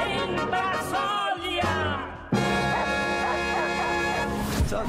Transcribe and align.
em 0.00 0.46
Brasília. 0.46 1.98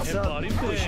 Repare 0.05 0.49
bem. 0.49 0.79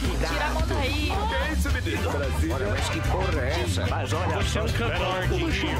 Tira 0.00 0.44
a 0.44 0.50
mão 0.50 0.62
daí. 0.68 1.12
Que 1.28 1.52
isso, 1.52 1.70
menino? 1.72 2.10
Brasília. 2.10 2.54
Olha, 2.54 2.66
mas 2.70 2.88
que 2.88 3.00
porra 3.08 3.40
é 3.40 3.62
essa? 3.62 3.86
Mas 3.88 4.12
olha, 4.12 4.36
você 4.36 4.58
é 4.58 4.62
um 4.62 4.68
cantor, 4.68 5.26
Dindinho. 5.28 5.78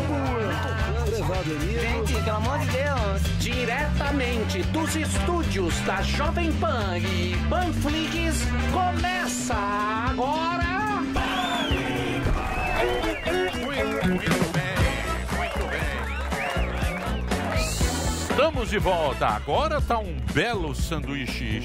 Gente, 1.81 2.13
pelo 2.25 2.37
amor 2.37 2.59
de 2.59 2.67
Deus. 2.67 3.23
Diretamente 3.39 4.63
dos 4.65 4.97
estúdios 4.97 5.75
da 5.81 6.03
Jovem 6.03 6.53
Pan 6.55 6.99
e 6.99 7.37
Panflix, 7.49 8.47
começa 8.73 9.55
agora. 9.55 10.63
Estamos 18.43 18.71
de 18.71 18.79
volta. 18.81 19.29
Agora 19.29 19.81
tá 19.81 20.01
um 20.01 20.17
belo 20.35 20.75
sanduíche. 20.75 21.61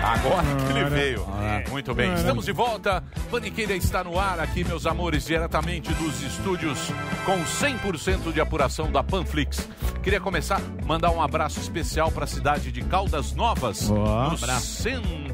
Agora 0.00 0.46
que 0.54 0.78
ele 0.78 0.84
veio. 0.88 1.26
Muito 1.72 1.92
bem. 1.92 2.14
Estamos 2.14 2.44
de 2.44 2.52
volta. 2.52 3.02
Paniqueira 3.28 3.74
está 3.74 4.04
no 4.04 4.16
ar 4.16 4.38
aqui, 4.38 4.62
meus 4.62 4.86
amores, 4.86 5.24
diretamente 5.26 5.92
dos 5.94 6.22
estúdios 6.22 6.78
com 7.26 7.42
100% 7.42 8.32
de 8.32 8.40
apuração 8.40 8.92
da 8.92 9.02
Panflix. 9.02 9.68
Queria 10.04 10.20
começar 10.20 10.60
mandar 10.86 11.10
um 11.10 11.20
abraço 11.20 11.58
especial 11.58 12.12
para 12.12 12.24
a 12.24 12.28
cidade 12.28 12.70
de 12.70 12.82
Caldas 12.82 13.32
Novas, 13.32 13.88
Boa. 13.88 14.30
no 14.30 14.38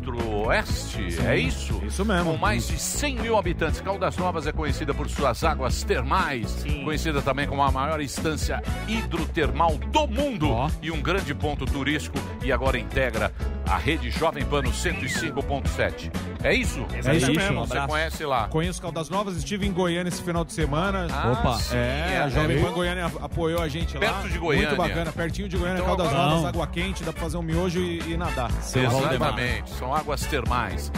Centro-oeste. 0.09 1.19
É 1.27 1.37
isso? 1.37 1.81
Isso 1.87 2.05
mesmo. 2.05 2.33
Com 2.33 2.39
mais 2.39 2.67
de 2.67 2.79
100 2.79 3.17
mil 3.17 3.37
habitantes. 3.37 3.81
Caldas 3.81 4.17
Novas 4.17 4.47
é 4.47 4.53
conhecida 4.53 4.95
por 4.95 5.09
suas 5.09 5.45
águas 5.45 5.83
termais, 5.83 6.65
conhecida 6.85 7.21
também 7.23 7.47
como 7.47 7.63
a 7.63 7.71
maior 7.71 8.01
instância 8.01 8.63
hidrotermal 8.87 9.77
do 9.77 10.07
mundo 10.07 10.49
e 10.83 10.91
um 10.91 11.01
grande 11.01 11.35
ponto 11.35 11.65
turístico 11.67 12.19
e 12.43 12.51
agora 12.53 12.79
integra 12.79 13.33
a 13.67 13.77
rede 13.77 14.11
Jovem 14.11 14.45
Pan 14.47 14.63
no 14.63 14.71
105.7. 14.71 16.11
É 16.43 16.55
isso? 16.55 16.87
É 17.05 17.17
isso 17.17 17.33
mesmo. 17.33 17.67
Você 17.67 17.81
conhece 17.87 18.25
lá? 18.25 18.49
Conheço 18.49 18.81
Caldas 18.81 19.11
Novas, 19.11 19.37
estive 19.37 19.67
em 19.67 19.73
Goiânia 19.73 20.09
esse 20.09 20.23
final 20.23 20.45
de 20.45 20.53
semana. 20.53 21.07
Ah, 21.13 21.33
Opa. 21.33 21.59
sim, 21.59 21.77
É, 21.77 22.13
é 22.15 22.19
a 22.19 22.29
Jovem 22.29 22.49
mesmo? 22.57 22.67
Pan 22.69 22.73
Goiânia 22.75 23.07
apoiou 23.21 23.61
a 23.61 23.69
gente 23.69 23.95
lá. 23.95 24.01
Perto 24.01 24.29
de 24.31 24.39
Goiânia. 24.39 24.69
Muito 24.69 24.79
bacana, 24.81 25.13
pertinho 25.13 25.49
de 25.49 25.57
Goiânia, 25.57 25.81
Então 25.83 25.87
Caldas 25.97 26.07
agora- 26.09 26.25
Novas, 26.27 26.43
Não. 26.43 26.49
água 26.49 26.67
quente, 26.69 27.03
dá 27.05 27.13
pra 27.13 27.21
fazer 27.23 27.37
um 27.37 27.43
miojo 27.43 27.81
e, 27.81 28.13
e 28.13 28.17
nadar. 28.17 28.51
Exatamente, 28.75 29.71
são 29.71 29.93
águas 29.99 30.23
termais. 30.27 30.91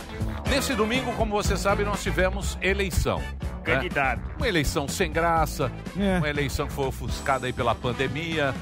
Nesse 0.48 0.74
domingo, 0.74 1.12
como 1.12 1.32
você 1.32 1.56
sabe, 1.56 1.84
nós 1.84 2.02
tivemos 2.02 2.58
eleição. 2.60 3.18
né? 3.18 3.74
Candidato. 3.76 4.22
Uma 4.38 4.48
eleição 4.48 4.88
sem 4.88 5.12
graça, 5.12 5.70
É. 5.98 6.16
uma 6.18 6.28
eleição 6.28 6.66
que 6.66 6.72
foi 6.72 6.86
ofuscada 6.86 7.46
aí 7.46 7.52
pela 7.52 7.74
pandemia. 7.74 8.54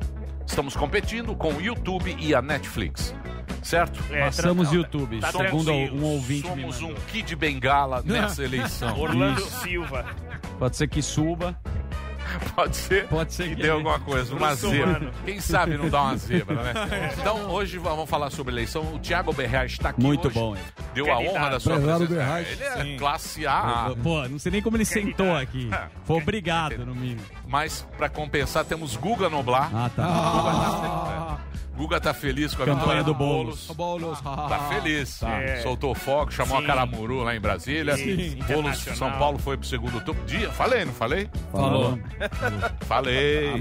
Estamos 0.46 0.74
competindo 0.76 1.34
com 1.34 1.52
o 1.54 1.60
YouTube 1.60 2.14
e 2.18 2.34
a 2.34 2.42
Netflix. 2.42 3.14
Certo? 3.62 4.02
É, 4.10 4.24
Passamos 4.24 4.68
tra- 4.68 4.76
YouTube, 4.76 5.20
tá 5.20 5.30
segundo 5.30 5.70
um 5.70 6.02
ouvinte 6.02 6.48
Somos 6.48 6.82
um. 6.82 6.92
Kid 7.06 7.36
Bengala 7.36 8.02
nessa 8.04 8.42
eleição. 8.42 8.98
Orlando 8.98 9.40
Isso. 9.40 9.60
Silva. 9.62 10.04
Pode 10.58 10.76
ser 10.76 10.88
que 10.88 11.00
suba. 11.00 11.56
Pode 12.54 12.76
ser 12.76 13.06
Pode 13.08 13.32
ser 13.34 13.48
que 13.50 13.56
que- 13.56 13.62
dê 13.62 13.70
alguma 13.70 13.98
coisa, 14.00 14.34
uma 14.34 14.54
zebra. 14.54 15.10
Quem 15.24 15.40
sabe 15.40 15.76
não 15.76 15.88
dá 15.88 16.02
uma 16.02 16.16
zebra, 16.16 16.54
né? 16.62 16.72
Então, 17.18 17.50
hoje 17.50 17.78
vamos 17.78 18.08
falar 18.08 18.30
sobre 18.30 18.52
eleição. 18.52 18.82
O 18.94 18.98
Thiago 18.98 19.32
Berrear 19.32 19.66
está 19.66 19.90
aqui 19.90 20.00
Muito 20.02 20.28
hoje. 20.28 20.38
bom, 20.38 20.56
hein? 20.56 20.62
Deu 20.94 21.12
a 21.12 21.18
honra 21.18 21.50
da 21.50 21.60
sua 21.60 21.74
Prezado 21.76 22.06
presença. 22.06 22.26
Berrear. 22.32 22.40
Ele 22.52 22.62
é 22.64 22.82
Sim. 22.84 22.96
classe 22.98 23.46
A, 23.46 23.92
Pô, 24.02 24.28
não 24.28 24.38
sei 24.38 24.52
nem 24.52 24.62
como 24.62 24.76
ele 24.76 24.84
sentou 24.84 25.34
aqui. 25.36 25.70
Foi 26.04 26.16
obrigado, 26.20 26.84
no 26.84 26.94
mínimo. 26.94 27.22
mas 27.46 27.86
para 27.96 28.08
compensar 28.08 28.64
temos 28.64 28.96
Guga 28.96 29.28
Noblar. 29.28 29.70
Ah, 29.74 29.90
tá. 29.94 30.02
Guga 30.06 30.52
tá 30.52 31.38
feliz 32.14 32.54
com 32.54 32.62
a 32.62 32.66
Campanha 32.66 32.80
vitória 32.82 33.04
do 33.04 33.14
Boulos. 33.14 33.66
Bolos. 33.74 34.20
Tá 34.20 34.68
feliz. 34.68 35.22
É. 35.22 35.60
Soltou 35.62 35.94
fogo, 35.94 36.30
chamou 36.30 36.58
Sim. 36.58 36.64
a 36.64 36.66
Caramuru 36.66 37.22
lá 37.22 37.34
em 37.34 37.40
Brasília. 37.40 37.96
Sim. 37.96 38.38
Boulos. 38.46 38.78
São 38.78 39.10
Paulo 39.12 39.38
foi 39.38 39.56
pro 39.56 39.66
segundo 39.66 40.00
turno. 40.04 40.22
Dia, 40.24 40.50
falei, 40.50 40.84
não 40.84 40.92
falei? 40.92 41.28
Falou. 41.50 41.98
Falei. 42.86 43.58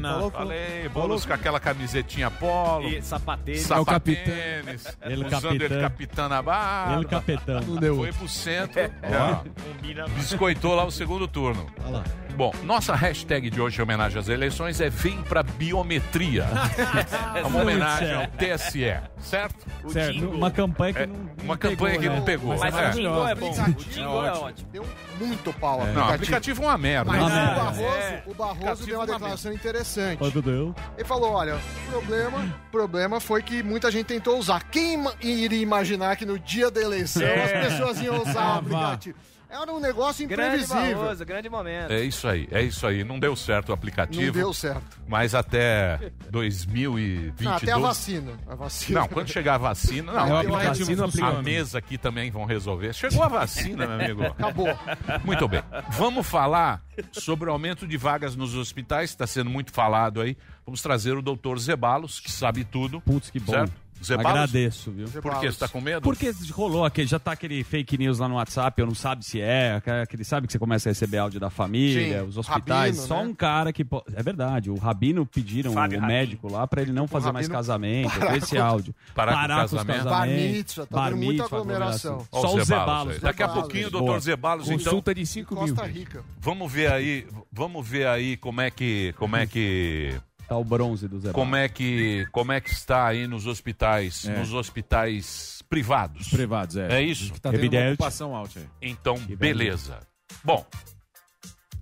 Falou, 0.00 0.30
Falei. 0.30 0.88
Boulos 0.90 1.24
com 1.26 1.32
aquela 1.32 1.58
camisetinha 1.58 2.30
polo. 2.30 2.88
E 2.88 3.02
sapatênis. 3.02 3.62
Sapatênis, 3.62 4.96
Ele 5.02 5.24
usando 5.26 5.42
capitã. 5.42 5.64
ele 5.64 5.80
capitã 5.80 6.28
na 6.28 6.42
barra. 6.42 7.00
Ele 7.00 7.80
deu. 7.80 7.96
Foi 7.96 8.12
pro 8.12 8.28
centro, 8.28 8.80
já, 9.08 9.42
Combina. 9.64 10.04
biscoitou 10.08 10.74
lá 10.74 10.84
o 10.84 10.90
segundo 10.90 11.26
turno. 11.26 11.66
Olha 11.84 11.96
lá. 11.98 12.04
Bom, 12.36 12.52
nossa 12.64 12.96
hashtag 12.96 13.48
de 13.48 13.60
hoje 13.60 13.78
em 13.78 13.82
homenagem 13.82 14.18
às 14.18 14.28
eleições 14.28 14.80
é 14.80 14.90
Vem 14.90 15.22
pra 15.22 15.44
Biometria. 15.44 16.46
é 17.36 17.42
uma 17.46 17.62
homenagem 17.62 18.12
ao 18.12 18.26
TSE, 18.26 18.96
certo? 19.20 19.64
O 19.84 19.90
Certo, 19.90 20.14
Dingo. 20.14 20.34
uma 20.34 20.50
campanha 20.50 20.92
que 20.94 21.02
É, 21.02 21.06
não. 21.06 21.14
uma 21.14 21.28
não 21.44 21.56
campanha 21.56 21.76
pegou, 21.76 22.00
que 22.00 22.08
né? 22.08 22.16
não 22.16 22.22
pegou. 22.24 22.56
Mas 22.58 22.74
É. 22.74 22.88
o 22.88 22.92
Dingo 22.92 23.26
é 23.28 23.34
bom. 23.36 23.50
O 23.52 23.74
Dingo 23.84 24.24
é 24.26 24.32
ótimo. 24.32 24.68
Deu 24.72 24.86
muito 25.20 25.52
pau 25.54 25.80
ao 25.82 25.86
Não, 25.86 26.08
o 26.08 26.12
aplicativo. 26.12 26.62
é 26.64 26.66
uma 26.66 26.78
merda. 26.78 27.12
Mas 27.12 27.20
Uma 27.20 27.28
o. 27.52 27.54
Barroso, 27.54 27.82
É. 27.84 28.22
o 28.26 28.34
Barroso 28.34 28.86
deu 28.86 28.94
uma 28.98 29.04
uma 29.04 29.12
declaração 29.12 29.52
interessante. 29.52 30.20
Ele 30.24 31.04
falou, 31.06 31.32
olha, 31.34 31.54
o 31.54 31.90
problema, 31.92 32.54
problema 32.72 33.20
foi 33.20 33.42
que 33.42 33.62
muita 33.62 33.92
gente 33.92 34.06
tentou 34.06 34.38
usar. 34.38 34.64
Quem 34.70 35.04
iria 35.22 35.62
imaginar 35.62 36.16
que 36.16 36.26
no 36.26 36.36
dia 36.38 36.68
da 36.68 36.80
eleição 36.80 37.22
É. 37.22 37.44
as 37.44 37.68
pessoas 37.70 38.00
iam 38.00 38.20
usar 38.20 38.42
Ah, 38.42 38.54
o 38.56 38.58
aplicativo? 38.58 39.18
Era 39.54 39.72
um 39.72 39.78
negócio 39.78 40.26
Grande 40.26 40.64
imprevisível. 40.64 40.98
Barroso, 40.98 41.24
grande 41.24 41.48
momento. 41.48 41.92
É 41.92 42.02
isso 42.02 42.26
aí, 42.26 42.48
é 42.50 42.60
isso 42.60 42.84
aí. 42.86 43.04
Não 43.04 43.20
deu 43.20 43.36
certo 43.36 43.68
o 43.68 43.70
Não 43.70 43.74
aplicativo, 43.76 44.32
deu 44.32 44.52
certo. 44.52 44.98
mas 45.06 45.32
até 45.32 46.10
2022... 46.28 47.40
Não, 47.48 47.52
até 47.56 47.72
a 47.72 47.78
vacina. 47.78 48.32
A 48.48 48.54
vacina. 48.56 49.00
Não, 49.00 49.08
quando 49.08 49.28
chegar 49.28 49.54
a 49.54 49.58
vacina, 49.58 50.10
É, 50.12 50.22
o 50.22 50.26
não, 50.26 50.36
aplicativo 50.38 50.92
a 51.04 51.06
funciona. 51.06 51.42
mesa 51.42 51.78
aqui 51.78 51.96
também 51.96 52.30
vão 52.32 52.44
resolver. 52.44 52.92
Chegou 52.92 53.22
a 53.22 53.28
vacina, 53.28 53.86
meu 53.86 54.00
amigo. 54.00 54.24
Acabou. 54.38 54.76
Muito 55.24 55.46
bem. 55.46 55.62
Vamos 55.90 56.26
falar 56.26 56.82
sobre 57.12 57.48
o 57.48 57.52
aumento 57.52 57.86
de 57.86 57.96
vagas 57.96 58.34
nos 58.34 58.56
hospitais, 58.56 59.10
está 59.10 59.26
sendo 59.26 59.50
muito 59.50 59.72
falado 59.72 60.20
aí. 60.20 60.36
Vamos 60.66 60.82
trazer 60.82 61.16
o 61.16 61.22
doutor 61.22 61.58
Zebalos, 61.60 62.18
que 62.18 62.30
sabe 62.30 62.64
tudo. 62.64 63.00
Putz, 63.00 63.30
que 63.30 63.38
bom. 63.38 63.52
Certo? 63.52 63.83
Zebalos? 64.06 64.30
Agradeço, 64.32 64.90
viu? 64.90 65.08
Por 65.08 65.40
quê? 65.40 65.50
Você 65.50 65.58
tá 65.58 65.68
com 65.68 65.80
medo? 65.80 66.00
Porque 66.02 66.32
rolou 66.52 66.84
aquele, 66.84 67.06
já 67.06 67.18
tá 67.18 67.32
aquele 67.32 67.62
fake 67.64 67.96
news 67.98 68.18
lá 68.18 68.28
no 68.28 68.36
WhatsApp, 68.36 68.80
eu 68.80 68.86
não 68.86 68.94
sabe 68.94 69.24
se 69.24 69.40
é, 69.40 69.80
aquele 70.02 70.24
sabe 70.24 70.46
que 70.46 70.52
você 70.52 70.58
começa 70.58 70.88
a 70.88 70.90
receber 70.90 71.18
áudio 71.18 71.38
da 71.40 71.50
família, 71.50 72.20
Sim, 72.22 72.28
os 72.28 72.36
hospitais, 72.38 72.96
Rabino, 72.96 73.06
só 73.08 73.22
né? 73.22 73.28
um 73.28 73.34
cara 73.34 73.72
que 73.72 73.84
po- 73.84 74.04
é 74.14 74.22
verdade, 74.22 74.70
o 74.70 74.76
Rabino 74.76 75.24
pediram 75.26 75.72
Fábio 75.72 75.98
o 75.98 76.00
Rabino. 76.00 76.18
médico 76.20 76.50
lá 76.50 76.66
pra 76.66 76.82
ele 76.82 76.92
não 76.92 77.06
fazer 77.08 77.32
mais 77.32 77.48
casamento, 77.48 78.10
parar 78.18 78.36
esse 78.36 78.56
com- 78.56 78.62
áudio. 78.62 78.94
parar 79.14 79.34
com 79.34 79.64
os 79.64 79.70
casamento. 79.72 80.04
Bar 80.04 80.26
mitzvah, 80.26 80.86
tá 80.86 80.96
bar 80.96 81.10
tendo 81.10 81.22
muita 81.24 81.44
aglomeração. 81.44 82.26
Ó, 82.32 82.40
Só 82.40 82.54
o 82.54 82.56
os 82.58 82.66
Zebalos 82.66 82.66
Zebalos. 82.66 83.14
aí. 83.14 83.20
Daqui 83.20 83.42
a 83.42 83.46
Zebalos. 83.46 83.62
pouquinho, 83.62 83.90
doutor 83.90 84.20
Zebalos, 84.20 84.66
então. 84.68 84.78
Consulta 84.78 85.14
de 85.14 85.26
5 85.26 85.54
mil. 85.54 85.74
Costa 85.74 85.86
Rica. 85.86 86.24
Vamos 86.40 86.70
ver 86.72 86.92
aí, 86.92 87.26
vamos 87.52 87.86
ver 87.86 88.06
aí 88.06 88.36
como 88.36 88.60
é 88.60 88.70
que, 88.70 89.14
como 89.18 89.36
é 89.36 89.46
que, 89.46 90.14
Tá 90.48 90.56
o 90.56 90.64
bronze 90.64 91.08
do 91.08 91.18
Zé 91.20 91.32
como 91.32 91.56
é 91.56 91.68
que, 91.68 92.26
como 92.30 92.52
é 92.52 92.60
que 92.60 92.70
está 92.70 93.06
aí 93.06 93.26
nos 93.26 93.46
hospitais, 93.46 94.26
É. 94.28 94.38
nos 94.38 94.52
hospitais 94.52 95.62
privados. 95.68 96.28
Privados, 96.28 96.76
é. 96.76 96.98
É 96.98 97.02
isso? 97.02 97.32
Que 97.32 97.40
tá 97.40 97.50
tendo 97.50 97.60
Evidente. 97.60 97.82
uma 97.84 97.92
ocupação 97.94 98.36
alta 98.36 98.60
aí. 98.60 98.66
Então, 98.82 99.16
beleza. 99.18 99.98
Bom, 100.44 100.66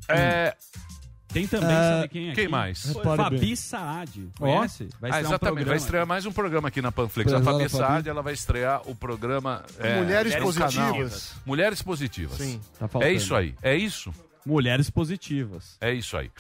é, 0.09 0.55
Tem 1.33 1.47
também, 1.47 1.71
É, 1.71 1.73
sabe 1.81 2.09
quem 2.09 2.29
é? 2.29 2.35
quem 2.35 2.47
mais? 2.49 2.93
Fabi 3.03 3.39
bem. 3.39 3.57
Saad. 3.57 4.31
Conhece? 4.39 4.89
Vai 5.01 5.11
Ah, 5.11 5.15
estrear 5.15 5.23
um 5.25 5.27
exatamente, 5.29 5.65
vai 5.67 5.77
estrear 5.79 6.07
mais 6.07 6.27
um 6.27 6.33
programa 6.33 6.69
aqui 6.69 6.83
na 6.83 6.93
Panflix. 6.93 7.33
A 7.33 7.43
Fabi. 7.43 7.69
Saad, 7.71 8.07
ela 8.07 8.21
vai 8.21 8.35
estrear 8.35 8.83
o 8.87 8.95
programa 8.95 9.65
é, 9.79 9.97
Mulheres 9.99 10.35
canal. 10.35 10.47
positivas. 10.47 11.33
Mulheres 11.47 11.81
positivas. 11.81 12.37
Sim. 12.37 12.61
Tá 12.79 12.87
faltando. 12.87 13.11
É 13.11 13.15
isso 13.17 13.35
aí, 13.35 13.55
é 13.63 13.75
isso, 13.75 14.13
Mulheres 14.45 14.91
positivas. 14.91 15.79
é 15.81 15.95
isso 15.95 16.19
aí. 16.19 16.31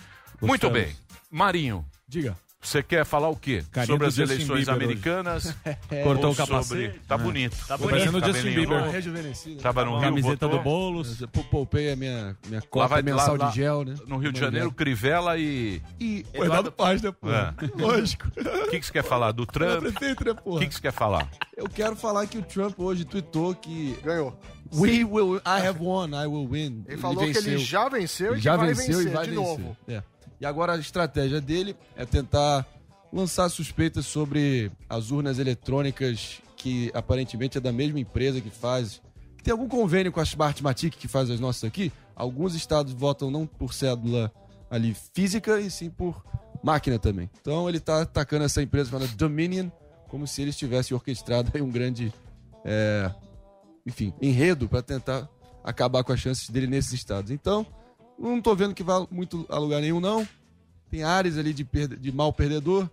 Muito 0.42 0.68
bem, 0.68 0.94
Marinho, 1.30 1.86
Diga. 2.12 2.36
Você 2.64 2.80
quer 2.80 3.04
falar 3.04 3.28
o 3.28 3.34
quê? 3.34 3.64
Carinha 3.72 3.86
sobre 3.92 4.06
as 4.06 4.14
Justin 4.14 4.34
eleições 4.34 4.58
Bieber 4.66 4.74
americanas? 4.74 5.56
Cortou 6.04 6.26
Ou 6.26 6.32
o 6.32 6.36
capacete. 6.36 6.68
sobre- 6.68 6.88
Tá 7.08 7.18
bonito. 7.18 7.56
Tá 7.66 7.76
Tô 7.76 7.88
parecendo 7.88 8.18
o 8.18 8.20
bonito. 8.20 8.34
Justin 8.36 8.54
Bieber. 8.54 8.90
Rejuvenescido. 8.90 9.60
Tava 9.62 9.84
no 9.84 9.92
Rio, 9.92 10.00
Camiseta 10.02 10.46
botou 10.46 10.58
do 10.58 10.62
Boulos. 10.62 11.20
Eu 11.22 11.26
poupei 11.28 11.90
a 11.92 11.96
minha, 11.96 12.36
minha 12.46 12.60
cota 12.62 12.86
vai- 12.86 13.02
mensal 13.02 13.36
lá- 13.36 13.48
de 13.48 13.56
gel, 13.56 13.84
né? 13.84 13.96
no 14.06 14.16
Rio 14.16 14.30
de 14.30 14.38
Janeiro, 14.38 14.70
Crivella 14.70 15.36
e... 15.38 15.82
E 15.98 16.24
Eduardo- 16.32 16.70
Paz, 16.70 17.02
né, 17.02 17.10
pô? 17.10 17.28
É. 17.32 17.52
Lógico. 17.74 18.28
O 18.28 18.70
que, 18.70 18.78
que 18.78 18.86
você 18.86 18.92
quer 18.92 19.02
falar? 19.04 19.32
Do 19.32 19.42
É 19.42 19.46
Trump? 19.46 19.80
prefeito, 19.80 20.24
né, 20.24 20.34
O 20.44 20.58
que, 20.60 20.66
que 20.68 20.74
você 20.76 20.82
quer 20.82 20.92
falar? 20.92 21.28
Eu 21.56 21.68
quero 21.68 21.96
falar 21.96 22.26
que 22.28 22.38
o 22.38 22.42
Trump 22.42 22.78
hoje 22.78 23.04
tweetou 23.04 23.56
que 23.56 23.98
Ganhou. 24.04 24.38
We 24.72 25.02
will, 25.04 25.38
I 25.38 25.66
have 25.66 25.80
won, 25.80 26.10
I 26.10 26.26
will 26.28 26.46
win. 26.48 26.84
Ele 26.86 26.96
falou 26.96 27.16
que 27.26 27.36
ele 27.36 27.58
já 27.58 27.88
venceu 27.88 28.34
e 28.34 28.36
que 28.36 28.42
já 28.44 28.56
vai 28.56 28.68
venceu 28.68 28.98
vencer 28.98 29.06
e 29.10 29.14
vai 29.14 29.24
de 29.24 29.30
vencer. 29.32 29.44
novo. 29.44 29.76
É. 29.88 30.02
E 30.42 30.44
agora 30.44 30.72
a 30.72 30.76
estratégia 30.76 31.40
dele 31.40 31.76
é 31.94 32.04
tentar 32.04 32.66
lançar 33.12 33.48
suspeitas 33.48 34.06
sobre 34.06 34.72
as 34.88 35.12
urnas 35.12 35.38
eletrônicas 35.38 36.42
que 36.56 36.90
aparentemente 36.94 37.58
é 37.58 37.60
da 37.60 37.70
mesma 37.70 38.00
empresa 38.00 38.40
que 38.40 38.50
faz. 38.50 39.00
Tem 39.44 39.52
algum 39.52 39.68
convênio 39.68 40.10
com 40.10 40.18
a 40.18 40.24
Smartmatic 40.24 40.96
que 40.96 41.06
faz 41.06 41.30
as 41.30 41.38
nossas 41.38 41.62
aqui. 41.62 41.92
Alguns 42.16 42.56
estados 42.56 42.92
votam 42.92 43.30
não 43.30 43.46
por 43.46 43.72
cédula 43.72 44.32
ali 44.68 44.96
física 45.14 45.60
e 45.60 45.70
sim 45.70 45.88
por 45.88 46.24
máquina 46.60 46.98
também. 46.98 47.30
Então 47.40 47.68
ele 47.68 47.78
tá 47.78 48.02
atacando 48.02 48.44
essa 48.44 48.60
empresa 48.60 48.90
chamada 48.90 49.06
Dominion 49.14 49.70
como 50.08 50.26
se 50.26 50.42
eles 50.42 50.56
tivessem 50.56 50.92
orquestrado 50.92 51.52
aí 51.54 51.62
um 51.62 51.70
grande 51.70 52.12
é, 52.64 53.08
enfim, 53.86 54.12
enredo 54.20 54.68
para 54.68 54.82
tentar 54.82 55.28
acabar 55.62 56.02
com 56.02 56.12
as 56.12 56.18
chances 56.18 56.50
dele 56.50 56.66
nesses 56.66 56.94
estados. 56.94 57.30
Então, 57.30 57.64
não 58.18 58.40
tô 58.40 58.54
vendo 58.54 58.74
que 58.74 58.82
vá 58.82 59.06
muito 59.10 59.46
a 59.48 59.58
lugar 59.58 59.80
nenhum, 59.80 60.00
não. 60.00 60.26
Tem 60.90 61.02
áreas 61.02 61.38
ali 61.38 61.52
de, 61.54 61.64
perde- 61.64 61.96
de 61.96 62.12
mal 62.12 62.32
perdedor, 62.32 62.88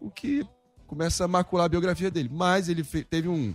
o 0.00 0.10
que 0.10 0.46
começa 0.86 1.24
a 1.24 1.28
macular 1.28 1.66
a 1.66 1.68
biografia 1.68 2.10
dele. 2.10 2.30
Mas 2.32 2.68
ele 2.68 2.82
fe- 2.82 3.04
teve 3.04 3.28
um, 3.28 3.54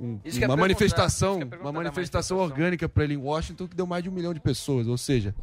um- 0.00 0.18
ia 0.24 0.46
uma 0.48 0.56
manifestação, 0.56 1.38
perguntar 1.38 1.60
uma 1.60 1.72
manifestação 1.72 2.38
orgânica 2.38 2.88
para 2.88 3.04
ele 3.04 3.14
em 3.14 3.18
Washington 3.18 3.66
que 3.68 3.76
deu 3.76 3.86
mais 3.86 4.02
de 4.02 4.08
um 4.08 4.12
milhão 4.12 4.34
de 4.34 4.40
pessoas. 4.40 4.86
Ou 4.88 4.98
seja, 4.98 5.34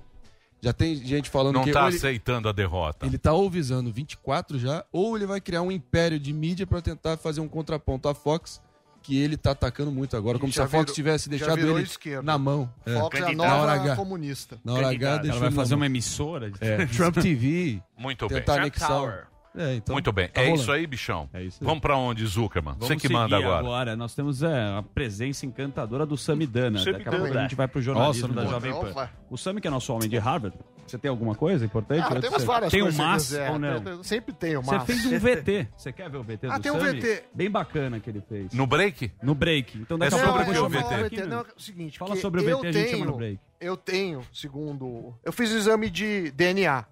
já 0.62 0.72
tem 0.74 0.96
gente 0.96 1.30
falando 1.30 1.56
Não 1.56 1.64
que 1.64 1.72
tá 1.72 1.84
ou 1.84 1.88
ele, 1.90 1.98
aceitando 1.98 2.48
a 2.50 2.52
derrota. 2.52 3.06
ele 3.06 3.18
tá 3.18 3.34
ou 3.34 3.50
visando 3.50 3.92
24 3.92 4.58
já, 4.60 4.86
ou 4.92 5.16
ele 5.16 5.26
vai 5.26 5.40
criar 5.42 5.62
um 5.62 5.72
império 5.72 6.20
de 6.20 6.32
mídia 6.34 6.68
para 6.68 6.82
tentar 6.82 7.18
fazer 7.18 7.42
um 7.42 7.48
contraponto 7.48 8.08
à 8.10 8.14
Fox, 8.14 8.62
que 9.04 9.18
ele 9.22 9.36
tá 9.38 9.52
atacando 9.52 9.92
muito 9.92 10.16
agora, 10.18 10.40
como 10.40 10.52
se 10.52 10.60
a 10.62 10.64
Fox 10.64 10.84
virou- 10.86 10.96
tivesse 10.96 11.30
deixado 11.30 11.60
ele 11.60 11.82
esquerda. 11.84 12.24
na 12.24 12.38
mão. 12.38 12.72
É. 12.86 12.94
Fox 13.00 13.20
é 13.20 13.24
a 13.24 13.26
Candidato. 13.26 13.48
Na 13.48 13.56
hora 13.58 13.72
nova 13.76 13.84
H. 13.90 13.96
comunista. 13.98 14.58
Na 14.64 14.74
hora 14.74 14.88
H 14.90 15.22
Ela 15.28 15.40
vai 15.40 15.52
fazer 15.52 15.76
uma 15.76 15.86
emissora? 15.86 16.50
de- 16.50 16.58
É, 16.62 16.86
Trump 16.88 17.18
TV, 17.18 17.82
Muito 17.98 18.28
bem. 18.28 18.40
tentar 18.40 18.56
Trump. 18.62 18.76
Tower. 18.78 19.28
É, 19.56 19.76
então, 19.76 19.94
Muito 19.94 20.12
bem. 20.12 20.28
tá 20.30 20.42
é 20.42 20.46
rolando. 20.46 20.62
isso 20.62 20.72
aí, 20.72 20.88
bichão. 20.88 21.30
É 21.34 21.44
isso 21.44 21.60
aí. 21.62 21.66
Vamos 21.66 21.80
pra 21.82 21.96
onde, 21.96 22.26
Zuckerman? 22.26 22.76
Você 22.80 22.96
que 22.96 23.08
manda 23.08 23.38
seguir 23.38 23.48
agora. 23.50 23.96
Nós 23.96 24.16
temos 24.16 24.42
é, 24.42 24.48
a 24.78 24.84
presença 24.94 25.46
encantadora 25.46 26.06
do 26.06 26.18
Samidana. 26.18 26.84
Daqui 26.84 27.08
a 27.08 27.12
pouco 27.12 27.26
a 27.38 27.42
gente 27.44 27.54
vai 27.56 27.68
pro 27.68 27.82
jornalismo 27.82 28.30
Nossa, 28.30 28.34
da 28.36 28.44
não 28.44 28.50
Jovem. 28.50 28.94
Pan. 28.94 29.10
O 29.30 29.38
Sami, 29.38 29.62
que 29.62 29.68
é 29.68 29.72
nosso 29.72 29.94
homem 29.94 30.10
de 30.10 30.18
Harvard, 30.18 30.58
você 30.88 30.98
tem 30.98 31.10
alguma 31.10 31.36
coisa 31.36 31.64
importante? 31.66 32.02
Ah, 32.04 32.20
temos 32.20 32.44
várias 32.44 32.72
Tem 32.72 32.82
um 32.82 32.86
coisas. 32.86 33.00
mas 33.00 33.34
é, 33.34 33.50
ou 33.52 33.60
não? 33.60 33.80
tem- 33.82 34.04
Sempre 34.04 34.34
tem 34.34 34.58
o 34.58 34.62
Você 34.64 34.76
mas. 34.76 34.84
fez 34.86 35.06
um 35.06 35.20
VT. 35.20 35.68
Você 35.78 35.92
quer 35.94 36.10
ver 36.10 36.18
o 36.18 36.24
VT 36.24 36.48
Ah, 36.48 36.58
do 36.58 36.62
tem 36.64 36.72
um 36.72 36.80
Sami? 36.80 37.00
VT. 37.00 37.24
Bem 37.34 37.50
bacana 37.52 38.00
que 38.00 38.10
ele 38.10 38.22
fez. 38.28 38.54
No 38.54 38.66
break? 38.68 39.12
No 39.22 39.36
break. 39.36 39.78
Então 39.78 39.98
daqui 40.00 40.14
É 40.16 40.18
a 40.18 40.20
sobre 40.20 40.34
pouco 40.46 40.52
o 40.52 40.56
eu 40.56 40.70
vou 40.70 40.80
o 40.80 40.84
chamar 40.84 41.04
VT? 41.04 41.22
Não, 41.26 41.28
né? 41.44 41.46
é 41.50 41.60
o 41.60 41.62
seguinte, 41.62 42.00
Fala 42.00 42.16
sobre 42.16 42.42
o 42.42 42.44
VT, 42.44 42.68
a 42.68 42.72
gente 42.72 42.86
chama 42.86 42.92
tenho- 42.98 43.06
no 43.12 43.18
break. 43.18 43.40
Eu 43.62 43.78
tenho, 43.78 44.22
segundo... 44.34 45.14
Eu 45.24 45.32
fiz 45.32 45.52
o 45.54 45.58
exame 45.58 45.90
de 45.90 46.32
DNA. 46.32 46.86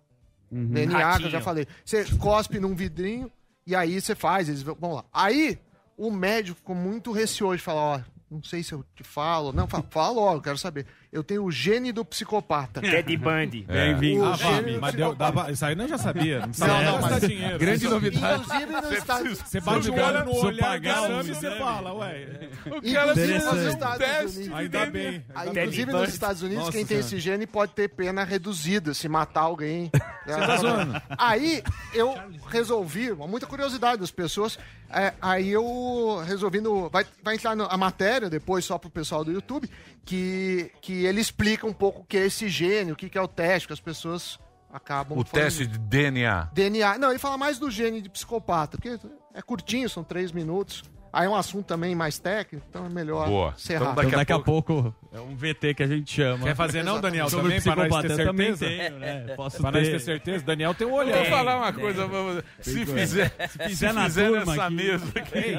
Uhum. 0.51 0.67
DNA, 0.67 1.19
que 1.19 1.25
eu 1.25 1.29
já 1.29 1.41
falei. 1.41 1.65
Você 1.85 2.05
cospe 2.17 2.59
num 2.59 2.75
vidrinho 2.75 3.31
e 3.65 3.75
aí 3.75 4.01
você 4.01 4.13
faz, 4.15 4.49
eles 4.49 4.61
vão 4.61 4.75
vamos 4.79 4.97
lá. 4.97 5.05
Aí 5.13 5.59
o 5.97 6.11
médico 6.11 6.57
ficou 6.57 6.75
muito 6.75 7.11
receoso 7.11 7.57
de 7.57 7.63
falar, 7.63 7.81
ó, 7.81 8.01
não 8.29 8.43
sei 8.43 8.63
se 8.63 8.73
eu 8.73 8.83
te 8.95 9.03
falo. 9.03 9.53
Não, 9.53 9.67
fala, 9.67 9.85
fala 9.89 10.11
logo, 10.11 10.37
eu 10.37 10.41
quero 10.41 10.57
saber. 10.57 10.85
Eu 11.11 11.25
tenho 11.25 11.43
o 11.43 11.51
gene 11.51 11.91
do 11.91 12.05
psicopata. 12.05 12.79
Ted 12.81 13.17
Bundy. 13.17 13.63
Bem-vindo. 13.67 14.23
O 14.23 14.31
Ah, 14.31 14.37
gene 14.37 14.77
mas 14.77 14.95
deu, 14.95 15.13
dava, 15.13 15.51
isso 15.51 15.65
aí 15.65 15.75
nós 15.75 15.89
já 15.89 15.97
sabia. 15.97 16.39
Não 16.39 16.47
precisa 16.47 16.67
Não, 16.67 16.81
não, 16.83 16.91
gastar 16.93 17.09
mas- 17.09 17.27
dinheiro. 17.27 17.59
Grande 17.59 17.89
novidade. 17.89 18.41
Inclusive 18.43 18.71
nos 18.71 18.91
Estados 18.93 19.37
Você 19.39 19.59
bate 19.59 19.89
o 19.89 19.93
cara 19.93 20.19
olho 20.23 20.25
no 20.33 20.45
olhar 20.45 20.79
o 20.79 21.21
e 21.21 21.23
você 21.35 21.51
fala, 21.57 21.93
ué. 21.95 22.27
Inclusive 22.65 22.97
nos 23.03 23.17
Interessante. 23.17 23.67
Estados 23.67 24.35
Unidos. 24.37 24.53
Ainda 24.57 24.85
bem. 24.85 25.05
Aí, 25.07 25.23
Ainda 25.35 25.51
bem. 25.53 25.63
inclusive 25.63 25.91
nos. 25.91 26.09
Estados 26.13 26.41
Unidos, 26.43 26.69
quem 26.69 26.85
tem 26.85 26.99
esse 26.99 27.19
gene 27.19 27.45
pode 27.45 27.73
ter 27.73 27.89
pena 27.89 28.23
reduzida 28.23 28.93
se 28.93 29.09
matar 29.09 29.41
alguém. 29.41 29.91
Você 30.25 30.37
tá 30.47 30.57
zoando? 30.57 31.01
Aí 31.17 31.61
eu 31.93 32.15
resolvi, 32.47 33.11
muita 33.11 33.45
curiosidade 33.45 33.99
das 33.99 34.11
pessoas, 34.11 34.57
é, 34.89 35.13
aí 35.21 35.49
eu 35.49 36.23
resolvi 36.25 36.61
no. 36.61 36.89
Vai, 36.89 37.05
vai 37.21 37.35
entrar 37.35 37.53
no- 37.55 37.65
a 37.69 37.77
matéria 37.77 38.29
depois 38.29 38.63
só 38.63 38.77
pro 38.77 38.89
pessoal 38.89 39.25
do 39.25 39.31
YouTube, 39.31 39.69
que, 40.05 40.71
que 40.81 41.05
ele 41.05 41.21
explica 41.21 41.65
um 41.65 41.73
pouco 41.73 42.01
o 42.01 42.03
que 42.05 42.17
é 42.17 42.25
esse 42.25 42.49
gene, 42.49 42.91
o 42.91 42.95
que, 42.95 43.09
que 43.09 43.17
é 43.17 43.21
o 43.21 43.27
teste, 43.27 43.67
que 43.67 43.73
as 43.73 43.79
pessoas 43.79 44.39
acabam. 44.71 45.17
O 45.17 45.25
falando. 45.25 45.45
teste 45.45 45.67
de 45.67 45.77
DNA. 45.77 46.49
DNA. 46.53 46.97
Não, 46.97 47.09
ele 47.09 47.19
fala 47.19 47.37
mais 47.37 47.59
do 47.59 47.69
gene 47.69 48.01
de 48.01 48.09
psicopata, 48.09 48.77
porque 48.77 48.99
é 49.33 49.41
curtinho, 49.41 49.89
são 49.89 50.03
três 50.03 50.31
minutos. 50.31 50.83
Aí 51.13 51.25
é 51.25 51.29
um 51.29 51.35
assunto 51.35 51.65
também 51.65 51.93
mais 51.93 52.17
técnico, 52.17 52.65
então 52.69 52.85
é 52.85 52.89
melhor 52.89 53.27
Boa. 53.27 53.53
ser 53.57 53.73
Então 53.75 53.87
rápido. 53.87 54.07
Então, 54.07 54.19
daqui 54.19 54.31
a 54.31 54.39
pouco 54.39 54.95
é 55.13 55.19
um 55.19 55.35
VT 55.35 55.73
que 55.73 55.83
a 55.83 55.87
gente 55.87 56.09
chama. 56.13 56.45
Quer 56.45 56.55
fazer 56.55 56.83
não, 56.83 57.01
Daniel? 57.01 57.29
Sobre 57.29 57.59
Também, 57.59 57.61
pra 57.61 57.75
nós 57.89 58.01
ter 58.01 58.11
eu 58.21 58.25
também 58.27 58.55
certeza? 58.55 58.83
tenho, 58.87 58.99
né? 58.99 59.33
Posso 59.35 59.57
Pra 59.61 59.71
nós 59.71 59.83
ter 59.85 59.91
ter. 59.91 59.99
certeza, 59.99 60.45
Daniel 60.45 60.73
tem 60.73 60.87
um 60.87 60.93
olhar. 60.93 61.17
Vou 61.17 61.25
falar 61.25 61.57
uma 61.57 61.73
coisa 61.73 62.07
você. 62.07 62.43
Se 62.61 62.85
fizer, 62.85 63.31
se 63.49 63.59
fizer 63.69 63.93
na 63.93 64.03
fizer 64.05 64.27
turma 64.29 64.45
nessa 64.45 64.63
aqui. 64.65 64.73
mesa 64.75 65.05
aqui. 65.15 65.55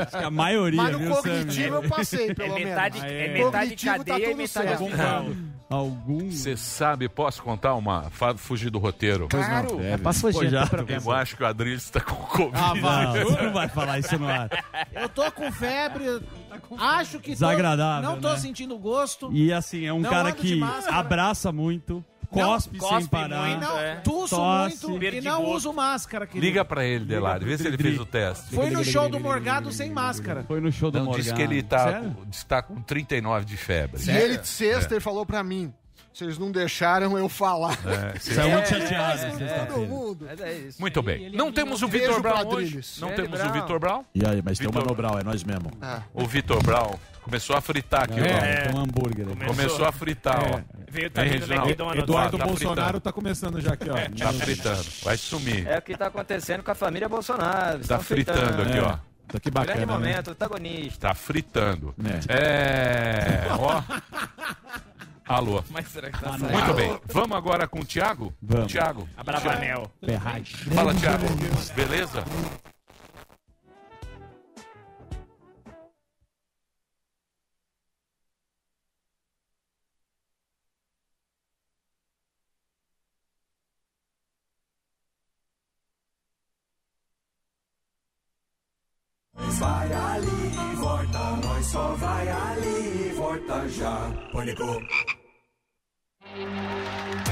Acho 0.00 0.18
que 0.18 0.24
a 0.24 0.30
maioria, 0.30 0.82
Mas 0.82 0.92
no 0.92 0.98
viu, 0.98 1.14
cognitivo 1.14 1.74
Sami? 1.74 1.84
eu 1.84 1.90
passei, 1.90 2.30
É 2.30 2.34
pelo 2.34 2.54
metade, 2.54 3.00
menos. 3.00 3.12
é 3.12 3.24
é. 3.26 3.28
metade 3.32 3.52
Cognitivo 3.52 3.92
tá 3.92 4.04
cadeia 4.04 4.16
e 4.16 4.28
tudo 4.30 4.36
metade 4.38 4.68
certo. 4.68 5.36
Algum. 5.74 6.30
Você 6.30 6.56
sabe, 6.56 7.08
posso 7.08 7.42
contar 7.42 7.74
uma? 7.74 8.10
Fugir 8.36 8.70
do 8.70 8.78
roteiro. 8.78 9.28
Claro. 9.28 9.80
É 9.82 9.96
pra 9.96 10.12
fugir, 10.12 10.50
já. 10.50 10.68
Eu 11.04 11.12
acho 11.12 11.36
que 11.36 11.42
o 11.42 11.46
Adriles 11.46 11.82
está 11.84 12.00
com 12.00 12.14
Covid. 12.26 12.52
Ah, 12.56 12.74
vai. 12.80 13.24
Não, 13.24 13.30
não 13.44 13.52
vai 13.52 13.68
falar 13.68 13.98
isso 13.98 14.18
no 14.18 14.28
ar. 14.28 14.48
Eu 14.92 15.08
tô 15.08 15.30
com 15.32 15.50
febre, 15.52 16.04
acho 16.78 17.18
que 17.18 17.28
tô- 17.30 17.34
Desagradável, 17.34 18.10
não 18.10 18.20
tô 18.20 18.30
né? 18.30 18.36
sentindo 18.38 18.78
gosto. 18.78 19.30
E 19.32 19.52
assim, 19.52 19.84
é 19.86 19.92
um 19.92 20.00
Não 20.00 20.10
cara 20.10 20.32
que 20.32 20.60
abraça 20.88 21.50
muito, 21.52 22.04
cospe, 22.42 22.78
sem 22.78 22.88
cospe 22.88 23.08
parar. 23.10 23.46
muito, 23.46 23.60
Não, 23.60 23.78
é. 23.78 23.94
tuço 23.96 24.36
Tosse. 24.36 24.86
muito 24.86 25.04
e 25.04 25.20
não 25.20 25.44
uso 25.44 25.72
máscara, 25.72 26.26
querido. 26.26 26.44
Liga 26.46 26.64
pra 26.64 26.84
ele, 26.84 27.04
Delari. 27.04 27.44
Vê 27.44 27.56
se 27.58 27.66
ele 27.66 27.78
fez 27.78 27.98
o 27.98 28.04
teste. 28.06 28.54
Foi 28.54 28.70
no 28.70 28.84
show 28.84 29.08
do 29.08 29.18
Morgado 29.20 29.72
sem 29.72 29.90
máscara. 29.90 30.44
Foi 30.46 30.60
no 30.60 30.70
show 30.72 30.90
do 30.90 30.98
Não, 30.98 31.06
Morgado. 31.06 31.22
disse 31.22 31.34
que 31.34 31.42
ele 31.42 31.62
tá, 31.62 31.84
Sério? 31.92 32.16
está 32.30 32.62
com 32.62 32.80
39 32.82 33.44
de 33.44 33.56
febre. 33.56 34.00
E 34.04 34.10
ele 34.10 34.38
de 34.38 34.48
sexta 34.48 34.94
ele 34.94 35.00
falou 35.00 35.24
pra 35.24 35.42
mim: 35.42 35.72
eles 36.22 36.38
não 36.38 36.52
deixaram 36.52 37.18
eu 37.18 37.28
falar. 37.28 37.76
É, 37.86 38.18
Saiu 38.20 38.50
muito 38.50 38.68
chateado 38.68 39.20
Todo 39.20 39.38
sexta-feira. 39.38 39.88
mundo. 39.88 40.26
Mas 40.28 40.40
é 40.40 40.52
isso. 40.52 40.80
Muito 40.80 41.02
bem. 41.02 41.30
Não 41.30 41.50
temos 41.50 41.82
o 41.82 41.88
Vitor 41.88 42.20
Brown 42.20 42.46
hoje. 42.48 42.80
Não 43.00 43.08
Grande 43.08 43.22
temos 43.32 43.40
o. 43.40 43.52
Vitor 43.52 43.78
Brown. 43.80 44.04
E 44.14 44.24
aí, 44.24 44.42
mas 44.44 44.58
tem 44.58 44.68
o 44.68 44.72
Mano 44.72 44.94
Brown, 44.94 45.18
é 45.18 45.24
nós 45.24 45.42
mesmo. 45.42 45.70
O 46.12 46.26
Vitor 46.26 46.62
Brown 46.62 46.94
começou 47.22 47.56
a 47.56 47.60
fritar 47.60 48.04
aqui. 48.04 48.20
É, 48.20 48.66
ó. 48.66 48.70
tem 48.70 48.78
um 48.78 48.82
hambúrguer 48.84 49.26
aí. 49.28 49.46
Começou 49.46 49.86
a 49.86 49.90
fritar, 49.92 50.38
ó. 50.40 50.60
Veio 50.88 51.06
Hein, 51.06 51.10
também 51.10 51.30
do 51.30 51.38
Reginaldo? 51.40 51.68
McDonald's. 51.70 52.02
Eduardo 52.04 52.38
Tá 52.38 52.44
Bolsonaro 52.46 52.76
fritando. 52.82 53.00
tá 53.00 53.12
começando 53.12 53.60
já 53.60 53.72
aqui, 53.72 53.90
ó. 53.90 53.94
Tá 54.16 54.32
fritando. 54.32 54.84
Vai 55.02 55.16
sumir. 55.16 55.66
É 55.66 55.78
o 55.78 55.82
que 55.82 55.96
tá 55.96 56.06
acontecendo 56.06 56.62
com 56.62 56.70
a 56.70 56.74
família 56.74 57.08
Bolsonaro. 57.08 57.78
Tá 57.78 57.80
Estão 57.80 58.00
fritando 58.00 58.62
aqui, 58.62 58.78
ó. 58.78 58.96
Tá 59.26 59.40
que 59.40 59.50
Grande 59.50 59.68
bacana, 59.72 59.86
né? 59.86 59.92
momento, 59.92 60.24
protagonista. 60.26 61.08
Tá 61.08 61.14
fritando. 61.14 61.94
É. 62.28 63.46
É. 63.48 63.52
Ó. 63.58 63.82
Alô. 65.26 65.64
Mas 65.70 65.88
será 65.88 66.10
que 66.10 66.20
tá 66.20 66.38
saindo? 66.38 66.50
Muito 66.50 66.74
bem. 66.74 67.00
Vamos 67.12 67.36
agora 67.36 67.66
com 67.66 67.80
o 67.80 67.84
Thiago? 67.84 68.32
Vamos. 68.42 68.70
Thiago. 68.70 69.08
Abravanel. 69.16 69.90
Fala, 70.74 70.94
Thiago. 70.94 71.24
Beleza? 71.74 72.24
Vai 89.36 89.92
ali 89.92 90.52
e 90.72 90.76
volta, 90.76 91.18
nós 91.44 91.66
só 91.66 91.94
vai 91.94 92.28
ali 92.28 93.08
e 93.08 93.14
volta 93.16 93.68
já. 93.68 94.10
Pânico. 94.32 94.64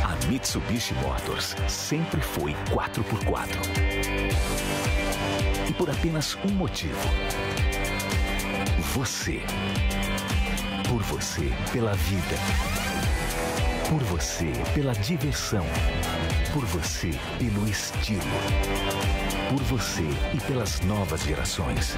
A 0.05 0.27
Mitsubishi 0.27 0.95
Motors 0.95 1.55
sempre 1.69 2.21
foi 2.21 2.55
4x4. 2.71 3.57
E 5.69 5.73
por 5.75 5.89
apenas 5.91 6.37
um 6.45 6.51
motivo. 6.51 7.09
Você. 8.95 9.41
Por 10.89 11.03
você, 11.05 11.51
pela 11.73 11.95
vida. 11.95 12.37
Por 13.89 14.03
você, 14.05 14.53
pela 14.75 14.93
diversão. 14.95 15.65
Por 16.53 16.65
você, 16.67 17.11
pelo 17.39 17.69
estilo. 17.69 18.23
Por 19.53 19.61
você 19.65 20.09
e 20.33 20.41
pelas 20.47 20.81
novas 20.81 21.25
gerações. 21.25 21.95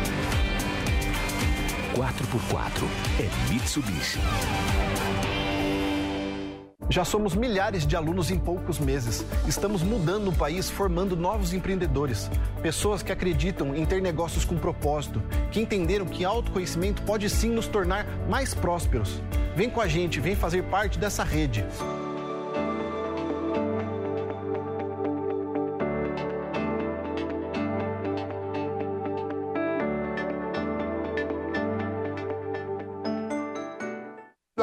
4x4 1.95 2.83
é 3.21 3.53
Mitsubishi. 3.53 4.19
Já 6.91 7.05
somos 7.05 7.37
milhares 7.37 7.87
de 7.87 7.95
alunos 7.95 8.33
em 8.33 8.41
poucos 8.41 8.81
meses. 8.81 9.25
Estamos 9.47 9.85
mudando 9.85 10.31
o 10.31 10.35
país, 10.35 10.69
formando 10.69 11.17
novos 11.17 11.55
empreendedores. 11.55 12.29
Pessoas 12.61 13.05
que 13.05 13.13
acreditam 13.13 13.73
em 13.73 13.87
ter 13.87 14.03
negócios 14.03 14.45
com 14.45 14.57
propósito, 14.57 15.23
que 15.53 15.61
entenderam 15.61 16.07
que 16.07 16.25
autoconhecimento 16.25 17.03
pode 17.03 17.31
sim 17.31 17.51
nos 17.51 17.69
tornar 17.69 18.05
mais 18.29 18.53
prósperos. 18.53 19.23
Vem 19.55 19.71
com 19.71 19.81
a 19.81 19.87
gente, 19.87 20.19
vem 20.19 20.35
fazer 20.35 20.65
parte 20.65 20.99
dessa 20.99 21.23
rede. 21.23 21.65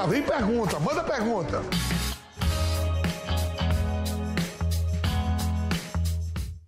Lá 0.01 0.07
vem 0.07 0.23
pergunta, 0.23 0.79
manda 0.79 1.03
pergunta. 1.03 1.61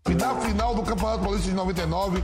E 0.07 0.13
na 0.13 0.35
final 0.35 0.75
do 0.75 0.83
Campeonato 0.83 1.23
Paulista 1.23 1.49
de 1.49 1.55
99, 1.55 2.23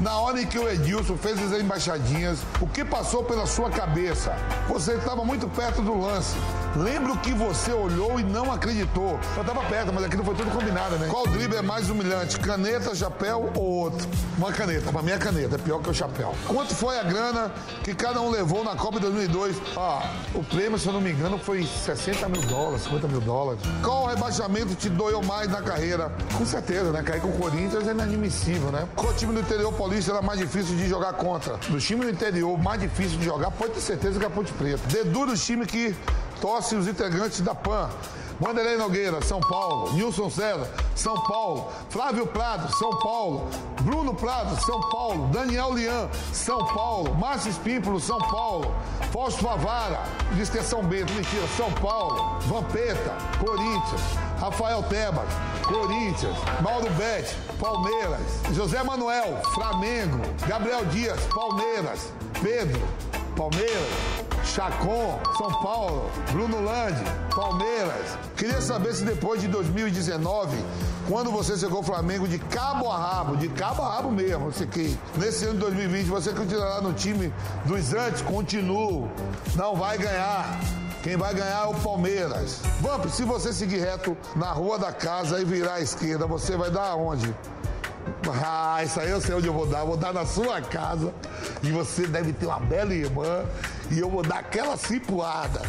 na 0.00 0.18
hora 0.18 0.42
em 0.42 0.46
que 0.48 0.58
o 0.58 0.68
Edilson 0.68 1.16
fez 1.16 1.40
as 1.40 1.60
embaixadinhas, 1.60 2.40
o 2.60 2.66
que 2.66 2.84
passou 2.84 3.22
pela 3.22 3.46
sua 3.46 3.70
cabeça? 3.70 4.34
Você 4.68 4.94
estava 4.94 5.24
muito 5.24 5.46
perto 5.46 5.80
do 5.80 5.96
lance. 5.96 6.34
Lembro 6.76 7.16
que 7.18 7.32
você 7.32 7.72
olhou 7.72 8.20
e 8.20 8.22
não 8.22 8.52
acreditou. 8.52 9.18
Eu 9.36 9.40
estava 9.40 9.62
perto, 9.64 9.92
mas 9.92 10.04
aquilo 10.04 10.24
foi 10.24 10.34
tudo 10.34 10.50
combinado, 10.50 10.96
né? 10.96 11.08
Qual 11.08 11.26
drible 11.26 11.56
é 11.56 11.62
mais 11.62 11.88
humilhante? 11.90 12.38
Caneta, 12.38 12.94
chapéu 12.94 13.50
ou 13.54 13.64
outro? 13.64 14.06
Uma 14.36 14.52
caneta. 14.52 14.92
Pra 14.92 15.02
mim 15.02 15.10
é 15.10 15.18
caneta, 15.18 15.56
é 15.56 15.58
pior 15.58 15.80
que 15.80 15.90
o 15.90 15.94
chapéu. 15.94 16.34
Quanto 16.46 16.74
foi 16.74 16.98
a 16.98 17.02
grana 17.02 17.50
que 17.82 17.94
cada 17.94 18.20
um 18.20 18.30
levou 18.30 18.62
na 18.62 18.76
Copa 18.76 19.00
de 19.00 19.06
2002? 19.06 19.56
Ah, 19.76 20.10
o 20.34 20.44
prêmio, 20.44 20.78
se 20.78 20.86
eu 20.86 20.92
não 20.92 21.00
me 21.00 21.10
engano, 21.10 21.38
foi 21.38 21.66
60 21.66 22.28
mil 22.28 22.42
dólares, 22.42 22.82
50 22.84 23.08
mil 23.08 23.20
dólares. 23.20 23.60
Qual 23.82 24.06
rebaixamento 24.06 24.74
te 24.74 24.88
doeu 24.88 25.22
mais 25.22 25.48
na 25.48 25.62
carreira? 25.62 26.12
Com 26.36 26.44
certeza, 26.44 26.92
né? 26.92 27.02
Cair 27.02 27.20
com 27.20 27.28
o 27.28 27.38
Corinthians 27.38 27.86
é 27.88 27.90
inadmissível, 27.90 28.70
né? 28.70 28.86
Qual 28.94 29.12
time 29.14 29.32
do 29.32 29.40
interior 29.40 29.72
paulista 29.72 30.12
era 30.12 30.22
mais 30.22 30.38
difícil 30.38 30.76
de 30.76 30.88
jogar 30.88 31.14
contra? 31.14 31.56
Do 31.56 31.78
time 31.78 32.04
do 32.04 32.10
interior 32.10 32.56
mais 32.58 32.80
difícil 32.80 33.18
de 33.18 33.24
jogar, 33.24 33.50
pode 33.50 33.72
ter 33.72 33.80
certeza 33.80 34.18
que 34.18 34.24
é 34.24 34.28
a 34.28 34.30
Ponte 34.30 34.52
Preta. 34.52 34.80
Dedura 34.88 35.32
o 35.32 35.36
time 35.36 35.66
que 35.66 35.94
torce 36.40 36.74
os 36.74 36.88
integrantes 36.88 37.40
da 37.40 37.54
PAN. 37.54 37.88
Wanderlei 38.40 38.76
Nogueira, 38.76 39.20
São 39.22 39.40
Paulo. 39.40 39.92
Nilson 39.94 40.30
César, 40.30 40.70
São 40.94 41.20
Paulo. 41.24 41.72
Flávio 41.90 42.26
Prado, 42.26 42.72
São 42.76 42.90
Paulo. 43.00 43.48
Bruno 43.82 44.14
Prado, 44.14 44.56
São 44.64 44.80
Paulo. 44.90 45.28
Daniel 45.32 45.72
Lian, 45.74 46.08
São 46.32 46.64
Paulo. 46.66 47.14
Márcio 47.16 47.50
Espímpolo, 47.50 47.98
São 47.98 48.18
Paulo. 48.18 48.72
Fausto 49.12 49.42
Favara, 49.42 50.02
de 50.34 50.42
Extensão 50.42 50.82
Bento, 50.84 51.12
mentira, 51.14 51.46
São 51.56 51.72
Paulo. 51.72 52.38
Vampeta, 52.42 53.16
Corinthians. 53.40 54.02
Rafael 54.38 54.84
Tebas, 54.84 55.28
Corinthians. 55.66 56.36
Mauro 56.62 56.88
Betti, 56.90 57.34
Palmeiras. 57.58 58.20
José 58.52 58.82
Manuel, 58.84 59.40
Flamengo. 59.54 60.20
Gabriel 60.46 60.84
Dias, 60.86 61.18
Palmeiras. 61.34 62.12
Pedro, 62.40 62.80
Palmeiras. 63.38 64.18
Chacon, 64.44 65.20
São 65.36 65.62
Paulo, 65.62 66.10
Bruno 66.32 66.60
Landi, 66.60 67.04
Palmeiras. 67.34 68.18
Queria 68.36 68.60
saber 68.60 68.92
se 68.92 69.04
depois 69.04 69.40
de 69.40 69.46
2019, 69.46 70.56
quando 71.06 71.30
você 71.30 71.56
chegou 71.56 71.78
ao 71.78 71.82
Flamengo 71.84 72.26
de 72.26 72.38
cabo 72.38 72.90
a 72.90 72.96
rabo, 72.96 73.36
de 73.36 73.48
cabo 73.50 73.82
a 73.82 73.94
rabo 73.94 74.10
mesmo, 74.10 74.50
você 74.50 74.66
que 74.66 74.98
nesse 75.16 75.44
ano 75.44 75.54
de 75.54 75.60
2020 75.60 76.06
você 76.06 76.32
continuará 76.32 76.80
no 76.80 76.92
time 76.92 77.32
dos 77.64 77.94
antes, 77.94 78.22
continuo, 78.22 79.08
não 79.54 79.76
vai 79.76 79.96
ganhar. 79.98 80.58
Quem 81.02 81.16
vai 81.16 81.32
ganhar 81.32 81.64
é 81.64 81.68
o 81.68 81.74
Palmeiras. 81.74 82.60
Vamp, 82.80 83.06
se 83.06 83.22
você 83.22 83.52
seguir 83.52 83.78
reto 83.78 84.16
na 84.34 84.50
rua 84.50 84.78
da 84.78 84.92
casa 84.92 85.40
e 85.40 85.44
virar 85.44 85.74
à 85.74 85.80
esquerda, 85.80 86.26
você 86.26 86.56
vai 86.56 86.70
dar 86.72 86.88
aonde? 86.88 87.32
Ah, 88.42 88.82
isso 88.84 89.00
aí 89.00 89.10
eu 89.10 89.20
sei 89.20 89.34
onde 89.34 89.46
eu 89.46 89.52
vou 89.52 89.66
dar. 89.66 89.80
Eu 89.80 89.86
vou 89.86 89.96
dar 89.96 90.12
na 90.12 90.26
sua 90.26 90.60
casa. 90.60 91.12
E 91.62 91.70
você 91.70 92.06
deve 92.06 92.32
ter 92.32 92.46
uma 92.46 92.60
bela 92.60 92.94
irmã. 92.94 93.44
E 93.90 93.98
eu 93.98 94.10
vou 94.10 94.22
dar 94.22 94.38
aquela 94.38 94.76
cipuada. 94.76 95.62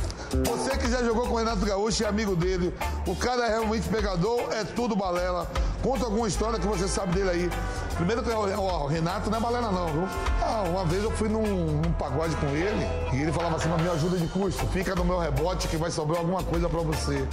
Você 0.45 0.77
que 0.77 0.89
já 0.89 1.03
jogou 1.03 1.25
com 1.27 1.35
o 1.35 1.37
Renato 1.37 1.65
Gaúcho 1.65 2.03
e 2.03 2.05
é 2.05 2.09
amigo 2.09 2.35
dele. 2.35 2.73
O 3.07 3.15
cara 3.15 3.45
é 3.45 3.49
realmente 3.49 3.87
pegador, 3.87 4.51
é 4.51 4.63
tudo 4.63 4.95
balela. 4.95 5.47
Conta 5.81 6.05
alguma 6.05 6.27
história 6.27 6.59
que 6.59 6.67
você 6.67 6.87
sabe 6.87 7.13
dele 7.13 7.29
aí. 7.29 7.49
Primeiro 7.95 8.21
que 8.21 8.29
o 8.29 8.85
Renato 8.87 9.29
não 9.29 9.37
é 9.37 9.41
balela 9.41 9.71
não, 9.71 9.87
viu? 9.87 10.07
Ah, 10.41 10.63
uma 10.69 10.85
vez 10.85 11.03
eu 11.03 11.11
fui 11.11 11.29
num, 11.29 11.41
num 11.41 11.91
pagode 11.93 12.35
com 12.35 12.47
ele 12.47 12.85
e 13.13 13.21
ele 13.21 13.31
falava 13.31 13.55
assim, 13.55 13.69
mas 13.69 13.81
me 13.81 13.89
ajuda 13.89 14.17
de 14.17 14.27
custo, 14.27 14.65
fica 14.67 14.95
no 14.95 15.03
meu 15.03 15.19
rebote 15.19 15.67
que 15.67 15.77
vai 15.77 15.91
sobrar 15.91 16.19
alguma 16.19 16.43
coisa 16.43 16.69
pra 16.69 16.81
você. 16.81 17.25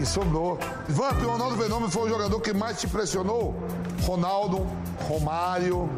E 0.00 0.06
sobrou. 0.06 0.58
Vamp, 0.88 1.22
o 1.22 1.32
Ronaldo 1.32 1.62
Fenômeno 1.62 1.92
foi 1.92 2.04
o 2.04 2.08
jogador 2.08 2.40
que 2.40 2.54
mais 2.54 2.80
te 2.80 2.86
impressionou? 2.86 3.54
Ronaldo, 4.02 4.66
Romário, 5.06 5.90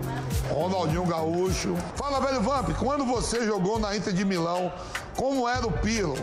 Ronaldinho 0.50 1.06
Gaúcho. 1.06 1.76
Fala, 1.94 2.20
velho 2.20 2.42
Vamp, 2.42 2.70
quando 2.80 3.04
você 3.04 3.46
jogou 3.46 3.78
na 3.78 3.96
Inter 3.96 4.12
de 4.12 4.24
Milão, 4.24 4.72
como 5.16 5.48
era 5.48 5.64
o 5.64 5.70
Pirlo 5.70 6.16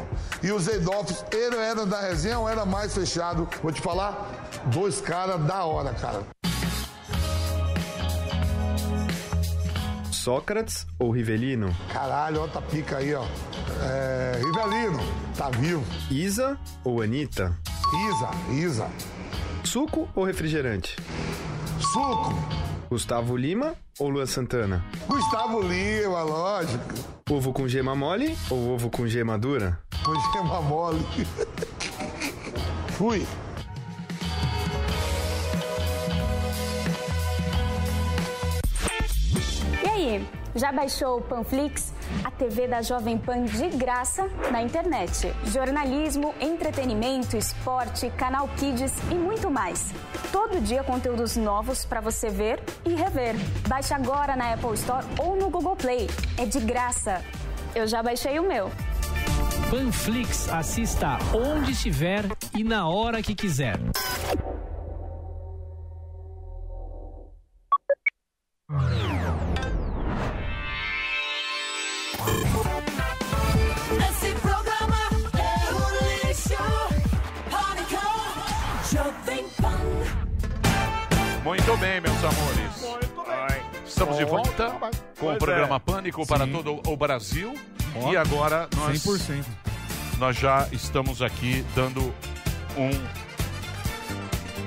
e 0.43 0.51
os 0.51 0.67
Eidolfs, 0.67 1.23
ele 1.31 1.55
era 1.55 1.85
da 1.85 2.01
resenha 2.01 2.39
ou 2.39 2.49
era 2.49 2.65
mais 2.65 2.93
fechado? 2.93 3.47
Vou 3.63 3.71
te 3.71 3.79
falar, 3.79 4.27
dois 4.65 4.99
caras 4.99 5.41
da 5.45 5.63
hora, 5.63 5.93
cara. 5.93 6.21
Sócrates 10.11 10.85
ou 10.99 11.11
Rivelino? 11.11 11.73
Caralho, 11.93 12.41
outra 12.41 12.61
pica 12.61 12.97
aí, 12.97 13.15
ó. 13.15 13.23
É, 13.81 14.33
Rivelino, 14.43 14.99
tá 15.37 15.49
vivo. 15.49 15.81
Isa 16.11 16.57
ou 16.83 17.01
Anitta? 17.01 17.57
Isa, 17.93 18.29
Isa. 18.51 18.91
Suco 19.63 20.07
ou 20.15 20.23
refrigerante? 20.23 20.95
Suco. 21.91 22.33
Gustavo 22.89 23.35
Lima 23.35 23.73
ou 23.99 24.09
Luan 24.09 24.25
Santana? 24.25 24.83
Gustavo 25.07 25.61
Lima, 25.61 26.21
lógico. 26.23 26.93
Ovo 27.29 27.51
com 27.53 27.67
gema 27.67 27.95
mole 27.95 28.37
ou 28.49 28.69
ovo 28.73 28.89
com 28.89 29.07
gema 29.07 29.37
dura? 29.37 29.79
Com 30.03 30.13
gema 30.33 30.61
mole. 30.61 30.99
Fui. 32.97 33.25
Aí, 39.99 40.25
já 40.55 40.71
baixou 40.71 41.17
o 41.17 41.21
Panflix? 41.21 41.93
A 42.23 42.31
TV 42.31 42.67
da 42.67 42.81
Jovem 42.81 43.17
Pan 43.17 43.43
de 43.43 43.69
graça 43.69 44.29
na 44.51 44.61
internet. 44.61 45.33
Jornalismo, 45.45 46.33
entretenimento, 46.39 47.37
esporte, 47.37 48.09
canal 48.11 48.47
Kids 48.57 48.93
e 49.11 49.15
muito 49.15 49.51
mais. 49.51 49.93
Todo 50.31 50.61
dia 50.61 50.83
conteúdos 50.83 51.35
novos 51.35 51.85
para 51.85 52.01
você 52.01 52.29
ver 52.29 52.61
e 52.85 52.93
rever. 52.93 53.35
Baixe 53.67 53.93
agora 53.93 54.35
na 54.35 54.53
Apple 54.53 54.73
Store 54.73 55.05
ou 55.19 55.35
no 55.35 55.49
Google 55.49 55.75
Play. 55.75 56.07
É 56.37 56.45
de 56.45 56.59
graça. 56.59 57.21
Eu 57.75 57.87
já 57.87 58.01
baixei 58.01 58.39
o 58.39 58.47
meu. 58.47 58.71
Panflix, 59.69 60.49
assista 60.49 61.19
onde 61.33 61.71
estiver 61.71 62.23
e 62.57 62.63
na 62.63 62.87
hora 62.87 63.21
que 63.21 63.35
quiser. 63.35 63.77
Muito 81.49 81.77
bem, 81.77 81.99
meus 81.99 82.23
amores. 82.23 83.09
Estamos 83.83 84.17
de 84.17 84.23
volta 84.23 84.69
com 84.69 84.85
o 84.85 85.29
Pois 85.29 85.39
programa 85.39 85.77
é. 85.77 85.79
Pânico 85.79 86.27
para 86.27 86.45
Sim. 86.45 86.51
todo 86.51 86.79
o 86.85 86.95
Brasil. 86.95 87.55
Ó, 87.95 88.13
e 88.13 88.17
agora 88.17 88.69
nós 88.75 89.03
100%. 89.03 89.43
nós 90.19 90.37
já 90.37 90.67
estamos 90.71 91.23
aqui 91.23 91.65
dando 91.73 92.13
um 92.77 92.91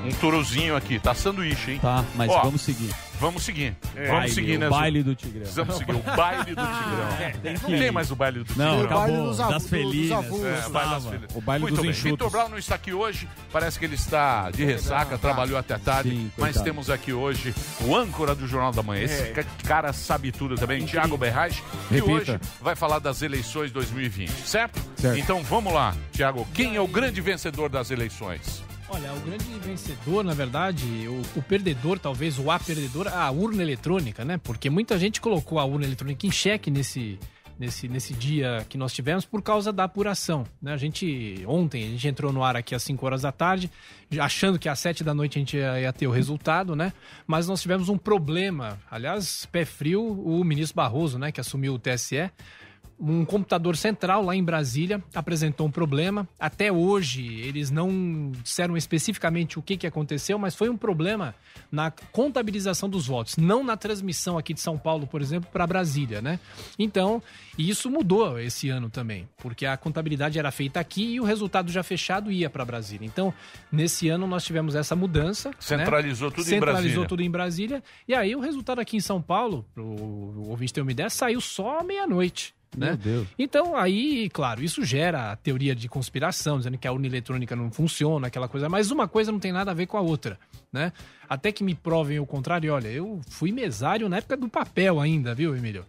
um 0.08 0.10
turozinho 0.20 0.74
aqui. 0.74 0.98
Tá 0.98 1.14
sanduíche, 1.14 1.70
hein? 1.70 1.78
Tá, 1.80 2.04
mas 2.16 2.28
Ó, 2.28 2.40
vamos 2.42 2.62
seguir. 2.62 2.92
Vamos 3.22 3.44
seguir. 3.44 3.76
É. 3.94 4.06
Vamos 4.06 4.10
Baile, 4.18 4.34
seguir, 4.34 4.56
o 4.56 4.58
né? 4.58 4.68
baile 4.68 5.02
do 5.04 5.14
Tigrão. 5.14 5.40
Precisamos 5.42 5.76
seguir 5.76 5.92
o 5.94 5.98
baile 6.02 6.44
do 6.44 6.66
Tigrão. 6.66 7.08
É, 7.20 7.30
tem 7.30 7.52
Não 7.54 7.78
tem 7.78 7.90
mais 7.92 8.10
o 8.10 8.16
baile 8.16 8.42
do 8.42 8.54
Não, 8.56 8.80
Tigrão. 8.80 8.84
acabou. 8.84 9.04
O 9.04 9.08
baile 9.08 9.22
dos 9.28 9.36
Das 9.38 9.66
felinas, 9.68 10.08
dos 10.08 10.12
avulsos. 10.26 10.46
É, 10.46 10.66
o 10.66 10.70
baile 10.70 10.90
das 10.90 11.04
felinas. 11.04 11.30
O 11.36 11.40
baile 11.40 11.62
Muito 11.62 11.74
dos 11.76 11.82
bem. 11.82 11.90
enxutos. 11.92 12.10
Vitor 12.10 12.30
Brown 12.30 12.48
não 12.48 12.58
está 12.58 12.74
aqui 12.74 12.92
hoje. 12.92 13.28
Parece 13.52 13.78
que 13.78 13.84
ele 13.84 13.94
está 13.94 14.50
de 14.50 14.64
ressaca, 14.64 15.16
trabalhou 15.16 15.56
até 15.56 15.78
tarde. 15.78 16.30
mas 16.36 16.46
coitado. 16.48 16.64
temos 16.64 16.90
aqui 16.90 17.12
hoje 17.12 17.54
o 17.82 17.96
âncora 17.96 18.34
do 18.34 18.46
Jornal 18.48 18.72
da 18.72 18.82
Manhã. 18.82 19.04
Esse 19.04 19.22
É. 19.22 19.26
ca- 19.26 19.44
cara 19.64 19.92
sabe 19.92 20.32
tudo 20.32 20.56
também, 20.56 20.84
Thiago 20.84 21.16
Berraz. 21.16 21.62
Que 21.88 22.02
hoje 22.02 22.40
vai 22.60 22.74
falar 22.74 22.98
das 22.98 23.22
eleições 23.22 23.70
2020, 23.70 24.30
certo? 24.46 24.80
Certo. 24.96 25.16
Então 25.18 25.42
vamos 25.44 25.72
lá, 25.72 25.94
Thiago. 26.12 26.44
Quem 26.52 26.74
é 26.74 26.80
o 26.80 26.88
grande 26.88 27.20
vencedor 27.20 27.68
das 27.68 27.90
eleições? 27.92 28.62
Olha, 28.94 29.10
o 29.14 29.20
grande 29.20 29.46
vencedor, 29.60 30.22
na 30.22 30.34
verdade, 30.34 30.84
o, 31.08 31.38
o 31.38 31.42
perdedor, 31.42 31.98
talvez, 31.98 32.38
o 32.38 32.50
A 32.50 32.58
perdedor, 32.58 33.08
a 33.08 33.30
urna 33.30 33.62
eletrônica, 33.62 34.22
né? 34.22 34.36
Porque 34.36 34.68
muita 34.68 34.98
gente 34.98 35.18
colocou 35.18 35.58
a 35.58 35.64
urna 35.64 35.86
eletrônica 35.86 36.26
em 36.26 36.30
xeque 36.30 36.70
nesse, 36.70 37.18
nesse, 37.58 37.88
nesse 37.88 38.12
dia 38.12 38.66
que 38.68 38.76
nós 38.76 38.92
tivemos 38.92 39.24
por 39.24 39.40
causa 39.40 39.72
da 39.72 39.84
apuração. 39.84 40.44
Né? 40.60 40.74
A 40.74 40.76
gente, 40.76 41.42
ontem, 41.46 41.84
a 41.84 41.88
gente 41.88 42.06
entrou 42.06 42.34
no 42.34 42.44
ar 42.44 42.54
aqui 42.54 42.74
às 42.74 42.82
5 42.82 43.06
horas 43.06 43.22
da 43.22 43.32
tarde, 43.32 43.70
achando 44.20 44.58
que 44.58 44.68
às 44.68 44.78
7 44.80 45.02
da 45.02 45.14
noite 45.14 45.38
a 45.38 45.40
gente 45.40 45.56
ia, 45.56 45.80
ia 45.80 45.92
ter 45.94 46.06
o 46.06 46.10
resultado, 46.10 46.76
né? 46.76 46.92
Mas 47.26 47.48
nós 47.48 47.62
tivemos 47.62 47.88
um 47.88 47.96
problema. 47.96 48.78
Aliás, 48.90 49.48
pé 49.50 49.64
frio, 49.64 50.04
o 50.04 50.44
ministro 50.44 50.76
Barroso, 50.76 51.18
né, 51.18 51.32
que 51.32 51.40
assumiu 51.40 51.72
o 51.72 51.78
TSE 51.78 52.30
um 53.02 53.24
computador 53.24 53.76
central 53.76 54.24
lá 54.24 54.36
em 54.36 54.44
Brasília 54.44 55.02
apresentou 55.12 55.66
um 55.66 55.70
problema. 55.70 56.28
Até 56.38 56.70
hoje, 56.70 57.40
eles 57.40 57.68
não 57.68 58.30
disseram 58.42 58.76
especificamente 58.76 59.58
o 59.58 59.62
que, 59.62 59.76
que 59.76 59.86
aconteceu, 59.86 60.38
mas 60.38 60.54
foi 60.54 60.68
um 60.68 60.76
problema 60.76 61.34
na 61.70 61.90
contabilização 61.90 62.88
dos 62.88 63.06
votos, 63.06 63.36
não 63.36 63.64
na 63.64 63.76
transmissão 63.76 64.38
aqui 64.38 64.54
de 64.54 64.60
São 64.60 64.78
Paulo, 64.78 65.06
por 65.06 65.20
exemplo, 65.20 65.50
para 65.52 65.66
Brasília, 65.66 66.22
né? 66.22 66.38
Então, 66.78 67.20
e 67.58 67.68
isso 67.68 67.90
mudou 67.90 68.38
esse 68.38 68.68
ano 68.68 68.88
também, 68.88 69.28
porque 69.38 69.66
a 69.66 69.76
contabilidade 69.76 70.38
era 70.38 70.52
feita 70.52 70.78
aqui 70.78 71.14
e 71.14 71.20
o 71.20 71.24
resultado 71.24 71.72
já 71.72 71.82
fechado 71.82 72.30
ia 72.30 72.48
para 72.48 72.64
Brasília. 72.64 73.06
Então, 73.06 73.34
nesse 73.70 74.08
ano 74.08 74.26
nós 74.28 74.44
tivemos 74.44 74.76
essa 74.76 74.94
mudança. 74.94 75.48
né? 75.48 75.54
Centralizou 75.58 76.30
tudo 76.30 76.42
em 76.42 76.44
Centralizou 76.44 76.82
Brasília. 76.82 77.08
tudo 77.08 77.22
em 77.22 77.30
Brasília. 77.30 77.82
E 78.06 78.14
aí 78.14 78.36
o 78.36 78.40
resultado 78.40 78.80
aqui 78.80 78.96
em 78.96 79.00
São 79.00 79.20
Paulo, 79.20 79.66
o 79.76 80.50
ouvinte 80.50 80.72
ter 80.72 80.82
uma 80.82 80.92
ideia, 80.92 81.10
saiu 81.10 81.40
só 81.40 81.82
meia-noite. 81.82 82.54
Né? 82.76 82.86
Meu 82.88 82.96
Deus. 82.96 83.28
Então, 83.38 83.76
aí, 83.76 84.30
claro, 84.30 84.62
isso 84.62 84.84
gera 84.84 85.32
a 85.32 85.36
teoria 85.36 85.74
de 85.74 85.88
conspiração, 85.88 86.56
dizendo 86.58 86.78
que 86.78 86.88
a 86.88 86.92
urna 86.92 87.06
eletrônica 87.06 87.54
não 87.54 87.70
funciona, 87.70 88.28
aquela 88.28 88.48
coisa, 88.48 88.68
mas 88.68 88.90
uma 88.90 89.06
coisa 89.06 89.30
não 89.30 89.38
tem 89.38 89.52
nada 89.52 89.70
a 89.70 89.74
ver 89.74 89.86
com 89.86 89.96
a 89.98 90.00
outra, 90.00 90.38
né? 90.72 90.92
Até 91.28 91.52
que 91.52 91.62
me 91.62 91.74
provem 91.74 92.18
o 92.18 92.24
contrário, 92.26 92.72
olha, 92.72 92.88
eu 92.88 93.20
fui 93.28 93.52
mesário 93.52 94.08
na 94.08 94.16
época 94.18 94.36
do 94.36 94.48
papel 94.48 95.00
ainda, 95.00 95.34
viu, 95.34 95.54
Emílio? 95.56 95.84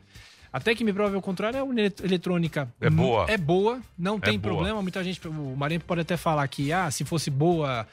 Até 0.51 0.75
que 0.75 0.83
me 0.83 0.93
provem 0.93 1.17
o 1.17 1.21
contrário, 1.21 1.59
a 1.59 1.63
urna 1.63 1.79
elet- 1.81 2.03
eletrônica 2.03 2.71
É 2.79 2.89
boa. 2.89 3.25
É 3.29 3.37
boa, 3.37 3.79
não 3.97 4.17
É 4.17 4.19
tem 4.19 4.37
boa. 4.37 4.53
problema. 4.53 4.81
Muita 4.81 5.03
gente, 5.03 5.25
o 5.27 5.55
Marinho 5.57 5.81
pode 5.81 6.01
até 6.01 6.15
falar 6.15 6.47
que, 6.47 6.71
ah, 6.71 6.91
se 6.91 7.03
fosse 7.03 7.31
boa, 7.31 7.87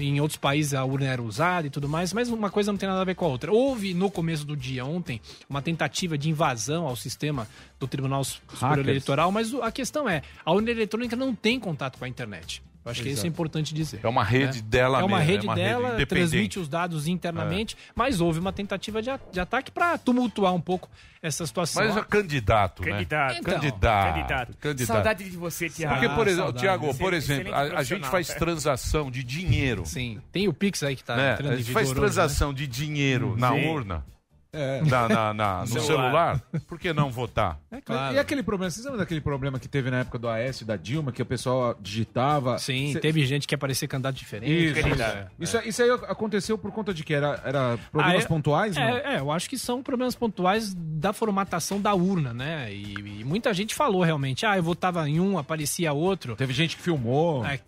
em 0.00 0.20
outros 0.20 0.36
países 0.36 0.74
a 0.74 0.84
urna 0.84 1.06
era 1.06 1.22
usada 1.22 1.66
e 1.66 1.70
tudo 1.70 1.88
mais, 1.88 2.12
mas 2.12 2.28
uma 2.28 2.50
coisa 2.50 2.72
não 2.72 2.78
tem 2.78 2.88
nada 2.88 3.00
a 3.00 3.04
ver 3.04 3.14
com 3.14 3.24
a 3.24 3.28
outra. 3.28 3.52
Houve, 3.52 3.94
no 3.94 4.10
começo 4.10 4.44
do 4.44 4.56
dia, 4.56 4.84
ontem, 4.84 5.20
uma 5.48 5.62
tentativa 5.62 6.18
de 6.18 6.28
invasão 6.30 6.86
ao 6.86 6.96
sistema 6.96 7.48
do 7.78 7.86
Tribunal 7.86 8.24
Superior. 8.24 8.78
Eleitoral, 8.78 9.30
mas 9.30 9.52
a 9.54 9.70
questão 9.70 10.08
é, 10.08 10.22
a 10.44 10.52
urna 10.52 10.70
eletrônica 10.70 11.14
não 11.16 11.34
tem 11.34 11.58
contato 11.60 11.98
com 11.98 12.04
a 12.04 12.08
internet. 12.08 12.62
Eu 12.88 12.92
acho 12.92 13.02
que 13.02 13.08
isso 13.08 13.18
é 13.18 13.20
Exato. 13.20 13.26
importante 13.28 13.74
dizer. 13.74 14.00
É 14.02 14.08
uma 14.08 14.24
rede 14.24 14.62
dela 14.62 15.00
É 15.00 15.04
uma 15.04 15.18
mesmo, 15.18 15.30
rede 15.32 15.46
é 15.46 15.48
uma 15.50 15.54
rede 15.54 15.68
dela, 15.68 15.88
independente. 15.94 16.06
transmite 16.08 16.58
os 16.58 16.68
dados 16.68 17.06
internamente, 17.06 17.76
mas 17.94 18.20
houve 18.20 18.38
uma 18.40 18.52
tentativa 18.52 19.02
de, 19.02 19.10
a- 19.10 19.20
de 19.30 19.38
ataque 19.40 19.70
para 19.70 19.98
tumultuar 19.98 20.54
um 20.54 20.60
pouco 20.60 20.88
essa 21.22 21.46
situação. 21.46 21.84
Mas 21.84 21.96
é 21.96 22.02
candidato, 22.02 22.82
Candidato. 22.82 23.32
né? 23.34 23.38
Então. 23.40 23.54
candidato. 23.54 24.14
Candidato. 24.14 24.56
Candidato. 24.58 24.86
Saudade 24.86 25.24
de 25.30 25.36
você, 25.36 25.68
Thiago. 25.68 25.94
Porque, 26.00 26.08
por 26.14 26.26
exemplo. 26.28 26.52
Tiago, 26.54 26.94
por 26.94 27.12
exemplo, 27.12 27.54
a, 27.54 27.60
a 27.78 27.82
gente 27.82 28.06
faz 28.08 28.28
transação 28.28 29.10
de 29.10 29.22
dinheiro. 29.22 29.84
Sim. 29.84 30.20
Tem 30.32 30.48
o 30.48 30.52
Pix 30.54 30.82
aí 30.82 30.96
que 30.96 31.04
tá 31.04 31.16
né? 31.16 31.32
entrando 31.34 31.50
A 31.50 31.54
em 31.54 31.58
gente 31.58 31.72
faz 31.72 31.88
vigor 31.88 32.04
hoje, 32.04 32.14
transação 32.14 32.54
de 32.54 32.66
dinheiro 32.66 33.36
na 33.36 33.50
Sim. 33.52 33.66
urna. 33.68 34.04
É. 34.50 34.80
Na, 34.82 35.08
na- 35.08 35.34
na- 35.34 35.60
no 35.60 35.66
Celular. 35.66 35.84
celular. 35.86 36.42
por 36.66 36.78
que 36.78 36.90
não 36.92 37.10
votar? 37.10 37.58
É 37.70 38.14
E 38.14 38.18
aquele 38.18 38.42
problema, 38.42 38.70
vocês 38.70 38.82
lembram 38.84 38.98
daquele 39.00 39.20
problema 39.20 39.58
que 39.58 39.68
teve 39.68 39.90
na 39.90 39.98
época 40.00 40.18
do 40.18 40.26
Aécio 40.28 40.64
e 40.64 40.66
da 40.66 40.74
Dilma, 40.76 41.12
que 41.12 41.20
o 41.20 41.26
pessoal 41.26 41.76
digitava. 41.78 42.58
Sim, 42.58 42.92
Cê- 42.94 43.00
teve 43.00 43.24
gente 43.26 43.46
que 43.46 43.54
ia 43.54 43.58
parecer 43.58 43.86
candidato 43.86 44.14
diferente. 44.16 44.50
Isso, 44.72 44.80
candidato. 44.82 45.30
isso, 45.38 45.58
isso 45.66 45.82
aí 45.82 45.90
aconteceu 45.90 46.56
por 46.56 46.72
conta 46.72 46.94
de 46.94 47.04
que 47.04 47.12
era, 47.12 47.40
era 47.44 47.78
problemas 47.92 48.22
Ah, 48.22 48.24
é- 48.24 48.28
pontuais? 48.28 48.74
não? 48.76 48.82
É, 48.82 49.16
é, 49.16 49.20
eu 49.20 49.30
acho 49.30 49.50
que 49.50 49.58
são 49.58 49.82
problemas 49.82 50.14
pontuais 50.14 50.74
da 50.74 51.12
formatação 51.12 51.78
da 51.80 51.92
urna, 51.94 52.32
né? 52.32 52.72
E, 52.72 52.94
e 53.20 53.24
muita 53.24 53.52
gente 53.52 53.74
falou 53.74 54.02
realmente, 54.02 54.46
ah, 54.46 54.56
eu 54.56 54.62
votava 54.62 55.08
em 55.08 55.20
um, 55.20 55.36
aparecia 55.36 55.92
outro. 55.92 56.34
Teve 56.36 56.54
gente 56.54 56.74
que 56.76 56.82
filmou. 56.82 57.44
É, 57.44 57.60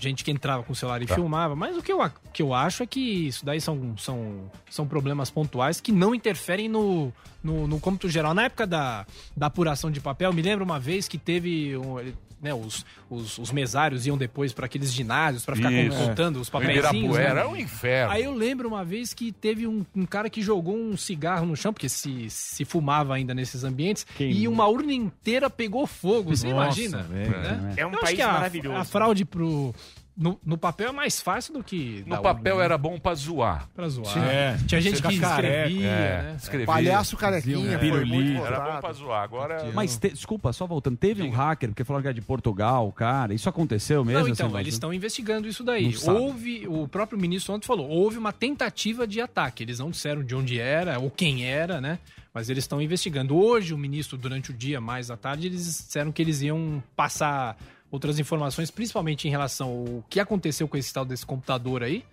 gente 0.00 0.24
que 0.24 0.30
entrava 0.30 0.62
com 0.62 0.72
o 0.72 0.76
celular 0.76 1.00
e 1.02 1.06
Tá. 1.06 1.14
filmava. 1.14 1.54
Mas 1.54 1.76
o 1.76 1.82
que 1.82 1.92
eu, 1.92 2.00
a- 2.02 2.10
que 2.32 2.42
eu 2.42 2.52
acho 2.54 2.82
é 2.82 2.86
que 2.86 3.00
isso 3.28 3.44
daí 3.44 3.60
são, 3.60 3.94
são, 3.98 4.50
são 4.70 4.86
problemas 4.86 5.30
pontuais 5.30 5.80
que 5.80 5.92
não 5.92 6.14
interferem 6.14 6.68
no, 6.68 7.12
no, 7.42 7.66
no 7.66 7.78
cômputo 7.80 8.08
geral. 8.08 8.32
Na 8.34 8.44
época 8.44 8.66
da, 8.66 9.06
da 9.36 9.46
apuração 9.46 9.90
de 9.90 10.00
papel, 10.00 10.32
me 10.32 10.42
lembro 10.42 10.64
uma 10.64 10.80
vez 10.80 11.06
que 11.06 11.18
teve. 11.18 11.76
um, 11.76 11.98
né, 12.42 12.54
os, 12.54 12.84
os, 13.10 13.38
os 13.38 13.52
mesários 13.52 14.06
iam 14.06 14.16
depois 14.16 14.52
para 14.52 14.66
aqueles 14.66 14.92
ginásios 14.92 15.44
para 15.44 15.54
ficar 15.56 15.70
Isso. 15.72 15.96
contando 15.96 16.40
os 16.40 16.48
O 16.48 16.52
papéis. 16.52 16.78
Ibirapuera 16.84 17.40
é 17.40 17.46
um 17.46 17.56
inferno. 17.56 18.12
Aí 18.12 18.24
eu 18.24 18.32
lembro 18.34 18.68
uma 18.68 18.84
vez 18.84 19.12
que 19.12 19.30
teve 19.30 19.66
um, 19.66 19.84
um 19.94 20.06
cara 20.06 20.30
que 20.30 20.40
jogou 20.40 20.76
um 20.76 20.96
cigarro 20.96 21.44
no 21.46 21.54
chão, 21.56 21.72
porque 21.72 21.88
se, 21.88 22.30
se 22.30 22.64
fumava 22.64 23.14
ainda 23.14 23.34
nesses 23.34 23.62
ambientes, 23.64 24.06
e 24.18 24.46
uma 24.48 24.66
urna 24.66 24.92
inteira 24.92 25.50
pegou 25.50 25.86
fogo. 25.86 26.34
Você 26.34 26.48
Nossa, 26.48 26.64
imagina? 26.80 27.02
velho. 27.02 27.30
né? 27.30 27.74
É 27.76 27.86
um 27.86 27.90
Eu 27.90 27.94
acho 27.96 28.04
país 28.04 28.16
que 28.16 28.22
a- 28.22 28.32
maravilhoso. 28.32 28.76
A 28.78 28.84
fraude 28.84 29.24
pro. 29.24 29.74
No, 30.20 30.38
no 30.44 30.58
papel 30.58 30.90
é 30.90 30.92
mais 30.92 31.18
fácil 31.18 31.54
do 31.54 31.64
que. 31.64 32.04
No 32.06 32.20
papel 32.20 32.52
urna, 32.56 32.58
né? 32.58 32.64
era 32.66 32.76
bom 32.76 32.98
pra 33.00 33.14
zoar. 33.14 33.66
Pra 33.74 33.88
zoar. 33.88 34.12
Sim. 34.12 34.20
É. 34.20 34.54
Tinha 34.66 34.78
gente 34.78 34.96
Você 35.00 35.08
que 35.08 35.14
escrevia, 35.14 35.86
é, 35.88 36.22
né? 36.22 36.34
escrevia. 36.36 36.66
Palhaço 36.66 37.16
carequinha, 37.16 37.72
É. 37.74 37.78
foi 37.78 38.04
muito 38.04 38.44
Era 38.44 38.56
votado. 38.58 38.72
bom 38.74 38.80
pra 38.80 38.92
zoar. 38.92 39.22
Agora. 39.22 39.70
Mas, 39.72 39.96
te- 39.96 40.10
desculpa, 40.10 40.52
só 40.52 40.66
voltando, 40.66 40.98
teve 40.98 41.22
um 41.22 41.30
hacker, 41.30 41.70
porque 41.70 41.84
falaram 41.84 42.02
que 42.02 42.08
era 42.08 42.14
de 42.14 42.20
Portugal, 42.20 42.92
cara. 42.92 43.32
Isso 43.32 43.48
aconteceu 43.48 44.04
mesmo? 44.04 44.20
Não, 44.20 44.28
então, 44.28 44.46
negócio? 44.48 44.62
eles 44.62 44.74
estão 44.74 44.92
investigando 44.92 45.48
isso 45.48 45.64
daí. 45.64 45.84
Não 45.86 45.92
sabe. 45.92 46.18
Houve, 46.18 46.68
o 46.68 46.86
próprio 46.86 47.18
ministro 47.18 47.54
ontem 47.54 47.66
falou, 47.66 47.88
houve 47.88 48.18
uma 48.18 48.32
tentativa 48.32 49.06
de 49.06 49.22
ataque. 49.22 49.62
Eles 49.62 49.78
não 49.78 49.90
disseram 49.90 50.22
de 50.22 50.34
onde 50.34 50.60
era 50.60 50.98
ou 50.98 51.10
quem 51.10 51.46
era, 51.46 51.80
né? 51.80 51.98
Mas 52.34 52.50
eles 52.50 52.64
estão 52.64 52.80
investigando. 52.82 53.34
Hoje, 53.36 53.72
o 53.72 53.78
ministro, 53.78 54.18
durante 54.18 54.50
o 54.50 54.54
dia, 54.54 54.80
mais 54.82 55.10
à 55.10 55.16
tarde, 55.16 55.46
eles 55.46 55.64
disseram 55.64 56.12
que 56.12 56.20
eles 56.20 56.42
iam 56.42 56.80
passar 56.94 57.56
outras 57.90 58.18
informações, 58.18 58.70
principalmente 58.70 59.26
em 59.26 59.30
relação 59.30 59.68
ao 59.68 60.04
que 60.08 60.20
aconteceu 60.20 60.68
com 60.68 60.76
esse 60.76 60.92
tal 60.92 61.04
desse 61.04 61.24
computador 61.26 61.82
aí. 61.82 62.04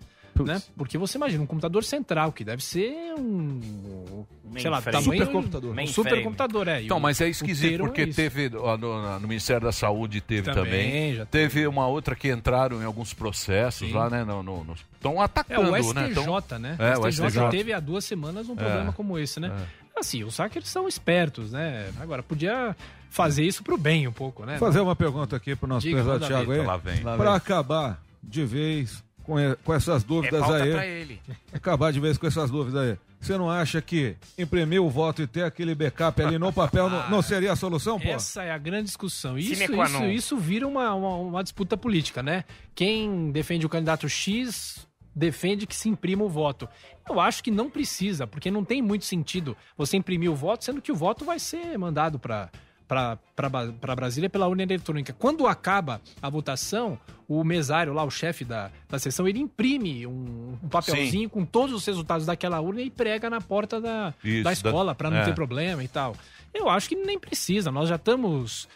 Né? 0.44 0.62
Porque 0.76 0.96
você 0.96 1.18
imagina 1.18 1.42
um 1.42 1.46
computador 1.46 1.82
central, 1.82 2.30
que 2.30 2.44
deve 2.44 2.62
ser 2.62 2.92
um. 3.18 4.24
sei 4.56 4.70
lá, 4.70 4.76
Mainframe. 4.76 4.84
tamanho. 4.84 5.02
Supercomputador. 5.24 5.76
Um 5.80 5.86
supercomputador, 5.88 6.68
é. 6.68 6.82
Então, 6.84 6.98
o- 6.98 7.00
mas 7.00 7.20
é 7.20 7.24
o 7.24 7.28
esquisito, 7.28 7.74
é 7.74 7.78
porque 7.78 8.02
isso. 8.04 8.14
teve 8.14 8.48
no, 8.48 9.18
no 9.18 9.26
Ministério 9.26 9.62
da 9.66 9.72
Saúde 9.72 10.20
teve 10.20 10.42
Também, 10.52 10.64
também. 10.64 11.14
já 11.16 11.26
teve 11.26 11.66
uma 11.66 11.88
outra 11.88 12.14
que 12.14 12.30
entraram 12.30 12.80
em 12.80 12.84
alguns 12.84 13.12
processos 13.12 13.88
Sim. 13.88 13.92
lá, 13.94 14.08
né? 14.08 14.22
No, 14.22 14.42
no, 14.44 14.74
Estão 14.94 15.20
É, 15.20 15.24
atacando, 15.24 15.70
o 15.70 15.72
né? 15.72 15.80
STJ, 15.80 16.14
Tão- 16.42 16.58
né? 16.60 16.76
É, 16.78 16.96
o 16.96 17.08
STJ, 17.10 17.48
teve 17.50 17.72
há 17.72 17.80
duas 17.80 18.04
semanas 18.04 18.48
um 18.48 18.52
É. 18.52 18.56
problema 18.56 18.92
como 18.92 19.18
esse, 19.18 19.40
né? 19.40 19.50
Assim, 19.98 20.24
os 20.24 20.36
hackers 20.36 20.68
são 20.68 20.88
espertos, 20.88 21.52
né? 21.52 21.90
Agora, 22.00 22.22
podia 22.22 22.76
fazer 23.10 23.44
isso 23.44 23.62
pro 23.62 23.76
bem 23.76 24.06
um 24.06 24.12
pouco, 24.12 24.44
né? 24.44 24.58
Fazer 24.58 24.80
uma 24.80 24.96
pergunta 24.96 25.36
aqui 25.36 25.56
pro 25.56 25.66
nosso 25.68 25.86
Diga, 25.86 26.02
manda 26.02 26.26
Thiago 26.26 26.52
aí. 26.52 26.60
Vem. 26.82 27.02
acabar 27.34 28.00
de 28.22 28.44
vez 28.44 29.02
com, 29.22 29.36
com 29.64 29.74
essas 29.74 30.02
dúvidas 30.02 30.42
É 30.48 30.62
aí. 30.62 30.72
pra 30.72 30.86
ele. 30.86 31.20
Acabar 31.52 31.92
de 31.92 32.00
vez 32.00 32.16
com 32.16 32.26
essas 32.26 32.50
dúvidas 32.50 32.82
aí. 32.82 32.98
Você 33.20 33.36
não 33.36 33.50
acha 33.50 33.82
que 33.82 34.16
imprimir 34.38 34.80
o 34.80 34.88
voto 34.88 35.20
e 35.20 35.26
ter 35.26 35.42
aquele 35.42 35.74
backup 35.74 36.22
ali 36.22 36.38
no 36.38 36.52
papel 36.52 36.88
não, 36.88 37.10
não 37.10 37.22
seria 37.22 37.52
a 37.52 37.56
solução, 37.56 37.98
pô? 37.98 38.08
Essa 38.08 38.44
é 38.44 38.52
a 38.52 38.58
grande 38.58 38.84
discussão. 38.84 39.36
Isso, 39.36 39.52
isso, 39.52 40.04
isso 40.04 40.36
vira 40.36 40.66
uma, 40.66 40.94
uma, 40.94 41.16
uma 41.16 41.42
disputa 41.42 41.76
política, 41.76 42.22
né? 42.22 42.44
Quem 42.74 43.30
defende 43.30 43.66
o 43.66 43.68
candidato 43.68 44.08
X 44.08 44.86
defende 45.18 45.66
que 45.66 45.74
se 45.74 45.88
imprima 45.88 46.24
o 46.24 46.28
voto. 46.28 46.68
Eu 47.08 47.20
acho 47.20 47.42
que 47.42 47.50
não 47.50 47.68
precisa, 47.68 48.26
porque 48.26 48.50
não 48.50 48.64
tem 48.64 48.80
muito 48.80 49.04
sentido 49.04 49.56
você 49.76 49.96
imprimir 49.96 50.30
o 50.30 50.34
voto, 50.34 50.64
sendo 50.64 50.80
que 50.80 50.92
o 50.92 50.96
voto 50.96 51.24
vai 51.24 51.38
ser 51.38 51.76
mandado 51.78 52.18
para 52.18 52.50
para 52.88 53.94
Brasília 53.94 54.30
pela 54.30 54.48
urna 54.48 54.62
eletrônica. 54.62 55.12
Quando 55.12 55.46
acaba 55.46 56.00
a 56.22 56.30
votação, 56.30 56.98
o 57.28 57.44
mesário 57.44 57.92
lá, 57.92 58.02
o 58.02 58.10
chefe 58.10 58.46
da, 58.46 58.70
da 58.88 58.98
sessão, 58.98 59.28
ele 59.28 59.38
imprime 59.38 60.06
um, 60.06 60.56
um 60.62 60.68
papelzinho 60.70 61.28
com 61.28 61.44
todos 61.44 61.74
os 61.74 61.84
resultados 61.84 62.24
daquela 62.24 62.58
urna 62.60 62.80
e 62.80 62.88
prega 62.88 63.28
na 63.28 63.42
porta 63.42 63.78
da, 63.78 64.14
Isso, 64.24 64.42
da 64.42 64.54
escola 64.54 64.94
para 64.94 65.10
não 65.10 65.18
é. 65.18 65.24
ter 65.26 65.34
problema 65.34 65.84
e 65.84 65.88
tal. 65.88 66.16
Eu 66.54 66.70
acho 66.70 66.88
que 66.88 66.96
nem 66.96 67.18
precisa, 67.18 67.70
nós 67.70 67.90
já 67.90 67.96
estamos 67.96 68.66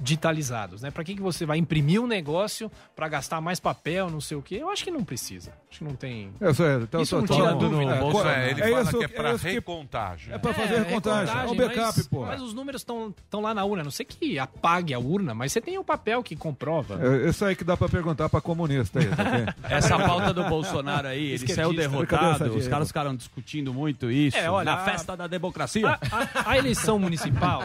digitalizados, 0.00 0.82
né? 0.82 0.90
Para 0.90 1.04
que, 1.04 1.14
que 1.14 1.22
você 1.22 1.46
vai 1.46 1.58
imprimir 1.58 2.00
um 2.00 2.06
negócio 2.06 2.70
para 2.96 3.08
gastar 3.08 3.40
mais 3.40 3.60
papel, 3.60 4.10
não 4.10 4.20
sei 4.20 4.36
o 4.36 4.42
quê? 4.42 4.56
Eu 4.60 4.68
acho 4.68 4.84
que 4.84 4.90
não 4.90 5.04
precisa. 5.04 5.52
Acho 5.74 5.78
que 5.80 5.84
não 5.84 5.96
tem. 5.96 6.30
É, 6.40 6.54
sério, 6.54 6.84
então, 6.84 7.02
Isso 7.02 7.16
não 7.16 7.24
tira 7.26 7.38
falando 7.38 7.58
dúvida. 7.68 7.94
no 7.96 8.00
Bolsonaro. 8.00 8.30
É, 8.40 8.50
ele 8.50 8.60
É 8.62 8.68
fala 8.70 8.82
isso- 8.82 8.98
que 8.98 9.04
é 9.04 9.08
pra 9.08 9.30
é 9.30 9.36
recontagem. 9.36 10.32
É 10.34 10.38
pra 10.38 10.54
fazer 10.54 10.78
recontagem. 10.84 11.34
É 11.34 11.46
um 11.46 11.56
backup, 11.56 11.92
mas, 11.96 12.06
pô. 12.06 12.24
Mas 12.26 12.40
os 12.40 12.54
números 12.54 12.80
estão 12.82 13.12
lá 13.40 13.52
na 13.52 13.64
urna. 13.64 13.80
A 13.80 13.84
Não 13.84 13.90
sei 13.90 14.06
que 14.06 14.38
apague 14.38 14.94
a 14.94 14.98
urna, 15.00 15.34
mas 15.34 15.50
você 15.52 15.60
tem 15.60 15.76
o 15.78 15.82
papel 15.84 16.22
que 16.22 16.36
comprova. 16.36 16.98
É 17.04 17.28
isso 17.28 17.44
aí 17.44 17.56
que 17.56 17.64
dá 17.64 17.76
pra 17.76 17.88
perguntar 17.88 18.28
pra 18.28 18.40
comunista 18.40 19.00
aí, 19.00 19.06
tá? 19.06 19.54
Essa 19.68 19.98
pauta 19.98 20.32
do 20.32 20.44
Bolsonaro 20.44 21.08
aí, 21.08 21.32
ele 21.32 21.48
saiu 21.52 21.72
derrotado, 21.74 22.54
os 22.56 22.68
caras 22.68 22.86
ficaram 22.88 23.14
discutindo 23.16 23.74
muito 23.74 24.10
isso. 24.12 24.36
É, 24.36 24.48
olha, 24.48 24.64
na 24.66 24.74
a- 24.74 24.84
festa 24.84 25.16
da 25.16 25.26
democracia. 25.26 25.88
A, 25.88 25.98
a- 26.12 26.50
a 26.52 26.56
eleição 26.58 26.98
municipal, 27.00 27.62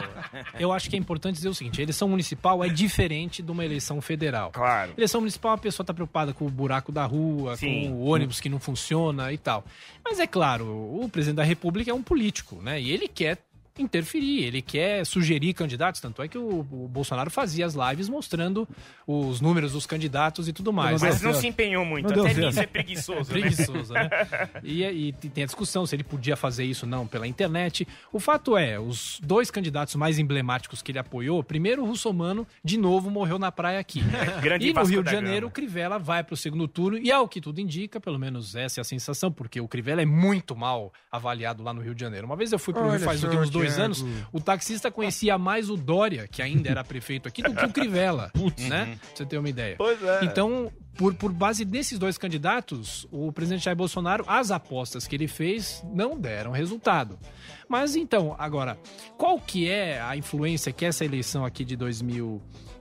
eu 0.59 0.71
acho 0.73 0.89
que 0.89 0.95
é 0.95 0.99
importante 0.99 1.35
dizer 1.35 1.49
o 1.49 1.53
seguinte: 1.53 1.79
a 1.79 1.83
eleição 1.83 2.09
municipal 2.09 2.63
é 2.63 2.69
diferente 2.69 3.43
de 3.43 3.51
uma 3.51 3.63
eleição 3.63 4.01
federal. 4.01 4.49
Claro. 4.51 4.93
Eleição 4.97 5.21
municipal, 5.21 5.53
a 5.53 5.57
pessoa 5.57 5.83
está 5.83 5.93
preocupada 5.93 6.33
com 6.33 6.45
o 6.45 6.49
buraco 6.49 6.91
da 6.91 7.05
rua, 7.05 7.55
Sim. 7.55 7.89
com 7.91 7.98
ônibus 8.01 8.39
que 8.39 8.49
não 8.49 8.59
funciona 8.59 9.31
e 9.31 9.38
tal. 9.38 9.63
Mas 10.03 10.19
é 10.19 10.27
claro, 10.27 10.65
o 10.65 11.09
presidente 11.09 11.38
da 11.38 11.43
República 11.43 11.91
é 11.91 11.93
um 11.93 12.03
político, 12.03 12.55
né? 12.62 12.81
E 12.81 12.91
ele 12.91 13.07
quer 13.07 13.38
interferir, 13.81 14.43
ele 14.43 14.61
quer 14.61 15.05
sugerir 15.05 15.53
candidatos, 15.53 16.01
tanto 16.01 16.21
é 16.21 16.27
que 16.27 16.37
o, 16.37 16.59
o 16.59 16.87
Bolsonaro 16.87 17.29
fazia 17.29 17.65
as 17.65 17.73
lives 17.73 18.09
mostrando 18.09 18.67
os 19.07 19.41
números 19.41 19.73
dos 19.73 19.85
candidatos 19.85 20.47
e 20.47 20.53
tudo 20.53 20.71
mais. 20.71 21.01
Mas 21.01 21.21
não 21.21 21.33
se 21.33 21.47
empenhou 21.47 21.85
muito. 21.85 22.13
Não 22.13 22.25
Até 22.25 22.33
nisso 22.33 22.59
é 22.59 22.67
preguiçoso, 22.67 23.33
né? 23.33 23.39
Preguiçoso, 23.41 23.93
né? 23.93 24.09
E, 24.63 24.83
e 24.83 25.11
tem 25.13 25.43
a 25.43 25.45
discussão 25.45 25.85
se 25.85 25.95
ele 25.95 26.03
podia 26.03 26.35
fazer 26.35 26.63
isso 26.63 26.85
ou 26.85 26.89
não 26.89 27.07
pela 27.07 27.27
internet. 27.27 27.87
O 28.11 28.19
fato 28.19 28.57
é, 28.57 28.79
os 28.79 29.19
dois 29.23 29.49
candidatos 29.49 29.95
mais 29.95 30.19
emblemáticos 30.19 30.81
que 30.81 30.91
ele 30.91 30.99
apoiou, 30.99 31.43
primeiro 31.43 31.83
o 31.83 31.85
Russomano, 31.85 32.45
de 32.63 32.77
novo, 32.77 33.09
morreu 33.09 33.39
na 33.39 33.51
praia 33.51 33.79
aqui. 33.79 34.01
Grande 34.41 34.65
e 34.65 34.69
no 34.69 34.75
Vasco 34.75 34.91
Rio 34.91 35.03
de 35.03 35.11
Janeiro, 35.11 35.47
o 35.47 35.51
Crivella 35.51 35.97
vai 35.97 36.23
para 36.23 36.33
o 36.33 36.37
segundo 36.37 36.67
turno, 36.67 36.97
e 36.97 37.11
ao 37.11 37.27
que 37.27 37.41
tudo 37.41 37.59
indica, 37.59 37.99
pelo 37.99 38.19
menos 38.19 38.55
essa 38.55 38.79
é 38.79 38.81
a 38.81 38.85
sensação, 38.85 39.31
porque 39.31 39.59
o 39.59 39.67
Crivella 39.67 40.01
é 40.01 40.05
muito 40.05 40.55
mal 40.55 40.93
avaliado 41.11 41.63
lá 41.63 41.73
no 41.73 41.81
Rio 41.81 41.95
de 41.95 42.01
Janeiro. 42.01 42.25
Uma 42.25 42.35
vez 42.35 42.51
eu 42.51 42.59
fui 42.59 42.73
para 42.73 42.83
o 42.83 42.89
Rio 42.89 42.99
faz 42.99 43.23
uns 43.23 43.49
dois 43.49 43.68
Thiago. 43.75 43.86
anos, 43.86 44.05
o 44.32 44.39
taxista 44.39 44.91
conhecia 44.91 45.38
mais 45.38 45.69
o 45.69 45.75
Dória, 45.75 46.27
que 46.27 46.41
ainda 46.41 46.69
era 46.69 46.84
prefeito 46.84 47.27
aqui, 47.27 47.41
do 47.41 47.53
que 47.53 47.65
o 47.65 47.69
Crivella, 47.73 48.32
né? 48.67 48.97
Pra 48.99 49.10
você 49.15 49.25
ter 49.25 49.38
uma 49.38 49.49
ideia. 49.49 49.75
Pois 49.77 50.01
é. 50.03 50.25
Então, 50.25 50.71
por, 50.95 51.13
por 51.13 51.32
base 51.32 51.63
desses 51.63 51.97
dois 51.97 52.17
candidatos, 52.17 53.08
o 53.12 53.32
presidente 53.32 53.63
Jair 53.63 53.77
Bolsonaro, 53.77 54.25
as 54.27 54.51
apostas 54.51 55.08
que 55.08 55.15
ele 55.15 55.27
fez 55.27 55.84
não 55.93 56.19
deram 56.19 56.51
resultado. 56.51 57.17
Mas 57.67 57.95
então, 57.95 58.36
agora, 58.38 58.77
qual 59.17 59.39
que 59.39 59.69
é 59.69 60.01
a 60.01 60.17
influência 60.17 60.73
que 60.73 60.86
essa 60.86 61.05
eleição 61.05 61.45
aqui 61.45 61.63
de 61.63 61.77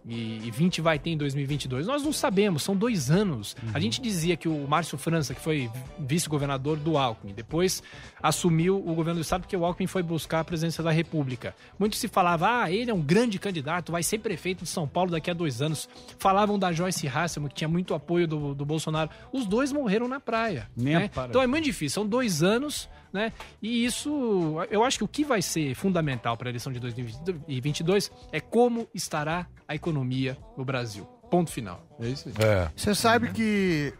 2020 0.09 0.81
vai 0.81 0.99
ter 0.99 1.11
em 1.11 1.17
2022? 1.17 1.87
Nós 1.87 2.03
não 2.03 2.13
sabemos, 2.13 2.63
são 2.63 2.75
dois 2.75 3.11
anos. 3.11 3.55
A 3.75 3.79
gente 3.79 4.01
dizia 4.01 4.37
que 4.37 4.49
o 4.49 4.67
Márcio 4.67 4.97
França, 4.97 5.35
que 5.35 5.41
foi 5.41 5.71
vice-governador 5.99 6.79
do 6.79 6.97
Alckmin, 6.97 7.35
depois 7.35 7.83
assumiu 8.23 8.77
o 8.79 8.95
governo 8.95 9.21
do 9.21 9.23
estado 9.23 9.43
porque 9.43 9.57
o 9.57 9.65
Alckmin 9.65 9.87
foi 9.87 10.03
buscar 10.03 10.41
a 10.41 10.45
presidência 10.45 10.83
da 10.83 10.91
República. 10.91 11.55
Muito 11.79 11.97
se 11.97 12.09
falava, 12.09 12.63
ah, 12.63 12.73
ele 12.73 12.91
é 12.91 12.95
um 12.95 13.03
grande 13.03 13.39
candidato, 13.39 13.93
vai 13.93 14.03
ser 14.03 14.19
prefeito 14.19 14.65
de 14.65 14.71
São 14.71 14.89
Paulo 14.89 15.11
daqui 15.11 15.31
a 15.31 15.35
dois 15.35 15.61
anos. 15.61 15.89
Falavam 16.19 16.59
da 16.59 16.73
Joyce 16.73 17.07
Hasselman, 17.07 17.51
que 17.51 17.57
tinha 17.57 17.69
muito 17.69 17.93
apoio 17.95 18.27
do, 18.27 18.55
do 18.55 18.65
Bolsonaro. 18.65 19.11
Os 19.31 19.47
dois 19.47 19.73
morreram 19.73 20.09
na 20.09 20.21
praia. 20.21 20.71
Né? 20.77 21.11
Então 21.29 21.43
é 21.43 21.47
muito 21.47 21.65
difícil, 21.65 21.95
são 21.95 22.07
dois 22.07 22.43
anos, 22.43 22.89
né? 23.13 23.33
E 23.63 23.85
isso, 23.85 24.57
eu 24.71 24.85
acho 24.85 24.99
que 24.99 25.05
o 25.05 25.09
que 25.09 25.25
vai 25.25 25.41
ser 25.43 25.75
fundamental 25.75 26.37
para 26.37 26.49
a 26.49 26.51
eleição 26.51 26.73
de 26.73 26.79
2022 26.81 28.11
é 28.33 28.41
como 28.41 28.89
estará 28.95 29.47
a 29.67 29.75
economia 29.75 30.37
no 30.57 30.65
Brasil. 30.65 31.05
Ponto 31.31 31.51
final. 31.51 31.83
É 32.01 32.09
isso 32.09 32.29
aí. 32.29 32.35
É. 32.39 32.71
Você 32.75 32.95
sabe 32.95 33.33
que 33.33 33.93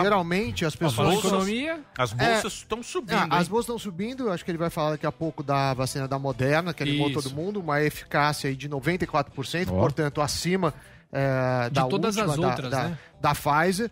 geralmente 0.00 0.64
as 0.64 0.74
pessoas. 0.74 1.08
bolsas- 1.12 1.24
economia? 1.30 1.80
As 1.96 2.12
bolsas 2.12 2.52
estão 2.54 2.82
subindo. 2.82 3.12
Ah, 3.30 3.36
as 3.38 3.44
hein? 3.46 3.50
bolsas 3.50 3.64
estão 3.66 3.78
subindo, 3.78 4.30
acho 4.30 4.44
que 4.44 4.50
ele 4.50 4.58
vai 4.58 4.70
falar 4.70 4.92
daqui 4.92 5.06
a 5.06 5.12
pouco 5.12 5.42
da 5.42 5.74
vacina 5.74 6.08
da 6.08 6.18
Moderna, 6.18 6.72
que 6.74 6.82
animou 6.82 7.10
Isso. 7.10 7.22
todo 7.22 7.34
mundo, 7.36 7.60
uma 7.60 7.80
eficácia 7.82 8.48
aí 8.48 8.56
de 8.56 8.68
94%, 8.68 9.68
Ó. 9.70 9.78
portanto, 9.80 10.20
acima 10.20 10.72
é, 11.12 11.68
De 11.68 11.74
da 11.74 11.84
todas 11.86 12.16
última, 12.16 12.32
as 12.34 12.40
da- 12.40 12.48
outras, 12.48 12.70
da, 12.70 12.88
né? 12.88 12.98
da 13.20 13.34
Pfizer. 13.34 13.90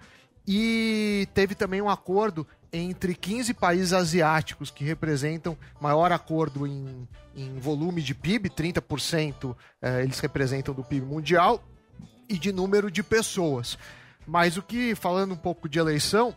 E 0.48 1.28
teve 1.34 1.54
também 1.54 1.80
um 1.82 1.88
acordo 1.90 2.46
entre 2.72 3.14
15 3.14 3.54
países 3.54 3.92
asiáticos 3.92 4.70
que 4.70 4.84
representam 4.84 5.56
maior 5.80 6.12
acordo 6.12 6.66
em, 6.66 7.08
em 7.34 7.58
volume 7.58 8.02
de 8.02 8.14
PIB, 8.14 8.50
30% 8.50 9.56
eh, 9.82 10.02
eles 10.02 10.20
representam 10.20 10.74
do 10.74 10.84
PIB 10.84 11.06
mundial, 11.06 11.62
e 12.30 12.38
de 12.38 12.52
número 12.52 12.90
de 12.90 13.02
pessoas. 13.02 13.76
Mas 14.24 14.56
o 14.56 14.62
que, 14.62 14.94
falando 14.94 15.32
um 15.32 15.36
pouco 15.36 15.68
de 15.68 15.80
eleição, 15.80 16.32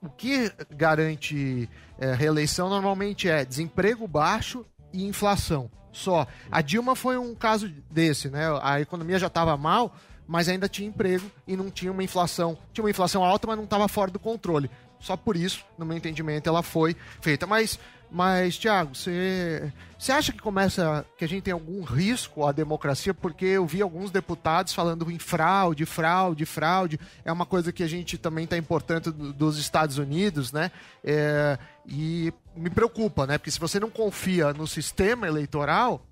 o 0.00 0.08
que 0.08 0.52
garante 0.70 1.68
eh, 1.98 2.14
reeleição 2.14 2.68
normalmente 2.68 3.28
é 3.28 3.44
desemprego 3.44 4.06
baixo 4.06 4.64
e 4.92 5.04
inflação. 5.04 5.68
Só. 5.92 6.26
A 6.50 6.62
Dilma 6.62 6.94
foi 6.94 7.18
um 7.18 7.34
caso 7.34 7.68
desse, 7.90 8.30
né? 8.30 8.44
A 8.62 8.80
economia 8.80 9.18
já 9.18 9.26
estava 9.26 9.56
mal, 9.56 9.92
mas 10.28 10.48
ainda 10.48 10.68
tinha 10.68 10.88
emprego 10.88 11.28
e 11.44 11.56
não 11.56 11.68
tinha 11.68 11.90
uma 11.90 12.04
inflação. 12.04 12.56
Tinha 12.72 12.84
uma 12.84 12.90
inflação 12.90 13.24
alta, 13.24 13.48
mas 13.48 13.56
não 13.56 13.64
estava 13.64 13.88
fora 13.88 14.12
do 14.12 14.18
controle. 14.20 14.70
Só 15.00 15.16
por 15.16 15.36
isso, 15.36 15.64
no 15.78 15.84
meu 15.86 15.96
entendimento, 15.96 16.48
ela 16.48 16.62
foi 16.62 16.94
feita. 17.20 17.46
Mas, 17.46 17.78
mas 18.10 18.58
Tiago, 18.58 18.94
você 18.94 19.72
você 19.98 20.12
acha 20.12 20.32
que 20.32 20.38
começa 20.38 21.04
que 21.18 21.24
a 21.24 21.28
gente 21.28 21.42
tem 21.42 21.52
algum 21.52 21.82
risco 21.82 22.46
à 22.46 22.52
democracia? 22.52 23.12
Porque 23.12 23.44
eu 23.44 23.66
vi 23.66 23.82
alguns 23.82 24.10
deputados 24.10 24.72
falando 24.72 25.10
em 25.10 25.18
fraude, 25.18 25.84
fraude, 25.84 26.46
fraude. 26.46 27.00
É 27.24 27.30
uma 27.32 27.44
coisa 27.46 27.72
que 27.72 27.82
a 27.82 27.86
gente 27.86 28.16
também 28.18 28.44
está 28.44 28.56
importando 28.56 29.12
do- 29.12 29.32
dos 29.32 29.58
Estados 29.58 29.98
Unidos, 29.98 30.52
né? 30.52 30.70
É, 31.04 31.58
e 31.86 32.32
me 32.56 32.70
preocupa, 32.70 33.26
né? 33.26 33.36
Porque 33.38 33.50
se 33.50 33.60
você 33.60 33.78
não 33.80 33.90
confia 33.90 34.52
no 34.52 34.66
sistema 34.66 35.26
eleitoral, 35.26 36.04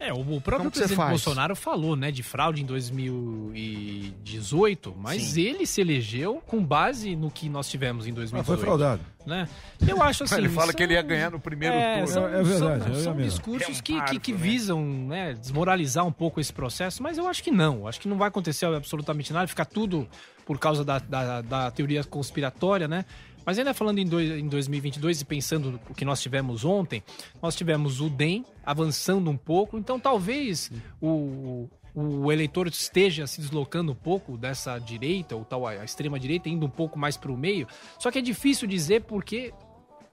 É, 0.00 0.12
o, 0.12 0.18
próprio 0.40 0.58
Como 0.58 0.70
presidente 0.70 0.96
faz? 0.96 1.10
Bolsonaro 1.10 1.56
falou, 1.56 1.96
né, 1.96 2.12
de 2.12 2.22
fraude 2.22 2.62
em 2.62 2.64
2018, 2.64 4.94
mas 4.96 5.36
ele 5.36 5.66
se 5.66 5.80
elegeu 5.80 6.40
com 6.46 6.64
base 6.64 7.16
no 7.16 7.28
que 7.30 7.48
nós 7.48 7.68
tivemos 7.68 8.06
em 8.06 8.12
2018. 8.12 8.40
Ah, 8.40 8.44
foi 8.44 8.56
fraudado. 8.64 9.00
Né? 9.26 9.48
Eu 9.86 10.00
acho 10.02 10.22
assim. 10.24 10.36
Ele 10.36 10.48
fala 10.48 10.66
são- 10.68 10.74
que 10.76 10.82
ele 10.84 10.94
ia 10.94 11.02
ganhar 11.02 11.30
no 11.32 11.40
primeiro 11.40 11.74
é, 11.74 11.94
turno. 11.98 12.08
São, 12.08 12.28
É- 12.28 12.42
verdade, 12.42 12.84
são- 12.84 12.94
são 13.04 13.16
discursos 13.16 13.76
É 13.76 13.80
um 13.80 13.82
que, 13.82 14.00
que, 14.02 14.20
que 14.20 14.32
né? 14.32 14.38
visam 14.38 14.80
né, 14.84 15.34
desmoralizar 15.34 16.06
um 16.06 16.12
pouco 16.12 16.40
esse 16.40 16.52
processo, 16.52 17.02
mas 17.02 17.18
eu 17.18 17.26
acho 17.26 17.42
que 17.42 17.50
não. 17.50 17.86
Acho 17.88 18.00
que 18.00 18.08
não 18.08 18.16
vai 18.16 18.28
acontecer 18.28 18.66
absolutamente 18.66 19.32
nada, 19.32 19.46
ficar 19.48 19.64
tudo 19.64 20.08
por 20.46 20.58
causa 20.58 20.84
da, 20.84 20.98
da, 20.98 21.42
da 21.42 21.70
teoria 21.70 22.02
conspiratória, 22.04 22.88
né? 22.88 23.04
Mas 23.48 23.58
ainda 23.58 23.72
falando 23.72 23.98
em, 23.98 24.04
dois, 24.04 24.30
em 24.30 24.46
2022 24.46 25.22
e 25.22 25.24
pensando 25.24 25.80
o 25.88 25.94
que 25.94 26.04
nós 26.04 26.20
tivemos 26.20 26.66
ontem, 26.66 27.02
nós 27.40 27.56
tivemos 27.56 27.98
o 27.98 28.10
DEM 28.10 28.44
avançando 28.62 29.30
um 29.30 29.38
pouco, 29.38 29.78
então 29.78 29.98
talvez 29.98 30.70
o, 31.00 31.66
o 31.94 32.30
eleitor 32.30 32.66
esteja 32.66 33.26
se 33.26 33.40
deslocando 33.40 33.92
um 33.92 33.94
pouco 33.94 34.36
dessa 34.36 34.78
direita, 34.78 35.34
ou 35.34 35.46
tal, 35.46 35.66
a 35.66 35.82
extrema 35.82 36.20
direita, 36.20 36.50
indo 36.50 36.66
um 36.66 36.68
pouco 36.68 36.98
mais 36.98 37.16
para 37.16 37.32
o 37.32 37.38
meio. 37.38 37.66
Só 37.98 38.10
que 38.10 38.18
é 38.18 38.20
difícil 38.20 38.68
dizer 38.68 39.04
porque 39.04 39.54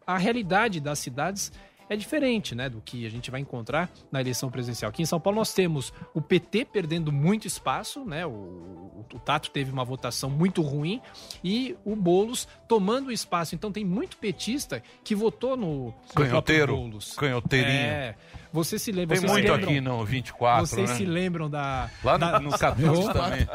a 0.08 0.18
realidade 0.18 0.80
das 0.80 1.00
cidades 1.00 1.52
é 1.90 1.96
diferente, 1.96 2.56
né, 2.56 2.70
do 2.70 2.82
que 2.82 3.06
a 3.06 3.10
gente 3.10 3.30
vai 3.30 3.40
encontrar 3.40 3.90
na 4.12 4.20
eleição 4.20 4.50
presidencial. 4.50 4.90
Aqui 4.90 5.02
em 5.02 5.06
São 5.06 5.20
Paulo 5.20 5.40
nós 5.40 5.54
temos 5.54 5.94
o 6.14 6.22
PT 6.22 6.66
perdendo 6.66 7.12
muito 7.12 7.48
espaço, 7.48 8.04
né, 8.06 8.26
o, 8.26 8.30
o, 8.30 9.06
o 9.14 9.20
Tato 9.20 9.50
teve 9.52 9.72
uma 9.72 9.84
votação 9.84 10.30
muito 10.30 10.62
ruim 10.62 11.02
e 11.44 11.76
o 11.86 11.96
Boulos 11.96 12.48
tomando 12.68 13.12
espaço. 13.12 13.56
Então 13.56 13.72
tem 13.72 13.86
muito 13.86 14.18
petista 14.18 14.82
que 15.04 15.16
votou 15.16 15.56
no, 15.56 15.86
no 15.86 15.94
Canhoteiro, 16.14 16.76
Boulos. 16.76 17.14
canhoteirinho. 17.14 17.70
É, 17.70 18.16
você 18.56 18.80
se 18.80 18.92
lembra... 18.92 19.16
Tem 19.16 19.28
vocês 19.28 19.32
muito 19.32 19.52
lembram- 19.52 19.70
aqui 19.70 19.82
no 19.82 20.06
24, 20.06 20.66
Vocês 20.66 20.90
né? 20.90 20.96
se 20.96 21.06
lembram 21.06 21.50
da... 21.50 21.90
Lá 22.04 22.18
da- 22.18 22.40
no, 22.40 22.50
no 22.52 22.58
14 22.58 23.14
também. 23.14 23.48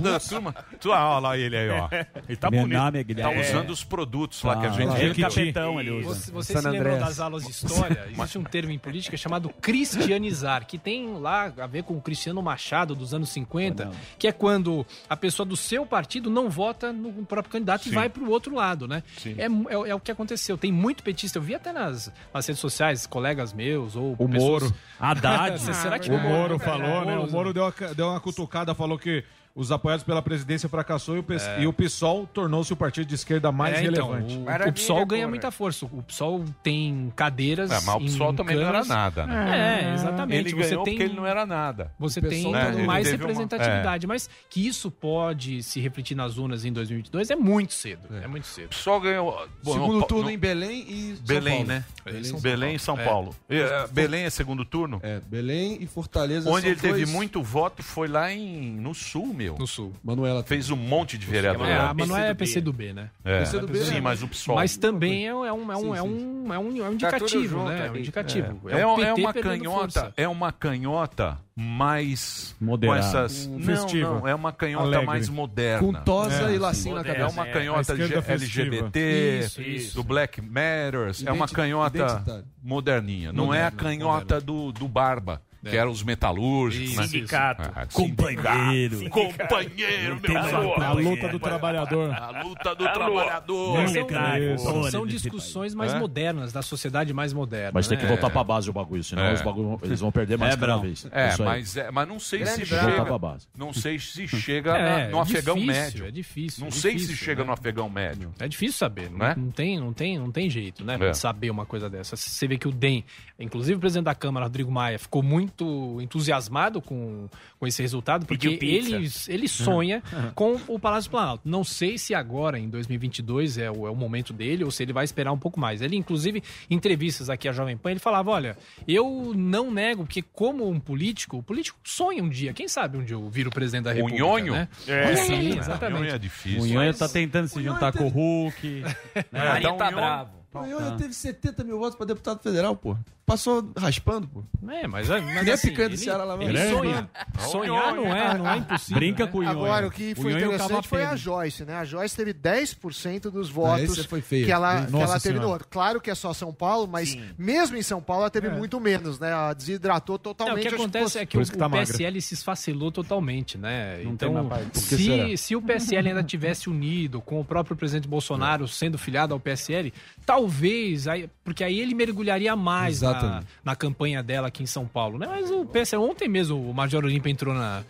Da 0.00 0.20
turma. 0.20 0.54
Tu, 0.80 0.92
ah, 0.92 1.10
olha 1.16 1.18
lá 1.20 1.38
ele 1.38 1.56
aí, 1.56 1.68
ó. 1.70 1.88
Ele 2.28 2.36
tá 2.36 2.50
Meu 2.50 2.60
bonito. 2.62 2.78
nome 2.78 3.00
é 3.00 3.04
Tá 3.22 3.30
usando 3.30 3.70
os 3.70 3.82
produtos 3.84 4.42
lá 4.42 4.56
que 4.60 4.66
a 4.66 4.70
Ah, 4.70 4.72
gente 4.72 4.88
lá. 4.88 4.94
repetiu. 4.94 5.22
Capitão, 5.28 5.80
ele 5.80 5.90
usa. 5.90 6.14
Você, 6.14 6.30
você 6.30 6.58
se 6.60 6.68
lembram 6.68 6.98
das 6.98 7.18
aulas 7.18 7.44
de 7.44 7.50
história? 7.50 8.06
Existe 8.10 8.38
um 8.38 8.44
termo 8.44 8.70
em 8.70 8.78
política 8.78 9.16
chamado 9.16 9.48
cristianizar, 9.60 10.66
que 10.66 10.78
tem 10.78 11.14
lá 11.18 11.52
a 11.58 11.66
ver 11.66 11.82
com 11.84 11.94
o 11.96 12.00
Cristiano 12.00 12.42
Machado 12.42 12.94
dos 12.94 13.12
anos 13.14 13.28
50, 13.30 13.90
que 14.18 14.26
é 14.26 14.32
quando 14.32 14.86
a 15.08 15.16
pessoa 15.16 15.46
do 15.46 15.56
seu 15.56 15.84
partido 15.86 16.28
não 16.30 16.48
vota 16.50 16.92
no 16.92 17.24
próprio 17.24 17.52
candidato 17.52 17.86
e 17.86 17.88
Sim. 17.90 17.94
vai 17.94 18.08
pro 18.08 18.28
outro 18.30 18.54
lado, 18.54 18.86
né? 18.88 19.02
É, 19.26 19.44
é, 19.44 19.90
é 19.90 19.94
o 19.94 20.00
que 20.00 20.10
aconteceu. 20.10 20.56
Tem 20.58 20.72
muito 20.72 21.02
petista. 21.02 21.38
Eu 21.38 21.42
vi 21.42 21.54
até 21.54 21.72
nas, 21.72 22.12
nas 22.32 22.46
redes 22.46 22.60
sociais, 22.60 23.06
colegas 23.06 23.52
meus 23.52 23.96
ou 23.96 24.12
O 24.18 24.28
pessoas- 24.28 24.41
Moro. 24.42 24.74
Haddad. 25.00 25.58
Será 25.58 25.98
que 25.98 26.10
O 26.10 26.18
Moro 26.18 26.56
é, 26.56 26.58
falou, 26.58 27.04
né? 27.04 27.16
O 27.18 27.30
Moro 27.30 27.52
deu 27.52 27.64
uma, 27.64 27.94
deu 27.94 28.08
uma 28.08 28.20
cutucada, 28.20 28.74
falou 28.74 28.98
que 28.98 29.24
os 29.54 29.70
apoiados 29.70 30.02
pela 30.04 30.22
presidência 30.22 30.68
fracassou 30.68 31.16
e 31.16 31.18
o, 31.18 31.22
PS 31.22 31.42
É. 31.46 31.62
e 31.62 31.66
o 31.66 31.72
PSOL 31.72 32.26
tornou-se 32.26 32.72
o 32.72 32.76
partido 32.76 33.06
de 33.06 33.14
esquerda 33.14 33.52
mais 33.52 33.76
É, 33.78 33.84
então, 33.84 34.10
relevante. 34.12 34.36
o, 34.38 34.68
o 34.68 34.72
PSOL 34.72 35.04
ganha 35.06 35.28
muita 35.28 35.50
força. 35.50 35.84
O 35.86 36.02
PSOL 36.02 36.44
tem 36.62 37.12
cadeiras. 37.14 37.70
É, 37.70 37.74
mas 37.84 37.88
o 37.88 37.98
em 38.00 38.04
PSOL 38.06 38.32
também 38.32 38.56
não 38.56 38.66
era 38.66 38.84
nada, 38.84 39.26
né? 39.26 39.90
É, 39.90 39.94
exatamente. 39.94 40.48
Ele 40.48 40.62
você 40.62 40.70
ganhou 40.70 40.84
tem, 40.84 40.94
porque 40.94 41.04
ele 41.04 41.14
não 41.14 41.26
era 41.26 41.44
nada. 41.44 41.92
Você 41.98 42.20
O 42.20 42.28
tem 42.28 42.50
né, 42.50 42.72
ele 42.74 42.86
mais 42.86 43.04
teve 43.08 43.16
uma- 43.22 43.28
representatividade. 43.28 44.06
Mas 44.06 44.28
que 44.48 44.66
isso 44.66 44.90
pode 44.90 45.62
se 45.62 45.80
refletir 45.80 46.14
nas 46.14 46.38
urnas 46.38 46.64
em 46.64 46.72
2022 46.72 47.30
é 47.30 47.36
muito 47.36 47.74
cedo. 47.74 48.08
É, 48.22 48.26
muito 48.26 48.46
cedo. 48.46 48.66
O 48.66 48.68
PSOL 48.70 49.00
ganhou. 49.00 49.48
bom, 49.62 49.72
Segundo 49.74 49.98
não- 50.00 50.06
turno 50.06 50.24
não- 50.24 50.30
em 50.30 50.38
Belém 50.38 50.84
e 50.88 51.16
São 51.16 51.26
Belém, 51.26 51.52
Paulo. 51.56 51.68
né? 51.68 51.84
Belém 52.04 52.20
e 52.36 52.40
Belém, 52.40 52.78
São 52.78 52.94
e 52.94 52.96
São 52.98 53.04
Paulo. 53.06 53.36
É. 53.48 53.86
Belém 53.88 54.24
é 54.24 54.30
segundo 54.30 54.64
turno? 54.64 54.98
É, 55.02 55.20
Belém 55.20 55.76
e 55.80 55.86
Fortaleza 55.86 56.48
Onde 56.50 56.62
são 56.62 56.70
ele 56.70 56.80
teve 56.80 57.06
muito 57.06 57.42
voto 57.42 57.82
foi 57.82 58.08
lá 58.08 58.32
em, 58.32 58.72
no 58.80 58.94
Sul, 58.94 59.32
meu. 59.42 59.56
No 59.58 59.66
Sul. 59.66 59.92
Manuela 60.02 60.42
Fez 60.42 60.70
um 60.70 60.76
monte 60.76 61.16
de 61.18 61.26
vereador. 61.26 61.66
É, 61.68 61.78
lá. 61.78 61.94
mas 61.94 62.08
não 62.08 62.16
é 62.16 62.32
PC 62.34 62.60
do 62.60 62.72
B, 62.72 62.92
né? 62.92 63.10
É. 63.24 63.40
PC 63.40 63.58
do 63.60 63.66
B, 63.68 63.78
Sim, 63.84 63.96
é. 63.96 64.00
mas 64.00 64.22
o 64.22 64.28
PSOL. 64.28 64.56
Mas 64.56 64.76
também 64.76 65.26
é 65.26 65.34
um, 65.34 65.44
é 65.44 65.52
um, 65.52 65.72
é 65.72 65.76
um, 65.76 65.94
é 65.96 66.02
um, 66.02 66.52
é 66.52 66.58
um, 66.58 66.84
é 66.84 66.88
um 66.88 66.88
Tá 66.88 66.92
indicativo, 66.92 67.48
junto 67.48 67.68
né? 67.68 67.86
É 67.86 67.90
um 67.90 67.96
indicativo. 67.96 68.60
É, 68.70 68.80
é, 68.80 68.86
um- 68.86 68.96
PT 68.96 69.08
é 69.08 69.14
uma 69.14 69.32
canhota, 69.34 69.78
força. 70.00 70.14
é 70.16 70.28
uma 70.28 70.52
canhota 70.52 71.38
mais 71.54 72.54
Moderada. 72.60 73.00
com 73.00 73.06
essas 73.08 73.46
Um 73.46 73.58
não, 73.58 74.20
não, 74.20 74.28
é 74.28 74.34
uma 74.34 74.52
canhota 74.52 74.84
Alegre. 74.86 75.06
mais 75.06 75.28
moderna. 75.28 75.86
Com 75.86 75.92
tosa 75.92 76.50
É, 76.50 76.54
e 76.54 76.58
lacinho 76.58 76.94
na 76.94 77.00
É 77.02 77.04
cabeça. 77.04 77.28
uma 77.28 77.46
É, 77.46 77.50
a 77.50 77.52
canhota 77.52 77.94
festiva. 77.94 78.32
LGBT, 78.32 79.40
Isso, 79.44 79.62
isso. 79.62 79.94
do 79.96 80.02
Black 80.02 80.40
Matters, 80.40 81.22
é 81.26 81.30
uma 81.30 81.44
Identi- 81.44 81.54
canhota 81.54 82.44
moderninha, 82.62 83.32
não 83.32 83.52
é 83.52 83.62
a 83.62 83.70
Moderna, 83.70 83.76
canhota 83.82 84.40
do, 84.40 84.72
do 84.72 84.88
Barba. 84.88 85.42
Que 85.64 85.76
eram 85.76 85.90
os 85.92 86.02
metalúrgicos, 86.02 86.96
né? 86.96 87.06
Sindicato. 87.06 87.70
Ah, 87.74 87.86
Companheiro. 87.92 88.96
sindicato. 88.98 89.26
Companheiro, 89.38 90.20
meu 90.20 90.38
amor. 90.38 90.82
a 90.82 90.92
luta 90.92 91.28
do 91.28 91.38
trabalhador. 91.38 92.12
A 92.12 92.42
luta 92.42 92.74
do 92.74 92.84
trabalhador. 92.92 94.58
São, 94.58 94.82
são 94.90 95.06
discussões 95.06 95.74
mais 95.74 95.92
É? 95.94 95.98
modernas, 95.98 96.52
da 96.52 96.62
sociedade 96.62 97.12
mais 97.12 97.32
moderna. 97.32 97.70
Mas 97.74 97.86
tem 97.88 97.96
que 97.96 98.04
né? 98.04 98.08
voltar 98.10 98.30
pra 98.30 98.42
base 98.42 98.68
o 98.68 98.72
bagulho, 98.72 99.04
senão 99.04 99.22
É. 99.22 99.34
os 99.34 99.42
bagulho, 99.42 99.78
eles 99.82 100.00
vão 100.00 100.10
perder 100.10 100.36
mais 100.36 100.54
É, 100.54 100.56
cada 100.56 100.76
vez. 100.78 101.06
É, 101.12 101.28
Isso 101.28 101.44
mas, 101.44 101.76
é, 101.76 101.90
mas 101.90 102.08
não 102.08 102.18
sei 102.18 102.40
Grande 102.40 102.60
se 102.60 102.66
chega. 102.66 103.04
pra 103.04 103.18
base. 103.18 103.46
Não 103.56 103.72
sei 103.72 103.98
se 103.98 104.26
chega 104.28 104.76
É, 104.76 105.08
no 105.10 105.18
é 105.18 105.20
afegão 105.20 105.54
difícil, 105.54 105.82
médio. 105.82 106.06
é 106.06 106.10
difícil, 106.10 106.60
Não 106.62 106.68
é 106.68 106.70
sei 106.72 106.98
se 106.98 107.16
chega 107.16 107.42
né? 107.42 107.46
no 107.46 107.52
afegão 107.52 107.88
médio. 107.88 108.32
É 108.38 108.48
difícil 108.48 108.76
saber, 108.78 109.10
não, 109.10 109.18
Né? 109.18 109.34
não 109.36 109.50
tem, 109.50 109.78
não, 109.78 109.92
tem, 109.92 110.18
não 110.18 110.30
tem 110.32 110.50
jeito, 110.50 110.84
né? 110.84 110.96
É. 111.00 111.12
Saber 111.14 111.50
uma 111.50 111.64
coisa 111.66 111.88
dessa. 111.88 112.16
Você 112.16 112.46
vê 112.48 112.56
que 112.58 112.66
o 112.66 112.72
DEM, 112.72 113.04
inclusive 113.38 113.76
o 113.76 113.80
presidente 113.80 114.04
da 114.06 114.14
Câmara, 114.14 114.46
Rodrigo 114.46 114.70
Maia, 114.70 114.98
ficou 114.98 115.22
muito 115.22 115.51
entusiasmado 116.00 116.80
com, 116.80 117.28
com 117.58 117.66
esse 117.66 117.80
resultado, 117.82 118.26
porque 118.26 118.58
ele, 118.62 119.10
ele 119.28 119.48
sonha 119.48 120.02
com 120.34 120.58
o 120.68 120.78
Palácio 120.78 121.08
do 121.08 121.12
Planalto. 121.12 121.42
Não 121.48 121.64
sei 121.64 121.98
se 121.98 122.14
agora, 122.14 122.58
em 122.58 122.68
2022, 122.68 123.58
é 123.58 123.70
o, 123.70 123.86
é 123.86 123.90
o 123.90 123.96
momento 123.96 124.32
dele 124.32 124.64
ou 124.64 124.70
se 124.70 124.82
ele 124.82 124.92
vai 124.92 125.04
esperar 125.04 125.32
um 125.32 125.38
pouco 125.38 125.58
mais. 125.58 125.82
Ele, 125.82 125.96
inclusive, 125.96 126.42
em 126.70 126.74
entrevistas 126.82 127.30
aqui 127.30 127.48
à 127.48 127.52
Jovem 127.52 127.76
Pan, 127.76 127.92
ele 127.92 128.00
falava: 128.00 128.30
olha, 128.30 128.56
eu 128.86 129.32
não 129.34 129.70
nego, 129.70 130.04
porque 130.04 130.22
como 130.22 130.68
um 130.68 130.80
político, 130.80 131.38
o 131.38 131.42
político 131.42 131.78
sonha 131.84 132.22
um 132.22 132.28
dia. 132.28 132.52
Quem 132.52 132.66
sabe 132.68 132.98
um 132.98 133.04
dia 133.04 133.14
eu 133.14 133.28
viro 133.30 133.50
presidente 133.50 133.84
da 133.84 133.90
O 133.90 133.94
República. 133.94 134.22
nhonho? 134.22 134.52
Né? 134.52 134.68
É. 134.86 135.16
Sim, 135.16 135.52
É, 135.54 135.58
exatamente. 135.58 136.00
nhonho 136.00 136.14
é 136.14 136.18
difícil. 136.18 136.62
O 136.62 136.66
Nhonho 136.66 136.94
tá 136.94 137.08
tentando 137.08 137.48
se 137.48 137.62
juntar 137.62 137.92
com 137.92 138.04
o 138.04 138.08
Hulk. 138.08 138.82
É, 139.14 139.24
né? 139.32 139.60
dá 139.60 139.72
um 139.72 139.76
nhonho. 139.78 140.28
O 140.54 140.66
Nhonho 140.66 140.96
teve 140.98 141.14
70 141.14 141.64
mil 141.64 141.78
votos 141.78 141.96
pra 141.96 142.04
deputado 142.04 142.40
federal, 142.42 142.76
pô. 142.76 142.96
Passou 143.24 143.72
raspando, 143.78 144.26
pô. 144.26 144.42
É, 144.70 144.86
mas, 144.86 145.08
mas 145.08 145.24
Que 145.24 145.42
nem 145.44 145.54
assim, 145.54 145.68
picanha 145.68 145.88
do 145.88 145.94
ele- 145.94 146.02
Ceará 146.02 146.24
lá, 146.24 146.34
ele 146.42 146.52
mano. 146.52 146.70
sonha. 146.76 147.10
Sonhar 147.38 147.94
não 147.94 148.14
é, 148.14 148.38
não 148.38 148.50
é 148.50 148.56
impossível. 148.58 148.94
Brinca 148.96 149.24
né? 149.26 149.30
com 149.30 149.38
o 149.38 149.42
Nhonho. 149.42 149.58
Agora, 149.58 149.86
o 149.86 149.90
que 149.90 150.12
O 150.12 150.16
foi 150.16 150.32
Nhonho 150.32 150.46
interessante 150.54 150.88
foi 150.88 151.04
a. 151.04 151.16
Joyce, 151.16 151.64
né? 151.64 151.74
A 151.76 151.84
Joyce 151.84 152.16
teve 152.16 152.34
10% 152.34 153.30
dos 153.30 153.48
Ah, 153.48 153.52
votos 153.52 153.98
esse 153.98 154.08
foi 154.08 154.20
feio. 154.20 154.44
que 154.44 154.50
ela, 154.52 154.86
que 154.86 154.96
ela 154.96 155.20
teve 155.20 155.38
no 155.38 155.48
outro. 155.48 155.68
Claro 155.70 156.00
que 156.00 156.10
é 156.10 156.14
só 156.14 156.32
São 156.34 156.52
Paulo, 156.52 156.88
mas 156.88 157.16
mesmo 157.38 157.76
em 157.76 157.82
São 157.82 158.02
Paulo 158.02 158.22
ela 158.22 158.30
teve 158.30 158.48
muito 158.48 158.80
menos, 158.80 159.18
né? 159.20 159.30
Ela 159.30 159.52
desidratou 159.54 160.16
É, 160.16 160.16
o 160.16 160.18
totalmente. 160.18 160.68
que 160.68 160.74
acontece 160.74 161.18
é 161.18 161.24
que 161.26 161.38
o, 161.38 161.42
que 161.44 161.56
tá 161.56 161.68
o 161.68 161.76
é 161.76 161.80
PSL 161.80 162.20
se 162.20 162.34
esfacelou 162.34 162.90
totalmente, 162.90 163.56
né? 163.56 164.00
Não 164.02 164.12
então, 164.12 164.48
que 164.72 164.78
se, 164.78 165.36
se 165.36 165.56
o 165.56 165.62
PSL 165.62 166.08
ainda 166.08 166.22
tivesse 166.24 166.68
unido 166.68 167.20
com 167.20 167.40
o 167.40 167.44
próprio 167.44 167.76
presidente 167.76 168.08
Bolsonaro 168.08 168.66
sendo 168.66 168.98
filiado 168.98 169.32
ao 169.32 169.38
PSL, 169.40 169.92
talvez, 170.26 171.06
aí, 171.06 171.28
porque 171.44 171.62
aí 171.62 171.78
ele 171.80 171.94
mergulharia 171.94 172.56
mais 172.56 173.02
na, 173.20 173.42
na 173.64 173.76
campanha 173.76 174.22
dela 174.22 174.48
aqui 174.48 174.62
em 174.62 174.66
São 174.66 174.86
Paulo, 174.86 175.18
né? 175.18 175.26
Mas 175.28 175.50
o 175.50 175.64
PSL, 175.64 176.02
ontem 176.02 176.28
mesmo 176.28 176.70
o 176.70 176.72
Major 176.74 177.04
Olímpio 177.04 177.30
entrou 177.30 177.54
na, 177.54 177.82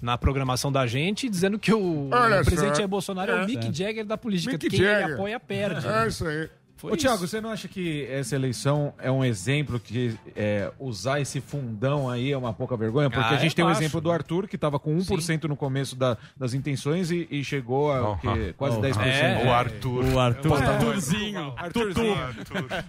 na 0.00 0.16
programação 0.18 0.70
da 0.70 0.86
gente 0.86 1.28
dizendo 1.28 1.58
que 1.58 1.72
o, 1.72 2.08
Olha 2.12 2.40
o 2.40 2.44
presidente. 2.44 2.76
Jair 2.76 2.88
Bolsonaro 2.88 3.32
é, 3.32 3.34
o 3.34 3.38
É. 3.42 3.46
Mick 3.46 3.72
Jagger 3.76 4.04
da 4.04 4.16
política. 4.16 4.52
Mick 4.52 4.68
Quem 4.68 4.78
ele 4.80 4.88
Jagger. 4.88 5.14
apoia, 5.14 5.40
perde. 5.40 5.86
É 5.86 6.06
isso 6.06 6.26
aí. 6.26 6.48
Foi 6.84 6.92
Ô, 6.92 6.96
isso. 6.96 7.06
Thiago, 7.06 7.26
você 7.26 7.40
não 7.40 7.48
acha 7.50 7.66
que 7.66 8.06
essa 8.10 8.34
eleição 8.34 8.92
é 8.98 9.10
um 9.10 9.24
exemplo 9.24 9.80
que 9.80 10.14
é, 10.36 10.70
usar 10.78 11.18
esse 11.18 11.40
fundão 11.40 12.10
aí 12.10 12.30
é 12.30 12.36
uma 12.36 12.52
pouca 12.52 12.76
vergonha? 12.76 13.08
Porque 13.08 13.24
Ah, 13.24 13.30
a 13.30 13.36
gente 13.38 13.52
eu 13.52 13.56
tem 13.56 13.64
o 13.64 13.68
acho. 13.68 13.80
exemplo 13.80 14.00
do 14.02 14.10
Arthur, 14.12 14.46
que 14.46 14.56
estava 14.56 14.78
com 14.78 14.94
1% 14.94 15.44
no 15.44 15.56
começo 15.56 15.96
da- 15.96 16.18
das 16.36 16.52
intenções 16.52 17.10
e, 17.10 17.26
e 17.30 17.42
chegou 17.42 17.90
a 17.90 18.10
o 18.12 18.18
quê? 18.18 18.54
quase 18.56 18.76
Oh, 18.76 18.80
10%. 18.82 19.00
é. 19.02 19.44
O 19.46 19.50
Arthur. 19.52 20.04
O 20.04 20.18
Arthur. 20.18 20.62
É. 20.62 20.66
Arthurzinho. 20.66 21.54
Arthurzinho. 21.56 22.16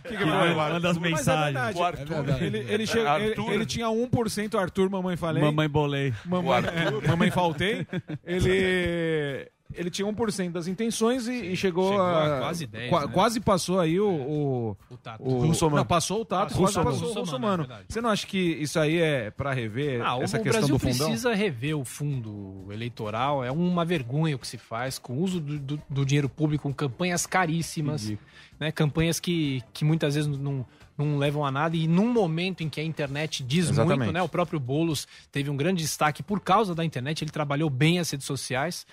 Que 0.04 0.10
que 0.10 0.18
que 0.18 0.24
foi? 0.24 0.54
manda 0.56 0.90
as 0.90 0.98
é 0.98 1.00
mensagens. 1.00 1.46
verdade. 1.54 1.78
O 1.80 1.84
Arthur. 1.84 2.42
Ele, 2.44 2.58
ele, 2.58 2.68
ele- 2.84 3.08
Arthur. 3.08 3.52
ele 3.54 3.66
tinha 3.66 3.88
1% 3.90 4.56
Arthur, 4.60 4.90
mamãe 4.90 5.16
falei. 5.16 5.42
Mamãe 5.42 5.70
bolei. 5.70 6.14
Mamãe, 6.26 6.50
O 6.50 6.54
Arthur. 6.54 7.04
é, 7.04 7.08
mamãe 7.08 7.32
faltei. 7.32 7.88
Ele, 8.26 9.48
ele 9.74 9.90
tinha 9.90 10.08
1% 10.08 10.52
das 10.52 10.68
intenções 10.68 11.28
e, 11.28 11.34
e 11.52 11.56
chegou, 11.58 11.90
Chegou 11.90 12.02
a, 12.06 12.38
a 12.38 12.40
quase 12.42 12.68
10, 12.68 12.90
qua- 12.90 13.06
né? 13.08 13.12
Quase 13.12 13.40
passou 13.40 13.80
aí 13.80 14.00
o. 14.00 14.08
O, 14.08 14.78
O 14.92 14.98
Tato. 14.98 15.24
o 15.24 15.40
Russomano. 15.48 15.78
Não, 15.78 15.86
passou 15.86 16.22
o 16.22 16.26
Tato, 16.26 16.54
Passou 16.54 16.62
quase 16.66 16.80
o 16.80 16.84
passou 16.84 17.12
o 17.12 17.20
Russomano, 17.22 17.64
é. 17.64 17.84
Você 17.90 18.00
não 18.00 18.10
acha 18.10 18.28
que 18.28 18.38
isso 18.38 18.80
aí 18.80 18.98
é 18.98 19.32
pra 19.32 19.54
rever 19.54 20.02
Ah, 20.02 20.18
o- 20.18 20.24
essa 20.24 20.38
o 20.40 20.44
questão 20.44 20.60
Brasil 20.62 20.76
do 20.76 20.80
fundão? 20.80 21.08
precisa 21.08 21.34
rever 21.34 21.76
o 21.78 21.84
fundo 21.84 22.68
eleitoral. 22.72 23.44
É 23.44 23.52
uma 23.52 23.84
vergonha 23.84 24.36
o 24.36 24.40
que 24.40 24.48
se 24.48 24.58
faz 24.58 25.00
com 25.00 25.14
o 25.14 25.22
uso 25.24 25.40
do, 25.40 25.58
do- 25.60 25.82
do 25.90 26.06
dinheiro 26.06 26.30
público, 26.30 26.64
com 26.64 26.74
campanhas 26.74 27.26
caríssimas, 27.26 28.14
né? 28.60 28.72
campanhas 28.72 29.20
que, 29.20 29.62
que 29.74 29.84
muitas 29.84 30.16
vezes 30.16 30.30
não, 30.38 30.66
não 30.98 31.18
levam 31.18 31.44
a 31.44 31.52
nada. 31.52 31.76
E 31.76 31.88
num 31.88 32.12
momento 32.14 32.62
em 32.64 32.70
que 32.70 32.80
a 32.80 32.84
internet 32.84 33.44
diz 33.44 33.70
Exatamente. 33.70 33.98
muito, 33.98 34.12
né? 34.14 34.22
o 34.22 34.30
próprio 34.30 34.60
Boulos 34.60 35.08
teve 35.32 35.50
um 35.50 35.58
grande 35.58 35.82
destaque 35.82 36.22
por 36.24 36.40
causa 36.40 36.74
da 36.76 36.86
internet, 36.86 37.24
ele 37.24 37.32
trabalhou 37.32 37.70
bem 37.70 37.98
as 38.00 38.10
redes 38.12 38.28
sociais. 38.28 38.86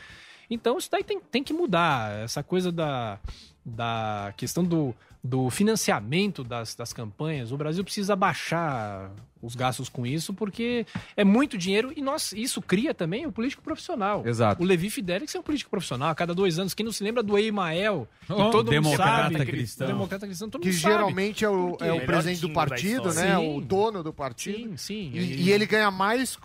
Então 0.50 0.78
isso 0.78 0.90
daí 0.90 1.02
tem, 1.04 1.20
tem 1.20 1.42
que 1.44 1.52
mudar. 1.52 2.12
Essa 2.22 2.42
coisa 2.42 2.70
da, 2.72 3.18
da 3.64 4.32
questão 4.36 4.64
do, 4.64 4.94
do 5.22 5.48
financiamento 5.50 6.42
das, 6.44 6.74
das 6.74 6.92
campanhas. 6.92 7.52
O 7.52 7.56
Brasil 7.56 7.82
precisa 7.84 8.14
baixar 8.16 9.10
os 9.40 9.56
gastos 9.56 9.88
com 9.88 10.06
isso, 10.06 10.32
porque 10.32 10.86
é 11.16 11.24
muito 11.24 11.58
dinheiro 11.58 11.92
e 11.96 12.00
nós, 12.00 12.32
isso 12.32 12.62
cria 12.62 12.94
também 12.94 13.26
o 13.26 13.32
político 13.32 13.60
profissional. 13.60 14.22
Exato. 14.24 14.62
O 14.62 14.64
Levi 14.64 14.88
Fidelix 14.88 15.34
é 15.34 15.38
um 15.40 15.42
político 15.42 15.68
profissional. 15.68 16.10
A 16.10 16.14
cada 16.14 16.32
dois 16.32 16.60
anos, 16.60 16.74
quem 16.74 16.84
não 16.84 16.92
se 16.92 17.02
lembra 17.02 17.24
do 17.24 17.36
Eimael, 17.36 18.06
que 18.24 18.32
Oh, 18.32 18.50
todo 18.50 18.66
mundo 18.66 18.70
democrata 18.70 19.32
sabe. 19.32 19.46
cristão. 19.46 19.86
Democrata 19.88 20.26
cristão, 20.26 20.48
todo 20.48 20.62
Que 20.62 20.68
mundo 20.68 20.78
sabe. 20.80 20.94
geralmente 20.94 21.44
é 21.44 21.48
o, 21.50 21.76
é 21.80 21.92
o 21.92 22.06
presidente 22.06 22.40
do 22.40 22.50
partido, 22.50 23.12
né? 23.12 23.36
Sim. 23.36 23.56
O 23.56 23.60
dono 23.60 24.00
do 24.04 24.12
partido. 24.12 24.58
Sim, 24.58 24.76
sim. 24.76 25.10
E, 25.12 25.42
e 25.42 25.50
ele 25.50 25.66
ganha 25.66 25.90
mais 25.90 26.38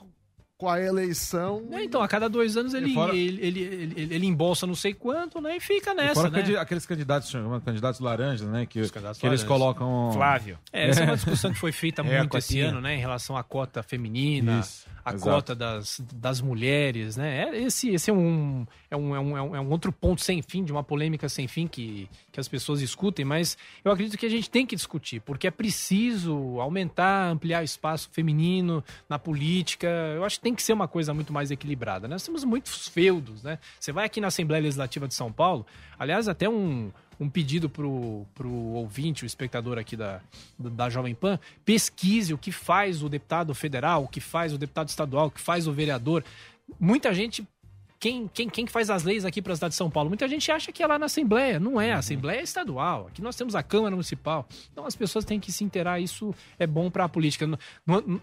com- 0.58 0.67
a 0.67 0.82
eleição. 0.82 1.67
É, 1.72 1.84
então, 1.84 2.02
a 2.02 2.08
cada 2.08 2.28
dois 2.28 2.58
anos 2.58 2.74
ele, 2.74 2.89
E 2.89 2.93
fora- 2.93 3.15
ele, 3.15 3.39
ele, 3.46 3.62
ele, 3.62 3.93
ele- 4.02 4.15
ele 4.15 4.26
embolsa 4.26 4.65
não 4.65 4.74
sei 4.76 4.93
quanto, 4.93 5.39
né? 5.39 5.58
E 5.58 5.60
fica 5.60 5.91
E 5.91 5.96
nessa, 5.96 6.15
Fora 6.15 6.30
né? 6.30 6.41
candi- 6.41 6.58
aqueles 6.58 6.86
candidatos, 6.86 7.32
candidatos 7.63 8.00
laranjas, 8.00 8.48
né? 8.48 8.65
Que, 8.65 8.80
candidatos 8.89 9.20
que 9.20 9.28
eles 9.28 9.43
laranjas. 9.43 9.48
colocam. 9.48 10.12
Flávio. 10.13 10.58
É, 10.74 10.89
essa 10.89 11.02
é 11.02 11.06
uma 11.06 11.15
discussão 11.15 11.54
que 11.54 11.60
foi 11.60 11.72
feita 11.72 12.02
É, 12.06 12.17
muito 12.20 12.38
esse 12.38 12.60
ano, 12.60 12.82
né? 12.82 12.96
Em 12.96 13.00
relação 13.00 13.38
à 13.38 13.43
cota 13.43 13.84
feminina, 13.84 14.60
Isso, 14.62 14.87
a 15.12 15.13
exato. 15.13 15.30
cota 15.32 15.56
das, 15.56 16.02
das 16.13 16.41
mulheres, 16.41 17.15
né? 17.17 17.43
É, 17.50 17.62
Esse, 17.63 17.89
esse 17.89 18.10
é, 18.10 18.13
um, 18.13 18.65
é, 18.91 18.96
um, 18.98 19.15
é, 19.15 19.20
um, 19.20 19.38
é 19.38 19.41
um- 19.41 19.56
é 19.56 19.60
um 19.62 19.70
outro 19.70 19.91
ponto 19.91 20.22
sem 20.22 20.41
fim, 20.41 20.63
de 20.63 20.72
uma 20.72 20.84
polêmica 20.84 21.28
sem 21.30 21.48
fim 21.48 21.67
que, 21.67 22.10
que 22.32 22.39
as 22.39 22.48
pessoas 22.48 22.80
discutem, 22.80 23.24
mas 23.26 23.58
eu 23.84 23.91
acredito 23.91 24.17
que 24.17 24.26
a 24.26 24.30
gente 24.30 24.50
tem 24.50 24.65
que 24.65 24.76
discutir, 24.76 25.22
porque 25.22 25.48
é 25.48 25.52
preciso 25.52 26.60
aumentar, 26.60 27.30
ampliar 27.30 27.62
o 27.62 27.65
espaço 27.65 28.10
feminino 28.12 28.84
na 29.08 29.17
política. 29.17 29.88
Eu 30.15 30.24
acho 30.26 30.38
que 30.38 30.43
tem 30.43 30.54
que 30.56 30.63
ser 30.63 30.74
uma 30.74 30.88
coisa 30.88 31.13
muito 31.13 31.32
mais 31.32 31.52
equilibrada. 31.52 32.08
né? 32.08 32.15
Nós 32.15 32.24
temos 32.24 32.43
muitos 32.43 32.88
feudos, 32.88 33.43
né? 33.43 33.60
Você 33.80 33.91
vai 33.91 34.06
aqui 34.06 34.20
na 34.20 34.28
Assembleia 34.28 34.62
Legislativa 34.63 35.08
de 35.08 35.13
São 35.13 35.32
Paulo, 35.32 35.65
aliás, 35.98 36.28
até 36.28 36.50
um, 36.50 36.91
um 37.19 37.30
pedido 37.30 37.69
pro, 37.69 38.25
pro 38.36 38.49
ouvinte, 38.49 39.23
o 39.23 39.25
espectador 39.25 39.77
aqui 39.77 39.95
da, 39.95 40.21
da 40.58 40.89
Jovem 40.89 41.15
Pan, 41.15 41.39
pesquise 41.65 42.34
o 42.34 42.38
que 42.38 42.51
faz 42.51 43.01
o 43.01 43.10
deputado 43.10 43.53
federal, 43.56 44.03
o 44.03 44.08
que 44.08 44.19
faz 44.19 44.53
o 44.53 44.58
deputado 44.58 44.89
estadual, 44.89 45.27
o 45.27 45.32
que 45.32 45.41
faz 45.41 45.67
o 45.67 45.73
vereador. 45.73 46.23
Muita 46.80 47.13
gente 47.13 47.45
quem, 47.99 48.30
quem, 48.32 48.47
quem 48.47 48.65
que 48.65 48.71
faz 48.71 48.89
as 48.89 49.03
leis 49.03 49.25
aqui 49.25 49.41
para 49.41 49.53
a 49.53 49.56
cidade 49.56 49.71
de 49.71 49.77
São 49.77 49.89
Paulo? 49.89 50.10
Muita 50.10 50.27
gente 50.27 50.51
acha 50.51 50.71
que 50.71 50.84
é 50.84 50.88
lá 50.88 50.99
na 50.99 51.08
Assembleia. 51.08 51.60
Não 51.60 51.82
é, 51.82 51.93
a 51.93 51.97
Assembleia 51.97 52.39
é 52.39 52.43
estadual. 52.43 53.08
Aqui 53.08 53.21
nós 53.21 53.36
temos 53.36 53.56
a 53.56 53.63
Câmara 53.63 53.91
Municipal. 53.95 54.47
Então 54.71 54.86
as 54.86 54.95
pessoas 54.95 55.25
têm 55.25 55.39
que 55.39 55.51
se 55.51 55.63
inteirar, 55.63 55.99
isso 55.99 56.34
é 56.60 56.67
bom 56.67 56.91
para 56.91 57.06
a 57.06 57.10
política. 57.10 57.47
Não, 57.47 57.58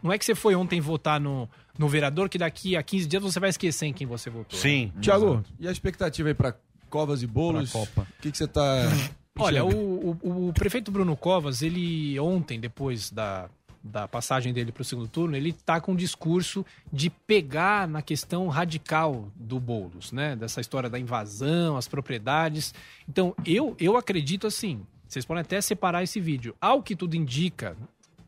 não- 0.02 0.12
é 0.12 0.18
que 0.18 0.24
você 0.24 0.35
foi 0.35 0.54
ontem 0.54 0.80
votar 0.80 1.20
no, 1.20 1.48
no 1.76 1.88
vereador 1.88 2.28
que 2.28 2.38
daqui 2.38 2.76
a 2.76 2.83
15 2.83 3.07
dias 3.09 3.22
você 3.22 3.40
vai 3.40 3.50
esquecer 3.50 3.87
em 3.87 3.92
quem 3.92 4.07
você 4.07 4.30
votou. 4.30 4.57
Tiago, 5.00 5.44
e 5.59 5.66
a 5.66 5.72
expectativa 5.72 6.28
aí 6.28 6.35
pra 6.35 6.54
Covas 6.90 7.23
e 7.23 7.27
Bolos? 7.27 7.70
O 7.75 8.23
que, 8.23 8.31
que 8.31 8.38
você 8.38 8.47
tá. 8.47 8.62
Olha, 9.38 9.64
o, 9.64 10.11
o- 10.23 10.49
o 10.49 10.53
prefeito 10.53 10.92
Bruno 10.92 11.16
Covas, 11.16 11.61
ele 11.62 12.18
ontem, 12.20 12.61
depois 12.61 13.11
da, 13.11 13.51
da 13.83 14.07
passagem 14.07 14.53
dele 14.53 14.70
para 14.70 14.83
o 14.83 14.85
segundo 14.85 15.09
turno, 15.09 15.37
ele 15.37 15.51
está 15.51 15.81
com 15.81 15.90
um 15.92 15.97
discurso 15.97 16.64
de 16.92 17.11
pegar 17.11 17.88
na 17.88 18.01
questão 18.01 18.47
radical 18.47 19.29
do 19.35 19.59
Boulos, 19.59 20.12
né? 20.12 20.37
Dessa 20.37 20.61
história 20.61 20.88
da 20.88 20.99
invasão, 21.01 21.77
as 21.77 21.88
propriedades. 21.88 22.73
Então, 23.09 23.35
eu, 23.44 23.75
eu 23.81 23.97
acredito 23.97 24.47
assim, 24.47 24.83
vocês 25.09 25.25
podem 25.25 25.40
até 25.40 25.61
separar 25.61 26.05
esse 26.05 26.20
vídeo. 26.20 26.55
Ao 26.61 26.81
que 26.81 26.94
tudo 26.94 27.16
indica, 27.16 27.77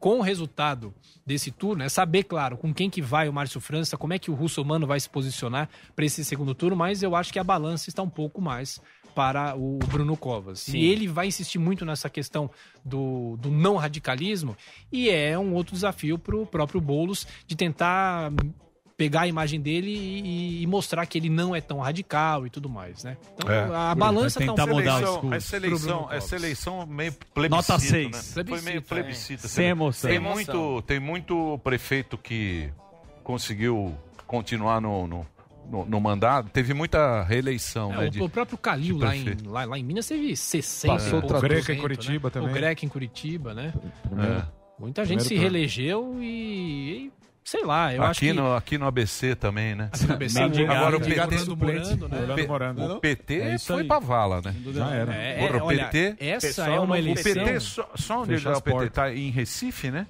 com 0.07 0.21
o 0.21 0.23
resultado 0.23 0.95
desse 1.27 1.51
turno, 1.51 1.83
é 1.83 1.89
saber, 1.89 2.23
claro, 2.23 2.57
com 2.57 2.73
quem 2.73 2.89
que 2.89 3.03
vai 3.03 3.29
o 3.29 3.33
Márcio 3.33 3.61
França, 3.61 3.97
como 3.97 4.13
é 4.13 4.21
que 4.21 4.31
o 4.31 4.35
Russomano 4.35 4.87
vai 4.87 5.01
se 5.01 5.11
posicionar 5.11 5.69
para 5.97 6.05
esse 6.05 6.25
segundo 6.25 6.55
turno, 6.55 6.77
mas 6.77 7.03
eu 7.03 7.17
acho 7.17 7.33
que 7.33 7.41
a 7.41 7.43
balança 7.43 7.91
está 7.91 8.05
um 8.05 8.09
pouco 8.09 8.41
mais 8.41 8.81
para 9.17 9.57
o 9.57 9.79
Bruno 9.79 10.17
Covas. 10.17 10.61
Sim. 10.61 10.79
E 10.79 10.85
ele 10.85 11.09
vai 11.09 11.27
insistir 11.27 11.59
muito 11.59 11.85
nessa 11.85 12.09
questão 12.09 12.49
do, 12.85 13.37
do 13.39 13.51
não 13.51 13.75
radicalismo, 13.75 14.57
e 14.93 15.11
é 15.11 15.37
um 15.37 15.53
outro 15.55 15.75
desafio 15.75 16.21
para 16.21 16.37
o 16.37 16.47
próprio 16.47 16.81
Boulos 16.81 17.27
de 17.45 17.57
tentar 17.57 18.31
pegar 18.97 19.23
a 19.23 19.27
imagem 19.29 19.61
dele 19.61 19.91
e, 19.91 20.63
e 20.63 20.67
mostrar 20.67 21.05
que 21.05 21.19
ele 21.19 21.29
não 21.29 21.55
é 21.55 21.61
tão 21.61 21.79
radical 21.81 22.47
e 22.47 22.51
tudo 22.51 22.69
mais, 22.69 23.05
né? 23.05 23.17
Então, 23.35 23.53
É. 23.53 23.65
a 23.75 23.95
balança 23.95 24.41
tá 24.45 24.53
um 24.53 24.55
pouco 24.57 24.81
eleição, 24.81 25.21
pro 25.21 25.35
essa 25.35 25.61
Bruno 25.61 25.67
eleição, 25.77 25.99
Covas. 26.03 26.17
essa 26.17 26.37
eleição 26.37 26.87
meio 26.87 27.13
plebiscito, 27.35 27.73
Nota 27.73 27.79
seis. 27.79 28.11
né? 28.11 28.23
Foi 28.23 28.43
meio 28.45 28.63
Plebiscito, 28.83 28.89
plebiscito. 28.89 29.47
é. 29.47 29.49
Sem 29.49 29.67
emoção. 29.69 30.11
Tem 30.11 30.19
muito, 30.19 30.83
tem 30.83 30.99
muito 31.01 31.61
prefeito 31.63 32.17
que 32.17 32.71
conseguiu 33.23 33.95
continuar 34.27 34.81
no, 34.81 35.07
no, 35.07 35.27
no, 35.71 35.85
no 35.85 36.01
mandato. 36.01 36.49
Teve 36.51 36.73
muita 36.73 37.23
reeleição, 37.23 37.93
É, 37.93 37.97
né? 37.99 38.07
o, 38.07 38.11
de- 38.11 38.23
o 38.23 38.29
próprio 38.31 38.57
Calil 38.57 38.97
lá 38.99 39.15
em, 39.15 39.37
lá, 39.45 39.65
lá 39.67 39.79
em 39.79 39.83
Minas 39.85 40.07
teve 40.07 40.35
60 40.35 40.95
Passou 40.95 41.21
poucos 41.21 41.39
o 41.39 41.41
Greca 41.43 41.73
em 41.75 41.79
Curitiba 41.79 42.29
né? 42.29 42.33
também. 42.33 42.51
O 42.51 42.53
Greca 42.55 42.85
em 42.85 42.89
Curitiba, 42.89 43.53
né? 43.53 43.75
É. 44.13 44.43
Muita 44.79 45.05
gente 45.05 45.19
Primeiro 45.19 45.23
se 45.25 45.29
turno. 45.35 45.41
reelegeu 45.43 46.17
e, 46.23 46.27
e 47.07 47.13
sei 47.49 47.65
lá, 47.65 47.95
eu 47.95 48.03
acho 48.03 48.19
aqui, 48.19 48.27
que... 48.27 48.33
no, 48.33 48.55
aqui 48.57 48.77
no 48.79 48.87
ABC 48.87 49.37
também, 49.37 49.75
né? 49.77 49.89
Aqui 49.93 50.05
no 50.07 50.15
ABC, 50.15 50.39
Agora 50.43 50.97
o 50.97 51.01
Mendigado 51.01 51.31
PT, 51.31 51.47
Morando, 51.55 52.09
né? 52.09 52.33
o 52.33 52.35
P- 52.35 52.47
Morando. 52.49 52.85
o 52.97 53.01
PT 53.01 53.35
É 53.41 53.59
foi 53.59 53.83
aí. 53.83 53.87
pra 53.89 53.99
vala, 54.01 54.43
né? 54.45 54.55
Já 54.75 54.91
era. 54.91 55.15
É, 55.15 55.47
Porra, 55.47 55.65
o 55.65 55.69
PT, 55.69 56.17
essa 56.19 56.67
é 56.69 56.81
uma 56.81 56.95
O 56.95 56.99
eleição- 56.99 57.33
PT, 57.35 57.61
só, 57.61 57.89
só 57.95 58.23
onde 58.23 58.35
é 58.47 58.51
o 58.51 58.61
PT? 58.61 58.91
Tá 58.91 59.13
em 59.15 59.31
Recife, 59.31 59.91
né? 59.93 60.07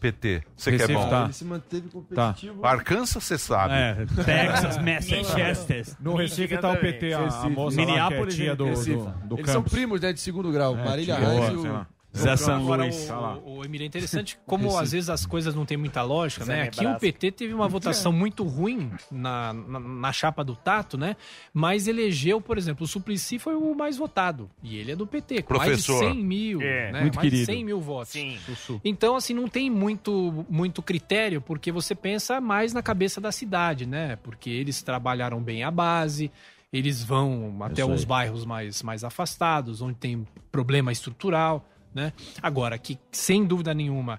PT. 0.00 0.42
Você 0.56 0.70
que 0.70 0.76
é 0.76 0.78
Recife 0.80 0.98
bom. 0.98 1.08
tá. 1.08 1.24
Ele 1.24 1.32
se 1.32 1.44
manteve 1.46 1.88
competitivo. 1.88 2.66
Arkansas, 2.66 3.24
você 3.24 3.38
sabe. 3.38 3.72
É, 3.74 3.94
Texas, 4.24 4.76
Massachusetts. 4.84 5.96
No 6.00 6.14
Recife 6.14 6.56
tá 6.58 6.70
o 6.72 6.76
PT, 6.76 7.14
a, 7.14 7.18
a 7.20 7.48
moça 7.48 7.80
lá, 7.80 7.86
Minneapolis 7.86 8.34
que 8.34 8.42
é 8.42 8.44
tia 8.44 8.56
do, 8.56 8.64
Recife. 8.66 8.96
do, 8.96 9.04
do 9.28 9.34
Eles 9.36 9.46
são 9.50 9.60
campus. 9.62 9.72
primos, 9.72 10.00
né, 10.00 10.12
de 10.12 10.20
segundo 10.20 10.50
grau. 10.52 10.76
É, 10.78 10.84
Marília 10.84 11.16
Reis 11.16 11.48
e 11.48 11.56
o... 11.56 11.86
Zé 12.16 12.36
San 12.36 12.58
Luís. 12.58 13.10
o, 13.10 13.14
o, 13.48 13.58
o 13.58 13.64
Emílio, 13.64 13.84
é 13.84 13.86
interessante 13.88 14.38
como 14.46 14.78
às 14.78 14.92
vezes 14.92 15.10
as 15.10 15.26
coisas 15.26 15.54
não 15.54 15.66
têm 15.66 15.76
muita 15.76 16.02
lógica, 16.02 16.44
Zé 16.44 16.52
né? 16.56 16.62
Aqui 16.62 16.78
Nebraska. 16.80 16.96
o 16.96 17.00
PT 17.00 17.30
teve 17.32 17.52
uma 17.54 17.66
votação 17.68 18.12
muito 18.12 18.44
ruim 18.44 18.90
na, 19.10 19.52
na, 19.52 19.80
na 19.80 20.12
chapa 20.12 20.44
do 20.44 20.54
Tato, 20.54 20.96
né? 20.96 21.16
Mas 21.52 21.88
elegeu, 21.88 22.40
por 22.40 22.56
exemplo, 22.56 22.84
o 22.84 22.86
Suplicy 22.86 23.38
foi 23.38 23.54
o 23.56 23.74
mais 23.74 23.96
votado. 23.96 24.48
E 24.62 24.76
ele 24.76 24.92
é 24.92 24.96
do 24.96 25.06
PT, 25.06 25.42
com 25.42 25.54
Professor. 25.54 25.96
mais 26.02 26.12
de 26.14 26.20
100 26.20 26.24
mil, 26.24 26.62
É. 26.62 26.92
né? 26.92 27.00
Muito 27.00 27.14
mais 27.16 27.24
querido. 27.24 27.46
de 27.46 27.52
100 27.52 27.64
mil 27.64 27.80
votos. 27.80 28.12
Sim. 28.12 28.38
Então, 28.84 29.16
assim, 29.16 29.34
não 29.34 29.48
tem 29.48 29.68
muito, 29.68 30.46
muito 30.48 30.82
critério, 30.82 31.40
porque 31.40 31.72
você 31.72 31.94
pensa 31.94 32.40
mais 32.40 32.72
na 32.72 32.82
cabeça 32.82 33.20
da 33.20 33.32
cidade, 33.32 33.86
né? 33.86 34.16
Porque 34.22 34.48
eles 34.50 34.82
trabalharam 34.82 35.42
bem 35.42 35.64
a 35.64 35.70
base, 35.70 36.30
eles 36.72 37.02
vão 37.02 37.56
até 37.60 37.84
os 37.84 38.04
bairros 38.04 38.44
mais, 38.44 38.82
mais 38.82 39.04
afastados, 39.04 39.80
onde 39.80 39.94
tem 39.96 40.26
problema 40.50 40.90
estrutural, 40.92 41.64
né? 41.94 42.12
Agora, 42.42 42.76
que 42.76 42.98
sem 43.12 43.44
dúvida 43.44 43.72
nenhuma, 43.72 44.18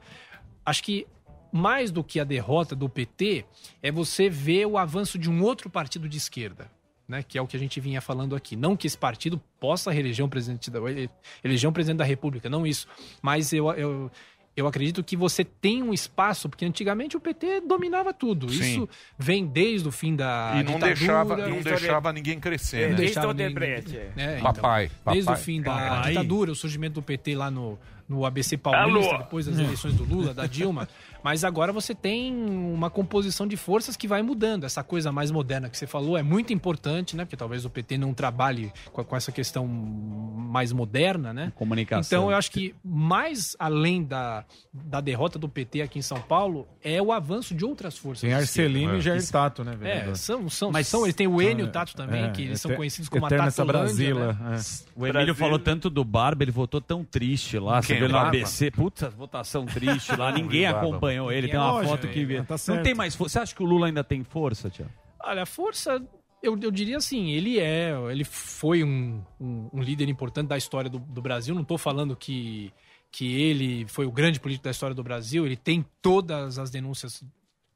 acho 0.66 0.82
que 0.84 1.06
mais 1.52 1.92
do 1.92 2.04
que 2.04 2.20
a 2.20 2.24
derrota 2.24 2.76
do 2.76 2.90
PT 2.90 3.46
é 3.82 3.92
você 3.92 4.30
ver 4.30 4.66
o 4.66 4.78
avanço 4.78 5.18
de 5.18 5.30
um 5.30 5.42
outro 5.44 5.70
partido 5.70 6.08
de 6.10 6.18
esquerda. 6.18 6.70
Né, 7.08 7.22
que 7.22 7.38
é 7.38 7.42
o 7.42 7.46
que 7.46 7.56
a 7.56 7.60
gente 7.60 7.80
vinha 7.80 8.02
falando 8.02 8.36
aqui. 8.36 8.56
Não 8.56 8.76
que 8.76 8.88
esse 8.88 8.98
partido 8.98 9.40
possa 9.60 9.92
reeleger 9.92 10.26
um 10.26 10.28
presidente 10.28 10.72
da, 10.72 10.80
ele- 10.90 11.08
eleger 11.44 11.70
um 11.70 11.72
presidente 11.72 12.00
da 12.00 12.04
República, 12.04 12.50
não 12.50 12.66
isso. 12.66 12.88
Mas 13.22 13.54
eu, 13.54 13.70
eu, 13.74 14.12
eu 14.56 14.68
acredito 14.68 15.04
que 15.04 15.18
você 15.18 15.44
tem 15.44 15.84
um 15.84 15.94
espaço, 15.94 16.48
porque 16.48 16.64
antigamente 16.66 17.18
o 17.18 17.20
PT 17.20 17.62
dominava 17.62 18.14
tudo. 18.14 18.50
Sim. 18.50 18.62
Isso 18.62 18.90
vem 19.18 19.46
desde 19.46 19.88
o 19.88 19.92
fim 19.92 20.16
da 20.16 20.52
E 20.54 20.64
não 20.64 20.74
ditadura. 20.76 20.94
deixava, 20.96 21.38
não 21.38 21.52
Desde 21.62 21.64
deixava 21.70 22.14
ninguém 22.14 22.40
crescer, 22.40 22.78
né? 22.92 22.96
Desde 22.96 23.06
deixava 23.06 23.28
o 23.28 23.32
ninguém- 23.32 23.48
Odebrecht. 23.48 23.98
É, 24.16 24.38
então, 24.40 24.54
Papai, 24.54 24.90
Desde 25.12 25.32
o 25.32 25.36
fim 25.36 25.62
da 25.62 25.74
Papai. 25.74 26.10
ditadura, 26.10 26.52
o 26.52 26.56
surgimento 26.56 26.94
do 26.96 27.02
PT 27.02 27.36
lá 27.36 27.52
no, 27.52 27.78
no 28.08 28.26
ABC 28.26 28.58
Paulista, 28.58 29.10
Alô. 29.12 29.18
depois 29.20 29.46
das 29.48 29.58
eleições 29.58 29.94
do 29.96 30.04
Lula, 30.04 30.34
da 30.34 30.46
Dilma. 30.46 30.88
Mas 31.24 31.44
agora 31.44 31.74
você 31.74 31.96
tem 31.96 32.32
uma 32.36 32.88
composição 32.88 33.48
de 33.48 33.58
forças 33.58 33.98
que 33.98 34.08
vai 34.08 34.22
mudando. 34.22 34.64
Essa 34.64 34.84
coisa 34.84 35.12
mais 35.12 35.32
moderna 35.32 35.68
que 35.70 35.76
você 35.76 35.88
falou 35.88 36.16
é 36.16 36.22
muito 36.22 36.54
importante, 36.54 37.16
né? 37.16 37.26
Porque 37.26 37.36
talvez 37.36 37.66
o 37.66 37.70
PT 37.70 37.98
não 37.98 38.14
trabalhe 38.14 38.72
com, 38.94 39.04
com 39.04 39.16
essa 39.16 39.32
questão 39.32 39.66
mais 39.68 40.72
moderna, 40.72 41.34
né? 41.34 41.52
Comunicação. 41.56 42.20
Então 42.20 42.32
eu 42.32 42.38
acho 42.38 42.52
que 42.52 42.76
mais 42.84 43.56
além 43.58 44.04
da, 44.04 44.46
da 44.72 45.02
derrota 45.02 45.40
do 45.40 45.50
PT 45.50 45.82
aqui 45.82 45.98
em 45.98 46.04
São 46.04 46.20
Paulo 46.22 46.68
é 46.84 47.02
o 47.02 47.12
avanço 47.12 47.56
de 47.56 47.66
outras 47.66 47.98
forças. 47.98 48.22
Tem 48.22 48.32
Arcelino 48.34 48.94
É. 48.94 48.98
e 48.98 49.02
Jair 49.02 49.28
Tato, 49.32 49.64
né, 49.64 49.72
É, 49.74 49.76
vereador? 49.76 50.18
são, 50.18 50.48
são, 50.48 50.72
Mas 50.72 50.88
são, 50.88 51.04
eles 51.06 51.16
têm 51.16 51.26
o 51.26 51.42
Enio 51.42 51.66
é, 51.66 51.70
Tato 51.70 51.96
também, 51.96 52.26
é, 52.26 52.30
que 52.30 52.44
eles 52.44 52.62
são 52.62 52.76
conhecidos 52.76 53.10
como 53.10 53.26
a 53.26 53.30
Tatolândia, 53.30 53.66
Brasília. 53.66 54.34
né? 54.34 54.58
é. 54.60 55.00
O 55.00 55.08
Emílio 55.08 55.34
falou 55.34 55.58
tanto 55.58 55.90
do 55.90 56.04
Barba, 56.04 56.44
ele 56.44 56.52
votou 56.52 56.80
tão 56.80 57.04
triste 57.04 57.58
lá. 57.58 57.82
Você 57.82 57.95
O 58.04 58.10
no? 58.10 58.18
ABC, 58.18 58.72
puta 58.72 59.10
votação 59.10 59.66
triste 59.66 60.16
lá, 60.16 60.32
ninguém 60.34 60.66
acompanhou 60.66 61.32
ele. 61.32 61.48
Tem 61.48 61.60
uma 61.60 61.84
foto 61.84 62.08
que. 62.08 62.36
é, 62.36 62.44
tá 62.44 62.56
Não 62.68 62.84
tem 62.84 62.94
mais 62.94 63.16
força. 63.16 63.34
Você 63.34 63.40
acha 63.40 63.56
que 63.56 63.64
o 63.64 63.66
Lula 63.66 63.88
ainda 63.88 64.04
tem 64.04 64.24
força, 64.24 64.70
Tiago? 64.70 64.92
Olha, 65.24 65.44
a 65.44 65.46
força, 65.46 66.02
eu, 66.42 66.58
eu 66.62 66.72
diria 66.72 66.98
assim, 66.98 67.32
ele 67.32 67.60
é, 67.60 67.92
ele 68.12 68.24
foi 68.24 68.84
um, 68.84 69.24
um, 69.40 69.70
um 69.74 69.82
líder 69.82 70.08
importante 70.08 70.48
da 70.48 70.58
história 70.58 70.90
do, 70.90 71.00
do 71.00 71.22
Brasil. 71.22 71.56
Não 71.56 71.64
estou 71.64 71.78
falando 71.78 72.16
que, 72.16 72.72
que 73.12 73.42
ele 73.42 73.88
foi 73.88 74.06
o 74.06 74.12
grande 74.12 74.40
político 74.40 74.66
da 74.66 74.72
história 74.72 74.96
do 74.96 75.04
Brasil. 75.04 75.46
Ele 75.46 75.58
tem 75.58 75.86
todas 76.02 76.60
as 76.60 76.70
denúncias 76.70 77.24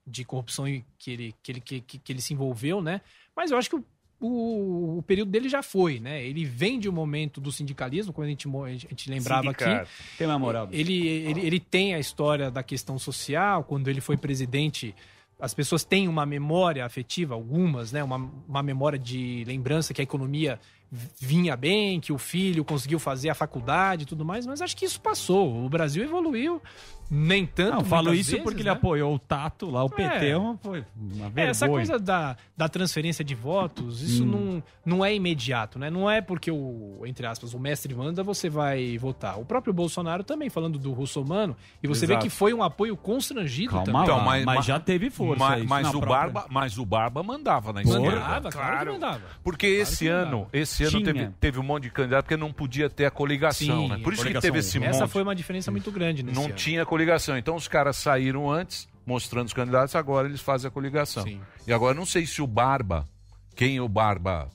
de 0.06 0.24
corrupção 0.24 0.66
que 0.98 1.12
ele, 1.12 1.36
que 1.42 1.52
ele, 1.52 1.62
que, 1.62 1.82
que, 1.82 2.00
que 2.00 2.12
ele 2.12 2.22
se 2.22 2.34
envolveu, 2.34 2.82
né? 2.82 3.02
Mas 3.36 3.52
eu 3.52 3.58
acho 3.58 3.70
que 3.70 3.76
o, 3.76 3.86
o, 4.20 4.98
o 4.98 5.04
período 5.04 5.32
dele 5.32 5.48
já 5.48 5.64
foi, 5.64 6.00
né? 6.00 6.24
Ele 6.24 6.44
vem 6.44 6.80
de 6.80 6.90
um 6.90 6.92
momento 6.92 7.40
do 7.40 7.52
sindicalismo, 7.52 8.12
quando 8.12 8.28
a 8.28 8.30
gente, 8.30 8.48
a 8.48 8.70
gente 8.70 9.10
lembrava 9.10 9.52
aqui. 9.52 9.64
Sindicato. 9.64 9.90
Tem 10.18 10.28
uma 10.28 10.38
moral. 10.38 10.68
Ele, 10.72 11.08
ele, 11.08 11.42
ele 11.42 11.60
tem 11.60 11.96
a 11.96 12.00
história 12.00 12.52
da 12.52 12.62
questão 12.62 13.00
social, 13.00 13.64
quando 13.64 13.88
ele 13.88 14.02
foi 14.02 14.18
presidente, 14.18 14.94
as 15.40 15.54
pessoas 15.54 15.86
têm 15.86 16.08
uma 16.08 16.26
memória 16.26 16.86
afetiva, 16.86 17.34
algumas, 17.34 17.92
né? 17.92 18.04
Uma, 18.04 18.30
uma 18.48 18.62
memória 18.62 19.00
de 19.00 19.44
lembrança 19.48 19.94
que 19.94 20.02
a 20.02 20.04
economia 20.04 20.60
vinha 20.92 21.56
bem, 21.56 22.00
que 22.00 22.12
o 22.12 22.18
filho 22.18 22.66
conseguiu 22.66 23.00
fazer 23.00 23.30
a 23.30 23.36
faculdade 23.36 24.04
e 24.04 24.06
tudo 24.06 24.26
mais, 24.26 24.46
mas 24.46 24.62
acho 24.62 24.76
que 24.76 24.86
isso 24.86 25.00
passou. 25.00 25.64
O 25.64 25.70
Brasil 25.70 26.04
evoluiu, 26.04 26.62
nem 27.10 27.45
tanto. 27.45 27.76
Não, 27.78 27.84
falo 27.86 28.13
isso 28.13 28.32
vezes, 28.32 28.43
porque 28.43 28.62
ele 28.62 28.69
né? 28.69 28.76
apoiou 28.76 29.13
o 29.15 29.19
Tato 29.19 29.69
lá, 29.69 29.84
o 29.84 29.89
PT 29.89 30.28
É. 30.28 30.38
uma, 30.38 30.58
foi 30.58 30.84
uma 30.95 31.26
vergonha. 31.30 31.48
É, 31.48 31.50
essa 31.50 31.67
coisa 31.67 31.98
da, 32.00 32.38
da 32.56 32.69
transferência 32.69 33.24
de 33.26 33.34
votos, 33.36 34.02
isso 34.02 34.24
Hum. 34.24 34.62
não, 34.86 34.98
não 34.98 35.06
é 35.06 35.13
imediato, 35.15 35.80
né? 35.80 35.89
Não 35.89 36.10
é 36.10 36.22
porque 36.22 36.52
o, 36.52 37.02
entre 37.06 37.26
aspas, 37.26 37.54
o 37.54 37.60
mestre 37.60 37.93
manda, 37.95 38.22
você 38.24 38.50
vai 38.50 38.98
votar. 38.98 39.39
O 39.39 39.45
próprio 39.45 39.74
Bolsonaro 39.74 40.24
também, 40.24 40.50
falando 40.50 40.78
do 40.78 40.91
russomano, 40.93 41.56
e 41.82 41.88
você 41.88 42.06
Exato. 42.06 42.19
vê 42.22 42.24
que 42.26 42.30
foi 42.30 42.54
um 42.54 42.62
apoio 42.62 42.95
constrangido 42.95 43.72
Calma 43.72 43.86
também. 43.86 44.00
lá, 44.02 44.04
Então, 44.06 44.22
mas, 44.26 44.45
mas- 44.45 44.65
já 44.65 44.80
teve 44.80 45.10
força. 45.10 45.43
Mas, 45.43 45.60
isso 45.62 45.69
mas 45.69 45.88
o 45.88 45.91
própria- 46.00 46.10
Barba, 46.10 46.45
mas 46.50 46.78
o 46.78 46.86
Barba 46.86 47.24
mandava 47.24 47.74
na 47.74 47.82
esquerda. 47.82 48.06
Mandava, 48.10 48.50
claro, 48.52 48.86
que 48.86 48.91
mandava. 48.93 49.22
Porque 49.43 49.65
esse 49.67 49.98
que 50.06 50.08
ano, 50.08 50.32
mandava. 50.32 50.50
esse 50.54 50.84
ano 50.84 50.91
Tinha. 50.91 51.06
teve, 51.06 51.30
teve 51.39 51.60
um 51.60 51.63
monte 51.63 51.84
de 51.84 51.89
candidato 51.91 52.26
porque 52.26 52.38
não 52.38 52.52
podia 52.54 52.89
ter 52.89 53.06
a 53.06 53.12
coligação, 53.12 53.82
Sim, 53.84 53.88
né? 53.89 53.98
Por 54.04 54.13
isso 54.13 54.26
que 54.26 54.39
teve 54.39 54.60
esse 54.60 54.78
Essa 54.84 55.02
monte. 55.02 55.12
foi 55.12 55.24
uma 55.24 55.36
diferença 55.36 55.72
muito 55.72 55.91
grande 55.91 56.22
nesse 56.24 56.38
Não 56.38 56.45
ano. 56.45 56.54
tinha 56.54 56.86
coligação. 56.86 56.99
Então 57.38 57.56
os 57.56 57.68
caras 57.68 57.98
saíram 57.98 58.50
antes, 58.52 58.88
mostrando 59.06 59.48
os 59.48 59.54
candidatos, 59.54 59.96
agora 59.96 60.28
eles 60.28 60.42
fazem 60.42 60.68
a 60.68 60.72
coligação. 60.72 61.24
Sim. 61.24 61.42
E 61.68 61.74
agora 61.74 61.94
não 61.94 62.06
sei 62.06 62.26
se 62.26 62.42
o 62.42 62.48
Barba, 62.48 63.08
quem 63.56 63.80
o 63.80 63.88
Barba, 63.88 64.50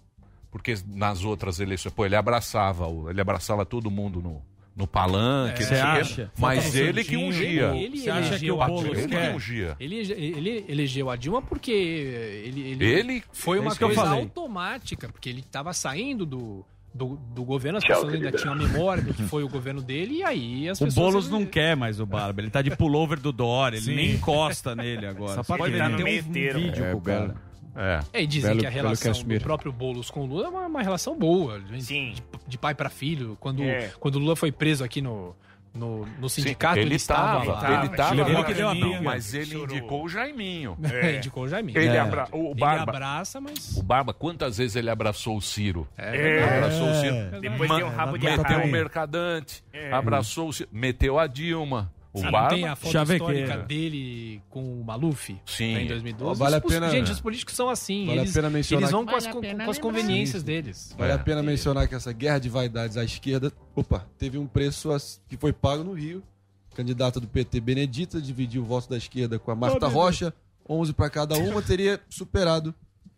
porque 0.50 0.74
nas 0.86 1.24
outras 1.24 1.58
eleições, 1.60 1.92
pô, 1.92 2.04
ele 2.06 2.16
abraçava, 2.16 2.86
o- 2.86 3.10
ele 3.10 3.20
abraçava 3.20 3.64
todo 3.66 3.90
mundo 3.90 4.22
no, 4.22 4.40
no 4.76 4.86
palanque, 4.86 5.62
É. 5.64 5.80
acha? 5.80 6.30
mas 6.38 6.74
ele 6.74 7.02
que 7.04 7.16
ungia. 7.16 7.74
Ele 7.76 7.98
Você 7.98 8.10
acha 8.10 8.38
que 8.38 8.50
o 8.50 8.60
a 8.62 8.66
Boulos 8.66 8.98
ele 8.98 9.08
que 9.08 9.16
ungia? 9.34 9.76
Ele, 9.80 9.96
ele 9.96 10.64
elegeu 10.68 11.10
a 11.10 11.16
Dilma 11.16 11.42
porque 11.42 11.70
ele, 11.72 12.60
ele, 12.70 12.84
Ele? 12.84 13.24
foi 13.32 13.58
É 13.58 13.60
uma 13.60 13.74
coisa 13.76 14.08
automática, 14.08 15.08
porque 15.08 15.28
ele 15.28 15.40
estava 15.40 15.72
saindo 15.72 16.24
do, 16.24 16.64
do, 16.94 17.16
do 17.34 17.42
governo, 17.44 17.78
as 17.78 17.84
Tchau, 17.84 17.96
pessoas 17.96 18.14
ainda 18.14 18.30
tinham 18.32 18.52
a 18.54 18.56
memória 18.56 19.02
do 19.02 19.12
que 19.12 19.22
foi 19.28 19.42
o 19.42 19.48
governo 19.48 19.82
dele, 19.82 20.18
e 20.18 20.22
aí 20.24 20.68
as 20.68 20.80
O 20.80 20.84
pessoas... 20.84 21.12
Boulos 21.12 21.28
não 21.30 21.44
quer 21.44 21.76
mais 21.76 21.98
o 21.98 22.06
Barba. 22.06 22.40
Ele 22.40 22.50
tá 22.50 22.62
de 22.62 22.70
pullover 22.76 23.18
do 23.18 23.32
Dória. 23.32 23.76
Ele 23.76 23.84
Sim. 23.84 23.94
nem 23.96 24.10
encosta 24.12 24.76
nele 24.76 25.04
agora. 25.06 25.42
Você 25.42 25.56
pode 25.56 25.76
no 25.76 25.98
meio 25.98 26.22
um 26.24 26.32
vídeo 26.32 26.84
É, 26.84 26.92
com 26.92 26.98
o 26.98 27.00
cara. 27.00 27.34
É. 27.76 28.00
É, 28.12 28.22
e 28.22 28.26
dizem 28.28 28.50
Belo- 28.50 28.60
que 28.60 28.66
a 28.66 28.70
relação 28.70 29.12
do 29.12 29.40
próprio 29.40 29.72
Boulos 29.72 30.08
com 30.08 30.20
o 30.20 30.26
Lula 30.26 30.46
é 30.46 30.48
uma, 30.48 30.66
uma 30.66 30.82
relação 30.82 31.18
boa. 31.18 31.58
De, 31.58 32.14
de 32.46 32.56
pai 32.58 32.72
para 32.72 32.88
filho. 32.88 33.36
Quando, 33.40 33.62
É. 33.64 33.90
quando 33.98 34.14
o 34.14 34.18
Lula 34.20 34.36
foi 34.36 34.52
preso 34.52 34.84
aqui 34.84 35.02
no, 35.02 35.34
no, 35.74 36.06
no 36.20 36.28
Sim, 36.28 36.42
sindicato, 36.42 36.78
ele, 36.78 36.94
estava 36.94 37.42
ele 37.80 37.88
tava, 37.96 38.14
Levou 38.14 38.32
lá, 38.34 38.44
que 38.44 38.54
deu 38.54 38.68
a 38.68 38.74
briga. 38.74 39.02
mas 39.02 39.34
ele 39.34 39.56
indicou 39.56 40.04
o 40.04 40.08
Jaiminho. 40.08 40.78
É. 40.94 41.16
Indicou 41.16 41.42
o 41.44 41.48
Jaiminho. 41.48 41.76
Ele 41.78 41.96
É. 41.96 41.98
abra... 41.98 42.28
o 42.30 42.50
Ele 42.52 42.54
Barba... 42.60 42.92
abraça, 42.92 43.40
mas... 43.40 43.76
O 43.76 43.82
Barba, 43.82 44.14
quantas 44.14 44.58
vezes 44.58 44.76
ele 44.76 44.88
abraçou 44.88 45.36
o 45.36 45.42
Ciro? 45.42 45.86
É. 45.98 46.44
Abraçou 46.44 46.88
o 46.90 46.94
Ciro. 46.94 47.14
É. 47.16 47.40
Depois 47.40 47.70
deu 47.76 47.86
um 47.86 47.90
rabo 47.90 48.16
de 48.18 48.24
Meteu 48.26 48.58
o 48.60 48.68
Mercadante. 48.68 49.64
É. 49.72 49.92
Abraçou 49.92 50.48
o 50.48 50.52
Ciro. 50.52 50.68
Meteu 50.72 51.18
a 51.18 51.26
Dilma. 51.26 51.92
O 52.14 52.20
Sim, 52.20 52.30
Barba... 52.30 52.54
tem 52.54 52.64
a 52.64 52.76
foto 52.76 53.12
histórica 53.12 53.56
dele 53.64 54.40
com 54.48 54.80
o 54.80 54.84
Maluf 54.84 55.36
Sim. 55.44 55.74
né, 55.74 55.82
em 55.82 55.86
2012. 55.88 56.38
Vale 56.38 56.54
a 56.54 56.58
Os- 56.58 56.64
pena- 56.64 56.88
Gente, 56.88 57.10
os 57.10 57.20
políticos 57.20 57.56
são 57.56 57.68
assim. 57.68 58.06
Vale 58.06 58.20
a 58.20 58.22
eles, 58.22 58.32
pena 58.32 58.48
mencionar 58.48 58.82
eles 58.82 58.90
vão 58.92 59.04
com 59.04 59.16
as, 59.16 59.26
a 59.26 59.32
com, 59.32 59.40
as 59.70 59.78
conveniências 59.78 60.42
deles. 60.44 60.94
Vale 60.96 61.10
É. 61.10 61.14
a 61.16 61.18
pena 61.18 61.42
mencionar 61.42 61.88
que 61.88 61.94
essa 61.96 62.12
guerra 62.12 62.38
de 62.38 62.48
vaidades 62.48 62.96
à 62.96 63.02
esquerda, 63.02 63.52
opa, 63.74 64.06
teve 64.16 64.38
um 64.38 64.46
preço 64.46 64.90
que 65.28 65.36
foi 65.36 65.52
pago 65.52 65.82
no 65.82 65.92
Rio. 65.92 66.22
Candidata 66.76 67.18
do 67.20 67.26
PT, 67.28 67.60
Benedita, 67.60 68.20
dividiu 68.20 68.62
o 68.62 68.64
voto 68.64 68.88
da 68.88 68.96
esquerda 68.96 69.38
com 69.38 69.50
a 69.50 69.54
Marta 69.56 69.86
Oh, 69.86 69.90
Rocha, 69.90 70.32
11 70.68 70.92
para 70.92 71.10
cada 71.10 71.36
uma, 71.36 71.60
teria 71.62 72.00
superado 72.08 72.72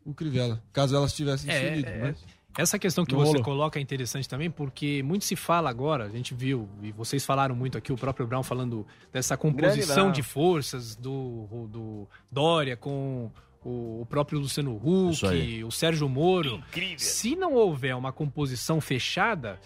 o 0.05 0.13
Crivella, 0.15 0.63
caso 0.73 0.95
elas 0.97 1.13
tivessem 1.15 1.51
se 1.51 1.57
É, 1.57 1.73
unido. 1.73 1.87
é, 1.89 1.99
mas- 2.01 2.25
Essa 2.59 2.79
questão 2.79 3.05
que 3.05 3.15
você 3.15 3.43
coloca 3.43 3.79
é 3.79 3.83
interessante 3.83 4.29
também, 4.29 4.51
porque 4.51 5.03
muito 5.03 5.25
se 5.25 5.37
fala 5.37 5.69
agora, 5.69 6.05
a 6.05 6.09
gente 6.09 6.35
viu, 6.35 6.69
e 6.83 6.91
vocês 6.93 7.25
falaram 7.25 7.55
muito 7.55 7.77
aqui, 7.77 7.93
o 7.93 7.97
próprio 7.97 8.27
Brown 8.27 8.43
falando 8.43 8.87
dessa 9.13 9.37
composição 9.37 10.11
de 10.13 10.23
forças 10.23 10.97
do, 10.97 11.67
do 11.71 12.09
Dória 12.31 12.77
com 12.77 13.31
o, 13.65 14.07
próprio 14.09 14.39
Luciano 14.39 14.77
Huck, 14.77 15.65
o 15.65 15.71
Sérgio 15.71 16.09
Moro. 16.09 16.63
Se 16.97 17.35
não 17.37 17.55
houver 17.55 17.95
uma 17.97 18.13
composição 18.13 18.81
fechada, 18.81 19.59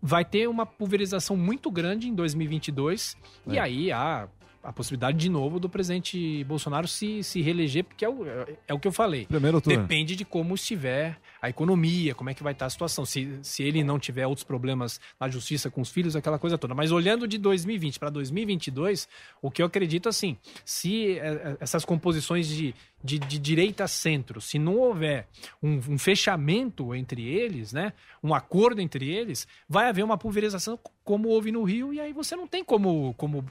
vai 0.00 0.24
ter 0.24 0.46
uma 0.48 0.66
pulverização 0.66 1.36
muito 1.36 1.70
grande 1.70 2.08
em 2.08 2.14
2022, 2.14 3.16
e 3.46 3.56
É. 3.56 3.60
aí 3.60 3.90
há 3.90 4.28
a 4.66 4.72
possibilidade 4.72 5.16
de 5.16 5.28
novo 5.28 5.60
do 5.60 5.68
presidente 5.68 6.42
Bolsonaro 6.44 6.88
se, 6.88 7.22
se 7.22 7.40
reeleger, 7.40 7.84
porque 7.84 8.04
é 8.04 8.08
o, 8.08 8.26
é 8.66 8.74
o 8.74 8.80
que 8.80 8.88
eu 8.88 8.92
falei. 8.92 9.24
Primeiro 9.26 9.60
turno. 9.60 9.80
Depende 9.80 10.16
de 10.16 10.24
como 10.24 10.56
estiver 10.56 11.18
a 11.40 11.48
economia, 11.48 12.16
como 12.16 12.30
é 12.30 12.34
que 12.34 12.42
vai 12.42 12.52
estar 12.52 12.66
a 12.66 12.70
situação. 12.70 13.04
Se, 13.06 13.38
se 13.42 13.62
ele 13.62 13.84
não 13.84 13.96
tiver 13.96 14.26
outros 14.26 14.44
problemas 14.44 15.00
na 15.20 15.28
justiça 15.28 15.70
com 15.70 15.80
os 15.80 15.90
filhos, 15.90 16.16
aquela 16.16 16.38
coisa 16.38 16.58
toda. 16.58 16.74
Mas 16.74 16.90
olhando 16.90 17.28
de 17.28 17.38
2020 17.38 18.00
para 18.00 18.10
2022, 18.10 19.08
o 19.40 19.52
que 19.52 19.62
eu 19.62 19.66
acredito 19.66 20.08
assim, 20.08 20.36
se 20.64 21.12
eh, 21.12 21.20
eh, 21.20 21.56
essas 21.60 21.84
composições 21.84 22.48
de, 22.48 22.74
de, 23.04 23.20
de 23.20 23.38
direita 23.38 23.84
a 23.84 23.88
centro, 23.88 24.40
se 24.40 24.58
não 24.58 24.76
houver 24.78 25.28
um, 25.62 25.80
um 25.90 25.98
fechamento 25.98 26.92
entre 26.92 27.22
eles, 27.22 27.72
né, 27.72 27.92
um 28.20 28.34
acordo 28.34 28.80
entre 28.80 29.08
eles, 29.08 29.46
vai 29.68 29.88
haver 29.88 30.04
uma 30.04 30.18
pulverização 30.18 30.76
como 31.04 31.28
houve 31.28 31.52
no 31.52 31.62
Rio 31.62 31.94
e 31.94 32.00
aí 32.00 32.12
você 32.12 32.34
não 32.34 32.48
tem 32.48 32.64
como 32.64 33.14
como 33.14 33.44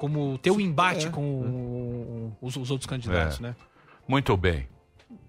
como 0.00 0.38
ter 0.38 0.50
um 0.50 0.58
embate 0.58 1.08
É. 1.08 1.10
com 1.10 2.32
os, 2.40 2.56
os 2.56 2.70
outros 2.70 2.88
candidatos, 2.88 3.38
É. 3.38 3.42
né? 3.42 3.56
Muito 4.08 4.34
bem. 4.34 4.66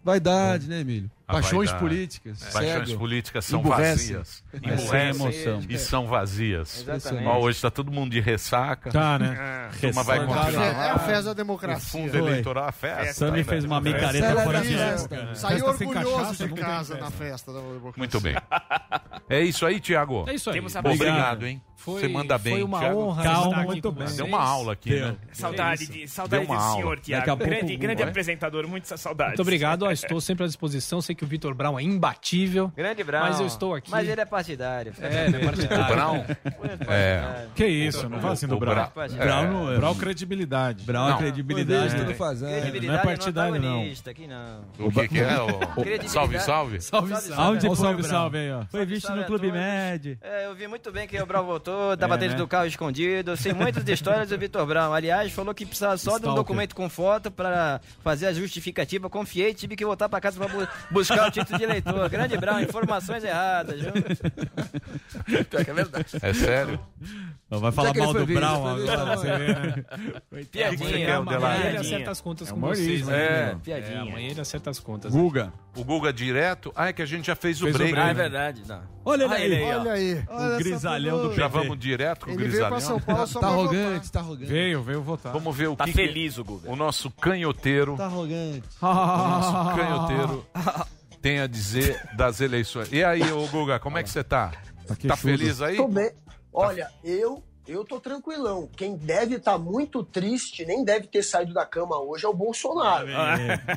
Vaidade, 0.03 0.67
né, 0.67 0.79
Emílio? 0.79 1.11
A 1.27 1.33
Paixões 1.33 1.69
vaidade. 1.69 1.79
políticas. 1.79 2.43
Paixões 2.51 2.87
cego, 2.87 2.99
políticas 2.99 3.45
são 3.45 3.59
emburrece. 3.59 4.13
vazias. 4.13 4.43
É, 4.51 4.57
Emburrecem 4.57 4.89
sem 4.89 5.41
emoção. 5.43 5.61
E 5.69 5.77
são 5.77 6.07
vazias. 6.07 6.79
Exatamente. 6.81 7.27
Ó, 7.27 7.39
hoje 7.39 7.57
está 7.57 7.69
todo 7.71 7.91
mundo 7.91 8.11
de 8.11 8.19
ressaca. 8.19 8.91
Tá, 8.91 9.17
né? 9.19 9.69
A 9.69 9.79
turma 9.79 10.03
vai 10.03 10.25
continuar. 10.25 10.63
É 10.65 10.89
a 10.89 10.99
festa 10.99 11.23
da 11.25 11.33
democracia. 11.33 11.99
O 11.99 12.03
fundo 12.03 12.09
Foi. 12.11 12.19
eleitoral, 12.19 12.65
a 12.67 12.71
festa. 12.71 13.13
Sammy 13.13 13.37
né? 13.37 13.43
fez 13.43 13.63
uma 13.63 13.79
micareta 13.79 14.41
fora 14.43 14.61
de 14.61 14.75
Festa. 14.75 15.15
época. 15.15 15.35
Saiu 15.35 15.65
orgulhoso 15.65 16.15
cachaça, 16.17 16.47
de 16.47 16.53
casa 16.55 16.95
festa. 16.95 17.03
na 17.05 17.11
festa 17.11 17.53
da 17.53 17.59
democracia. 17.59 17.93
Muito 17.97 18.19
bem. 18.21 18.35
É 19.29 19.41
isso 19.41 19.65
aí, 19.65 19.79
Tiago? 19.79 20.25
É 20.27 20.33
isso 20.33 20.49
aí. 20.49 20.59
Obrigado, 20.59 21.45
hein? 21.47 21.61
Foi- 21.81 22.01
Você 22.01 22.07
manda 22.07 22.37
bem, 22.37 22.53
foi 22.53 22.63
uma 22.63 22.79
Thiago. 22.79 22.99
honra 22.99 23.23
Calma, 23.23 23.45
estar 23.47 23.57
aqui 23.57 23.65
muito 23.67 23.93
com 23.93 23.99
bem. 23.99 24.15
Deu 24.15 24.25
uma 24.25 24.39
aula 24.41 24.73
aqui, 24.73 24.89
Deu. 24.91 25.07
né? 25.07 25.15
Saudade, 25.31 25.83
É 25.83 25.87
de, 25.87 26.07
saudade 26.07 26.45
Deu 26.45 26.49
uma 26.49 26.55
desse 26.57 26.67
aula. 26.69 26.81
senhor, 26.81 26.99
Tiago. 26.99 27.25
pouco 27.25 27.43
Grande, 27.45 27.75
grande 27.77 28.01
é? 28.03 28.05
apresentador, 28.05 28.67
muita 28.67 28.97
saudade. 28.97 29.29
Muito 29.31 29.41
obrigado, 29.41 29.83
ó, 29.83 29.91
estou 29.91 30.21
sempre 30.21 30.43
à 30.43 30.47
disposição. 30.47 31.01
Sei 31.01 31.15
que 31.15 31.23
o 31.23 31.27
Vitor 31.27 31.53
Brown 31.53 31.79
é 31.79 31.83
imbatível. 31.83 32.71
Grande 32.75 33.03
Brown. 33.03 33.21
Mas 33.23 33.39
eu 33.39 33.47
estou 33.47 33.73
aqui. 33.75 33.89
Mas 33.89 34.07
ele 34.07 34.21
é 34.21 34.25
partidário. 34.25 34.93
É, 35.01 35.25
ele 35.27 35.37
é 35.37 35.39
partidário. 35.45 35.83
O 35.85 35.87
Brown? 35.87 36.25
É. 36.87 37.47
Que 37.55 37.65
isso, 37.65 38.07
não 38.09 38.19
fala 38.19 38.33
assim 38.33 38.47
do 38.47 38.57
Brown. 38.59 38.75
Brown, 38.93 39.03
é. 39.19 39.47
não 39.47 39.71
é. 39.73 39.77
Brown 39.77 39.95
credibilidade. 39.95 40.83
Brown 40.85 41.09
é 41.09 41.17
credibilidade. 41.17 41.95
Tudo 41.95 42.13
fazendo. 42.15 42.81
Não 42.81 42.93
é 42.95 42.97
partidário, 42.99 43.59
não. 43.61 43.69
antagonista, 43.75 44.11
aqui 44.11 44.27
não. 44.27 44.61
O 44.79 44.91
que, 44.91 45.07
que 45.07 45.19
é? 45.19 45.41
O... 45.41 46.09
Salve, 46.09 46.39
salve. 46.39 46.81
Salve, 46.81 47.15
salve. 47.15 47.59
Foi 47.61 47.75
salve, 47.75 47.93
o 47.93 47.97
Brown? 47.97 48.03
salve 48.09 48.37
aí, 48.37 48.51
ó. 48.51 48.65
Foi 48.69 48.85
visto 48.85 49.11
no 49.13 49.23
Clube. 49.25 49.51
Med. 49.51 50.17
É, 50.21 50.45
eu 50.45 50.55
vi 50.55 50.67
muito 50.67 50.91
bem 50.91 51.07
que 51.07 51.19
o 51.21 51.25
Brown 51.25 51.45
voltou, 51.71 51.97
tava 51.97 52.15
É, 52.15 52.17
dentro 52.17 52.33
né? 52.37 52.43
do 52.43 52.47
carro 52.47 52.65
escondido. 52.65 53.35
Sei 53.37 53.53
muitas 53.53 53.87
histórias 53.87 54.29
do 54.29 54.37
Vitor 54.37 54.65
Brown. 54.65 54.93
Aliás, 54.93 55.31
falou 55.31 55.53
que 55.53 55.65
precisava 55.65 55.97
só 55.97 56.11
de 56.11 56.15
um 56.15 56.17
Stalker. 56.19 56.35
documento 56.35 56.75
com 56.75 56.89
foto 56.89 57.31
pra 57.31 57.79
fazer 58.03 58.27
a 58.27 58.33
justificativa. 58.33 59.09
Confiei, 59.09 59.53
tive 59.53 59.75
que 59.75 59.85
voltar 59.85 60.07
pra 60.09 60.19
casa 60.21 60.37
pra 60.37 60.47
bu- 60.47 60.67
buscar 60.91 61.27
o 61.27 61.31
título 61.31 61.57
de 61.57 61.63
eleitor. 61.63 62.09
Grande 62.09 62.37
Brown, 62.37 62.59
informações 62.59 63.23
erradas, 63.23 63.79
viu? 63.81 63.91
É 65.67 65.73
verdade. 65.73 66.05
É 66.21 66.33
sério? 66.33 66.79
Vai 67.49 67.71
falar 67.71 67.93
que 67.93 67.99
mal 67.99 68.13
do? 68.13 68.25
Brown 68.25 68.65
agora. 68.67 69.05
na 69.05 69.15
Você 69.17 69.37
vê, 69.37 69.47
né? 69.53 69.83
Piadinha, 70.51 70.89
que 70.89 70.97
Delari? 71.05 71.35
Amanhã 71.35 71.65
ele 71.69 71.77
acerta 71.77 72.11
as 72.11 72.21
contas 72.21 72.47
É 72.49 72.53
com 72.53 72.59
vocês. 72.61 73.05
né? 73.07 73.15
É. 73.17 73.51
É, 73.51 73.55
Piadinha. 73.61 74.01
amanhã 74.01 74.29
ele 74.29 74.41
acerta 74.41 74.69
as 74.69 74.79
contas. 74.79 75.11
Guga. 75.11 75.51
O 75.75 75.83
Guga 75.83 76.13
direto. 76.13 76.71
Ah, 76.75 76.87
é 76.89 76.93
que 76.93 77.01
a 77.01 77.05
gente 77.05 77.27
já 77.27 77.35
fez 77.35 77.61
o 77.61 77.65
Fez 77.65 77.75
o 77.75 77.77
break. 77.77 77.93
break. 77.93 78.07
Ah, 78.07 78.11
é 78.11 78.13
verdade. 78.13 78.61
Não. 78.67 78.81
Olha 79.03 79.23
ele 79.39 79.55
aí. 79.55 79.63
ó. 79.73 79.79
Olha 79.79 79.91
aí. 79.93 80.25
O 80.29 80.57
grisalhão 80.57 81.17
do 81.27 81.33
Já 81.33 81.49
PV. 81.49 81.59
vamos 81.59 81.79
direto 81.79 82.25
com 82.25 82.31
o 82.31 82.33
Ele 82.35 82.47
veio 82.47 82.59
pra 82.67 82.69
grisalhão. 82.77 82.99
São 82.99 82.99
Paulo 82.99 83.27
só 83.27 83.39
Tá 83.39 83.47
arrogante, 83.47 84.11
tá 84.11 84.19
arrogante. 84.19 84.51
Veio, 84.51 84.81
veio 84.83 85.01
votar. 85.01 85.33
Vamos 85.33 85.55
ver 85.55 85.67
o 85.69 85.75
Tá 85.75 85.85
que 85.85 85.93
feliz 85.93 86.37
o 86.37 86.43
Guga. 86.43 86.67
que 86.67 86.73
o 86.73 86.75
nosso 86.75 87.09
canhoteiro, 87.11 87.95
Tá 87.97 88.05
arrogante. 88.05 88.63
o 88.81 88.85
nosso 88.85 89.75
canhoteiro 89.75 90.45
tem 91.21 91.39
a 91.39 91.47
dizer 91.47 91.99
das 92.15 92.41
eleições. 92.41 92.91
E 92.91 93.03
aí, 93.03 93.23
ô 93.31 93.47
Guga, 93.47 93.79
como 93.79 93.97
é 93.97 94.03
que 94.03 94.09
você 94.09 94.23
tá? 94.23 94.51
Tá 94.87 94.95
queixudo. 94.95 95.17
feliz 95.17 95.61
aí? 95.61 95.77
Tô 95.77 95.87
bem. 95.87 96.11
Olha, 96.53 96.89
eu 97.03 97.43
eu 97.67 97.85
tô 97.85 97.99
tranquilão. 97.99 98.67
Quem 98.75 98.95
deve 98.95 99.35
estar 99.35 99.57
muito 99.57 100.03
triste, 100.03 100.65
nem 100.65 100.83
deve 100.83 101.07
ter 101.07 101.23
saído 101.23 101.53
da 101.53 101.65
cama 101.65 101.99
hoje, 101.99 102.25
é 102.25 102.29
o 102.29 102.33
Bolsonaro. 102.33 103.07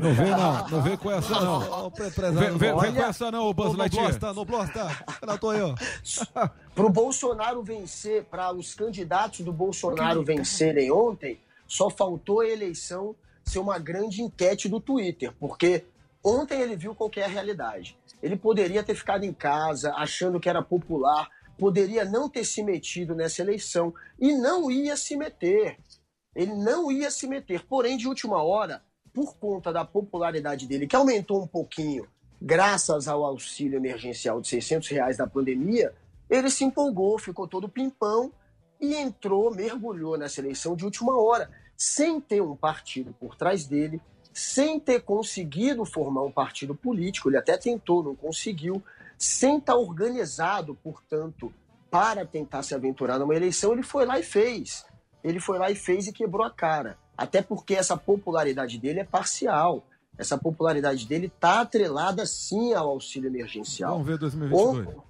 Não 0.00 0.14
vem 0.14 0.30
não, 0.30 0.68
não 0.68 0.82
vem 0.82 0.96
com 0.96 1.10
essa 1.10 1.40
não. 1.40 1.90
Vem, 1.90 2.58
vem, 2.58 2.78
vem 2.78 2.94
com 2.94 3.02
essa 3.02 3.30
não, 3.30 3.46
ô 3.46 3.54
Buzz 3.54 3.76
Lightyear. 3.76 4.34
no 4.34 4.44
Blosta. 4.44 5.04
Ela 5.20 5.38
tô 5.38 5.50
aí, 5.50 5.60
ó. 5.60 5.74
Para 6.74 6.86
o 6.86 6.90
Bolsonaro 6.90 7.62
vencer, 7.62 8.24
para 8.24 8.52
os 8.52 8.74
candidatos 8.74 9.40
do 9.40 9.52
Bolsonaro 9.52 10.24
vencerem 10.24 10.90
ontem, 10.90 11.38
só 11.68 11.88
faltou 11.88 12.40
a 12.40 12.48
eleição 12.48 13.14
ser 13.44 13.60
uma 13.60 13.78
grande 13.78 14.22
enquete 14.22 14.68
do 14.68 14.80
Twitter, 14.80 15.32
porque 15.38 15.84
ontem 16.22 16.60
ele 16.60 16.74
viu 16.74 16.92
qual 16.92 17.08
que 17.08 17.20
é 17.20 17.24
a 17.24 17.28
realidade. 17.28 17.96
Ele 18.20 18.36
poderia 18.36 18.82
ter 18.82 18.94
ficado 18.94 19.24
em 19.24 19.32
casa 19.32 19.92
achando 19.94 20.40
que 20.40 20.48
era 20.48 20.62
popular, 20.62 21.28
poderia 21.58 22.04
não 22.04 22.28
ter 22.28 22.44
se 22.44 22.62
metido 22.62 23.14
nessa 23.14 23.42
eleição 23.42 23.94
e 24.18 24.32
não 24.32 24.70
ia 24.70 24.96
se 24.96 25.16
meter. 25.16 25.78
Ele 26.34 26.54
não 26.54 26.90
ia 26.90 27.10
se 27.10 27.26
meter. 27.26 27.64
Porém, 27.66 27.96
de 27.96 28.08
última 28.08 28.42
hora, 28.42 28.82
por 29.12 29.36
conta 29.36 29.72
da 29.72 29.84
popularidade 29.84 30.66
dele, 30.66 30.86
que 30.86 30.96
aumentou 30.96 31.42
um 31.42 31.46
pouquinho, 31.46 32.06
graças 32.42 33.06
ao 33.06 33.24
auxílio 33.24 33.76
emergencial 33.76 34.40
de 34.40 34.48
600 34.48 34.88
reais 34.88 35.16
da 35.16 35.26
pandemia, 35.26 35.94
ele 36.28 36.50
se 36.50 36.64
empolgou, 36.64 37.18
ficou 37.18 37.46
todo 37.46 37.68
pimpão 37.68 38.32
e 38.80 38.94
entrou, 38.94 39.54
mergulhou 39.54 40.18
nessa 40.18 40.40
eleição 40.40 40.74
de 40.74 40.84
última 40.84 41.16
hora, 41.16 41.50
sem 41.76 42.20
ter 42.20 42.40
um 42.40 42.56
partido 42.56 43.14
por 43.18 43.36
trás 43.36 43.66
dele, 43.66 44.00
sem 44.32 44.80
ter 44.80 45.02
conseguido 45.02 45.84
formar 45.84 46.22
um 46.22 46.30
partido 46.30 46.74
político, 46.74 47.28
ele 47.28 47.36
até 47.36 47.56
tentou, 47.56 48.02
não 48.02 48.16
conseguiu, 48.16 48.82
sem 49.24 49.58
estar 49.58 49.76
organizado, 49.76 50.74
portanto, 50.82 51.52
para 51.90 52.24
tentar 52.26 52.62
se 52.62 52.74
aventurar 52.74 53.18
numa 53.18 53.34
eleição, 53.34 53.72
ele 53.72 53.82
foi 53.82 54.04
lá 54.04 54.18
e 54.18 54.22
fez. 54.22 54.84
Ele 55.22 55.40
foi 55.40 55.58
lá 55.58 55.70
e 55.70 55.74
fez 55.74 56.06
e 56.06 56.12
quebrou 56.12 56.44
a 56.44 56.50
cara. 56.50 56.98
Até 57.16 57.40
porque 57.40 57.74
essa 57.74 57.96
popularidade 57.96 58.78
dele 58.78 59.00
é 59.00 59.04
parcial. 59.04 59.86
Essa 60.18 60.36
popularidade 60.36 61.06
dele 61.06 61.26
está 61.26 61.60
atrelada 61.60 62.26
sim 62.26 62.74
ao 62.74 62.88
auxílio 62.90 63.28
emergencial. 63.28 63.92
Vamos 63.92 64.06
ver 64.06 64.18
2022. 64.18 64.86
On- 64.96 65.02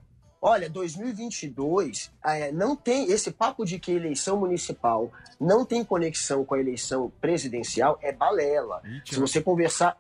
Olha, 0.47 0.69
2022 0.69 2.13
é, 2.23 2.53
não 2.53 2.77
tem 2.77 3.11
esse 3.11 3.31
papo 3.31 3.65
de 3.65 3.79
que 3.79 3.91
eleição 3.93 4.39
municipal 4.39 5.11
não 5.41 5.65
tem 5.65 5.83
conexão 5.83 6.45
com 6.45 6.55
a 6.55 6.61
eleição 6.61 7.11
presidencial 7.21 7.99
é 8.03 8.13
balela. 8.13 8.83
Se 9.07 9.19
você 9.19 9.41
conversar, 9.41 9.97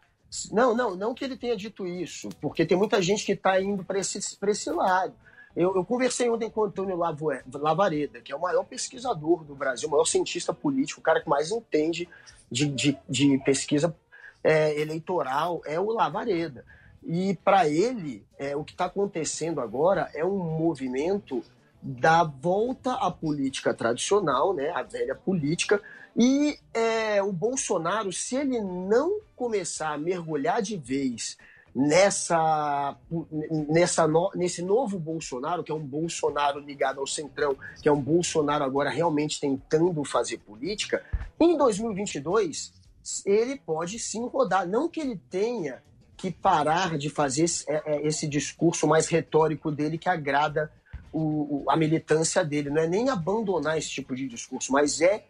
não, 0.53 0.75
não, 0.75 0.95
não 0.95 1.15
que 1.15 1.25
ele 1.25 1.37
tenha 1.37 1.57
dito 1.57 1.87
isso, 1.87 2.29
porque 2.41 2.67
tem 2.67 2.77
muita 2.77 3.01
gente 3.01 3.25
que 3.25 3.33
está 3.33 3.61
indo 3.61 3.85
para 3.85 3.99
esse, 3.99 4.19
esse 4.19 4.71
lado. 4.71 5.15
Eu, 5.57 5.75
eu 5.77 5.85
conversei 5.85 6.29
ontem 6.29 6.51
com 6.51 6.63
o 6.63 6.65
Antônio 6.65 6.97
Lavareda, 6.97 8.21
que 8.21 8.33
é 8.33 8.37
o 8.37 8.41
maior 8.41 8.65
pesquisador 8.65 9.45
do 9.45 9.55
Brasil, 9.55 9.89
o 9.89 9.93
maior 9.93 10.05
cientista 10.05 10.53
político, 10.53 11.01
o 11.01 11.03
cara 11.03 11.21
que 11.21 11.29
mais 11.29 11.53
entende 11.53 12.09
de, 12.51 12.67
de, 12.67 12.99
de 13.09 13.39
pesquisa 13.45 13.95
é, 14.43 14.79
eleitoral, 14.81 15.63
é 15.65 15.79
o 15.79 15.93
Lavareda. 15.93 16.65
E 17.05 17.39
para 17.45 17.69
ele, 17.69 18.27
é, 18.39 18.57
o 18.57 18.65
que 18.65 18.73
está 18.73 18.87
acontecendo 18.87 19.61
agora 19.61 20.11
é 20.15 20.25
um 20.25 20.39
movimento 20.39 21.43
da 21.81 22.25
volta 22.25 22.95
à 22.95 23.11
política 23.11 23.75
tradicional, 23.75 24.55
né, 24.55 24.71
a 24.71 24.83
velha 24.83 25.15
política, 25.15 25.81
e 26.17 26.59
é, 26.73 27.23
o 27.23 27.33
Bolsonaro, 27.33 28.13
se 28.13 28.37
ele 28.37 28.61
não 28.61 29.21
começar 29.35 29.93
a 29.95 29.99
mergulhar 29.99 30.63
de 30.63 30.77
vez 30.77 31.37
nessa, 31.75 32.97
nessa 33.69 34.07
no- 34.07 34.31
nesse 34.35 34.63
novo 34.63 34.99
Bolsonaro, 34.99 35.65
que 35.65 35.73
é 35.73 35.75
um 35.75 35.85
Bolsonaro 35.85 36.61
ligado 36.61 37.01
ao 37.01 37.07
Centrão, 37.07 37.57
que 37.83 37.89
é 37.89 37.93
um 37.93 38.01
Bolsonaro 38.01 38.63
agora 38.65 38.91
realmente 38.91 39.41
tentando 39.41 40.05
fazer 40.05 40.39
política, 40.39 41.05
em 41.39 41.57
2022 41.57 42.73
ele 43.27 43.57
pode 43.57 43.99
sim 43.99 44.27
rodar. 44.29 44.67
Não 44.67 44.89
que 44.89 45.01
ele 45.01 45.21
tenha 45.29 45.83
que 46.17 46.31
parar 46.31 46.97
de 46.97 47.11
fazer 47.11 47.45
esse, 47.45 47.65
é, 47.71 47.83
é, 47.97 48.07
esse 48.07 48.27
discurso 48.27 48.87
mais 48.87 49.09
retórico 49.09 49.71
dele 49.71 49.99
que 49.99 50.09
agrada 50.09 50.73
o- 51.13 51.65
a 51.69 51.77
militância 51.77 52.45
dele. 52.45 52.71
Não 52.71 52.81
é 52.81 52.87
nem 52.89 53.09
abandonar 53.11 53.77
esse 53.77 53.91
tipo 53.91 54.15
de 54.17 54.27
discurso, 54.27 54.73
mas 54.73 55.01
é 55.01 55.25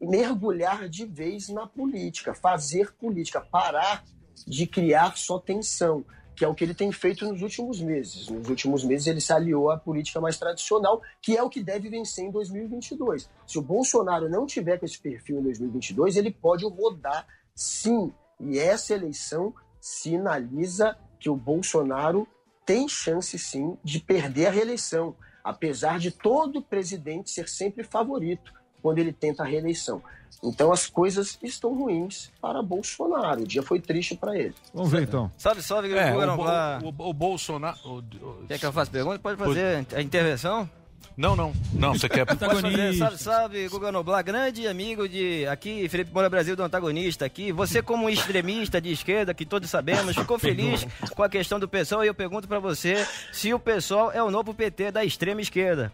mergulhar 0.00 0.88
de 0.88 1.04
vez 1.04 1.48
na 1.48 1.66
política, 1.66 2.34
fazer 2.34 2.92
política, 2.94 3.40
parar 3.40 4.04
de 4.46 4.66
criar 4.66 5.16
só 5.16 5.38
tensão, 5.38 6.04
que 6.34 6.44
é 6.44 6.48
o 6.48 6.54
que 6.54 6.64
ele 6.64 6.72
tem 6.72 6.90
feito 6.90 7.26
nos 7.26 7.42
últimos 7.42 7.80
meses. 7.80 8.28
Nos 8.28 8.48
últimos 8.48 8.82
meses 8.82 9.06
ele 9.06 9.20
se 9.20 9.32
aliou 9.32 9.70
à 9.70 9.76
política 9.76 10.20
mais 10.20 10.38
tradicional, 10.38 11.02
que 11.20 11.36
é 11.36 11.42
o 11.42 11.50
que 11.50 11.62
deve 11.62 11.90
vencer 11.90 12.24
em 12.24 12.30
2022. 12.30 13.28
Se 13.46 13.58
o 13.58 13.62
Bolsonaro 13.62 14.28
não 14.28 14.46
tiver 14.46 14.78
com 14.78 14.86
esse 14.86 14.98
perfil 14.98 15.40
em 15.40 15.42
2022, 15.42 16.16
ele 16.16 16.30
pode 16.30 16.64
rodar 16.64 17.26
sim. 17.54 18.12
E 18.40 18.58
essa 18.58 18.94
eleição 18.94 19.54
sinaliza 19.78 20.96
que 21.18 21.28
o 21.28 21.36
Bolsonaro 21.36 22.26
tem 22.64 22.88
chance 22.88 23.38
sim 23.38 23.76
de 23.84 24.00
perder 24.00 24.46
a 24.46 24.50
reeleição, 24.50 25.14
apesar 25.44 25.98
de 25.98 26.10
todo 26.10 26.62
presidente 26.62 27.30
ser 27.30 27.48
sempre 27.48 27.84
favorito 27.84 28.59
quando 28.82 28.98
ele 28.98 29.12
tenta 29.12 29.42
a 29.42 29.46
reeleição. 29.46 30.02
Então 30.42 30.72
as 30.72 30.86
coisas 30.86 31.38
estão 31.42 31.74
ruins 31.74 32.30
para 32.40 32.62
Bolsonaro. 32.62 33.42
O 33.42 33.46
dia 33.46 33.62
foi 33.62 33.78
triste 33.80 34.16
para 34.16 34.38
ele. 34.38 34.54
Vamos 34.72 34.90
ver 34.90 35.02
então. 35.02 35.30
Salve, 35.36 35.62
salve, 35.62 35.92
É, 35.92 36.10
Guga 36.12 36.34
o, 36.82 36.88
o- 36.88 37.10
o 37.10 37.12
Bolsonaro. 37.12 37.76
o- 37.84 37.98
o- 37.98 38.44
Quer 38.48 38.58
que 38.58 38.64
eu 38.64 38.72
faça 38.72 38.90
pergunta? 38.90 39.18
Pode 39.18 39.36
fazer 39.36 39.86
a 39.94 40.00
intervenção? 40.00 40.68
Não, 41.16 41.36
não. 41.36 41.52
Não, 41.74 41.92
você 41.92 42.08
quer. 42.08 42.24
Pode 42.24 42.38
fazer. 42.62 42.94
Salve, 42.94 43.18
salve, 43.18 43.68
Guga 43.68 43.92
Noblar, 43.92 44.24
grande 44.24 44.66
amigo 44.66 45.06
de 45.06 45.46
aqui, 45.48 45.86
Felipe 45.90 46.10
Moura 46.14 46.30
Brasil 46.30 46.56
do 46.56 46.62
antagonista 46.62 47.26
aqui. 47.26 47.52
Você, 47.52 47.82
como 47.82 48.06
um 48.06 48.08
extremista 48.08 48.80
de 48.80 48.90
esquerda, 48.90 49.34
que 49.34 49.44
todos 49.44 49.68
sabemos, 49.68 50.16
ficou 50.16 50.38
feliz 50.38 50.86
com 51.14 51.22
a 51.22 51.28
questão 51.28 51.60
do 51.60 51.68
pessoal 51.68 52.02
e 52.02 52.06
eu 52.06 52.14
pergunto 52.14 52.48
pra 52.48 52.58
você 52.58 53.06
se 53.32 53.52
o 53.52 53.58
pessoal 53.58 54.10
é 54.12 54.22
o 54.22 54.30
novo 54.30 54.54
PT 54.54 54.90
da 54.92 55.04
extrema 55.04 55.42
esquerda. 55.42 55.92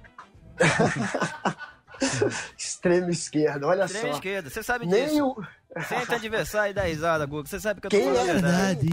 Extrema 2.57 3.11
esquerda, 3.11 3.67
olha 3.67 3.85
Extrema 3.85 4.09
só. 4.09 4.15
esquerda, 4.15 4.51
você 4.51 4.63
sabe 4.63 4.87
Nem 4.87 5.07
disso. 5.07 5.27
o- 5.29 5.83
Senta 5.89 6.15
adversário 6.15 6.71
e 6.71 6.75
dá 6.75 6.83
risada, 6.85 7.27
Guga. 7.27 7.47
Você 7.49 7.61
sabe 7.61 7.81
que 7.83 7.87
eu 7.87 7.91
tô 7.91 7.97
Quem 7.97 8.07
falando 8.07 8.29
é 8.29 8.33
verdade. 8.33 8.89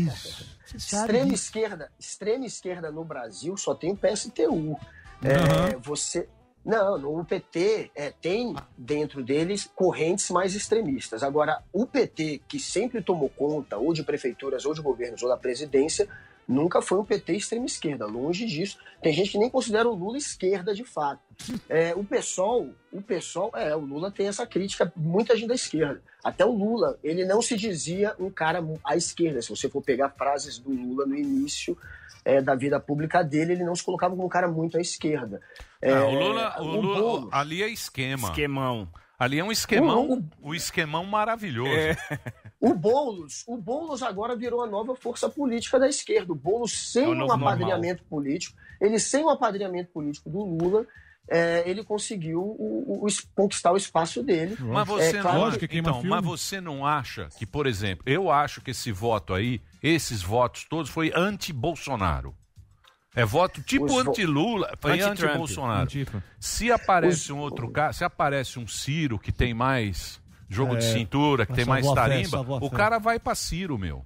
Extrema 0.76 1.34
esquerda, 1.34 1.92
extrema 2.00 2.46
esquerda 2.46 2.92
no 2.92 3.06
Brasil 3.06 3.56
só 3.56 3.74
tem 3.74 3.92
o 3.94 3.98
PSTU. 3.98 4.78
É, 5.24 5.78
você 5.78 6.28
não, 6.66 6.98
no 6.98 7.24
PT 7.24 7.92
é, 7.96 8.12
tem 8.22 8.56
dentro 8.78 9.24
deles 9.24 9.70
correntes 9.76 10.30
mais 10.30 10.56
extremistas. 10.56 11.24
Agora, 11.24 11.62
o 11.72 11.86
PT 11.86 12.42
que 12.48 12.60
sempre 12.60 13.02
tomou 13.02 13.30
conta 13.30 13.78
ou 13.78 13.94
de 13.94 14.04
prefeituras, 14.04 14.66
ou 14.66 14.74
de 14.74 14.82
governos, 14.82 15.22
ou 15.24 15.30
da 15.30 15.38
presidência, 15.38 16.08
nunca 16.48 16.82
foi 16.82 17.00
um 17.00 17.06
PT 17.06 17.34
extrema 17.34 17.66
esquerda. 17.66 18.06
Longe 18.06 18.46
disso. 18.46 18.78
Tem 19.02 19.14
gente 19.14 19.32
que 19.32 19.38
nem 19.38 19.50
considera 19.50 19.88
o 19.90 19.94
Lula 19.96 20.18
esquerda 20.18 20.74
de 20.74 20.84
fato. 20.84 21.22
É, 21.70 21.94
o 21.96 22.04
PSOL, 22.04 22.70
o 22.92 23.02
PSOL, 23.02 23.52
é, 23.56 23.76
o 23.76 23.80
Lula 23.80 24.12
tem 24.12 24.28
essa 24.28 24.46
crítica, 24.46 24.92
muita 24.96 25.36
gente 25.36 25.48
da 25.50 25.56
esquerda. 25.56 26.02
Até 26.24 26.46
o 26.46 26.52
Lula, 26.52 26.98
ele 27.04 27.26
não 27.26 27.42
se 27.42 27.56
dizia 27.58 28.16
um 28.20 28.30
cara 28.30 28.64
à 28.84 28.96
esquerda. 28.96 29.42
Se 29.42 29.50
você 29.50 29.68
for 29.70 29.82
pegar 29.82 30.10
frases 30.10 30.58
do 30.58 30.70
Lula 30.72 31.06
no 31.06 31.16
início 31.16 31.78
é, 32.24 32.42
da 32.42 32.56
vida 32.56 32.80
pública 32.80 33.22
dele, 33.24 33.54
ele 33.54 33.64
não 33.66 33.76
se 33.76 33.84
colocava 33.84 34.16
como 34.16 34.26
um 34.26 34.30
cara 34.30 34.48
muito 34.48 34.78
à 34.78 34.82
esquerda. 34.82 35.42
É, 35.82 35.92
Ah, 35.92 36.06
o 36.06 36.12
Lula, 36.14 36.56
o 36.62 36.64
o 36.64 36.82
Lula- 36.82 37.28
ali 37.32 37.62
é 37.62 37.68
esquema. 37.70 38.30
Esquemão. 38.30 38.88
Ali 39.20 39.40
é 39.40 39.44
um 39.44 39.52
esquemão, 39.52 40.26
O- 40.42 40.50
o 40.50 40.56
esquemão 40.56 41.06
maravilhoso. 41.06 41.72
É. 41.72 41.96
O 42.60 42.74
Boulos, 42.74 43.44
o 43.48 43.58
Boulos 43.58 44.02
agora 44.02 44.36
virou 44.36 44.62
a 44.62 44.68
nova 44.68 44.96
força 44.96 45.30
política 45.30 45.80
da 45.80 45.88
esquerda. 45.88 46.32
O 46.34 46.36
Boulos 46.36 46.92
sem 46.92 47.04
É 47.04 47.08
o 47.08 47.26
um 47.28 47.32
apadrinhamento 47.32 48.04
político, 48.06 48.58
ele 48.82 49.00
sem 49.00 49.24
o 49.24 49.30
apadrinhamento 49.30 49.92
político 49.92 50.30
do 50.30 50.40
Lula, 50.44 50.86
é, 51.30 51.64
ele 51.70 51.84
conseguiu 51.86 52.42
o- 52.42 53.06
o- 53.06 53.08
conquistar 53.36 53.72
o 53.72 53.78
espaço 53.78 54.22
dele. 54.24 54.58
Mas 54.60 54.88
você, 54.88 55.18
É 55.18 55.22
claro 55.22 55.52
não, 55.52 55.58
que- 55.58 55.78
então, 55.78 56.04
mas 56.04 56.24
você 56.26 56.60
não 56.60 56.86
acha 56.86 57.30
que, 57.38 57.46
por 57.46 57.66
exemplo, 57.66 58.04
eu 58.06 58.30
acho 58.32 58.62
que 58.62 58.72
esse 58.72 58.92
voto 58.92 59.34
aí, 59.34 59.62
esses 59.82 60.22
votos 60.22 60.66
todos, 60.70 60.90
foi 60.92 61.14
anti-Bolsonaro. 61.16 62.36
É 63.16 63.24
voto 63.26 63.62
tipo 63.62 63.86
Os 63.86 64.08
anti-Lula, 64.08 64.74
anti-Bolsonaro. 64.84 65.84
Antifa. 65.84 66.24
Se 66.40 66.72
aparece 66.72 67.32
um 67.32 67.38
outro 67.40 67.70
cara, 67.70 67.94
se 67.94 68.04
aparece 68.04 68.58
um 68.60 68.68
Ciro 68.68 69.20
que 69.20 69.32
tem 69.32 69.54
mais 69.54 70.20
jogo 70.50 70.76
de 70.76 70.86
É, 70.86 70.94
cintura, 70.94 71.46
que 71.46 71.52
mas 71.52 71.58
tem 71.58 71.66
mais 71.66 71.88
fé, 71.88 71.94
tarimba, 71.96 72.44
boa 72.44 72.60
o 72.64 72.70
fé. 72.70 72.76
cara 72.76 73.00
vai 73.00 73.20
pra 73.20 73.36
Ciro, 73.36 73.78
meu. 73.78 74.06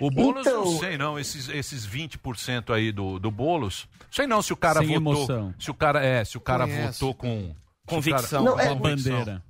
O 0.00 0.10
Boulos, 0.10 0.44
não 0.44 0.62
Então- 0.62 0.78
sei 0.78 0.98
não, 0.98 1.18
esses, 1.18 1.48
esses 1.48 1.86
20% 1.86 2.72
aí 2.74 2.90
do, 2.90 3.18
do 3.18 3.30
Boulos, 3.30 3.86
sei 4.10 4.26
não 4.26 4.42
se 4.42 4.52
o 4.52 4.56
cara 4.56 4.80
Sem 4.80 4.88
votou, 4.98 5.12
emoção. 5.14 5.54
se 5.58 5.70
o 5.70 5.74
cara 5.74 6.04
é, 6.04 6.24
se 6.24 6.36
o 6.36 6.40
cara 6.40 6.64
Conheço. 6.64 6.92
votou 7.06 7.14
com 7.14 7.54
Convicção. 7.86 8.44
cara- 8.44 8.56
Não, 8.56 8.60
é- 8.60 8.68
com 8.74 8.80
bandeira. 8.80 9.42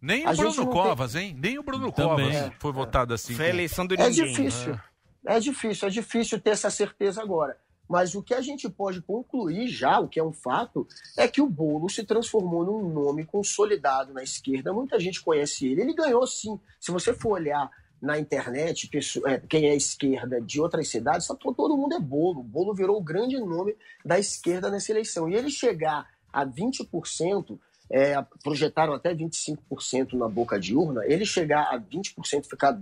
Nem 0.00 0.24
A 0.26 0.30
o 0.30 0.36
Bruno 0.36 0.54
não 0.56 0.64
tem- 0.64 0.72
Covas, 0.72 1.14
hein? 1.14 1.36
Nem 1.38 1.58
o 1.58 1.62
Bruno 1.62 1.92
Também. 1.92 2.26
Covas 2.26 2.34
É. 2.34 2.52
foi 2.58 2.72
votado 2.72 3.12
assim. 3.14 3.34
Foi 3.34 3.46
a 3.46 3.48
eleição 3.50 3.86
do 3.86 3.94
É 3.94 4.08
ninguém. 4.08 4.26
difícil. 4.32 4.78
É 5.26 5.38
difícil, 5.38 5.86
é 5.88 5.90
difícil 5.90 6.40
ter 6.40 6.50
essa 6.50 6.70
certeza 6.70 7.22
agora. 7.22 7.56
Mas 7.88 8.14
o 8.14 8.22
que 8.22 8.34
a 8.34 8.40
gente 8.40 8.68
pode 8.68 9.02
concluir 9.02 9.68
já, 9.68 9.98
o 9.98 10.08
que 10.08 10.18
é 10.18 10.24
um 10.24 10.32
fato, 10.32 10.86
é 11.16 11.28
que 11.28 11.42
o 11.42 11.48
Boulos 11.48 11.94
se 11.94 12.04
transformou 12.04 12.64
num 12.64 12.88
nome 12.88 13.24
consolidado 13.24 14.12
na 14.12 14.22
esquerda. 14.22 14.72
Muita 14.72 14.98
gente 14.98 15.20
conhece 15.20 15.66
ele. 15.66 15.82
Ele 15.82 15.94
ganhou 15.94 16.26
sim. 16.26 16.58
Se 16.80 16.90
você 16.90 17.12
for 17.12 17.32
olhar 17.32 17.70
na 18.00 18.18
internet, 18.18 18.90
é, 19.26 19.38
quem 19.38 19.66
é 19.66 19.76
esquerda 19.76 20.40
de 20.40 20.60
outras 20.60 20.88
cidades, 20.88 21.26
só 21.26 21.36
todo 21.36 21.76
mundo 21.76 21.94
é 21.94 22.00
Bolo. 22.00 22.40
O 22.40 22.44
Bolo 22.44 22.74
virou 22.74 22.96
o 22.96 23.02
grande 23.02 23.38
nome 23.38 23.76
da 24.04 24.18
esquerda 24.18 24.68
nessa 24.70 24.90
eleição. 24.90 25.28
E 25.28 25.34
ele 25.34 25.50
chegar 25.50 26.08
a 26.32 26.44
20%, 26.44 27.58
é, 27.88 28.20
projetaram 28.42 28.94
até 28.94 29.14
25% 29.14 30.14
na 30.14 30.28
boca 30.28 30.58
de 30.58 30.74
urna, 30.74 31.04
ele 31.04 31.26
chegar 31.26 31.64
a 31.64 31.78
20%, 31.78 32.46
ficar 32.46 32.80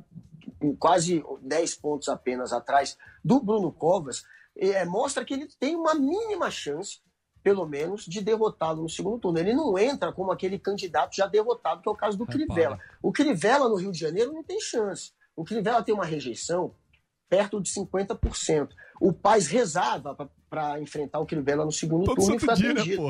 quase 0.79 1.23
10 1.43 1.75
pontos 1.77 2.09
apenas 2.09 2.53
atrás 2.53 2.97
do 3.25 3.41
Bruno 3.41 3.73
Covas, 3.73 4.25
é, 4.61 4.85
mostra 4.85 5.25
que 5.25 5.33
ele 5.33 5.49
tem 5.59 5.75
uma 5.75 5.95
mínima 5.95 6.51
chance, 6.51 6.99
pelo 7.43 7.67
menos, 7.67 8.05
de 8.05 8.21
derrotá-lo 8.21 8.83
no 8.83 8.89
segundo 8.89 9.19
turno. 9.19 9.39
Ele 9.39 9.55
não 9.55 9.79
entra 9.79 10.13
como 10.13 10.31
aquele 10.31 10.59
candidato 10.59 11.17
já 11.17 11.27
derrotado, 11.27 11.81
que 11.81 11.89
é 11.89 11.93
o 11.93 11.97
caso 11.97 12.19
do 12.19 12.27
Crivella. 12.27 12.79
O 13.03 13.11
Crivella 13.11 13.69
no 13.69 13.77
Rio 13.77 13.91
de 13.91 13.99
Janeiro 13.99 14.33
não 14.33 14.45
tem 14.45 14.61
chance. 14.61 15.13
O 15.35 15.45
Crivella 15.45 15.83
tem 15.83 15.95
uma 15.95 16.05
rejeição 16.05 16.75
perto 17.31 17.61
de 17.61 17.71
50%. 17.71 18.69
O 19.01 19.13
Paz 19.13 19.47
rezava 19.47 20.31
para 20.51 20.81
enfrentar 20.81 21.21
o 21.21 21.27
Crivella 21.27 21.65
no 21.65 21.73
segundo 21.73 22.05
Todo 22.05 22.17
turno 22.17 22.35
e 22.35 22.39
foi 22.39 22.55
dia, 22.55 22.75
né, 22.75 22.81
atendido. 22.81 23.03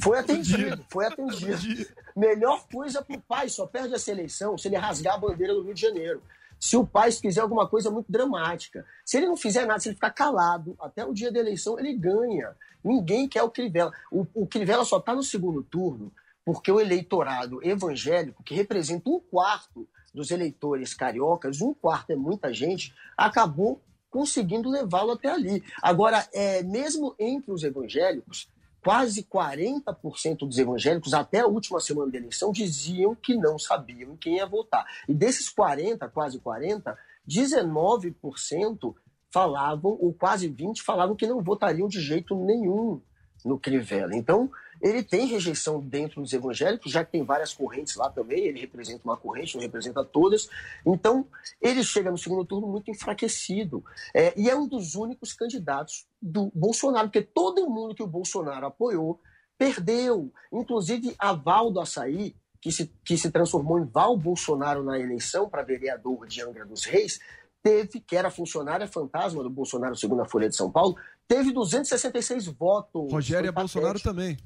Foi 0.00 0.18
atendido, 0.18 0.84
foi 0.90 1.06
atendido. 1.06 1.86
Melhor 2.14 2.66
coisa 2.68 3.02
pro 3.02 3.20
pai, 3.20 3.48
só 3.48 3.66
perde 3.66 3.94
essa 3.94 4.10
eleição 4.10 4.58
se 4.58 4.68
ele 4.68 4.76
rasgar 4.76 5.14
a 5.14 5.18
bandeira 5.18 5.54
do 5.54 5.62
Rio 5.62 5.74
de 5.74 5.80
Janeiro. 5.80 6.22
Se 6.58 6.76
o 6.76 6.86
pai 6.86 7.12
fizer 7.12 7.40
alguma 7.40 7.68
coisa 7.68 7.90
muito 7.90 8.10
dramática. 8.10 8.84
Se 9.04 9.16
ele 9.16 9.26
não 9.26 9.36
fizer 9.36 9.66
nada, 9.66 9.78
se 9.78 9.88
ele 9.88 9.94
ficar 9.94 10.10
calado 10.10 10.74
até 10.80 11.04
o 11.04 11.12
dia 11.12 11.30
da 11.30 11.38
eleição, 11.38 11.78
ele 11.78 11.94
ganha. 11.94 12.54
Ninguém 12.82 13.28
quer 13.28 13.42
o 13.42 13.50
Crivella. 13.50 13.92
O, 14.10 14.26
o 14.34 14.46
Crivella 14.46 14.84
só 14.84 14.98
está 14.98 15.14
no 15.14 15.22
segundo 15.22 15.62
turno 15.62 16.12
porque 16.46 16.70
o 16.70 16.80
eleitorado 16.80 17.58
evangélico, 17.66 18.44
que 18.44 18.54
representa 18.54 19.10
um 19.10 19.18
quarto 19.18 19.88
dos 20.14 20.30
eleitores 20.30 20.94
cariocas, 20.94 21.60
um 21.60 21.74
quarto 21.74 22.10
é 22.10 22.16
muita 22.16 22.54
gente, 22.54 22.94
acabou 23.16 23.82
conseguindo 24.08 24.70
levá-lo 24.70 25.10
até 25.10 25.28
ali. 25.28 25.62
Agora, 25.82 26.26
é, 26.32 26.62
mesmo 26.62 27.16
entre 27.18 27.50
os 27.50 27.64
evangélicos, 27.64 28.48
quase 28.86 29.24
40% 29.24 30.46
dos 30.46 30.58
evangélicos, 30.58 31.12
até 31.12 31.40
a 31.40 31.46
última 31.48 31.80
semana 31.80 32.12
da 32.12 32.18
eleição, 32.18 32.52
diziam 32.52 33.16
que 33.16 33.34
não 33.34 33.58
sabiam 33.58 34.12
em 34.12 34.16
quem 34.16 34.36
ia 34.36 34.46
votar. 34.46 34.86
E 35.08 35.12
desses 35.12 35.48
40, 35.48 36.08
quase 36.08 36.38
40, 36.38 36.96
19% 37.28 38.94
falavam, 39.28 39.98
ou 40.00 40.14
quase 40.14 40.46
20, 40.46 40.84
falavam 40.84 41.16
que 41.16 41.26
não 41.26 41.42
votariam 41.42 41.88
de 41.88 42.00
jeito 42.00 42.36
nenhum 42.36 43.02
no 43.44 43.58
Crivella. 43.58 44.14
Então, 44.14 44.48
ele 44.80 45.02
tem 45.02 45.26
rejeição 45.26 45.80
dentro 45.80 46.20
dos 46.20 46.32
evangélicos, 46.32 46.92
já 46.92 47.04
que 47.04 47.12
tem 47.12 47.24
várias 47.24 47.52
correntes 47.52 47.96
lá 47.96 48.10
também, 48.10 48.44
ele 48.44 48.60
representa 48.60 49.02
uma 49.04 49.16
corrente, 49.16 49.56
não 49.56 49.62
representa 49.62 50.04
todas. 50.04 50.48
Então, 50.84 51.26
ele 51.60 51.82
chega 51.82 52.10
no 52.10 52.18
segundo 52.18 52.44
turno 52.44 52.66
muito 52.66 52.90
enfraquecido. 52.90 53.84
É, 54.14 54.32
e 54.36 54.48
é 54.48 54.56
um 54.56 54.66
dos 54.66 54.94
únicos 54.94 55.32
candidatos 55.32 56.06
do 56.20 56.50
Bolsonaro, 56.54 57.08
porque 57.08 57.22
todo 57.22 57.68
mundo 57.68 57.94
que 57.94 58.02
o 58.02 58.06
Bolsonaro 58.06 58.66
apoiou 58.66 59.20
perdeu. 59.58 60.32
Inclusive, 60.52 61.14
a 61.18 61.32
Val 61.32 61.70
do 61.70 61.80
Açaí, 61.80 62.36
que 62.60 62.70
se, 62.70 62.92
que 63.04 63.16
se 63.16 63.30
transformou 63.30 63.78
em 63.78 63.84
Val 63.84 64.16
Bolsonaro 64.16 64.82
na 64.82 64.98
eleição 64.98 65.48
para 65.48 65.62
vereador 65.62 66.26
de 66.26 66.42
Angra 66.42 66.64
dos 66.64 66.84
Reis, 66.84 67.18
teve, 67.62 68.00
que 68.00 68.16
era 68.16 68.30
funcionária 68.30 68.86
fantasma 68.86 69.42
do 69.42 69.50
Bolsonaro, 69.50 69.96
segundo 69.96 70.22
a 70.22 70.28
Folha 70.28 70.48
de 70.48 70.56
São 70.56 70.70
Paulo, 70.70 70.96
teve 71.26 71.52
266 71.52 72.46
votos. 72.46 73.10
Rogério 73.12 73.52
Foi 73.52 73.62
Bolsonaro 73.62 74.00
também. 74.00 74.36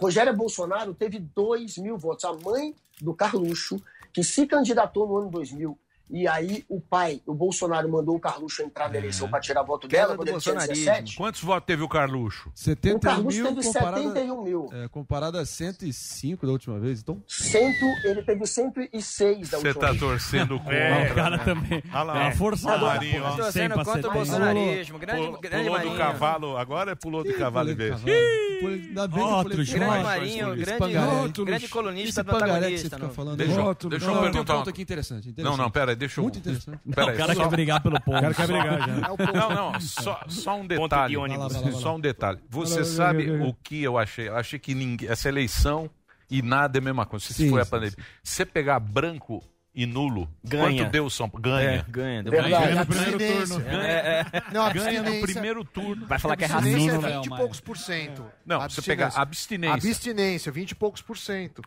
Rogéria 0.00 0.32
Bolsonaro 0.32 0.94
teve 0.94 1.18
2 1.18 1.76
mil 1.76 1.98
votos. 1.98 2.24
A 2.24 2.32
mãe 2.32 2.74
do 3.00 3.14
Carluxo, 3.14 3.82
que 4.12 4.24
se 4.24 4.46
candidatou 4.46 5.06
no 5.06 5.16
ano 5.18 5.30
2000, 5.30 5.78
e 6.12 6.26
aí 6.28 6.64
o 6.68 6.80
pai, 6.80 7.20
o 7.26 7.34
Bolsonaro, 7.34 7.88
mandou 7.90 8.16
o 8.16 8.20
Carluxo 8.20 8.62
entrar 8.62 8.90
na 8.90 8.98
eleição 8.98 9.28
para 9.28 9.40
tirar 9.40 9.62
voto 9.62 9.86
dela, 9.88 10.16
quando 10.16 10.28
ele 10.28 10.38
tinha 10.38 10.54
17. 10.56 11.16
Quantos 11.16 11.42
votos 11.42 11.66
teve 11.66 11.82
o 11.82 11.88
Carluxo? 11.88 12.50
71 12.54 12.96
O 12.96 13.00
Carluxo 13.00 13.36
mil 13.42 13.46
teve 13.54 13.62
comparado, 13.66 14.02
71 14.02 14.42
mil. 14.44 14.68
É, 14.72 14.88
comparado 14.88 15.38
a 15.38 15.44
105 15.46 16.46
da 16.46 16.52
última 16.52 16.78
vez, 16.78 17.00
então... 17.00 17.22
Cento, 17.26 17.84
ele 18.04 18.22
teve 18.22 18.46
106 18.46 19.50
da 19.50 19.58
Você 19.58 19.68
última 19.68 19.74
tá 19.84 19.88
vez. 19.90 20.00
torcendo 20.00 20.58
contra. 20.60 20.74
É, 20.76 21.12
o 21.12 21.14
cara 21.14 21.36
né? 21.36 21.44
também. 21.44 21.82
Olha 21.92 22.02
lá, 22.02 22.18
É 22.18 22.22
uma 22.24 22.32
forçada. 22.32 22.84
o 22.84 22.86
Marinho, 22.86 23.24
ó. 23.24 23.30
Tô 23.30 23.36
torcendo 23.42 23.74
contra 23.84 24.08
o 24.08 24.12
bolsonarismo. 24.12 24.98
Grande, 24.98 25.22
Pulou- 25.26 25.40
grande 25.40 25.64
pulou 25.64 25.78
do 25.80 25.86
Marinho. 25.86 25.98
cavalo, 25.98 26.56
agora 26.56 26.96
pulou 26.96 27.24
do 27.24 27.34
cavalo 27.34 27.70
em 27.70 27.74
vez. 27.74 27.96
Ainda 28.04 29.08
bem 29.08 29.18
que 29.18 29.20
eu 29.20 29.22
falei 29.22 29.34
Outro, 29.34 29.54
pro 29.54 29.64
Grande. 29.64 30.02
Marinho, 30.04 30.56
grande, 30.56 31.44
grande 31.44 31.68
colunista 31.68 32.22
do 32.22 32.30
você 32.30 32.36
antagonista. 32.44 32.84
fica 32.90 32.98
não. 32.98 33.10
falando. 33.14 33.36
Deixa, 33.38 33.52
eu- 33.54 33.62
Rótulo. 33.62 33.90
deixa 33.90 34.04
eu 34.06 34.10
tem 34.10 34.18
um 34.18 34.22
perguntar. 34.22 34.54
ponto 34.54 34.70
aqui 34.70 34.82
interessante. 34.82 35.34
Não, 35.38 35.56
não, 35.56 35.70
pera 35.70 35.92
aí, 35.92 35.96
deixa 36.00 36.18
eu. 36.20 36.24
Muito 36.24 36.38
interessante. 36.38 36.78
Pera 36.92 37.06
o 37.06 37.10
aí, 37.10 37.16
cara 37.16 37.34
só- 37.34 37.42
quer 37.44 37.48
brigar 37.50 37.80
pelo 37.80 38.00
povo. 38.00 38.16
O 38.18 38.20
cara 38.20 38.34
quer 38.34 38.46
brigar 38.48 38.78
já. 38.88 38.96
É 38.96 39.08
ponto. 39.08 39.32
Não, 39.32 39.50
não, 39.72 39.80
só, 39.80 40.20
só 40.28 40.56
um 40.56 40.66
detalhe. 40.66 41.10
de 41.14 41.16
lá, 41.18 41.26
lá, 41.36 41.46
lá. 41.46 41.72
Só 41.72 41.96
um 41.96 42.00
detalhe. 42.00 42.38
Você 42.50 42.84
sabe 42.84 43.30
o 43.30 43.54
que 43.54 43.82
eu 43.82 43.96
achei? 43.96 44.28
Eu 44.28 44.36
achei 44.36 44.58
que 44.58 44.74
ninguém, 44.74 45.08
essa 45.08 45.28
eleição 45.28 45.88
e 46.30 46.42
nada 46.42 46.78
é 46.78 46.80
a 46.80 46.82
mesma 46.84 47.06
coisa. 47.06 47.24
Se 47.26 47.34
Sim, 47.34 47.50
foi 47.50 47.60
a 47.60 47.64
sim, 47.64 47.70
pandemia. 47.70 47.96
Se 48.22 48.34
você 48.36 48.46
pegar 48.46 48.80
branco 48.80 49.42
e 49.72 49.86
nulo, 49.86 50.28
Ganha. 50.42 50.82
quanto 50.82 50.90
deu 50.92 51.04
o 51.04 51.10
São 51.10 51.28
Paulo? 51.30 51.42
Ganha. 51.44 51.70
É, 51.70 51.84
ganha. 51.88 52.22
deu 52.24 52.32
Verdade. 52.32 52.64
Ganha 52.66 52.74
no 52.80 52.86
primeiro 52.86 53.14
Abstinência. 53.14 53.46
turno. 53.60 53.70
É, 53.70 54.20
é. 54.32 54.42
Não, 54.52 54.72
Ganha 54.72 54.72
no 54.72 54.80
abstinência- 55.08 55.22
primeiro 55.32 55.64
turno. 55.64 56.06
Vai 56.06 56.18
falar 56.18 56.36
que 56.36 56.44
é 56.44 56.46
abstinência 56.46 56.92
racismo. 56.92 57.06
é 57.06 57.12
Não, 57.14 57.22
20 57.22 57.26
e 57.32 57.36
poucos 57.36 57.60
por 57.60 57.76
cento. 57.78 58.26
Não, 58.44 58.60
você 58.68 58.82
pegar 58.82 59.12
abstinência. 59.14 59.74
Abstinência, 59.90 60.50
20 60.52 60.70
e 60.72 60.74
poucos 60.74 61.00
por 61.02 61.16
cento. 61.16 61.62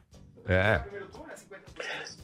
É. 0.46 0.82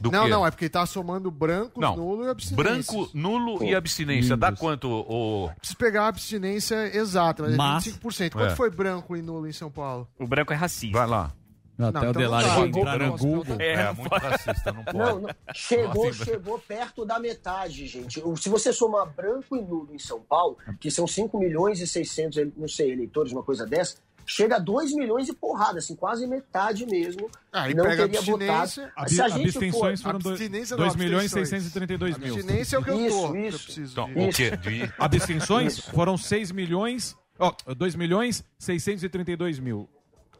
Do 0.00 0.10
não, 0.10 0.24
quê? 0.24 0.30
não, 0.30 0.46
é 0.46 0.50
porque 0.50 0.68
tá 0.68 0.86
somando 0.86 1.30
branco, 1.30 1.78
Não. 1.80 1.94
nulo 1.96 2.24
e 2.24 2.28
abstinência. 2.30 2.64
Branco, 2.64 3.10
nulo 3.12 3.62
e 3.62 3.74
abstinência. 3.74 4.36
Dá 4.36 4.50
quanto 4.52 4.88
o. 4.88 5.50
Preciso 5.58 5.76
pegar 5.76 6.04
a 6.04 6.08
abstinência 6.08 6.96
exata, 6.96 7.42
mas, 7.42 7.56
Mas- 7.56 7.86
é 7.86 7.90
25%. 7.90 8.32
Quanto 8.32 8.52
É. 8.52 8.56
foi 8.56 8.70
branco 8.70 9.14
e 9.16 9.20
nulo 9.22 9.46
em 9.46 9.52
São 9.52 9.70
Paulo? 9.70 10.08
O 10.18 10.26
branco 10.26 10.52
é 10.52 10.56
racista. 10.56 10.96
Vai 10.98 11.06
lá. 11.06 11.32
Até 11.82 11.92
Não, 11.92 12.00
o 12.00 12.10
então 12.10 12.20
Delari 12.20 12.46
vai 12.46 12.68
entrar 12.68 12.98
no 12.98 13.16
Google. 13.16 13.56
É, 13.58 13.72
É, 13.72 13.84
não 13.86 13.94
muito 13.94 14.14
racista, 14.14 14.70
não 14.72 14.84
pode. 14.84 14.98
Não, 14.98 15.18
não. 15.20 15.30
Chegou, 15.54 16.06
Nossa, 16.08 16.24
chegou 16.26 16.58
perto 16.58 17.06
da 17.06 17.18
metade, 17.18 17.86
gente. 17.86 18.22
Se 18.38 18.48
você 18.50 18.70
somar 18.70 19.06
branco 19.10 19.56
e 19.56 19.62
nulo 19.62 19.88
em 19.90 19.98
São 19.98 20.20
Paulo, 20.20 20.58
que 20.78 20.90
são 20.90 21.06
5 21.06 21.38
milhões 21.38 21.80
e 21.80 21.86
600, 21.86 22.36
ele- 22.36 22.52
não 22.54 22.68
sei, 22.68 22.92
eleitores, 22.92 23.32
uma 23.32 23.42
coisa 23.42 23.66
dessa, 23.66 23.96
chega 24.26 24.56
a 24.56 24.58
2 24.58 24.92
milhões 24.94 25.28
e 25.28 25.34
porrada, 25.34 25.78
assim, 25.78 25.94
quase 25.96 26.26
metade 26.26 26.86
mesmo. 26.86 27.28
Aí 27.52 27.74
não 27.74 27.84
pega 27.84 28.02
teria 28.04 28.18
abstinência. 28.20 28.82
votado. 28.84 28.92
Abi- 28.96 29.14
Se 29.14 29.22
a 29.22 29.28
gente 29.28 29.42
abstenções 29.48 30.00
for... 30.00 30.06
foram 30.08 30.18
dois- 30.18 30.40
Abstinência 30.40 30.76
não, 30.76 30.84
2 30.84 30.96
milhões 30.96 31.24
abstenções. 31.36 31.48
632 31.48 32.18
mil. 32.18 32.34
Abstinência 32.34 32.76
é 32.76 32.78
o 32.78 32.84
que 32.84 32.90
eu 32.90 33.06
Isso, 33.06 33.16
tô. 33.28 33.34
isso. 33.36 33.64
preciso 33.64 33.92
Então, 33.92 34.06
de- 34.14 34.20
o 34.20 34.32
quê? 34.32 34.56
De... 34.56 34.92
Abstenções 34.98 35.72
Isso. 35.78 35.90
foram 35.90 36.16
6 36.16 36.50
milhões. 36.52 37.16
Ó, 37.38 37.52
2 37.74 37.94
milhões 37.94 38.44
632 38.58 39.58
mil. 39.58 39.88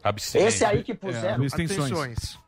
Abstinência. 0.03 0.49
Esse 0.49 0.64
aí 0.64 0.83
que 0.83 0.93
É, 0.93 0.95
puseram, 0.95 1.35
abstenções. 1.45 1.91
Abstenções. 1.93 2.39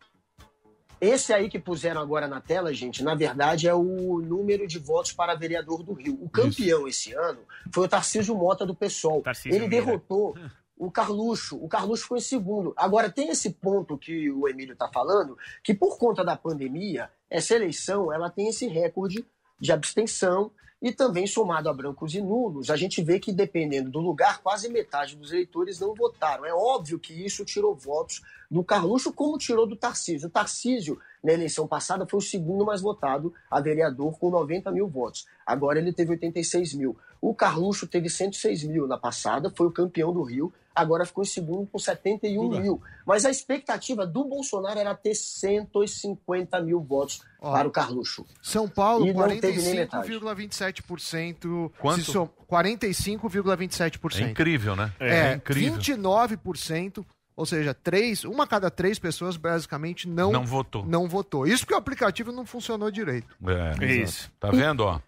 esse 1.00 1.32
aí 1.32 1.48
que 1.50 1.58
puseram 1.58 2.00
agora 2.00 2.28
na 2.28 2.40
tela, 2.40 2.72
gente, 2.72 3.02
na 3.02 3.14
verdade 3.14 3.66
é 3.66 3.74
o 3.74 4.20
número 4.24 4.66
de 4.68 4.78
votos 4.78 5.12
para 5.12 5.34
vereador 5.34 5.82
do 5.82 5.92
Rio. 5.92 6.16
O 6.22 6.28
campeão 6.30 6.86
esse 6.86 7.12
ano 7.12 7.40
foi 7.72 7.84
o 7.84 7.88
Tarcísio 7.88 8.34
Mota 8.36 8.64
do 8.64 8.74
PSOL. 8.74 9.20
Tarcísio 9.22 9.50
Ele 9.56 9.66
Meira. 9.68 9.84
derrotou 9.84 10.36
o 10.84 10.90
Carluxo. 10.90 11.56
O 11.62 11.68
Carluxo 11.68 12.08
foi 12.08 12.20
segundo. 12.20 12.74
Agora, 12.76 13.08
tem 13.08 13.28
esse 13.28 13.50
ponto 13.50 13.96
que 13.96 14.28
o 14.32 14.48
Emílio 14.48 14.72
está 14.72 14.88
falando, 14.88 15.38
que 15.62 15.72
por 15.72 15.96
conta 15.96 16.24
da 16.24 16.36
pandemia, 16.36 17.08
essa 17.30 17.54
eleição 17.54 18.12
ela 18.12 18.28
tem 18.28 18.48
esse 18.48 18.66
recorde 18.66 19.24
de 19.60 19.70
abstenção 19.70 20.50
e 20.82 20.90
também 20.90 21.24
somado 21.24 21.68
a 21.68 21.72
brancos 21.72 22.12
e 22.12 22.20
nulos, 22.20 22.68
a 22.68 22.76
gente 22.76 23.00
vê 23.00 23.20
que 23.20 23.32
dependendo 23.32 23.88
do 23.88 24.00
lugar, 24.00 24.42
quase 24.42 24.68
metade 24.68 25.14
dos 25.14 25.30
eleitores 25.30 25.78
não 25.78 25.94
votaram. 25.94 26.44
É 26.44 26.52
óbvio 26.52 26.98
que 26.98 27.12
isso 27.12 27.44
tirou 27.44 27.76
votos 27.76 28.20
do 28.50 28.64
Carluxo, 28.64 29.12
como 29.12 29.38
tirou 29.38 29.64
do 29.64 29.76
Tarcísio. 29.76 30.26
O 30.26 30.32
Tarcísio, 30.32 30.98
na 31.22 31.32
eleição 31.32 31.68
passada, 31.68 32.04
foi 32.04 32.18
o 32.18 32.20
segundo 32.20 32.66
mais 32.66 32.80
votado 32.80 33.32
a 33.48 33.60
vereador, 33.60 34.18
com 34.18 34.28
90 34.28 34.72
mil 34.72 34.88
votos. 34.88 35.26
Agora 35.46 35.78
ele 35.78 35.92
teve 35.92 36.10
86 36.10 36.74
mil. 36.74 36.98
O 37.22 37.32
Carluxo 37.34 37.86
teve 37.86 38.10
106 38.10 38.64
mil 38.64 38.86
na 38.88 38.98
passada, 38.98 39.48
foi 39.48 39.68
o 39.68 39.70
campeão 39.70 40.12
do 40.12 40.22
Rio, 40.24 40.52
agora 40.74 41.06
ficou 41.06 41.22
em 41.22 41.26
segundo 41.26 41.68
com 41.70 41.78
71 41.78 42.60
mil. 42.60 42.82
Mas 43.06 43.24
a 43.24 43.30
expectativa 43.30 44.04
do 44.04 44.24
Bolsonaro 44.24 44.76
era 44.78 44.92
ter 44.92 45.14
150 45.14 46.60
mil 46.60 46.80
votos 46.80 47.22
Ó, 47.40 47.52
para 47.52 47.68
o 47.68 47.70
Carluxo. 47.70 48.26
São 48.42 48.68
Paulo, 48.68 49.06
E 49.06 49.12
não 49.12 49.28
teve 49.38 49.62
nem 49.62 49.74
metade. 49.76 50.08
45,27%. 50.08 51.70
Quanto? 51.78 52.02
som- 52.10 52.28
45,27%. 52.50 54.20
É 54.26 54.30
incrível, 54.30 54.74
né? 54.76 54.92
É, 54.98 55.34
incrível. 55.34 55.74
29%, 55.78 57.04
ou 57.36 57.46
seja, 57.46 57.72
três, 57.74 58.24
uma 58.24 58.44
a 58.44 58.46
cada 58.46 58.70
três 58.70 58.98
pessoas 58.98 59.36
basicamente 59.36 60.08
não, 60.08 60.32
Não 60.32 60.44
votou. 60.44 60.84
não 60.84 61.08
votou. 61.08 61.46
Isso 61.46 61.64
porque 61.64 61.74
o 61.74 61.78
aplicativo 61.78 62.32
não 62.32 62.44
funcionou 62.44 62.90
direito. 62.90 63.36
É, 63.80 63.84
Isso. 63.86 64.30
Tá 64.40 64.50
vendo, 64.50 64.80
ó? 64.80 65.00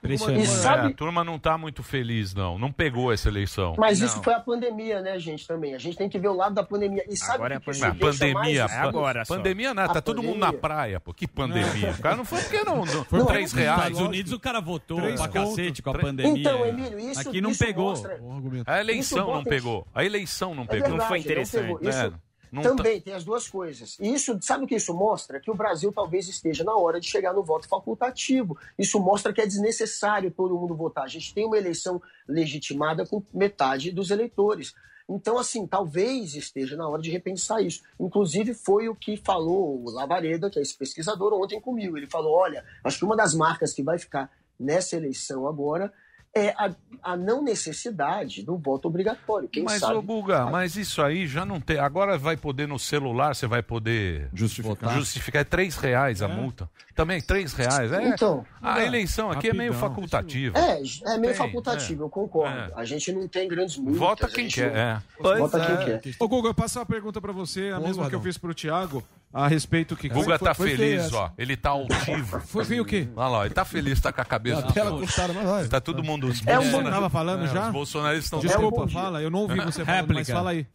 E 0.00 0.12
É, 0.14 0.44
sabe, 0.46 0.86
a 0.86 0.92
turma 0.94 1.24
não 1.24 1.40
tá 1.40 1.58
muito 1.58 1.82
feliz, 1.82 2.32
não. 2.32 2.56
Não 2.56 2.70
pegou 2.70 3.12
essa 3.12 3.28
eleição. 3.28 3.74
mas 3.76 4.00
isso 4.00 4.22
foi 4.22 4.32
a 4.32 4.38
pandemia, 4.38 5.00
né, 5.00 5.18
gente, 5.18 5.44
também. 5.46 5.74
A 5.74 5.78
gente 5.78 5.96
tem 5.96 6.08
que 6.08 6.16
ver 6.18 6.28
o 6.28 6.34
lado 6.34 6.54
da 6.54 6.62
pandemia. 6.62 7.02
E 7.08 7.16
sabe 7.16 7.34
Agora 7.34 7.54
é 7.54 7.58
o 7.58 7.60
que 7.60 7.70
a 7.70 7.72
Ah, 7.72 7.90
deixa 7.90 7.98
pandemia, 8.18 8.34
mais 8.68 8.72
É 8.72 8.78
agora 8.78 9.24
só. 9.24 9.34
pandemia 9.36 9.74
nada, 9.74 9.92
tá 9.94 9.98
A 9.98 10.02
todo 10.02 10.22
mundo 10.22 10.38
na 10.38 10.52
praia, 10.52 11.00
pô. 11.00 11.12
Que 11.12 11.26
pandemia? 11.26 11.90
O 11.90 11.98
cara 12.00 12.16
não 12.16 12.24
foi 12.24 12.40
porque 12.40 12.62
não. 12.62 12.84
não 12.84 13.04
foi 13.04 13.18
Não, 13.18 13.26
três 13.26 13.52
é 13.56 13.60
reais. 13.60 13.78
Estados 13.78 14.00
Unidos 14.00 14.32
o 14.32 14.38
cara 14.38 14.60
votou 14.60 14.98
Três 15.00 15.20
pra 15.20 15.28
conto. 15.28 15.48
cacete 15.50 15.82
com 15.82 15.90
a 15.90 15.92
Três- 15.94 16.06
pandemia. 16.08 16.40
Então, 16.40 16.64
Emílio, 16.66 16.98
isso 17.00 17.28
Aqui 17.28 17.40
não 17.40 17.50
isso 17.50 17.64
pegou. 17.64 17.88
mostra-. 17.90 18.20
A 18.66 18.80
eleição 18.80 19.26
não 19.34 19.42
pegou. 19.44 19.86
A 19.92 20.04
eleição 20.04 20.54
não 20.54 20.62
É 20.62 20.66
pegou. 20.66 20.88
verdade, 20.90 21.08
foi 21.08 21.18
interessante. 21.18 21.62
pegou. 21.74 21.88
Isso 21.88 22.12
Não 22.50 22.62
tá- 22.62 22.68
também 22.70 23.00
tem 23.00 23.14
as 23.14 23.24
duas 23.24 23.48
coisas. 23.48 23.96
E 24.00 24.12
isso, 24.12 24.38
sabe 24.40 24.64
o 24.64 24.66
que 24.66 24.74
isso 24.76 24.94
mostra? 24.94 25.40
Que 25.40 25.50
o 25.50 25.54
Brasil 25.54 25.92
talvez 25.92 26.28
esteja 26.28 26.64
na 26.64 26.74
hora 26.76 27.00
de 27.00 27.06
chegar 27.08 27.32
no 27.32 27.42
voto 27.42 27.68
facultativo. 27.68 28.56
Isso 28.78 28.98
mostra 29.00 29.32
que 29.32 29.40
é 29.40 29.46
desnecessário 29.46 30.30
todo 30.30 30.58
mundo 30.58 30.74
votar. 30.74 31.04
A 31.04 31.08
gente 31.08 31.34
tem 31.34 31.44
uma 31.44 31.58
eleição 31.58 32.00
legitimada 32.26 33.04
com 33.06 33.22
metade 33.32 33.90
dos 33.90 34.10
eleitores. 34.10 34.74
Então, 35.10 35.38
assim, 35.38 35.66
talvez 35.66 36.34
esteja 36.34 36.76
na 36.76 36.86
hora 36.86 37.00
de 37.00 37.10
repensar 37.10 37.62
isso. 37.62 37.82
Inclusive, 37.98 38.52
foi 38.52 38.88
o 38.90 38.94
que 38.94 39.16
falou 39.16 39.82
o 39.82 39.90
Lavareda, 39.90 40.50
que 40.50 40.58
é 40.58 40.62
esse 40.62 40.76
pesquisador, 40.76 41.32
ontem 41.32 41.58
comigo. 41.60 41.96
Ele 41.96 42.06
falou: 42.06 42.34
olha, 42.34 42.62
acho 42.84 42.98
que 42.98 43.04
uma 43.06 43.16
das 43.16 43.34
marcas 43.34 43.72
que 43.72 43.82
vai 43.82 43.98
ficar 43.98 44.30
nessa 44.60 44.96
eleição 44.96 45.46
agora 45.48 45.92
é 46.34 46.50
a, 46.50 46.70
a 47.02 47.16
não 47.16 47.42
necessidade 47.42 48.42
do 48.42 48.56
voto 48.56 48.88
obrigatório. 48.88 49.48
Quem 49.48 49.64
Mas, 49.64 49.80
sabe 49.80 49.94
ô 49.94 50.02
Guga, 50.02 50.46
mas 50.46 50.76
isso 50.76 51.02
aí 51.02 51.26
já 51.26 51.44
não 51.44 51.60
tem. 51.60 51.78
Agora 51.78 52.16
vai 52.18 52.36
poder 52.36 52.68
no 52.68 52.78
celular, 52.78 53.34
você 53.34 53.46
vai 53.46 53.62
poder 53.62 54.28
Justificar. 54.32 54.94
justificar. 54.94 55.40
É 55.40 55.44
três 55.44 55.76
reais 55.76 56.22
a 56.22 56.28
multa. 56.28 56.68
Também 56.98 57.20
três 57.20 57.52
reais. 57.52 57.92
É, 57.92 58.08
Então. 58.08 58.44
a 58.60 58.84
eleição 58.84 59.30
aqui 59.30 59.48
é 59.48 59.52
meio 59.54 59.70
Rapidão. 59.70 59.88
facultativa. 59.88 60.58
É, 60.58 60.82
é 60.82 61.16
meio 61.16 61.32
Tem, 61.32 61.34
facultativo, 61.34 62.02
eu 62.02 62.10
concordo. 62.10 62.58
É. 62.58 62.72
A 62.74 62.84
gente 62.84 63.12
não 63.12 63.28
tem 63.28 63.46
grandes 63.46 63.76
multas. 63.76 63.98
Vota 64.00 64.26
a 64.26 64.28
quem 64.28 64.44
gente 64.46 64.56
quer. 64.56 64.72
não- 64.72 64.76
É. 64.80 65.02
Pois 65.16 65.38
Vota 65.38 65.58
é. 65.62 65.66
quem 65.76 66.00
quer. 66.00 66.16
Ô, 66.18 66.26
Guga, 66.26 66.48
eu 66.48 66.54
passo 66.54 66.80
uma 66.80 66.86
pergunta 66.86 67.20
pra 67.20 67.30
você, 67.30 67.70
a 67.72 67.78
Ô, 67.78 67.82
mesma 67.86 68.08
que 68.08 68.16
eu 68.16 68.20
fiz 68.20 68.36
pro 68.36 68.52
Thiago. 68.52 69.04
a 69.32 69.46
respeito 69.46 69.94
que 69.94 70.08
Guga 70.08 70.38
tá 70.40 70.52
Foi- 70.54 70.70
foi 70.70 70.76
feliz, 70.76 71.12
ó. 71.12 71.30
Ele 71.38 71.56
tá 71.56 71.70
altivo. 71.70 72.40
Foi 72.40 72.64
feio 72.64 72.82
o 72.82 72.84
quê? 72.84 73.06
Olha 73.14 73.28
lá, 73.28 73.44
ele 73.44 73.54
tá 73.54 73.64
feliz, 73.64 74.00
tá 74.00 74.12
com 74.12 74.20
a 74.20 74.24
cabeça. 74.24 74.58
A 74.66 74.72
tela 74.72 74.90
cortaram, 74.90 75.34
mas 75.34 75.44
vai. 75.44 75.68
Tá 75.68 75.80
todo 75.80 76.02
mundo. 76.02 76.26
os 76.26 76.44
É 76.44 76.58
um 76.58 76.62
bom- 76.62 76.62
bolsonaristas- 76.62 76.94
Tava 76.94 77.10
falando 77.10 77.44
É, 77.44 77.46
já? 77.48 77.66
Os 77.66 77.72
bolsonaristas 77.72 78.24
estão 78.24 78.40
Desculpa, 78.40 78.88
fala, 78.88 79.22
eu 79.22 79.30
não 79.30 79.38
ouvi 79.42 79.60
você 79.60 79.84
falando, 79.84 80.14
mas 80.14 80.28
fala 80.28 80.50
aí. 80.50 80.66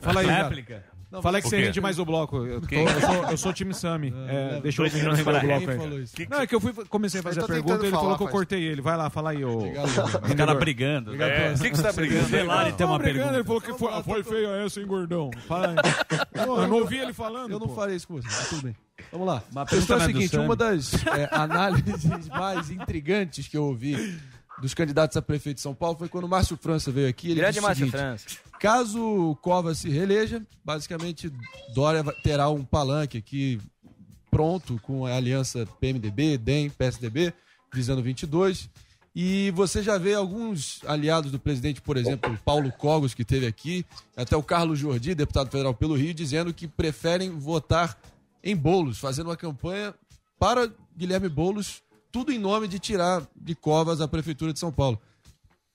Fala 0.00 0.20
aí, 0.20 0.26
cara. 0.28 0.42
Réplica. 0.44 0.84
Não, 1.10 1.22
fala 1.22 1.38
aí 1.38 1.42
que 1.42 1.48
O 1.48 1.50
você 1.50 1.58
rende 1.58 1.80
mais 1.80 1.98
o 1.98 2.04
bloco. 2.04 2.44
Eu, 2.44 2.60
tô- 2.60 2.74
eu 2.74 3.00
sou, 3.00 3.30
eu 3.30 3.36
sou 3.38 3.52
time 3.52 3.72
Sami. 3.72 4.12
É, 4.28 4.60
deixa 4.60 4.82
eu 4.82 4.88
render 4.88 5.20
o 5.22 5.24
bloco 5.24 5.70
aí. 5.70 5.76
falou 5.78 6.00
isso? 6.00 6.14
Não, 6.28 6.40
é 6.40 6.46
que 6.46 6.54
eu 6.54 6.60
fui, 6.60 6.72
comecei 6.88 7.20
a 7.20 7.22
fazer 7.22 7.42
a 7.42 7.46
pergunta 7.46 7.82
e 7.82 7.86
ele 7.86 7.90
falou 7.90 8.04
falar, 8.06 8.18
que 8.18 8.22
eu 8.24 8.28
cortei 8.28 8.62
ele. 8.62 8.82
Vai 8.82 8.96
lá, 8.96 9.08
fala 9.08 9.30
aí, 9.30 9.42
ô. 9.44 9.58
Os 9.58 10.34
caras 10.34 10.58
brigando. 10.58 11.22
É, 11.22 11.54
o 11.54 11.58
que 11.58 11.70
que 11.70 11.76
você 11.76 11.82
tá 11.82 11.92
brigando 11.92 12.28
Delari 12.28 12.72
tem 12.72 12.86
uma 12.86 12.98
brigando, 12.98 13.32
pergunta. 13.32 13.36
Ele 13.38 13.44
falou 13.44 13.60
que 13.60 13.72
foi, 13.74 14.02
foi 14.02 14.22
feia 14.22 14.48
essa, 14.64 14.80
hein, 14.80 14.86
gordão? 14.86 15.30
Fala 15.46 15.68
aí. 15.70 15.76
Eu 16.34 16.68
não 16.68 16.76
ouvi 16.78 16.98
ele 16.98 17.12
falando. 17.12 17.52
Eu 17.52 17.58
não 17.58 17.68
falei 17.70 17.96
isso 17.96 18.06
com 18.06 18.14
você, 18.14 18.28
mas 18.28 18.48
tudo 18.50 18.62
bem. 18.62 18.76
Vamos 19.10 19.26
lá. 19.26 19.42
Uma 19.50 19.62
A 19.62 19.66
questão 19.66 19.96
é 19.96 20.00
a 20.00 20.02
é 20.02 20.06
seguinte, 20.06 20.36
uma 20.36 20.56
das 20.56 20.92
é, 21.06 21.28
análises 21.32 22.28
mais 22.28 22.70
intrigantes 22.70 23.48
que 23.48 23.56
eu 23.56 23.64
ouvi 23.64 24.18
dos 24.60 24.74
candidatos 24.74 25.16
a 25.16 25.22
prefeito 25.22 25.56
de 25.56 25.62
São 25.62 25.74
Paulo 25.74 25.96
foi 25.96 26.08
quando 26.08 26.24
o 26.24 26.28
Márcio 26.28 26.56
França 26.60 26.90
veio 26.90 27.08
aqui. 27.08 27.28
Ele 27.30 27.36
Grande 27.40 27.52
disse 27.54 27.64
o 27.64 27.68
Márcio 27.68 27.86
seguinte, 27.86 27.98
França. 28.00 28.26
Caso 28.58 29.30
o 29.30 29.36
Covas 29.36 29.78
se 29.78 29.88
reeleja, 29.88 30.44
basicamente 30.64 31.32
Dória 31.74 32.02
terá 32.22 32.48
um 32.48 32.64
palanque 32.64 33.18
aqui 33.18 33.60
pronto 34.30 34.80
com 34.82 35.06
a 35.06 35.14
aliança 35.14 35.66
PMDB, 35.80 36.38
DEM, 36.38 36.70
PSDB, 36.70 37.32
visando 37.72 38.02
22. 38.02 38.68
E 39.14 39.50
você 39.52 39.82
já 39.82 39.98
vê 39.98 40.14
alguns 40.14 40.80
aliados 40.86 41.30
do 41.30 41.38
presidente, 41.38 41.80
por 41.80 41.96
exemplo, 41.96 42.38
Paulo 42.44 42.70
Cogos, 42.70 43.14
que 43.14 43.22
esteve 43.22 43.46
aqui, 43.46 43.84
até 44.16 44.36
o 44.36 44.42
Carlos 44.42 44.78
Jordi, 44.78 45.14
deputado 45.14 45.50
federal 45.50 45.74
pelo 45.74 45.96
Rio, 45.96 46.14
dizendo 46.14 46.52
que 46.52 46.68
preferem 46.68 47.30
votar 47.30 47.98
em 48.44 48.54
Bolos, 48.54 48.98
fazendo 48.98 49.26
uma 49.26 49.36
campanha 49.36 49.94
para 50.38 50.70
Guilherme 50.96 51.28
Bolos, 51.28 51.82
tudo 52.12 52.30
em 52.30 52.38
nome 52.38 52.68
de 52.68 52.78
tirar 52.78 53.26
de 53.34 53.54
Covas 53.54 54.00
a 54.00 54.06
prefeitura 54.06 54.52
de 54.52 54.58
São 54.58 54.70
Paulo. 54.70 55.00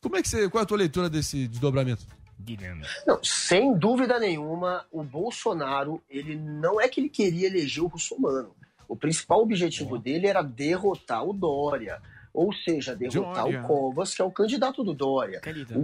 Como 0.01 0.15
é 0.15 0.21
que 0.21 0.29
você, 0.29 0.49
qual 0.49 0.61
é 0.61 0.63
a 0.63 0.67
tua 0.67 0.77
leitura 0.77 1.09
desse 1.09 1.47
desdobramento? 1.47 2.05
Guilherme. 2.39 2.83
Não, 3.07 3.23
sem 3.23 3.73
dúvida 3.77 4.19
nenhuma, 4.19 4.85
o 4.91 5.03
Bolsonaro, 5.03 6.01
ele 6.09 6.35
não 6.35 6.79
é 6.79 6.87
que 6.87 6.99
ele 6.99 7.09
queria 7.09 7.47
eleger 7.47 7.83
o 7.83 7.87
Russomano. 7.87 8.55
O 8.87 8.95
principal 8.95 9.41
objetivo 9.41 9.97
dele 9.97 10.27
era 10.27 10.41
derrotar 10.41 11.23
o 11.23 11.33
Dória. 11.33 12.01
Ou 12.33 12.51
seja, 12.51 12.95
derrotar 12.95 13.43
Dória. 13.43 13.61
o 13.63 13.67
Covas, 13.67 14.15
que 14.15 14.21
é 14.21 14.25
o 14.25 14.31
candidato 14.31 14.83
do 14.83 14.91
Dória. 14.91 15.39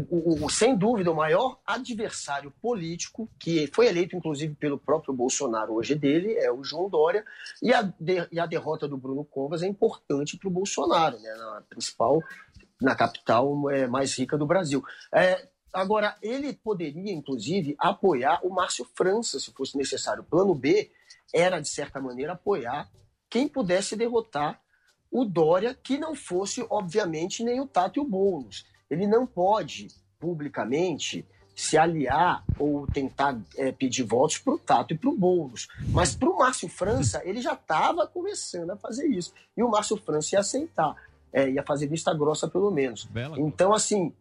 O, 0.09 0.41
o- 0.41 0.45
o- 0.45 0.49
sem 0.49 0.75
dúvida, 0.75 1.11
o 1.11 1.15
maior 1.15 1.59
adversário 1.65 2.51
político, 2.59 3.29
que 3.37 3.69
foi 3.71 3.85
eleito 3.87 4.15
inclusive 4.15 4.55
pelo 4.55 4.77
próprio 4.79 5.13
Bolsonaro 5.13 5.73
hoje 5.75 5.93
dele, 5.93 6.33
é 6.33 6.51
o 6.51 6.63
João 6.63 6.89
Dória. 6.89 7.23
E 7.61 7.71
a, 7.71 7.83
de- 7.83 8.27
e 8.31 8.39
a 8.39 8.47
derrota 8.47 8.87
do 8.87 8.97
Bruno 8.97 9.23
Covas 9.23 9.61
é 9.61 9.67
importante 9.67 10.37
para 10.37 10.47
o 10.47 10.51
Bolsonaro, 10.51 11.19
né, 11.19 11.29
na 11.35 11.61
principal, 11.69 12.19
na 12.81 12.95
capital 12.95 13.69
é, 13.69 13.85
mais 13.85 14.17
rica 14.17 14.35
do 14.35 14.47
Brasil. 14.47 14.83
É, 15.13 15.47
agora, 15.73 16.15
ele 16.21 16.53
poderia, 16.53 17.13
inclusive, 17.13 17.75
apoiar 17.77 18.39
o 18.43 18.49
Márcio 18.49 18.85
França, 18.95 19.39
se 19.39 19.51
fosse 19.51 19.77
necessário. 19.77 20.23
O 20.23 20.25
plano 20.25 20.53
B 20.53 20.91
era, 21.33 21.59
de 21.59 21.67
certa 21.67 22.01
maneira, 22.01 22.33
apoiar 22.33 22.89
quem 23.29 23.47
pudesse 23.47 23.95
derrotar 23.95 24.59
o 25.11 25.25
Dória, 25.25 25.73
que 25.73 25.97
não 25.97 26.15
fosse, 26.15 26.65
obviamente, 26.69 27.43
nem 27.43 27.59
o 27.59 27.67
Tato 27.67 27.99
e 27.99 28.01
o 28.01 28.05
Boulos. 28.05 28.65
Ele 28.89 29.07
não 29.07 29.25
pode, 29.25 29.87
publicamente, 30.19 31.25
se 31.55 31.77
aliar 31.77 32.43
ou 32.57 32.87
tentar 32.87 33.37
é, 33.57 33.71
pedir 33.71 34.03
votos 34.03 34.37
para 34.37 34.53
o 34.53 34.57
Tato 34.57 34.93
e 34.93 34.97
para 34.97 35.09
o 35.09 35.17
Boulos. 35.17 35.67
Mas 35.89 36.15
para 36.15 36.29
o 36.29 36.37
Márcio 36.37 36.69
França, 36.69 37.21
ele 37.25 37.41
já 37.41 37.53
estava 37.53 38.07
começando 38.07 38.71
a 38.71 38.77
fazer 38.77 39.07
isso. 39.07 39.33
E 39.57 39.61
o 39.61 39.69
Márcio 39.69 39.97
França 39.97 40.35
ia 40.35 40.39
aceitar, 40.39 40.95
é, 41.33 41.49
ia 41.49 41.63
fazer 41.63 41.87
vista 41.87 42.13
grossa, 42.13 42.47
pelo 42.47 42.71
menos. 42.71 43.05
Então, 43.37 43.73
assim, 43.73 44.13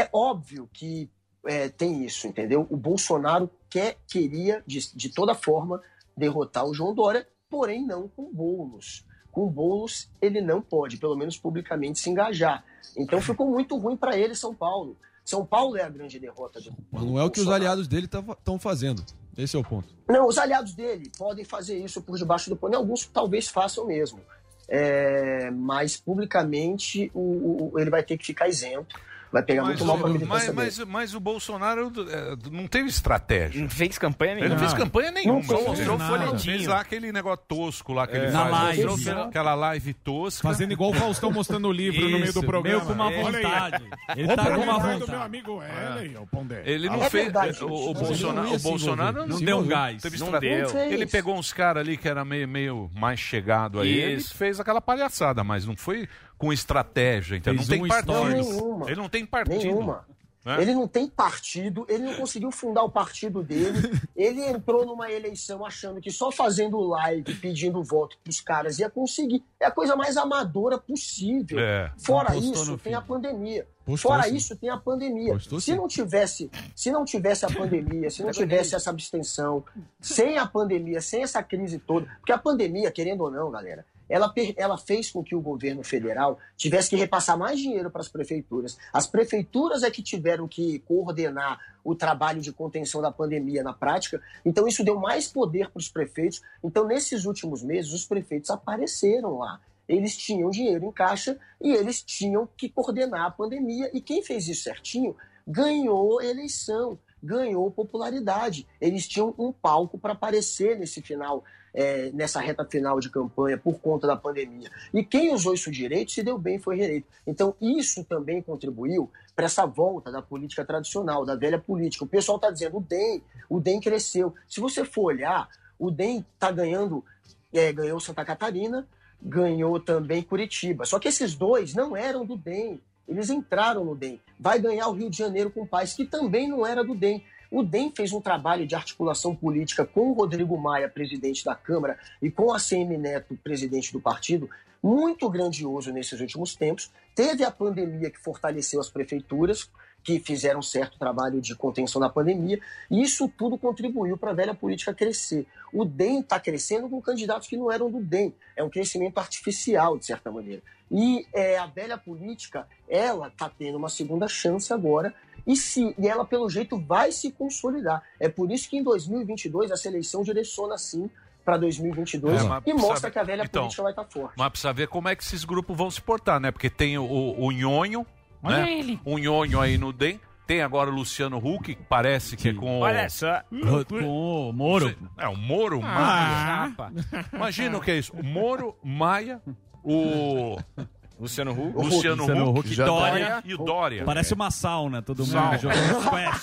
é 0.00 0.08
óbvio 0.12 0.68
que 0.72 1.08
é, 1.46 1.68
tem 1.68 2.04
isso, 2.04 2.26
entendeu? 2.26 2.66
O 2.70 2.76
Bolsonaro 2.76 3.50
quer, 3.70 3.96
queria, 4.06 4.62
de, 4.66 4.94
de 4.94 5.08
toda 5.10 5.34
forma, 5.34 5.80
derrotar 6.16 6.64
o 6.66 6.74
João 6.74 6.94
Dória, 6.94 7.26
porém 7.48 7.86
não 7.86 8.08
com 8.08 8.30
Boulos. 8.32 9.04
Com 9.30 9.48
Boulos, 9.48 10.10
ele 10.20 10.40
não 10.40 10.60
pode, 10.60 10.96
pelo 10.96 11.16
menos 11.16 11.36
publicamente, 11.38 11.98
se 11.98 12.10
engajar. 12.10 12.64
Então 12.96 13.20
ficou 13.20 13.48
muito 13.48 13.76
ruim 13.78 13.96
para 13.96 14.16
ele, 14.18 14.34
São 14.34 14.54
Paulo. 14.54 14.96
São 15.24 15.44
Paulo 15.44 15.76
é 15.76 15.82
a 15.82 15.88
grande 15.90 16.18
derrota 16.18 16.60
do 16.60 16.72
Mas 16.90 17.02
não 17.04 17.18
é 17.18 17.22
o 17.24 17.30
que 17.30 17.40
os 17.40 17.48
aliados 17.48 17.86
dele 17.86 18.06
estão 18.06 18.58
fazendo. 18.58 19.04
Esse 19.36 19.54
é 19.56 19.58
o 19.58 19.62
ponto. 19.62 19.94
Não, 20.08 20.26
os 20.26 20.38
aliados 20.38 20.74
dele 20.74 21.12
podem 21.16 21.44
fazer 21.44 21.78
isso 21.78 22.02
por 22.02 22.16
debaixo 22.18 22.48
do 22.50 22.56
pano. 22.56 22.76
Alguns 22.76 23.04
talvez 23.06 23.46
façam 23.46 23.86
mesmo. 23.86 24.20
É, 24.66 25.50
mas 25.50 25.96
publicamente 25.96 27.10
o, 27.14 27.70
o- 27.72 27.78
ele 27.78 27.90
vai 27.90 28.02
ter 28.02 28.16
que 28.18 28.26
ficar 28.26 28.48
isento. 28.48 28.98
Vai 29.30 29.42
pegar 29.42 29.62
Mas, 29.62 29.68
muito 29.70 29.84
mal 29.84 29.98
para 29.98 30.08
militância 30.08 30.52
mas, 30.54 30.78
mas, 30.78 30.88
mas 30.88 31.14
o 31.14 31.20
Bolsonaro 31.20 31.92
é, 32.10 32.36
não 32.50 32.66
teve 32.66 32.88
estratégia. 32.88 33.60
Não 33.60 33.68
fez 33.68 33.98
campanha 33.98 34.32
Ele 34.32 34.40
nenhuma. 34.40 34.54
não 34.54 34.66
fez 34.68 34.72
campanha 34.72 35.10
nenhuma. 35.10 35.42
Só 35.42 35.60
mostrou 35.62 35.96
Ele 35.96 36.04
folhetinho. 36.06 36.56
Fez 36.56 36.66
lá 36.66 36.80
aquele 36.80 37.12
negócio 37.12 37.44
tosco 37.46 37.92
lá 37.92 38.06
que 38.06 38.16
É. 38.16 38.22
ele 38.24 38.30
Na 38.32 38.40
faz. 38.46 38.52
live. 38.52 38.84
Mostrou 38.86 39.22
Aquela 39.24 39.54
live 39.54 39.94
tosca. 39.94 40.48
Fazendo 40.48 40.72
igual 40.72 40.90
o 40.90 40.94
Faustão 40.94 41.30
mostrando 41.30 41.68
o 41.68 41.72
livro 41.72 42.00
no 42.00 42.08
meio 42.18 42.24
do 42.32 42.38
Isso, 42.38 42.42
programa. 42.42 42.76
meio 42.84 42.86
com 42.86 42.92
uma 42.94 43.10
vontade. 43.10 43.84
Ele 44.16 44.32
O 44.32 44.36
tá 44.36 44.44
com 44.50 44.60
uma 44.62 44.72
vontade. 44.78 45.00
do 45.00 45.08
meu 45.08 45.22
amigo 45.22 45.62
Helen, 45.62 46.16
o 46.16 46.26
Pondé. 46.26 46.62
Ele 46.64 46.88
não 46.88 47.02
É 47.02 47.10
fez. 47.10 47.24
verdade, 47.24 47.62
o. 47.64 47.92
Bolsonaro, 47.94 48.48
Não 48.48 48.54
o 48.54 48.58
Bolsonaro 48.58 49.26
não 49.26 49.38
deu 49.40 49.58
um 49.58 49.66
gás. 49.66 50.00
Teve 50.02 50.18
Não 50.18 50.26
estratégia. 50.26 50.66
deu. 50.68 50.92
Ele 50.92 51.06
pegou 51.06 51.36
uns 51.36 51.52
caras 51.52 51.82
ali 51.86 51.96
que 51.96 52.08
era 52.08 52.24
meio, 52.24 52.48
meio 52.48 52.90
mais 52.94 53.20
chegado 53.20 53.80
a 53.80 53.84
ele 53.86 54.14
Isso. 54.14 54.34
fez 54.34 54.58
aquela 54.58 54.80
palhaçada, 54.80 55.44
mas 55.44 55.66
não 55.66 55.76
foi 55.76 56.08
com 56.38 56.52
estratégia. 56.52 57.36
Então 57.36 57.52
não 57.52 57.66
tem 57.66 57.82
um 57.82 57.88
partido. 57.88 58.24
Nenhuma. 58.24 58.86
Ele 58.86 59.00
não 59.00 59.08
tem 59.08 59.26
partido. 59.26 59.58
Nenhuma. 59.58 60.06
né? 60.44 60.62
Ele 60.62 60.72
não 60.72 60.86
tem 60.86 61.08
partido, 61.08 61.84
ele 61.88 62.04
não 62.04 62.14
conseguiu 62.14 62.50
fundar 62.50 62.84
o 62.84 62.90
partido 62.90 63.42
dele. 63.42 64.00
ele 64.16 64.42
entrou 64.44 64.86
numa 64.86 65.10
eleição 65.10 65.66
achando 65.66 66.00
que 66.00 66.10
só 66.10 66.30
fazendo 66.30 66.80
live, 66.80 67.34
pedindo 67.34 67.82
voto 67.82 68.16
pros 68.22 68.40
caras 68.40 68.78
ia 68.78 68.88
conseguir. 68.88 69.44
É 69.60 69.66
a 69.66 69.70
coisa 69.70 69.96
mais 69.96 70.16
amadora 70.16 70.78
possível. 70.78 71.58
É. 71.58 71.92
Fora 71.98 72.36
isso, 72.36 72.78
tem 72.78 72.94
a 72.94 73.02
pandemia. 73.02 73.66
Postou 73.84 74.10
Fora 74.10 74.24
sim. 74.24 74.36
isso, 74.36 74.54
tem 74.54 74.68
a 74.68 74.76
pandemia. 74.76 75.32
Postou 75.32 75.60
se 75.60 75.72
sim. 75.72 75.76
não 75.76 75.88
tivesse, 75.88 76.50
se 76.76 76.90
não 76.90 77.06
tivesse 77.06 77.46
a 77.46 77.48
pandemia, 77.48 78.10
se 78.10 78.22
não 78.22 78.30
tivesse 78.30 78.74
essa 78.74 78.90
abstenção, 78.90 79.64
sem 79.98 80.36
a 80.36 80.46
pandemia, 80.46 81.00
sem 81.00 81.22
essa 81.22 81.42
crise 81.42 81.78
toda, 81.78 82.06
porque 82.18 82.30
a 82.30 82.36
pandemia, 82.36 82.90
querendo 82.90 83.22
ou 83.22 83.30
não, 83.30 83.50
galera, 83.50 83.86
ela, 84.08 84.32
ela 84.56 84.78
fez 84.78 85.10
com 85.10 85.22
que 85.22 85.34
o 85.34 85.40
governo 85.40 85.84
federal 85.84 86.38
tivesse 86.56 86.90
que 86.90 86.96
repassar 86.96 87.36
mais 87.36 87.58
dinheiro 87.58 87.90
para 87.90 88.00
as 88.00 88.08
prefeituras. 88.08 88.78
As 88.92 89.06
prefeituras 89.06 89.82
é 89.82 89.90
que 89.90 90.02
tiveram 90.02 90.48
que 90.48 90.78
coordenar 90.80 91.58
o 91.84 91.94
trabalho 91.94 92.40
de 92.40 92.52
contenção 92.52 93.00
da 93.00 93.10
pandemia 93.10 93.62
na 93.62 93.72
prática. 93.72 94.20
Então, 94.44 94.66
isso 94.66 94.84
deu 94.84 94.98
mais 94.98 95.28
poder 95.28 95.70
para 95.70 95.78
os 95.78 95.88
prefeitos. 95.88 96.42
Então, 96.62 96.86
nesses 96.86 97.24
últimos 97.24 97.62
meses, 97.62 97.92
os 97.92 98.04
prefeitos 98.04 98.50
apareceram 98.50 99.38
lá. 99.38 99.60
Eles 99.88 100.16
tinham 100.16 100.50
dinheiro 100.50 100.84
em 100.84 100.92
caixa 100.92 101.38
e 101.60 101.72
eles 101.72 102.02
tinham 102.02 102.46
que 102.56 102.68
coordenar 102.68 103.26
a 103.26 103.30
pandemia. 103.30 103.90
E 103.94 104.00
quem 104.00 104.22
fez 104.22 104.46
isso 104.46 104.64
certinho 104.64 105.16
ganhou 105.46 106.20
eleição, 106.20 106.98
ganhou 107.22 107.70
popularidade. 107.70 108.66
Eles 108.78 109.08
tinham 109.08 109.34
um 109.38 109.50
palco 109.50 109.98
para 109.98 110.12
aparecer 110.12 110.78
nesse 110.78 111.00
final, 111.00 111.42
é, 111.74 112.10
nessa 112.12 112.40
reta 112.40 112.64
final 112.64 112.98
de 113.00 113.10
campanha 113.10 113.58
por 113.58 113.78
conta 113.80 114.06
da 114.06 114.16
pandemia. 114.16 114.70
E 114.92 115.04
quem 115.04 115.32
usou 115.32 115.54
isso 115.54 115.70
direito 115.70 116.12
se 116.12 116.22
deu 116.22 116.38
bem 116.38 116.58
foi 116.58 116.76
reeleito. 116.76 117.06
Então 117.26 117.54
isso 117.60 118.04
também 118.04 118.42
contribuiu 118.42 119.10
para 119.34 119.46
essa 119.46 119.66
volta 119.66 120.10
da 120.10 120.20
política 120.20 120.64
tradicional, 120.64 121.24
da 121.24 121.36
velha 121.36 121.58
política. 121.58 122.04
O 122.04 122.08
pessoal 122.08 122.36
está 122.36 122.50
dizendo 122.50 122.78
o 122.78 122.80
DEM, 122.80 123.22
o 123.48 123.60
DEM 123.60 123.80
cresceu. 123.80 124.34
Se 124.48 124.60
você 124.60 124.84
for 124.84 125.04
olhar, 125.04 125.48
o 125.78 125.90
DEM 125.90 126.24
está 126.34 126.50
ganhando, 126.50 127.04
é, 127.52 127.72
ganhou 127.72 128.00
Santa 128.00 128.24
Catarina, 128.24 128.86
ganhou 129.22 129.78
também 129.80 130.22
Curitiba. 130.22 130.84
Só 130.84 130.98
que 130.98 131.08
esses 131.08 131.34
dois 131.34 131.74
não 131.74 131.96
eram 131.96 132.24
do 132.24 132.36
DEM. 132.36 132.80
Eles 133.06 133.30
entraram 133.30 133.84
no 133.84 133.94
DEM. 133.94 134.20
Vai 134.38 134.58
ganhar 134.58 134.88
o 134.88 134.92
Rio 134.92 135.08
de 135.08 135.16
Janeiro 135.16 135.50
com 135.50 135.66
Paz, 135.66 135.94
que 135.94 136.04
também 136.04 136.48
não 136.48 136.66
era 136.66 136.84
do 136.84 136.94
DEM. 136.94 137.24
O 137.50 137.62
DEM 137.62 137.90
fez 137.90 138.12
um 138.12 138.20
trabalho 138.20 138.66
de 138.66 138.74
articulação 138.74 139.34
política 139.34 139.86
com 139.86 140.10
o 140.10 140.12
Rodrigo 140.12 140.56
Maia, 140.58 140.88
presidente 140.88 141.44
da 141.44 141.54
Câmara, 141.54 141.98
e 142.20 142.30
com 142.30 142.52
a 142.52 142.58
CM 142.60 142.98
Neto, 142.98 143.38
presidente 143.42 143.90
do 143.90 144.00
partido, 144.00 144.50
muito 144.82 145.28
grandioso 145.30 145.90
nesses 145.90 146.20
últimos 146.20 146.54
tempos. 146.54 146.90
Teve 147.14 147.44
a 147.44 147.50
pandemia 147.50 148.10
que 148.10 148.18
fortaleceu 148.18 148.80
as 148.80 148.90
prefeituras, 148.90 149.70
que 150.04 150.20
fizeram 150.20 150.62
certo 150.62 150.98
trabalho 150.98 151.40
de 151.40 151.56
contenção 151.56 152.00
da 152.00 152.08
pandemia, 152.08 152.60
e 152.90 153.02
isso 153.02 153.28
tudo 153.28 153.58
contribuiu 153.58 154.16
para 154.16 154.30
a 154.30 154.34
velha 154.34 154.54
política 154.54 154.94
crescer. 154.94 155.46
O 155.72 155.84
DEM 155.84 156.20
está 156.20 156.38
crescendo 156.38 156.88
com 156.88 157.00
candidatos 157.00 157.48
que 157.48 157.56
não 157.56 157.72
eram 157.72 157.90
do 157.90 158.00
DEM. 158.00 158.34
É 158.54 158.62
um 158.62 158.70
crescimento 158.70 159.18
artificial, 159.18 159.98
de 159.98 160.06
certa 160.06 160.30
maneira. 160.30 160.62
E 160.90 161.26
é, 161.32 161.58
a 161.58 161.66
velha 161.66 161.98
política, 161.98 162.66
ela 162.88 163.28
está 163.28 163.50
tendo 163.50 163.76
uma 163.76 163.88
segunda 163.88 164.28
chance 164.28 164.72
agora, 164.72 165.14
e, 165.48 165.56
se, 165.56 165.94
e 165.98 166.06
ela, 166.06 166.24
pelo 166.24 166.48
jeito, 166.48 166.78
vai 166.78 167.10
se 167.10 167.32
consolidar. 167.32 168.02
É 168.20 168.28
por 168.28 168.52
isso 168.52 168.68
que 168.70 168.76
em 168.76 168.82
2022 168.84 169.70
essa 169.72 169.88
eleição 169.88 170.22
direciona, 170.22 170.76
sim, 170.78 171.10
para 171.44 171.56
2022 171.56 172.42
É, 172.42 172.44
e 172.66 172.74
mostra 172.74 172.96
sabe- 172.98 173.12
que 173.14 173.18
a 173.18 173.22
velha 173.24 173.42
então, 173.44 173.62
política 173.62 173.82
vai 173.82 173.92
estar 173.92 174.04
forte. 174.04 174.34
Mas 174.36 174.48
precisa 174.50 174.72
ver 174.72 174.86
como 174.88 175.08
é 175.08 175.16
que 175.16 175.22
esses 175.24 175.44
grupos 175.46 175.74
vão 175.76 175.90
se 175.90 176.00
portar, 176.02 176.38
né? 176.38 176.50
Porque 176.52 176.68
tem 176.68 176.98
o, 176.98 177.04
o, 177.04 177.46
o 177.46 177.50
Nhonho, 177.50 178.06
Olha 178.42 178.58
né? 178.58 178.72
ele. 178.78 179.00
O 179.04 179.16
Nhonho 179.18 179.58
aí 179.60 179.78
no 179.78 179.92
DEM. 179.92 180.20
Tem 180.46 180.62
agora 180.62 180.88
o 180.88 180.94
Luciano 180.94 181.36
Huck, 181.36 181.74
que 181.74 181.82
parece 181.84 182.34
que 182.34 182.48
é 182.48 182.54
com... 182.54 182.80
Olha 182.80 183.10
só. 183.10 183.42
Com 183.88 184.48
o 184.48 184.52
Moro. 184.52 184.96
É, 185.18 185.28
o 185.28 185.36
Moro 185.36 185.78
Ah. 185.84 186.70
Maia. 186.78 187.24
Imagina 187.34 187.76
o 187.76 187.80
que 187.82 187.90
é 187.90 187.98
isso. 187.98 188.14
O 188.16 188.22
Moro, 188.24 188.74
Maia, 188.82 189.42
o... 189.84 190.56
Luciano 191.18 191.50
Huck. 191.52 191.76
Luciano, 191.76 192.50
Huck, 192.50 192.58
Huck, 192.68 192.76
Dória. 192.76 193.42
e 193.44 193.54
o 193.54 193.58
Dória. 193.58 194.04
Parece 194.04 194.34
uma 194.34 194.50
sauna, 194.50 195.02
todo 195.02 195.20
mundo 195.26 195.32
Sauna. 195.32 195.58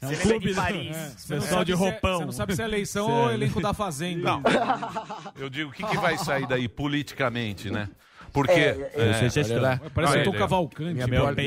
É 0.00 0.06
um 0.06 0.08
Você 0.10 0.16
clube 0.16 0.48
de 0.48 0.54
Paris. 0.54 0.96
é, 0.96 1.08
Você 1.16 1.34
não 1.34 1.40
pessoal 1.40 1.58
sabe 1.60 1.64
de 1.64 1.72
é- 1.72 1.74
roupão. 1.74 2.18
você 2.18 2.24
não 2.26 2.32
sabe 2.32 2.54
se 2.56 2.62
é 2.62 2.64
eleição 2.64 3.10
ou 3.10 3.32
elenco 3.32 3.60
da 3.60 3.74
Fazenda. 3.74 4.22
Não. 4.22 4.42
Eu 5.36 5.50
digo, 5.50 5.70
o 5.70 5.72
que, 5.72 5.84
que 5.84 5.96
vai 5.96 6.16
sair 6.18 6.46
daí 6.46 6.68
politicamente, 6.68 7.70
né? 7.70 7.88
Porque... 8.32 8.52
É, 8.52 8.92
é, 8.94 9.52
é, 9.52 9.58
lá. 9.60 9.78
Parece 9.94 10.18
ele. 10.18 10.32
Cavalcante. 10.32 10.94
Minha 10.94 11.06
Meu 11.06 11.20
prole- 11.22 11.42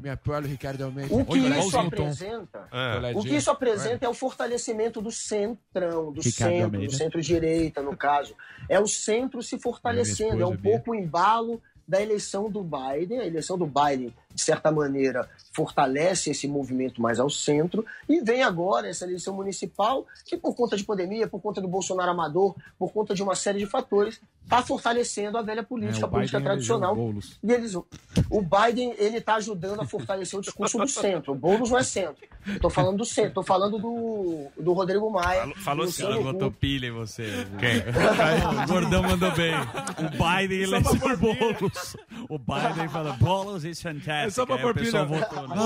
minha 0.00 0.16
prole- 0.16 0.48
Ricardo 0.48 0.82
Almeida. 0.84 1.14
O 1.14 1.24
que 1.24 1.40
Olha, 1.40 1.58
isso 1.60 1.78
apresenta, 1.78 2.68
É. 2.72 3.12
o 3.14 3.22
que 3.22 3.36
isso 3.36 3.50
apresenta 3.50 4.06
é 4.06 4.08
o 4.08 4.14
fortalecimento 4.14 5.00
do 5.00 5.12
centrão, 5.12 6.12
do 6.12 6.20
Ricardo 6.20 6.50
centro, 6.50 6.64
Almeida. 6.64 6.86
do 6.86 6.92
centro-direita, 6.92 7.80
no 7.80 7.96
caso. 7.96 8.34
É 8.68 8.80
o 8.80 8.88
centro 8.88 9.40
se 9.40 9.56
fortalecendo, 9.60 10.42
é 10.42 10.46
um 10.46 10.56
pouco 10.56 10.90
o 10.90 10.94
embalo 10.96 11.62
da 11.86 12.00
eleição 12.00 12.50
do 12.50 12.62
Biden. 12.62 13.20
A 13.20 13.26
eleição 13.26 13.56
do 13.56 13.66
Biden, 13.66 14.14
de 14.34 14.42
certa 14.42 14.70
maneira, 14.70 15.28
fortalece 15.56 16.30
esse 16.30 16.46
movimento 16.46 17.00
mais 17.00 17.18
ao 17.18 17.30
centro. 17.30 17.84
E 18.06 18.20
vem 18.20 18.42
agora 18.42 18.88
essa 18.88 19.04
eleição 19.06 19.34
municipal, 19.34 20.06
que 20.26 20.36
por 20.36 20.54
conta 20.54 20.76
de 20.76 20.84
pandemia, 20.84 21.26
por 21.26 21.40
conta 21.40 21.60
do 21.62 21.66
Bolsonaro 21.68 22.10
amador, 22.10 22.54
por 22.78 22.92
conta 22.92 23.14
de 23.14 23.22
uma 23.22 23.34
série 23.34 23.58
de 23.60 23.66
fatores, 23.66 24.20
está 24.44 24.62
fortalecendo 24.62 25.38
a 25.38 25.42
velha 25.42 25.62
política, 25.62 26.04
É, 26.04 26.08
a 26.08 26.08
política 26.08 26.38
Biden 26.38 26.52
tradicional. 26.52 26.92
o 26.92 26.96
Boulos. 26.96 27.38
E 27.42 27.50
eles, 27.50 27.74
o 27.74 28.42
Biden 28.42 28.94
ele 28.98 29.16
está 29.16 29.36
ajudando 29.36 29.80
a 29.80 29.86
fortalecer 29.86 30.38
o 30.38 30.42
discurso 30.42 30.78
do 30.78 30.86
centro. 30.86 31.32
O 31.32 31.34
Boulos 31.34 31.70
não 31.70 31.78
é 31.78 31.82
centro. 31.82 32.22
Estou 32.46 32.70
falando 32.70 32.98
do 32.98 33.04
centro. 33.04 33.30
Estou 33.30 33.42
falando 33.42 33.78
do, 33.78 34.46
do 34.56 34.72
Rodrigo 34.72 35.10
Maia. 35.10 35.50
Falou 35.64 35.84
do 35.84 35.90
assim, 35.90 36.04
ela 36.04 36.20
botou 36.20 36.52
pilha 36.52 36.86
em 36.86 36.92
você. 36.92 37.24
Quem? 37.58 37.78
o 38.62 38.66
Gordão 38.68 39.02
mandou 39.02 39.32
bem. 39.32 39.52
O 39.54 40.10
Biden 40.10 40.60
elegeu 40.62 40.92
o 40.92 41.16
Boulos. 41.16 41.96
O 42.28 42.38
Biden 42.38 42.88
fala, 42.88 43.14
Boulos 43.14 43.64
is 43.64 43.80
fantastic. 43.82 44.26
É 44.26 44.30
só 44.30 44.46
pra 44.46 44.56
Aí 44.56 44.62
pôr 44.62 44.70
o 44.70 44.74
pessoal 44.74 45.06
pilha. 45.06 45.26
votou. 45.28 45.45
Né? 45.54 45.60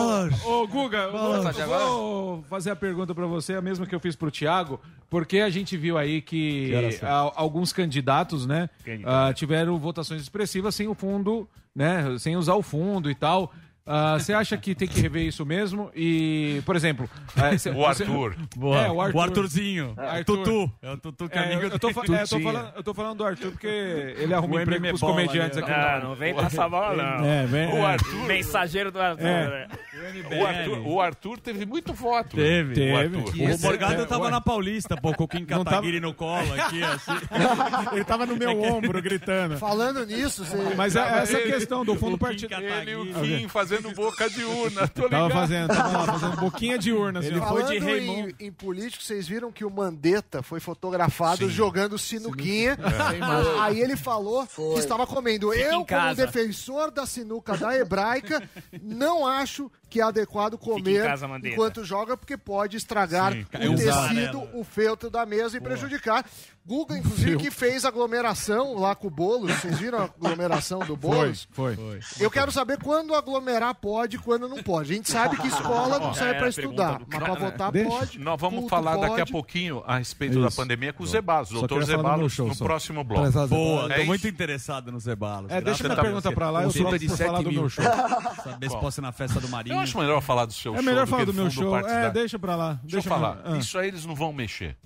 Ô, 0.44 0.66
Guga, 0.66 0.98
eu 0.98 1.12
vou, 1.12 1.20
agora? 1.62 1.84
vou 1.86 2.44
fazer 2.48 2.70
a 2.70 2.76
pergunta 2.76 3.14
pra 3.14 3.26
você, 3.26 3.54
a 3.54 3.60
mesma 3.62 3.86
que 3.86 3.94
eu 3.94 4.00
fiz 4.00 4.14
pro 4.16 4.30
Thiago, 4.30 4.80
porque 5.08 5.38
a 5.40 5.50
gente 5.50 5.76
viu 5.76 5.96
aí 5.96 6.20
que 6.20 6.68
Que 6.98 7.04
a- 7.04 7.32
alguns 7.36 7.72
candidatos, 7.72 8.46
né, 8.46 8.68
ah, 9.04 9.32
tiveram 9.32 9.78
votações 9.78 10.20
expressivas 10.22 10.74
sem 10.74 10.88
o 10.88 10.94
fundo, 10.94 11.48
né, 11.74 12.16
sem 12.18 12.36
usar 12.36 12.54
o 12.54 12.62
fundo 12.62 13.10
e 13.10 13.14
tal. 13.14 13.52
Ah, 13.92 14.18
Você 14.18 14.32
acha 14.32 14.56
que 14.56 14.74
tem 14.74 14.86
que 14.86 15.00
rever 15.00 15.24
isso 15.26 15.44
mesmo? 15.44 15.90
E, 15.96 16.62
por 16.64 16.76
exemplo... 16.76 17.10
eh, 17.36 17.58
cê- 17.58 17.70
O 17.70 17.74
você- 17.74 18.04
Arthur. 18.04 18.36
Boa. 18.56 18.82
É, 18.86 18.90
o 18.90 19.00
Arthur. 19.00 19.16
O 19.18 19.20
Arthurzinho. 19.20 19.94
Arthur. 19.96 20.36
Tutu. 20.44 20.72
É 20.80 20.90
o 20.92 20.96
Tutu 20.96 21.28
que 21.28 21.36
é 21.36 21.40
É, 21.40 21.44
amigo 21.54 21.62
eu, 21.62 21.78
tô, 21.78 21.88
dele. 21.88 21.94
fa- 22.06 22.16
é, 22.16 22.22
eu 22.22 22.28
tô 22.28 22.40
falando, 22.40 22.72
eu 22.76 22.82
tô 22.84 22.94
falando 22.94 23.16
do 23.18 23.24
Arthur 23.24 23.50
porque 23.50 23.66
ele 23.66 24.32
arruma 24.32 24.56
O 24.56 24.60
emprego 24.60 24.86
pros 24.88 25.00
comediantes 25.00 25.58
ali, 25.58 25.70
aqui. 25.70 25.72
ó. 25.72 25.82
no- 25.82 25.88
Ah, 25.90 26.00
não 26.08 26.14
vem 26.14 26.34
passar 26.34 26.68
bola, 26.68 27.18
não. 27.18 27.24
É, 27.26 27.46
vem- 27.46 27.68
o 27.72 27.76
é. 27.78 27.84
Arthur. 27.86 28.26
Mensageiro 28.26 28.92
do 28.92 29.00
Arthur. 29.00 29.26
É. 29.26 29.48
né? 29.48 29.68
O 30.40 30.46
Arthur, 30.46 30.86
o 30.86 31.00
Arthur 31.00 31.38
teve 31.40 31.66
muito 31.66 31.92
voto. 31.92 32.36
Teve. 32.36 32.72
O 32.72 32.74
Teve. 32.74 33.16
O 33.16 33.48
esse- 33.50 33.64
Morgado 33.64 34.02
é, 34.02 34.04
tava 34.06 34.30
na 34.30 34.40
Paulista, 34.40 34.96
pô, 34.96 35.12
com 35.14 35.24
o 35.24 35.28
Kim 35.28 35.44
Kataguiri 35.44 35.98
no 36.00 36.14
colo 36.14 36.52
aqui, 36.54 36.80
assim. 36.84 37.12
Ele 37.92 38.04
tava 38.04 38.24
no 38.26 38.36
meu 38.36 38.60
ombro 38.62 39.00
gritando. 39.02 39.58
Falando 39.58 40.04
nisso, 40.06 40.44
você... 40.44 40.74
Mas 40.76 40.94
é- 40.96 41.18
essa 41.22 41.38
ele- 41.38 41.52
questão 41.52 41.84
do 41.84 41.94
fundo 41.96 42.14
o 42.14 42.18
partidário. 42.18 42.68
Ele 42.68 42.90
e 42.92 42.94
o. 43.12 43.14
Kim 43.40 43.48
fazendo 43.48 43.79
boca 43.94 44.28
de 44.28 44.44
urna, 44.44 44.86
tô 44.88 45.08
Tava 45.08 45.24
ligado. 45.26 45.40
fazendo, 45.40 45.68
tava 45.68 45.98
lá 45.98 46.06
fazendo 46.18 46.36
boquinha 46.36 46.78
de 46.78 46.92
urna. 46.92 47.20
Assim, 47.20 47.28
Ele 47.28 47.40
foi 47.40 47.62
de 47.64 47.78
em, 47.78 48.34
em 48.40 48.52
político, 48.52 49.02
vocês 49.02 49.26
viram 49.26 49.50
que 49.50 49.64
o 49.64 49.70
Mandetta 49.70 50.42
foi 50.42 50.60
fotografado 50.60 51.48
jogando 51.50 51.98
sinuquinha. 51.98 52.78
Ah, 52.82 53.64
Aí 53.64 53.80
ele 53.80 53.96
falou 53.96 54.46
que 54.46 54.78
estava 54.78 55.06
comendo. 55.06 55.50
Fica 55.50 55.64
Eu, 55.64 55.84
como 55.86 56.14
defensor 56.14 56.90
da 56.90 57.06
sinuca 57.06 57.56
da 57.56 57.76
hebraica, 57.76 58.42
não 58.82 59.26
acho 59.26 59.70
que 59.90 60.00
é 60.00 60.04
adequado 60.04 60.56
comer 60.56 61.02
casa, 61.04 61.26
enquanto 61.44 61.84
joga, 61.84 62.16
porque 62.16 62.36
pode 62.38 62.76
estragar 62.76 63.32
Sim, 63.32 63.44
o 63.68 63.72
usar, 63.74 64.08
tecido, 64.08 64.38
né? 64.38 64.48
o 64.54 64.64
feltro 64.64 65.10
da 65.10 65.26
mesa 65.26 65.56
e 65.56 65.60
prejudicar. 65.60 66.24
Guga, 66.64 66.96
inclusive, 66.96 67.36
que 67.38 67.50
fez 67.50 67.84
aglomeração 67.86 68.74
lá 68.78 68.94
com 68.94 69.08
o 69.08 69.10
Boulos. 69.10 69.50
Vocês 69.56 69.78
viram 69.78 69.98
a 69.98 70.04
aglomeração 70.04 70.78
do 70.80 70.94
Boulos? 70.94 71.48
Foi. 71.50 71.76
Eu 72.20 72.30
quero 72.30 72.52
saber 72.52 72.78
quando 72.78 73.14
aglomerar 73.14 73.74
pode 73.74 74.16
e 74.16 74.18
quando 74.18 74.46
não 74.48 74.62
pode. 74.62 74.92
A 74.92 74.94
gente 74.94 75.10
sabe 75.10 75.36
que 75.38 75.48
escola 75.48 75.98
não 75.98 76.14
serve 76.14 76.34
É, 76.34 76.34
para 76.36 76.46
a 76.46 76.50
estudar, 76.50 77.00
mas 77.08 77.18
para 77.18 77.34
né? 77.34 77.40
votar 77.40 77.72
Deixa. 77.72 77.88
pode. 77.88 78.18
Nós 78.20 78.40
vamos 78.40 78.60
culto 78.60 78.70
falar 78.70 78.96
daqui 78.98 79.20
a 79.22 79.26
pouquinho 79.26 79.82
a 79.86 79.96
respeito 79.98 80.40
da 80.40 80.48
Isso. 80.48 80.56
pandemia 80.56 80.92
com 80.92 81.02
o 81.02 81.06
Zebalos, 81.06 81.48
doutor 81.50 81.82
Zebalos, 81.82 82.32
show, 82.32 82.46
no 82.46 82.54
só. 82.54 82.64
próximo 82.64 83.02
bloco. 83.02 83.22
Prezado 83.22 83.48
Boa, 83.48 83.86
É 83.86 83.94
tô 83.94 84.00
isso. 84.02 84.06
muito 84.06 84.28
interessado 84.28 84.92
nos 84.92 85.04
Zebalos. 85.04 85.50
É, 85.50 85.60
deixa 85.60 85.82
minha 85.82 85.96
pergunta 86.00 86.30
pra 86.30 86.50
lá, 86.50 86.62
eu 86.64 86.72
troco 86.72 86.98
de 86.98 87.08
falar 87.08 87.18
7 87.38 87.42
do 87.44 87.50
mil. 87.50 87.60
meu 87.62 87.68
show. 87.70 87.84
Saber 88.44 88.70
se 88.70 88.78
posso 88.78 89.00
ir 89.00 89.02
na 89.02 89.12
festa 89.12 89.40
do 89.40 89.48
Marinho. 89.48 89.79
Eu 89.80 89.84
acho 89.84 89.98
melhor 89.98 90.20
falar 90.20 90.44
do 90.46 90.52
seu 90.52 90.72
É 90.72 90.76
show 90.76 90.84
melhor 90.84 91.04
do 91.06 91.10
falar 91.10 91.20
que 91.22 91.26
do 91.26 91.34
meu 91.34 91.50
show. 91.50 91.76
É, 91.78 92.10
deixa 92.10 92.38
pra 92.38 92.54
lá. 92.56 92.72
Deixa 92.82 92.84
eu 92.86 92.90
Deixa 93.02 93.08
falar, 93.08 93.40
Ah. 93.44 93.56
isso 93.56 93.78
aí 93.78 93.88
eles 93.88 94.04
não 94.04 94.14
vão 94.14 94.32
mexer. 94.32 94.76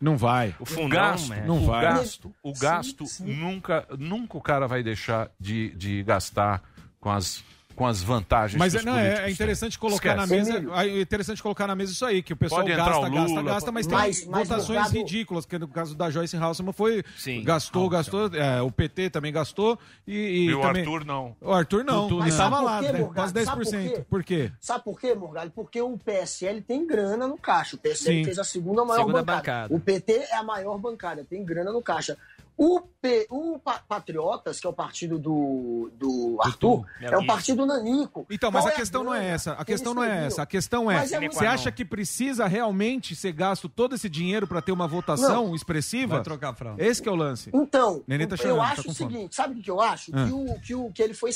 Não 0.00 0.16
vai. 0.16 0.54
O 0.58 0.64
O 0.64 0.66
fundão, 0.66 0.88
gasto, 0.88 1.28
né? 1.28 1.44
não 1.46 1.62
o 1.62 1.66
vai. 1.66 1.82
gasto, 1.82 2.34
o 2.42 2.52
gasto 2.58 3.04
nunca, 3.20 3.86
nunca 3.98 4.36
o 4.36 4.40
cara 4.40 4.66
vai 4.66 4.82
deixar 4.82 5.30
de, 5.38 5.70
de 5.76 6.02
gastar 6.02 6.60
com 7.00 7.08
as, 7.10 7.44
com 7.74 7.86
as 7.86 8.02
vantagens 8.02 8.58
Mas 8.58 8.72
que 8.72 8.78
é, 8.78 8.80
os 8.80 8.84
não, 8.86 8.92
políticos 8.92 9.18
é, 9.20 9.24
têm. 9.24 9.32
interessante 9.32 9.78
colocar 9.78 10.14
na 10.16 10.24
Esquece. 10.24 10.52
mesa. 10.60 10.74
É 10.82 11.00
interessante 11.00 11.42
colocar 11.42 11.66
na 11.66 11.74
mesa 11.74 11.92
isso 11.92 12.04
aí, 12.04 12.22
que 12.22 12.32
o 12.32 12.36
pessoal 12.36 12.64
gasta, 12.64 12.82
o 12.82 13.02
gasta, 13.02 13.08
Lula, 13.08 13.42
gasta, 13.42 13.72
mas 13.72 13.86
tem 13.86 13.96
Mas- 13.98 14.26
mas, 14.26 14.48
votações 14.48 14.90
ridículas, 14.90 15.46
que 15.46 15.58
no 15.58 15.68
caso 15.68 15.94
da 15.94 16.10
Joyce 16.10 16.36
Halseman 16.36 16.72
foi. 16.72 17.02
Sim. 17.16 17.42
Gastou, 17.42 17.88
gastou. 17.88 18.26
é, 18.34 18.60
o 18.62 18.70
PT 18.70 19.10
também 19.10 19.32
gastou. 19.32 19.78
E, 20.06 20.12
e 20.14 20.44
E 20.46 20.54
o 20.54 20.60
também, 20.60 20.82
Arthur 20.82 21.04
não. 21.04 21.36
O 21.40 21.52
Arthur 21.52 21.84
não. 21.84 22.08
Tudo, 22.08 22.22
ele 22.22 22.30
né? 22.30 22.36
tava 22.36 22.56
Sabe 22.56 22.64
lá, 22.66 22.80
quê, 22.80 22.92
né, 22.92 23.10
quase 23.14 23.44
Sabe 23.44 23.64
por 23.64 23.72
10%. 23.72 23.90
quê? 23.94 24.04
Por 24.08 24.24
quê? 24.24 24.52
Sabe 24.60 24.84
por 24.84 25.00
quê, 25.00 25.14
Morgado? 25.14 25.50
Porque 25.50 25.80
o 25.80 25.96
PSL 25.98 26.60
tem 26.62 26.86
grana 26.86 27.26
no 27.26 27.36
caixa. 27.38 27.76
O 27.76 27.78
PSL 27.78 28.18
Sim. 28.18 28.24
fez 28.24 28.38
a 28.38 28.44
segunda 28.44 28.84
maior 28.84 29.00
Segunda 29.00 29.22
bancada. 29.22 29.68
bancada. 29.68 29.74
O 29.74 29.80
PT 29.80 30.12
é 30.30 30.36
a 30.36 30.42
maior 30.42 30.78
bancada, 30.78 31.24
tem 31.28 31.44
grana 31.44 31.72
no 31.72 31.82
caixa. 31.82 32.16
O, 32.56 32.80
P, 32.80 33.26
o 33.30 33.58
Pa- 33.58 33.82
Patriotas, 33.88 34.60
que 34.60 34.66
é 34.66 34.70
o 34.70 34.72
partido 34.72 35.18
do, 35.18 35.90
do 35.94 36.38
Arthur, 36.40 36.84
é 37.00 37.16
um 37.16 37.26
partido 37.26 37.64
nanico. 37.66 38.26
Então, 38.30 38.50
mas 38.50 38.62
Qual 38.62 38.70
a 38.70 38.74
é 38.74 38.76
questão 38.76 39.02
não 39.04 39.14
é 39.14 39.28
essa. 39.30 39.52
A 39.52 39.56
que 39.58 39.72
questão 39.72 39.94
não 39.94 40.04
é 40.04 40.08
teriam? 40.08 40.26
essa. 40.26 40.42
A 40.42 40.46
questão 40.46 40.90
é, 40.90 41.04
é 41.04 41.28
você 41.28 41.46
acha 41.46 41.72
que 41.72 41.84
precisa 41.84 42.46
realmente 42.46 43.16
ser 43.16 43.32
gasto 43.32 43.68
todo 43.68 43.94
esse 43.94 44.08
dinheiro 44.08 44.46
para 44.46 44.60
ter 44.62 44.70
uma 44.72 44.86
votação 44.86 45.54
expressiva? 45.54 46.16
Vai 46.16 46.22
trocar 46.22 46.50
a 46.50 46.54
fralda. 46.54 46.84
Esse 46.84 47.02
que 47.02 47.08
é 47.08 47.12
o 47.12 47.16
lance. 47.16 47.50
Então, 47.52 48.04
Nenê 48.06 48.26
tá 48.26 48.34
eu 48.34 48.38
chorando, 48.38 48.58
tá 48.58 48.64
acho 48.64 48.84
com 48.84 48.90
o 48.90 48.94
seguinte, 48.94 49.34
sabe 49.34 49.58
o 49.58 49.62
que 49.62 49.70
eu 49.70 49.80
acho? 49.80 50.10
Ah. 50.14 50.26
Que, 50.26 50.32
o, 50.32 50.60
que, 50.60 50.74
o, 50.74 50.92
que 50.92 51.02
ele 51.02 51.14
foi. 51.14 51.30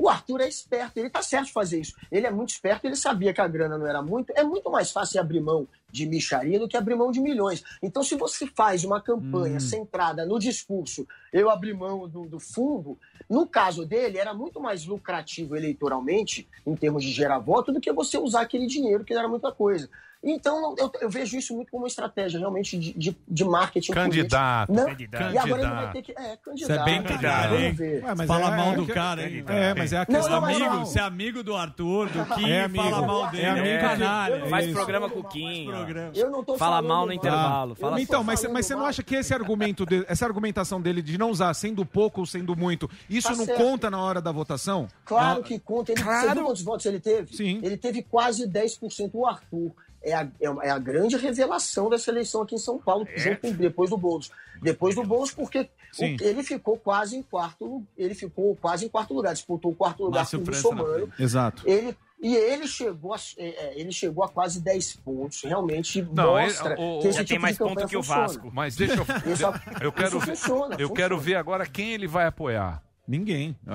O 0.00 0.08
Arthur 0.08 0.40
é 0.40 0.48
esperto, 0.48 0.96
ele 0.98 1.10
tá 1.10 1.20
certo 1.20 1.48
de 1.48 1.52
fazer 1.52 1.78
isso. 1.78 1.94
Ele 2.10 2.26
é 2.26 2.30
muito 2.30 2.48
esperto, 2.48 2.86
ele 2.86 2.96
sabia 2.96 3.34
que 3.34 3.40
a 3.42 3.46
grana 3.46 3.76
não 3.76 3.86
era 3.86 4.00
muito. 4.00 4.32
É 4.34 4.42
muito 4.42 4.70
mais 4.70 4.90
fácil 4.90 5.20
abrir 5.20 5.40
mão 5.40 5.68
de 5.92 6.06
micharia 6.06 6.58
do 6.58 6.66
que 6.66 6.74
abrir 6.74 6.94
mão 6.94 7.12
de 7.12 7.20
milhões. 7.20 7.62
Então, 7.82 8.02
se 8.02 8.14
você 8.14 8.46
faz 8.46 8.82
uma 8.82 8.98
campanha 8.98 9.58
Hum. 9.58 9.60
centrada 9.60 10.24
no 10.24 10.38
discurso, 10.38 11.06
eu 11.30 11.50
abri 11.50 11.74
mão 11.74 12.08
do, 12.08 12.24
do 12.24 12.40
fundo, 12.40 12.98
no 13.28 13.46
caso 13.46 13.84
dele, 13.84 14.16
era 14.16 14.32
muito 14.32 14.58
mais 14.58 14.86
lucrativo 14.86 15.54
eleitoralmente, 15.54 16.48
em 16.66 16.74
termos 16.74 17.04
de 17.04 17.10
gerar 17.12 17.38
voto, 17.38 17.70
do 17.70 17.78
que 17.78 17.92
você 17.92 18.16
usar 18.16 18.40
aquele 18.40 18.66
dinheiro, 18.66 19.04
que 19.04 19.12
era 19.12 19.28
muita 19.28 19.52
coisa. 19.52 19.90
Então, 20.22 20.74
eu, 20.78 20.92
eu 21.00 21.08
vejo 21.08 21.38
isso 21.38 21.54
muito 21.54 21.70
como 21.70 21.84
uma 21.84 21.88
estratégia 21.88 22.38
realmente 22.38 22.78
de, 22.78 22.92
de, 22.92 23.16
de 23.26 23.42
marketing 23.44 23.92
Candidato, 23.92 24.66
político. 24.66 24.86
Não- 24.86 24.94
candidato. 24.94 25.32
E 25.34 25.38
agora 25.38 25.62
ele 25.62 25.70
vai 25.70 25.76
Candidato. 25.86 25.92
ter 25.94 26.02
que. 26.02 26.12
É, 26.12 26.36
candidato. 26.36 26.66
Você 26.66 26.72
é 26.72 26.84
bem 26.84 27.02
candidato, 27.02 27.54
hein? 27.54 27.72
ver. 27.72 28.04
Ué, 28.04 28.26
Fala 28.26 28.52
é- 28.52 28.56
mal 28.58 28.72
é 28.72 28.76
do 28.76 28.86
que- 28.86 28.92
cara, 28.92 29.26
hein? 29.26 29.44
É, 29.48 29.72
mas 29.74 29.92
é 29.94 29.96
a 29.96 30.00
Não, 30.00 30.06
questão. 30.06 30.30
não, 30.30 30.40
mas 30.42 30.56
amigo, 30.56 30.74
não. 30.74 30.84
você 30.84 30.98
é 30.98 31.02
amigo 31.02 31.42
do 31.42 31.56
Arthur, 31.56 32.10
do 32.10 32.34
Kim, 32.34 32.50
É 32.50 32.64
amigo. 32.64 32.84
fala 32.84 33.06
mal 33.06 33.30
dele. 33.30 33.42
É 33.44 33.48
amigo 33.48 33.66
É 33.68 33.78
canalha. 33.78 34.46
Faz 34.46 34.66
Isso. 34.66 34.74
programa 34.74 35.08
com 35.08 35.20
o 35.20 35.24
Kim. 35.24 35.68
Eu 36.14 36.30
não 36.30 36.44
tô 36.44 36.58
Fala 36.58 36.82
mal 36.82 37.06
no 37.06 37.12
intervalo. 37.14 37.72
Eu 37.72 37.76
Fala 37.76 37.92
não 37.92 37.98
Então, 38.02 38.22
mas, 38.22 38.42
mas 38.44 38.66
você 38.66 38.74
não 38.74 38.84
acha 38.84 39.02
que 39.02 39.14
esse 39.14 39.32
argumento, 39.32 39.86
de- 39.86 40.04
essa 40.06 40.26
argumentação 40.26 40.82
dele 40.82 41.00
de 41.00 41.16
não 41.16 41.30
usar 41.30 41.54
sendo 41.54 41.86
pouco 41.86 42.20
ou 42.20 42.26
sendo 42.26 42.54
muito, 42.54 42.90
isso 43.08 43.28
Tá 43.30 43.36
não 43.36 43.46
certo. 43.46 43.56
conta 43.58 43.90
na 43.90 44.02
hora 44.02 44.20
da 44.20 44.30
votação? 44.32 44.86
Claro 45.06 45.40
Ah, 45.40 45.42
que 45.42 45.58
conta. 45.58 45.92
Ele, 45.92 46.02
Claro. 46.02 46.28
Você 46.28 46.34
viu 46.34 46.44
quantos 46.44 46.62
votos 46.62 46.84
ele 46.84 47.00
teve? 47.00 47.34
Sim. 47.34 47.58
Ele 47.62 47.78
teve 47.78 48.02
quase 48.02 48.46
10%. 48.46 49.10
O 49.14 49.26
Arthur 49.26 49.72
é 50.02 50.14
a, 50.14 50.26
é 50.40 50.50
uma- 50.50 50.64
é 50.64 50.70
a 50.70 50.78
grande 50.78 51.16
revelação 51.16 51.88
dessa 51.90 52.10
eleição 52.10 52.42
aqui 52.42 52.54
em 52.54 52.58
São 52.58 52.78
Paulo, 52.78 53.06
junto 53.16 53.40
com- 53.40 53.52
depois 53.52 53.90
do 53.90 53.96
Boulos. 53.96 54.30
Depois 54.62 54.94
do 54.94 55.02
Boulos, 55.04 55.30
porque 55.32 55.68
o- 55.98 56.04
ele 56.22 56.42
ficou 56.42 56.76
quase 56.76 57.16
em 57.16 57.22
quarto, 57.22 57.82
ele 57.96 58.14
ficou 58.14 58.54
quase 58.56 58.84
em 58.86 58.88
quarto 58.88 59.14
lugar, 59.14 59.32
disputou 59.32 59.72
o 59.72 59.74
quarto 59.74 60.04
lugar 60.04 60.20
Márcio 60.20 60.38
com 60.40 60.44
o 60.50 60.54
Russomano. 60.54 61.12
Exato. 61.18 61.62
Ele, 61.68 61.96
E 62.22 62.36
ele 62.36 62.66
chegou 62.68 63.14
a, 63.14 63.16
é, 63.38 63.48
é, 63.48 63.80
ele 63.80 63.90
chegou 63.90 64.22
a 64.22 64.28
quase 64.28 64.60
10 64.60 64.94
pontos. 64.94 65.40
Realmente 65.42 66.02
Não, 66.12 66.38
ele- 66.38 66.48
mostra 66.48 66.74
o- 66.78 67.00
que 67.00 67.08
esse 67.08 67.16
já 67.16 67.24
tipo 67.24 67.28
tem 67.28 67.36
de 67.38 67.38
mais 67.38 67.56
ponto 67.56 67.86
que 67.88 67.96
o 67.96 68.02
funciona. 68.02 68.20
Vasco. 68.20 68.50
Mas 68.52 68.76
deixa 68.76 68.92
eu. 68.94 69.32
Isso- 69.32 69.42
eu 69.80 69.90
quero 69.90 70.08
isso 70.08 70.20
ver. 70.20 70.36
funciona, 70.36 70.74
eu 70.74 70.88
funciona. 70.88 70.94
quero 70.94 71.18
ver 71.18 71.36
agora 71.36 71.66
quem 71.66 71.92
ele 71.94 72.06
vai 72.06 72.26
apoiar. 72.26 72.82
Ninguém. 73.08 73.56
Eu. 73.66 73.74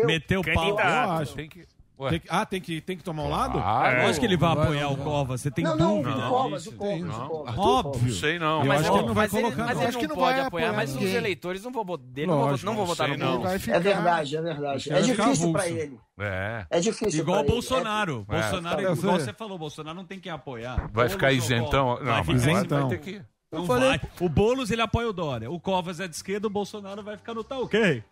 Eu- 0.00 0.06
Meteu 0.06 0.40
o 0.40 0.44
pau. 0.52 0.68
Eu 0.70 0.78
acho. 0.78 1.34
Tem 1.36 1.48
que. 1.48 1.64
Tem 2.10 2.20
que- 2.20 2.28
ah, 2.30 2.46
tem 2.46 2.60
que, 2.60 2.80
tem 2.80 2.96
que 2.96 3.02
tomar 3.02 3.24
um 3.24 3.28
lado? 3.30 3.54
Claro. 3.54 4.02
Lógico 4.02 4.20
que 4.20 4.26
ele 4.26 4.36
vai 4.36 4.52
apoiar 4.52 4.82
não, 4.84 4.92
o 4.92 4.96
não. 4.96 5.04
Covas, 5.04 5.40
você 5.40 5.50
tem 5.50 5.64
Não, 5.64 5.76
não, 5.76 5.96
dúvida. 6.02 6.16
o 6.26 6.28
Covas, 6.30 6.66
o 6.66 6.72
Covas, 6.72 7.00
Não. 7.00 7.24
o 7.26 7.28
Covas. 7.28 7.58
Óbvio. 7.58 8.02
Não 8.08 8.14
sei 8.14 8.38
não. 8.38 8.60
Eu 8.60 8.66
Mas, 8.66 8.80
acho 8.80 8.90
que 8.92 8.98
ele 8.98 9.06
não 9.08 9.14
vai 9.14 9.24
mas 9.26 9.32
ele, 9.34 9.42
colocar, 9.42 9.64
mas 9.64 9.74
não. 9.74 9.80
ele 9.82 9.88
Acho 9.88 9.98
que 9.98 10.06
não 10.06 10.14
não 10.16 10.22
pode 10.22 10.36
vai 10.36 10.46
apoiar, 10.46 10.64
apoiar 10.68 10.76
mas 10.80 10.90
os 10.90 10.96
ninguém. 10.96 11.14
eleitores 11.16 11.64
não 11.64 11.72
vão, 11.72 11.84
vo- 11.84 11.96
dele 11.96 12.26
não, 12.28 12.38
vão, 12.38 12.48
Lógico, 12.50 12.66
não 12.66 12.72
vão 12.74 12.82
não 12.82 12.86
votar 12.88 13.08
sei 13.08 13.16
no 13.16 13.24
não. 13.24 13.32
Google. 13.32 13.48
Vai 13.48 13.58
ficar... 13.58 13.76
É 13.76 13.80
verdade, 13.80 14.36
é 14.36 14.42
verdade. 14.42 14.88
Vai 14.90 14.98
É 15.00 15.02
ficar 15.02 15.22
difícil 15.24 15.52
pra 15.52 15.62
avulso. 15.62 15.78
ele. 15.80 16.00
É. 16.20 16.66
É 16.70 16.80
difícil 16.80 17.20
Igual 17.20 17.36
o 17.36 17.40
pra 17.40 17.46
ele. 17.46 17.52
Bolsonaro. 17.52 18.26
É. 18.28 18.32
Bolsonaro, 18.40 18.80
É, 18.80 18.92
igual 18.92 19.18
você 19.20 19.32
falou, 19.32 19.58
Bolsonaro 19.58 19.96
não 19.96 20.04
tem 20.04 20.20
quem 20.20 20.30
apoiar. 20.30 20.88
Vai 20.92 21.08
ficar 21.08 21.32
isentão. 21.32 21.96
Não, 21.96 22.04
Vai 22.04 22.04
mas 22.06 22.26
ficar 22.26 22.38
vai- 22.38 22.52
isentão. 22.54 22.88
vai 22.88 22.98
ter 22.98 22.98
que. 22.98 23.22
Não 23.50 23.64
falei- 23.66 23.88
vai. 23.88 24.00
O 24.20 24.28
Boulos 24.28 24.70
ele 24.70 24.82
apoia 24.82 25.08
o 25.08 25.12
Dória. 25.12 25.50
O 25.50 25.58
Covas 25.58 26.00
é 26.00 26.06
de 26.06 26.14
esquerda, 26.14 26.46
o 26.46 26.50
Bolsonaro 26.50 27.02
vai 27.02 27.16
ficar 27.16 27.32
no 27.32 27.42
tá 27.42 27.58
ok. 27.58 28.02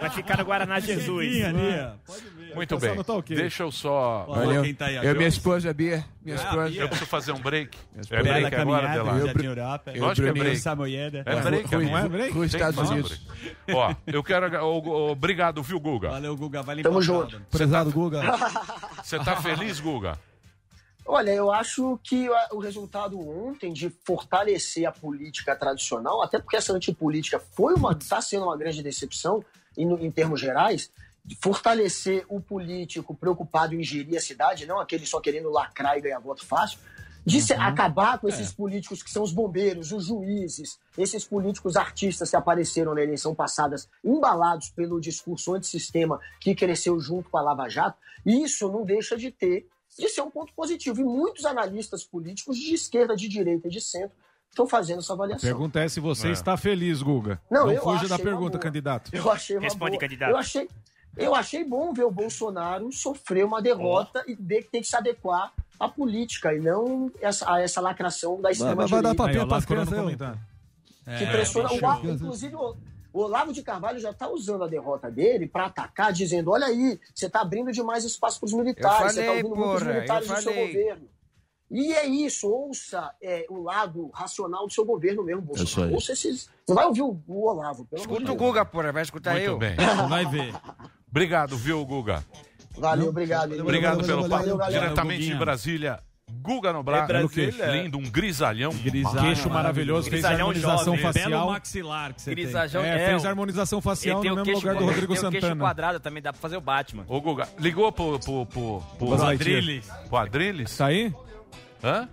Vai 0.00 0.10
ficar 0.10 0.36
no 0.38 0.44
Guaraná 0.44 0.78
Jesus. 0.78 1.34
Sim, 1.34 1.42
ali, 1.42 1.80
ó. 1.80 1.92
Pode 2.06 2.22
ver. 2.36 2.54
Muito 2.54 2.74
Tá 2.74 2.86
bem. 2.86 2.96
no 2.96 3.02
tá 3.04 3.14
ok. 3.14 3.34
Deixa 3.36 3.62
eu 3.62 3.72
só. 3.72 4.26
Olha 4.28 4.60
quem 4.62 4.74
tá 4.74 4.86
aí. 4.86 4.96
Eu, 4.96 5.14
minha 5.16 5.28
esposa, 5.28 5.72
Bia. 5.72 6.04
Minha 6.22 6.36
Ah, 6.36 6.40
esposa. 6.44 6.68
Bia. 6.68 6.80
Eu 6.82 6.88
preciso 6.88 7.10
fazer 7.10 7.32
um 7.32 7.40
break. 7.40 7.78
É 7.96 8.00
esposa- 8.00 8.22
Bela 8.22 8.40
break 8.40 8.54
agora, 8.56 8.88
Delano? 8.88 9.26
Jardim 9.26 9.46
Europa. 9.46 9.90
eu 9.94 10.02
Lógico 10.04 10.24
que 10.24 10.38
é 10.38 10.42
break. 10.42 10.56
Samoyeda. 10.58 11.22
É 11.24 11.40
break. 11.40 11.72
Não 11.74 11.98
é 11.98 12.08
break? 12.08 12.32
Tem 12.34 12.42
os 12.42 12.54
Estados 12.54 12.76
fazer 12.76 12.88
um 12.90 12.92
Unidos. 12.92 13.18
break. 13.18 13.56
Ó, 13.78 13.94
eu 14.06 14.22
quero. 14.22 14.66
Obrigado, 15.10 15.62
viu, 15.62 15.80
Guga? 15.80 16.10
Valeu, 16.10 16.36
Guga. 16.36 16.62
Vai 16.62 16.76
limpar 16.76 16.90
Tamo 16.90 17.00
junto. 17.00 17.30
caldo. 17.30 17.46
Prezado 17.50 17.90
Guga. 17.90 18.20
Você 19.02 19.18
tá 19.18 19.36
feliz, 19.36 19.80
Guga? 19.80 20.18
Olha, 21.10 21.30
eu 21.30 21.50
acho 21.50 21.98
que 22.04 22.28
o 22.52 22.58
resultado 22.58 23.18
ontem 23.18 23.72
de 23.72 23.88
fortalecer 24.04 24.84
a 24.86 24.92
política 24.92 25.56
tradicional, 25.56 26.22
até 26.22 26.38
porque 26.38 26.56
essa 26.56 26.72
antipolítica 26.74 27.38
foi 27.40 27.72
uma, 27.72 27.92
está 27.92 28.20
sendo 28.20 28.44
uma 28.44 28.56
grande 28.58 28.82
decepção 28.82 29.42
em, 29.74 29.90
em 30.04 30.10
termos 30.10 30.38
gerais, 30.38 30.92
de 31.24 31.34
fortalecer 31.36 32.26
o 32.28 32.40
político 32.42 33.14
preocupado 33.14 33.74
em 33.74 33.82
gerir 33.82 34.18
a 34.18 34.20
cidade, 34.20 34.66
não 34.66 34.78
aquele 34.78 35.06
só 35.06 35.18
querendo 35.18 35.48
lacrar 35.50 35.96
e 35.96 36.02
ganhar 36.02 36.18
voto 36.18 36.44
fácil, 36.44 36.78
de 37.24 37.40
se- 37.40 37.52
acabar 37.54 38.18
com 38.18 38.28
esses 38.28 38.52
políticos 38.52 39.02
que 39.02 39.10
são 39.10 39.22
os 39.22 39.32
bombeiros, 39.32 39.92
os 39.92 40.06
juízes, 40.06 40.78
esses 40.96 41.24
políticos 41.24 41.76
artistas 41.76 42.28
que 42.30 42.36
apareceram 42.36 42.94
na 42.94 43.02
eleição 43.02 43.34
passada, 43.34 43.76
embalados 44.04 44.68
pelo 44.70 45.00
discurso 45.00 45.54
antissistema 45.54 46.20
que 46.40 46.54
cresceu 46.54 46.98
junto 47.00 47.30
com 47.30 47.38
a 47.38 47.42
Lava 47.42 47.66
Jato, 47.68 47.98
isso 48.26 48.70
não 48.70 48.84
deixa 48.84 49.16
de 49.16 49.30
ter 49.30 49.66
de 49.98 50.08
ser 50.08 50.22
um 50.22 50.30
ponto 50.30 50.52
positivo. 50.54 51.00
E 51.00 51.04
muitos 51.04 51.44
analistas 51.44 52.04
políticos 52.04 52.56
de 52.56 52.74
esquerda, 52.74 53.16
de 53.16 53.28
direita 53.28 53.68
e 53.68 53.70
de 53.70 53.80
centro 53.80 54.16
estão 54.48 54.66
fazendo 54.66 55.00
essa 55.00 55.12
A 55.12 55.16
avaliação. 55.16 55.48
pergunta 55.48 55.80
é 55.80 55.88
se 55.88 56.00
você 56.00 56.28
É. 56.28 56.32
está 56.32 56.56
feliz, 56.56 57.02
Guga. 57.02 57.40
Não, 57.50 57.70
eu 57.70 57.82
fuja 57.82 58.08
da 58.08 58.18
pergunta, 58.18 58.52
boa. 58.52 58.60
candidato. 58.62 59.14
Eu 59.14 59.30
achei 59.30 59.56
uma 59.56 59.62
Responde, 59.62 59.90
boa. 59.92 60.00
candidato. 60.00 60.30
Eu 60.30 60.36
achei, 60.36 60.68
eu 61.16 61.34
achei 61.34 61.64
bom 61.64 61.92
ver 61.92 62.04
o 62.04 62.10
Bolsonaro 62.10 62.90
sofrer 62.92 63.44
uma 63.44 63.60
derrota 63.60 64.24
e 64.26 64.34
ver 64.34 64.62
que 64.62 64.70
tem 64.70 64.80
que 64.80 64.88
se 64.88 64.96
adequar 64.96 65.52
à 65.78 65.88
política 65.88 66.54
e 66.54 66.60
não 66.60 67.10
essa, 67.20 67.52
a 67.52 67.60
essa 67.60 67.80
lacração 67.80 68.40
da 68.40 68.50
extrema 68.50 68.86
Vai 68.86 69.02
dar 69.02 69.12
direita. 69.12 69.14
papel 69.16 69.46
lacrou 69.46 69.78
no 69.80 69.86
crianças 69.86 70.38
que 71.04 71.24
É, 71.24 71.30
pressiona. 71.32 71.68
bicho. 71.68 71.86
O, 71.86 72.10
inclusive, 72.14 72.54
o, 73.12 73.22
Olavo 73.22 73.52
de 73.52 73.62
Carvalho 73.62 73.98
já 73.98 74.10
está 74.10 74.28
usando 74.28 74.64
a 74.64 74.68
derrota 74.68 75.10
dele 75.10 75.46
para 75.46 75.66
atacar, 75.66 76.12
dizendo: 76.12 76.50
olha 76.50 76.66
aí, 76.66 76.98
você 77.14 77.26
está 77.26 77.40
abrindo 77.40 77.70
demais 77.72 78.04
espaço 78.04 78.38
para 78.40 78.46
os 78.46 78.52
militares, 78.52 79.14
você 79.14 79.20
está 79.20 79.32
ouvindo 79.32 79.56
muitos 79.56 79.82
porra, 79.82 79.94
militares 79.94 80.28
eu 80.28 80.34
do 80.34 80.42
seu 80.42 80.54
governo. 80.54 81.08
E 81.70 81.92
é 81.92 82.06
isso, 82.06 82.48
ouça 82.50 83.12
é, 83.22 83.44
o 83.50 83.62
lado 83.62 84.10
racional 84.14 84.66
do 84.66 84.72
seu 84.72 84.86
governo 84.86 85.22
mesmo, 85.22 85.42
Isso 85.42 85.64
Bolsonaro. 85.64 85.90
aí. 85.90 85.94
Ouça 85.94 86.12
esses. 86.12 86.48
Não 86.66 86.74
vai 86.74 86.86
ouvir 86.86 87.02
o, 87.02 87.20
o 87.26 87.46
Olavo, 87.46 87.84
pelo 87.84 88.02
amor 88.02 88.12
Escuta 88.12 88.32
o 88.32 88.36
Deus. 88.36 88.48
Guga, 88.48 88.64
porra, 88.64 88.92
vai 88.92 89.02
escutar 89.02 89.32
Muito 89.32 89.44
eu. 89.44 89.58
bem. 89.58 89.76
Vai 90.08 90.24
ver. 90.24 90.54
Obrigado, 91.10 91.56
viu, 91.56 91.84
Guga? 91.84 92.24
Valeu, 92.78 93.08
obrigado. 93.08 93.46
Emílio. 93.46 93.64
Obrigado 93.64 94.04
pelo 94.04 94.28
valeu, 94.28 94.56
papo. 94.56 94.58
valeu. 94.58 94.80
Diretamente 94.80 95.26
de 95.26 95.34
Brasília, 95.34 96.00
Guga 96.30 96.72
Noblar. 96.72 97.04
É 97.04 97.06
Brasília. 97.06 97.66
Lindo, 97.82 97.98
um 97.98 98.02
grisalhão. 98.08 98.72
Grisalho. 98.72 99.20
Queixo 99.20 99.50
maravilhoso, 99.50 100.08
fez 100.08 100.24
a 100.24 100.28
Grisalhão 100.28 100.48
harmonização 100.48 100.96
jovem, 100.96 101.12
Belo 101.12 101.12
facial. 101.32 101.50
maxilar 101.50 102.14
que 102.14 102.22
você 102.22 102.34
tem. 102.34 102.44
Grisajão 102.44 102.82
É, 102.84 103.06
fez 103.06 103.24
a 103.24 103.28
harmonização 103.28 103.80
facial 103.80 104.20
tem 104.20 104.30
no 104.30 104.36
mesmo 104.36 104.46
queixo, 104.46 104.60
lugar 104.66 104.74
do 104.78 104.84
Rodrigo 104.86 105.14
tem 105.14 105.26
o 105.26 105.30
queixo 105.30 105.46
Santana. 105.46 105.64
quadrado 105.64 106.00
também, 106.00 106.22
dá 106.22 106.32
pra 106.32 106.40
fazer 106.40 106.56
o 106.56 106.60
Batman. 106.60 107.04
Ô, 107.08 107.20
Guga, 107.20 107.48
ligou 107.58 107.90
pro, 107.92 108.18
pro, 108.18 108.46
pro, 108.46 108.82
pro, 108.98 109.16
pro 110.08 110.16
Adriles? 110.16 110.76
Tá 110.76 110.86
aí? 110.86 111.12
Hã? 111.82 112.08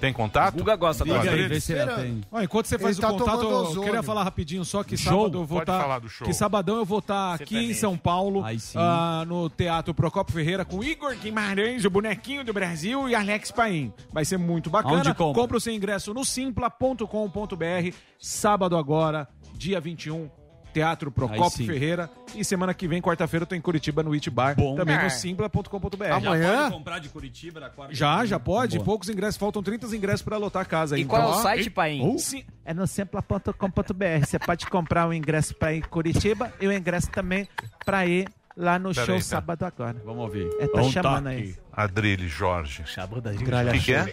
Tem 0.00 0.12
contato? 0.12 0.54
Guga 0.56 0.76
gosta 0.76 1.04
Liga 1.04 1.20
aí, 1.20 1.28
Adriles. 1.28 1.48
vê 1.48 1.60
se 1.60 1.78
atende. 1.78 2.20
Ó, 2.30 2.40
enquanto 2.42 2.66
você 2.66 2.78
faz 2.78 2.98
Ele 2.98 3.06
o 3.06 3.08
tá 3.08 3.12
contato, 3.18 3.38
tomando 3.40 3.50
eu 3.50 3.56
ozônio. 3.62 3.82
queria 3.84 4.02
falar 4.02 4.24
rapidinho 4.24 4.64
só 4.64 4.84
que 4.84 4.96
Show? 4.96 5.12
sábado 5.22 5.38
eu 5.38 5.44
vou 5.46 5.58
Pode 5.64 5.70
estar. 5.70 5.98
do 6.00 6.08
show. 6.08 6.26
Que 6.26 6.34
sabadão 6.34 6.76
eu 6.76 6.84
vou 6.84 6.98
estar 6.98 7.34
aqui 7.34 7.56
em. 7.56 7.74
São 7.74 7.96
Paulo, 7.96 8.44
Aí 8.44 8.60
sim. 8.60 8.78
ah, 8.78 9.24
no 9.26 9.48
Teatro 9.48 9.94
Procopio 9.94 10.34
Ferreira, 10.34 10.64
com 10.64 10.82
Igor 10.84 11.14
Guimarães, 11.16 11.84
o 11.84 11.90
bonequinho 11.90 12.44
do 12.44 12.52
Brasil, 12.52 13.08
e 13.08 13.14
Alex 13.14 13.50
Paim. 13.50 13.92
Vai 14.12 14.24
ser 14.24 14.36
muito 14.38 14.68
bacana. 14.70 15.14
Compra 15.14 15.56
o 15.56 15.60
seu 15.60 15.72
ingresso 15.72 16.12
no 16.12 16.24
simpla.com.br. 16.24 17.94
Sábado 18.18 18.76
agora, 18.76 19.28
dia 19.54 19.80
21. 19.80 20.28
Teatro 20.76 21.10
Procopio. 21.10 21.66
Ferreira. 21.66 22.10
E 22.34 22.44
semana 22.44 22.74
que 22.74 22.86
vem, 22.86 23.00
quarta-feira, 23.00 23.44
eu 23.44 23.46
tô 23.46 23.54
em 23.54 23.60
Curitiba 23.62 24.02
no 24.02 24.12
It 24.12 24.28
Bar. 24.28 24.54
Bom. 24.56 24.76
Também 24.76 24.94
É. 24.94 25.04
no 25.04 25.08
simpla.com.br. 25.10 26.04
Já 26.04 26.14
Amanhã? 26.16 26.56
pode 26.64 26.74
comprar 26.74 26.98
de 26.98 27.08
Curitiba 27.08 27.60
da 27.60 27.70
quarta. 27.70 27.94
Já, 27.94 28.26
já 28.26 28.38
pode. 28.38 28.76
Boa. 28.76 28.84
Poucos 28.84 29.08
ingressos, 29.08 29.38
faltam 29.38 29.62
30 29.62 29.86
ingressos 29.96 30.20
pra 30.20 30.36
lotar 30.36 30.60
a 30.62 30.64
casa. 30.66 30.96
E 30.96 31.00
ainda. 31.00 31.08
qual 31.08 31.22
é 31.22 31.24
o 31.24 31.28
Ó. 31.28 31.42
site, 31.42 31.70
Paim? 31.70 32.18
Sim. 32.18 32.44
É 32.64 32.74
no 32.74 32.86
simpla.com.br. 32.86 34.24
Você 34.26 34.38
pode 34.38 34.66
comprar 34.66 35.08
o 35.08 35.14
ingresso 35.14 35.54
para 35.54 35.72
ir 35.72 35.78
em 35.78 35.82
Curitiba 35.82 36.52
e 36.60 36.66
o 36.66 36.72
ingresso 36.72 37.10
também 37.10 37.48
para 37.84 38.04
ir 38.06 38.28
lá 38.54 38.78
no 38.78 38.90
Pera 38.92 39.06
show 39.06 39.14
aí, 39.14 39.20
pera. 39.20 39.28
sábado 39.28 39.64
agora. 39.64 39.96
Vamos 40.04 40.24
ouvir. 40.24 40.46
É, 40.60 40.66
tá 40.68 40.82
chamando 40.84 41.24
tá 41.24 41.30
aí. 41.30 41.54
Adriles 41.72 42.30
Jorge. 42.30 42.82
O 42.82 43.72
que, 43.72 43.80
que 43.80 43.94
é? 43.94 44.12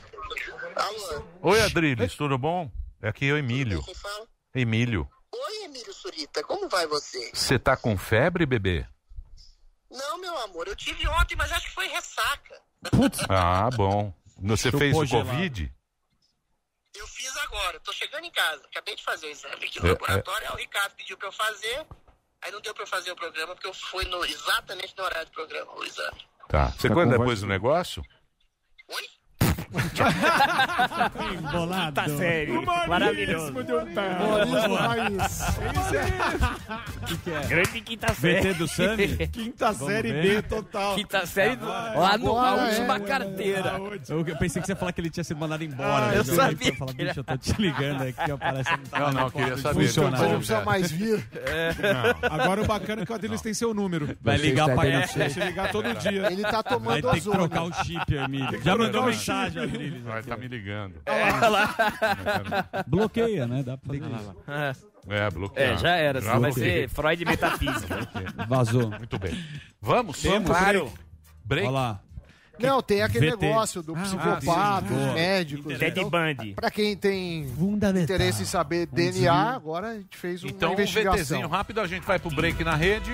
Alô, 0.76 1.24
Oi, 1.42 1.62
Adriles, 1.62 2.16
tudo 2.16 2.38
bom? 2.38 2.72
É 3.02 3.10
aqui 3.10 3.28
é 3.28 3.34
o 3.34 3.38
Emílio. 3.38 3.84
quem 3.84 3.94
fala? 3.96 4.26
Emílio, 4.56 5.08
Oi, 5.36 5.64
Emílio 5.66 5.94
Surita, 5.94 6.44
como 6.44 6.70
vai 6.70 6.86
você? 6.88 7.32
você 7.34 7.58
tá 7.58 7.76
com 7.76 7.98
febre, 7.98 8.46
bebê? 8.46 8.86
Não, 9.90 10.18
meu 10.20 10.38
amor, 10.40 10.68
eu 10.68 10.76
tive 10.76 11.08
ontem, 11.08 11.36
mas 11.36 11.52
acho 11.52 11.68
que 11.68 11.74
foi 11.74 11.88
ressaca. 11.88 12.62
Ah, 13.30 13.70
bom. 13.76 14.14
Você 14.40 14.66
Chupou 14.70 14.80
fez 14.80 14.98
o 14.98 15.06
gelado. 15.06 15.30
Covid? 15.30 15.74
Eu 16.96 17.08
fiz 17.08 17.36
agora, 17.38 17.80
tô 17.80 17.92
chegando 17.94 18.26
em 18.26 18.32
casa, 18.32 18.62
acabei 18.68 18.96
de 18.96 19.04
fazer 19.04 19.26
o 19.28 19.30
exame 19.30 19.66
aqui 19.66 19.80
É, 19.80 19.82
no 19.82 19.88
laboratório, 19.90 20.48
aí 20.48 20.54
o 20.54 20.58
Ricardo 20.58 20.94
pediu 20.96 21.18
pra 21.18 21.28
eu 21.28 21.32
fazer, 21.32 21.88
aí 22.42 22.52
não 22.52 22.62
deu 22.62 22.74
pra 22.74 22.84
eu 22.84 22.88
fazer 22.88 23.12
o 23.12 23.16
programa, 23.16 23.56
porque 23.56 23.68
eu 23.68 23.74
fui 23.74 24.06
no, 24.06 24.24
exatamente 24.26 24.94
no 24.98 25.04
horário 25.04 25.26
do 25.26 25.32
programa, 25.34 25.74
o 25.74 25.84
exame. 25.84 26.28
Tá. 26.50 26.68
Você 26.72 26.88
Tá 26.90 26.94
quando 26.94 27.12
depois 27.12 27.40
do 27.42 27.48
negócio? 27.48 28.04
Oi? 28.90 29.10
Embolado. 31.34 31.94
Tá 31.94 32.08
sério. 32.10 32.64
Maravilhoso. 32.88 33.54
Humorismo 33.54 34.76
raiz. 34.76 35.44
Grande 37.48 37.82
quinta 37.82 38.14
série. 38.14 38.42
VT 38.42 38.54
do 38.58 38.68
Sami? 38.68 39.08
Quinta 39.28 39.72
Vamos 39.72 39.94
série 39.94 40.12
ver. 40.12 40.42
B 40.42 40.42
total. 40.44 40.96
Quinta 40.96 41.26
série, 41.26 41.56
do- 41.56 41.66
lá 41.68 42.18
no, 42.18 42.38
a 42.38 42.50
Agora 42.52 42.64
última 42.70 42.96
é. 42.96 43.00
carteira. 43.00 43.74
Eu, 44.10 44.26
eu 44.28 44.38
pensei 44.38 44.62
que 44.62 44.66
você 44.68 44.72
ia 44.74 44.76
falar 44.76 44.92
que 44.94 45.02
ele 45.02 45.10
tinha 45.10 45.24
sido 45.24 45.38
mandado 45.38 45.64
embora. 45.64 46.10
Ah, 46.10 46.16
eu 46.16 46.24
já 46.24 46.36
sabia 46.36 46.68
ia 46.70 46.76
falar, 46.76 46.94
que 46.94 47.06
bicho, 47.06 47.20
eu 47.20 47.24
tô 47.24 47.38
te 47.38 47.54
ligando 47.62 48.02
aqui, 48.04 48.32
ó, 48.32 48.38
parece 48.38 48.70
que 48.70 48.78
não 48.78 48.86
tá 48.86 49.00
Não, 49.00 49.12
na 49.12 49.32
queria 49.32 49.56
de 49.56 49.62
saber. 49.62 49.88
funcionar. 49.88 50.18
Você 50.18 50.24
não 50.26 50.38
precisa 50.38 50.62
mais 50.66 50.92
vir. 50.92 51.28
Agora 52.30 52.62
o 52.62 52.66
bacana 52.66 53.02
é 53.02 53.06
que 53.06 53.12
o 53.12 53.16
Adriles 53.16 53.42
tem 53.42 53.54
seu 53.54 53.74
número. 53.74 54.16
Vai 54.22 54.38
ligar 54.38 54.74
pra 54.74 54.88
ele. 54.88 55.06
Deixa 55.16 55.40
eu 55.40 55.46
ligar 55.48 55.72
todo 55.72 55.94
dia. 55.96 56.32
Ele 56.32 56.42
tá 56.44 56.52
Vai 56.52 56.64
tomando 56.64 57.12
ter 57.12 57.22
que 57.22 57.30
trocar 57.30 57.64
o 57.64 57.74
chip, 57.84 58.14
Emílio. 58.16 58.62
Já 58.64 58.76
mandou 58.78 59.02
o 59.04 59.06
mensagem, 59.06 59.63
Adriles. 59.64 60.04
Vai 60.04 60.24
tá 60.24 60.38
me 60.38 60.48
ligando. 60.48 60.96
Bloqueia, 62.88 63.48
né? 63.48 63.64
Dá 63.64 63.78
pra 63.78 63.94
fazer 63.94 64.06
isso. 64.16 64.36
É, 65.10 65.30
bloqueado. 65.30 65.74
É, 65.74 65.78
já 65.78 65.96
era. 65.96 66.22
Já 66.22 66.32
vai 66.38 66.52
bloqueei. 66.52 66.82
ser 66.82 66.90
Freud 66.90 67.26
metafísica. 67.26 67.98
Vazou. 68.48 68.90
Muito 68.90 69.20
bem. 69.20 69.38
Vamos? 69.82 70.22
Temos, 70.22 70.48
Claro. 70.50 70.92
Break? 71.44 71.68
Olha 71.68 71.74
lá. 71.74 72.00
Não, 72.60 72.82
tem 72.84 73.02
aquele 73.02 73.32
VT. 73.32 73.46
negócio 73.48 73.82
do 73.82 73.96
psicopata, 73.96 74.88
sim, 74.88 74.94
boa. 74.94 75.14
médicos. 75.14 75.78
Ted 75.80 76.00
Então, 76.00 76.10
Bundy. 76.10 76.54
pra 76.54 76.70
quem 76.70 76.96
tem 76.96 77.48
interesse 78.00 78.44
em 78.44 78.46
saber 78.46 78.86
DNA, 78.86 79.34
agora 79.56 79.88
a 79.90 79.94
gente 79.96 80.16
fez 80.16 80.44
uma 80.44 80.52
Então, 80.52 80.70
um 80.70 80.74
investigação. 80.74 81.18
VTzinho 81.18 81.48
rápido, 81.48 81.82
a 81.82 81.88
gente 81.88 82.04
vai 82.06 82.20
pro 82.20 82.30
break 82.30 82.64
na 82.64 82.76
rede 82.76 83.12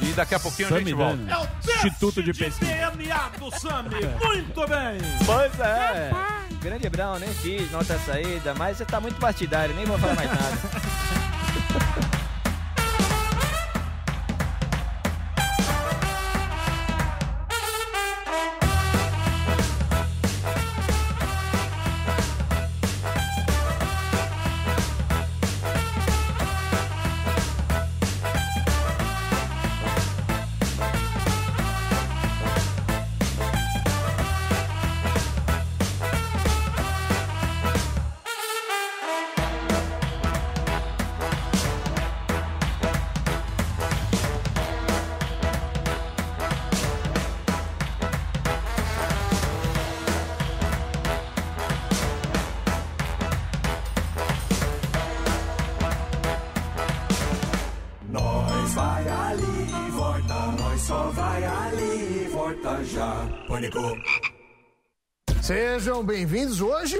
e 0.00 0.06
daqui 0.12 0.34
a 0.34 0.40
pouquinho 0.40 0.68
a 0.68 0.70
Sami 0.70 0.84
gente 0.84 0.94
volta. 0.94 1.16
Dani. 1.16 1.48
Instituto 1.76 2.22
de 2.22 2.32
Pesquisa. 2.34 2.70
DNA 2.70 3.30
do 3.38 3.58
Sami. 3.58 3.90
Muito 4.22 4.68
bem. 4.68 4.98
Pois 5.24 5.60
é. 5.60 6.10
Grande 6.60 6.88
Brão, 6.88 7.18
nem 7.18 7.32
fiz 7.34 7.70
nota 7.70 7.98
saída, 8.00 8.54
mas 8.54 8.78
você 8.78 8.84
tá 8.84 8.98
muito 9.00 9.16
partidário, 9.20 9.74
nem 9.74 9.84
vou 9.84 9.98
falar 9.98 10.16
mais 10.16 10.28
nada. 10.28 10.58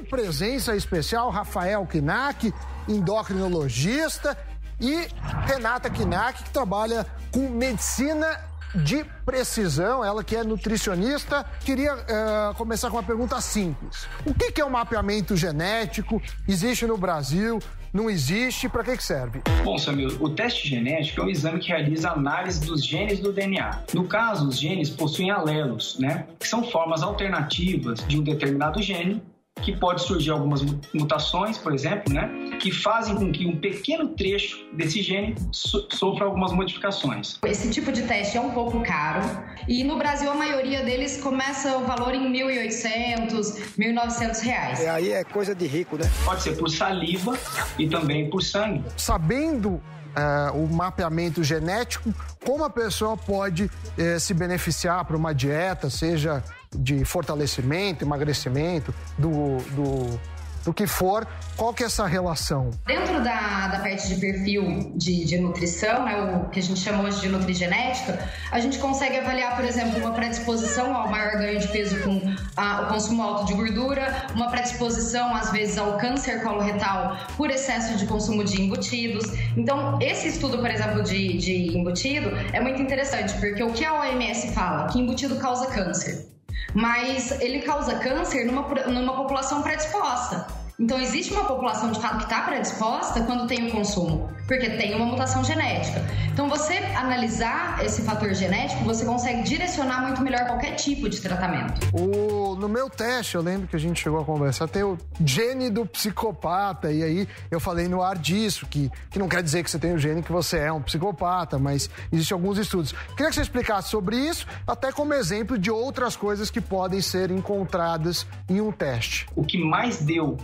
presença 0.09 0.75
especial, 0.77 1.31
Rafael 1.31 1.87
Kinak, 1.87 2.53
endocrinologista, 2.89 4.37
e 4.81 5.09
Renata 5.47 5.89
Kinak, 5.89 6.45
que 6.45 6.51
trabalha 6.51 7.07
com 7.31 7.49
medicina 7.49 8.27
de 8.75 9.05
precisão, 9.25 10.05
ela 10.05 10.23
que 10.23 10.37
é 10.37 10.45
nutricionista. 10.45 11.45
Queria 11.65 11.93
eh, 11.93 12.53
começar 12.57 12.91
com 12.91 12.97
uma 12.97 13.03
pergunta 13.03 13.41
simples. 13.41 14.07
O 14.27 14.35
que, 14.35 14.53
que 14.53 14.61
é 14.61 14.65
o 14.65 14.71
mapeamento 14.71 15.35
genético? 15.35 16.21
Existe 16.47 16.87
no 16.87 16.99
Brasil? 16.99 17.59
Não 17.93 18.11
existe? 18.11 18.69
Para 18.69 18.85
que, 18.85 18.97
que 18.99 19.03
serve? 19.03 19.41
Bom, 19.65 19.79
Samir, 19.79 20.23
o 20.23 20.29
teste 20.29 20.69
genético 20.69 21.23
é 21.23 21.25
um 21.25 21.31
exame 21.31 21.59
que 21.59 21.69
realiza 21.69 22.11
análise 22.11 22.61
dos 22.61 22.85
genes 22.85 23.21
do 23.21 23.33
DNA. 23.33 23.85
No 23.95 24.05
caso, 24.05 24.47
os 24.47 24.59
genes 24.59 24.91
possuem 24.91 25.31
alelos, 25.31 25.99
né? 25.99 26.27
Que 26.39 26.47
são 26.47 26.63
formas 26.63 27.03
alternativas 27.03 28.07
de 28.07 28.19
um 28.19 28.23
determinado 28.23 28.83
gene 28.83 29.23
que 29.63 29.75
pode 29.77 30.03
surgir 30.03 30.31
algumas 30.31 30.63
mu- 30.63 30.79
mutações, 30.95 31.57
por 31.59 31.73
exemplo, 31.75 32.13
né, 32.13 32.29
que 32.61 32.71
fazem 32.71 33.15
com 33.17 33.33
que 33.33 33.47
um 33.47 33.57
pequeno 33.59 34.09
trecho 34.11 34.59
desse 34.75 35.01
gene 35.03 35.35
so- 35.51 35.89
sofra 35.93 36.27
algumas 36.27 36.53
modificações. 36.53 37.39
Esse 37.45 37.71
tipo 37.71 37.91
de 37.91 38.03
teste 38.03 38.37
é 38.37 38.41
um 38.41 38.51
pouco 38.51 38.83
caro 38.83 39.21
e 39.67 39.83
no 39.83 39.97
Brasil 39.97 40.31
a 40.31 40.35
maioria 40.35 40.85
deles 40.85 41.21
começa 41.21 41.77
o 41.79 41.85
valor 41.87 42.15
em 42.15 42.31
1.800, 42.33 43.75
1.900 43.79 44.41
reais. 44.43 44.87
aí 44.87 45.13
é 45.13 45.25
coisa 45.25 45.55
de 45.55 45.67
rico, 45.67 45.97
né? 45.97 46.05
Pode 46.25 46.43
ser 46.43 46.57
por 46.57 46.69
saliva 46.71 47.37
e 47.79 47.89
também 47.89 48.29
por 48.29 48.43
sangue. 48.43 48.85
Sabendo 48.97 49.81
eh, 50.15 50.51
o 50.55 50.67
mapeamento 50.67 51.43
genético, 51.43 52.13
como 52.45 52.63
a 52.63 52.71
pessoa 52.71 53.17
pode 53.17 53.71
eh, 53.99 54.19
se 54.19 54.33
beneficiar 54.35 55.05
para 55.07 55.17
uma 55.17 55.35
dieta, 55.35 55.89
seja 55.91 56.43
de 56.75 57.05
fortalecimento, 57.05 58.05
emagrecimento, 58.05 58.95
do, 59.19 59.59
do, 59.75 60.21
do 60.67 60.75
que 60.75 60.87
for, 60.87 61.27
qual 61.57 61.73
que 61.73 61.85
é 61.85 61.87
essa 61.87 62.07
relação? 62.07 62.71
Dentro 62.87 63.23
da, 63.23 63.69
da 63.69 63.79
parte 63.79 64.09
de 64.09 64.17
perfil 64.17 64.93
de, 64.97 65.25
de 65.25 65.39
nutrição, 65.39 66.05
né, 66.05 66.17
o 66.17 66.51
que 66.51 66.59
a 66.59 66.63
gente 66.63 66.81
chama 66.81 67.05
hoje 67.05 67.21
de 67.21 67.29
nutrigenética, 67.29 68.19
a 68.51 68.59
gente 68.59 68.79
consegue 68.79 69.17
avaliar, 69.17 69.55
por 69.55 69.65
exemplo, 69.65 69.99
uma 70.01 70.13
predisposição 70.13 70.95
ao 70.95 71.09
maior 71.09 71.39
ganho 71.39 71.61
de 71.61 71.69
peso 71.69 72.03
com 72.03 72.21
ah, 72.57 72.83
o 72.83 72.93
consumo 72.93 73.23
alto 73.23 73.47
de 73.47 73.55
gordura, 73.55 74.27
uma 74.35 74.51
predisposição, 74.51 75.35
às 75.35 75.51
vezes, 75.53 75.79
ao 75.79 75.97
câncer 75.99 76.43
coloretal 76.43 77.17
por 77.37 77.49
excesso 77.49 77.97
de 77.97 78.05
consumo 78.07 78.45
de 78.45 78.61
embutidos. 78.61 79.25
Então, 79.57 79.99
esse 80.03 80.29
estudo, 80.29 80.59
por 80.59 80.71
exemplo, 80.71 81.03
de, 81.03 81.39
de 81.39 81.79
embutido 81.79 82.31
é 82.53 82.61
muito 82.61 82.83
interessante, 82.83 83.33
porque 83.39 83.63
o 83.63 83.73
que 83.73 83.85
a 83.85 83.95
OMS 84.01 84.53
fala? 84.53 84.89
Que 84.89 84.99
embutido 84.99 85.37
causa 85.37 85.67
câncer. 85.69 86.36
Mas 86.77 87.31
ele 87.41 87.63
causa 87.63 87.95
câncer 88.01 88.45
numa, 88.45 88.61
numa 88.87 89.17
população 89.17 89.63
predisposta. 89.63 90.47
Então, 90.79 91.01
existe 91.01 91.33
uma 91.33 91.45
população 91.45 91.91
de 91.91 91.99
fato 91.99 92.19
que 92.19 92.25
está 92.25 92.43
predisposta 92.43 93.23
quando 93.23 93.47
tem 93.47 93.67
o 93.67 93.73
consumo, 93.73 94.31
porque 94.47 94.69
tem 94.69 94.95
uma 94.95 95.07
mutação 95.07 95.43
genética. 95.43 96.05
Então, 96.31 96.51
você 96.51 96.75
analisar 96.95 97.83
esse 97.83 98.03
fator 98.03 98.35
genético, 98.35 98.85
você 98.85 99.07
consegue 99.07 99.43
direcionar 99.43 100.03
muito 100.03 100.21
melhor 100.21 100.45
qualquer 100.45 100.75
tipo 100.75 101.09
de 101.09 101.19
tratamento. 101.19 101.81
O, 101.95 102.55
no 102.57 102.69
meu 102.69 102.91
teste, 102.91 103.37
eu 103.37 103.41
lembro 103.41 103.67
que 103.67 103.75
a 103.75 103.79
gente 103.79 104.03
chegou 104.03 104.21
a 104.21 104.25
conversar, 104.25 104.69
tem 104.69 104.83
o 104.83 104.99
gene 105.25 105.71
do 105.71 105.87
psicopata, 105.87 106.93
e 106.93 107.03
aí 107.03 107.29
eu 107.51 107.59
falei 107.59 107.89
no 107.89 108.03
ar 108.03 108.19
disso, 108.19 108.67
que, 108.67 108.91
que 109.11 109.19
não 109.19 109.31
quer 109.31 109.43
dizer 109.43 109.65
que 109.65 109.71
você 109.71 109.79
tem 109.79 109.95
o 109.95 109.99
gene 109.99 110.23
que 110.23 110.31
você 110.31 110.59
é 110.59 110.71
um 110.71 110.83
psicopata, 110.83 111.59
mas 111.59 111.89
existem 112.13 112.35
alguns 112.35 112.59
estudos. 112.59 112.93
Queria 113.17 113.31
que 113.31 113.35
você 113.35 113.41
explicasse 113.41 113.89
sobre 113.89 114.19
isso, 114.19 114.47
até 114.67 114.93
como 114.93 115.15
exemplo 115.15 115.57
de 115.57 115.71
outras 115.71 116.17
coisas 116.17 116.51
que 116.51 116.61
podem 116.61 117.01
ser 117.01 117.31
encontradas 117.31 118.27
em 118.47 118.61
um 118.61 118.71
teste. 118.71 119.27
O 119.35 119.43
que 119.43 119.57
mais 119.57 120.01
deu 120.01 120.37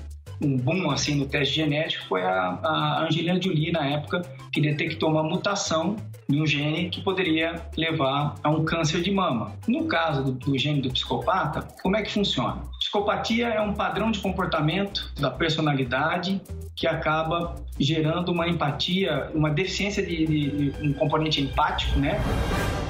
um 0.44 0.56
boom 0.56 0.90
assim 0.90 1.14
no 1.14 1.26
teste 1.26 1.54
genético 1.54 2.04
foi 2.08 2.22
a, 2.22 2.58
a 2.62 3.04
Angelina 3.06 3.40
Jolie 3.40 3.70
na 3.72 3.86
época 3.86 4.22
que 4.52 4.60
detectou 4.60 5.10
uma 5.10 5.22
mutação 5.22 5.96
em 6.30 6.40
um 6.40 6.46
gene 6.46 6.88
que 6.88 7.00
poderia 7.02 7.60
levar 7.76 8.34
a 8.42 8.48
um 8.50 8.64
câncer 8.64 9.02
de 9.02 9.10
mama. 9.10 9.52
No 9.68 9.86
caso 9.86 10.24
do, 10.24 10.32
do 10.32 10.58
gene 10.58 10.80
do 10.80 10.90
psicopata, 10.90 11.66
como 11.82 11.96
é 11.96 12.02
que 12.02 12.10
funciona? 12.10 12.62
Psicopatia 12.78 13.48
é 13.48 13.60
um 13.60 13.72
padrão 13.74 14.10
de 14.10 14.18
comportamento 14.20 15.12
da 15.20 15.30
personalidade 15.30 16.40
que 16.74 16.86
acaba 16.86 17.54
gerando 17.78 18.30
uma 18.32 18.48
empatia, 18.48 19.30
uma 19.34 19.50
deficiência 19.50 20.04
de, 20.04 20.26
de- 20.26 20.70
de 20.70 20.88
um 20.88 20.92
componente 20.94 21.40
empático, 21.40 21.98
né? 21.98 22.18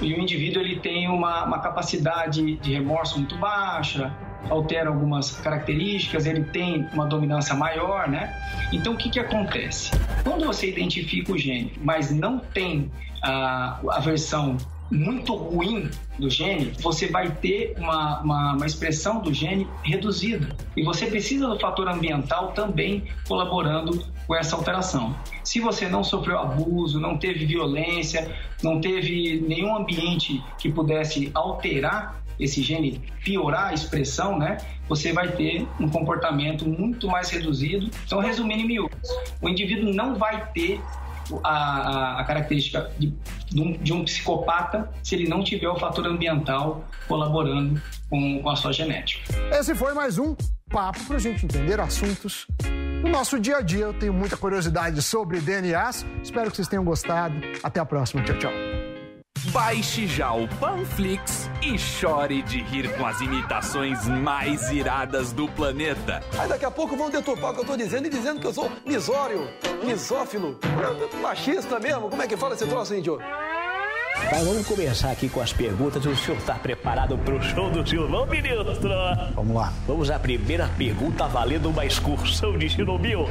E 0.00 0.12
o 0.14 0.20
indivíduo 0.20 0.62
ele 0.62 0.76
tem 0.76 1.08
uma, 1.08 1.44
uma 1.44 1.58
capacidade 1.58 2.56
de 2.56 2.72
remorso 2.72 3.18
muito 3.18 3.36
baixa, 3.36 4.12
altera 4.50 4.88
algumas 4.88 5.32
características, 5.32 6.26
ele 6.26 6.44
tem 6.44 6.86
uma 6.92 7.06
dominância 7.06 7.54
maior, 7.54 8.08
né? 8.08 8.34
Então 8.72 8.94
o 8.94 8.96
que 8.96 9.10
que 9.10 9.20
acontece? 9.20 9.90
Quando 10.22 10.46
você 10.46 10.68
identifica 10.68 11.32
o 11.32 11.38
gene, 11.38 11.72
mas 11.80 12.10
não 12.10 12.38
tem 12.38 12.90
a, 13.22 13.78
a 13.88 14.00
versão 14.00 14.56
muito 14.90 15.34
ruim 15.34 15.90
do 16.18 16.28
gene, 16.28 16.72
você 16.80 17.06
vai 17.06 17.30
ter 17.30 17.74
uma, 17.78 18.20
uma, 18.20 18.52
uma 18.54 18.66
expressão 18.66 19.20
do 19.20 19.32
gene 19.32 19.66
reduzida. 19.82 20.54
E 20.76 20.82
você 20.82 21.06
precisa 21.06 21.48
do 21.48 21.58
fator 21.58 21.88
ambiental 21.88 22.52
também 22.52 23.04
colaborando 23.26 24.04
com 24.26 24.36
essa 24.36 24.54
alteração. 24.54 25.16
Se 25.42 25.60
você 25.60 25.88
não 25.88 26.04
sofreu 26.04 26.38
abuso, 26.38 27.00
não 27.00 27.16
teve 27.16 27.46
violência, 27.46 28.30
não 28.62 28.80
teve 28.80 29.42
nenhum 29.46 29.74
ambiente 29.74 30.42
que 30.58 30.70
pudesse 30.70 31.30
alterar 31.34 32.21
esse 32.42 32.62
gene, 32.62 33.00
piorar 33.24 33.68
a 33.68 33.74
expressão, 33.74 34.38
né? 34.38 34.58
Você 34.88 35.12
vai 35.12 35.28
ter 35.32 35.66
um 35.80 35.88
comportamento 35.88 36.68
muito 36.68 37.06
mais 37.08 37.30
reduzido. 37.30 37.90
Então, 38.06 38.18
resumindo 38.20 38.62
em 38.62 38.66
miúdos, 38.66 39.08
o 39.40 39.48
indivíduo 39.48 39.92
não 39.92 40.14
vai 40.16 40.44
ter 40.52 40.80
a, 41.44 41.48
a- 41.48 42.20
a 42.20 42.24
característica 42.24 42.90
de, 42.98 43.14
de 43.50 43.60
um, 43.62 43.72
de 43.72 43.92
um 43.92 44.04
psicopata 44.04 44.90
se 45.02 45.14
ele 45.14 45.28
não 45.28 45.42
tiver 45.42 45.68
o 45.68 45.76
fator 45.76 46.06
ambiental 46.06 46.84
colaborando 47.08 47.80
com, 48.10 48.42
com 48.42 48.50
a 48.50 48.56
sua 48.56 48.72
genética. 48.72 49.22
Esse 49.52 49.74
foi 49.74 49.94
mais 49.94 50.18
um 50.18 50.34
papo 50.68 50.98
pra 51.06 51.18
gente 51.18 51.44
entender 51.44 51.78
assuntos 51.80 52.46
do 53.02 53.08
nosso 53.08 53.38
dia 53.38 53.58
a 53.58 53.60
dia. 53.62 53.84
Eu 53.84 53.94
tenho 53.94 54.12
muita 54.12 54.36
curiosidade 54.36 55.00
sobre 55.00 55.40
DNAs. 55.40 56.04
Espero 56.22 56.50
que 56.50 56.56
vocês 56.56 56.68
tenham 56.68 56.84
gostado. 56.84 57.34
Até 57.62 57.78
a 57.80 57.84
próxima. 57.84 58.22
Tchau, 58.24 58.38
tchau. 58.38 58.91
Baixe 59.52 60.06
já 60.06 60.32
o 60.32 60.48
Panflix 60.48 61.50
e 61.60 61.78
chore 61.78 62.40
de 62.42 62.62
rir 62.62 62.90
com 62.96 63.04
as 63.04 63.20
imitações 63.20 64.08
mais 64.08 64.70
iradas 64.70 65.30
do 65.30 65.46
planeta. 65.46 66.22
Aí 66.38 66.48
daqui 66.48 66.64
a 66.64 66.70
pouco 66.70 66.96
vão 66.96 67.10
deturpar 67.10 67.50
o 67.50 67.54
que 67.54 67.60
eu 67.60 67.64
tô 67.66 67.76
dizendo 67.76 68.06
e 68.06 68.10
dizendo 68.10 68.40
que 68.40 68.46
eu 68.46 68.54
sou 68.54 68.72
misório, 68.86 69.46
misófilo, 69.84 70.58
machista 71.20 71.78
mesmo. 71.78 72.08
Como 72.08 72.22
é 72.22 72.26
que 72.26 72.34
fala 72.34 72.54
esse 72.54 72.66
troço, 72.66 72.94
índio? 72.94 73.18
Mas 74.30 74.42
vamos 74.42 74.66
começar 74.66 75.10
aqui 75.10 75.28
com 75.28 75.42
as 75.42 75.52
perguntas. 75.52 76.06
O 76.06 76.16
senhor 76.16 76.38
está 76.38 76.54
preparado 76.54 77.18
para 77.18 77.34
o 77.34 77.42
show 77.42 77.70
do 77.70 77.86
Silvão, 77.86 78.26
ministro? 78.26 78.64
Vamos 79.34 79.54
lá. 79.54 79.70
Vamos 79.86 80.10
à 80.10 80.18
primeira 80.18 80.66
pergunta 80.78 81.28
valendo 81.28 81.68
uma 81.68 81.84
excursão 81.84 82.56
de 82.56 82.70
Chernobyl. 82.70 83.28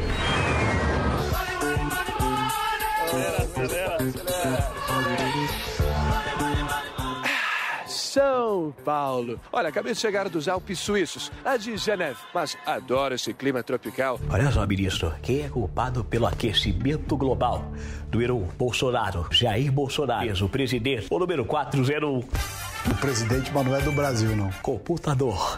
São 8.11 8.73
Paulo. 8.83 9.39
Olha, 9.53 9.69
acabei 9.69 9.93
de 9.93 9.99
chegar 9.99 10.27
dos 10.27 10.49
Alpes 10.49 10.79
Suíços, 10.79 11.31
lá 11.45 11.55
de 11.55 11.77
Geneve, 11.77 12.17
mas 12.33 12.57
adoro 12.65 13.15
esse 13.15 13.33
clima 13.33 13.63
tropical. 13.63 14.19
Olha 14.29 14.51
só, 14.51 14.67
ministro, 14.67 15.13
quem 15.21 15.43
é 15.43 15.49
culpado 15.49 16.03
pelo 16.03 16.27
aquecimento 16.27 17.15
global? 17.15 17.63
Número 18.11 18.35
1, 18.35 18.47
Bolsonaro. 18.57 19.27
Jair 19.31 19.71
Bolsonaro, 19.71 20.45
o 20.45 20.49
presidente. 20.49 21.07
O 21.09 21.19
número 21.19 21.45
401. 21.45 22.19
O 22.19 22.95
presidente, 22.99 23.49
mas 23.53 23.65
não 23.65 23.75
é 23.77 23.81
do 23.81 23.93
Brasil, 23.93 24.35
não. 24.35 24.51
Computador. 24.61 25.57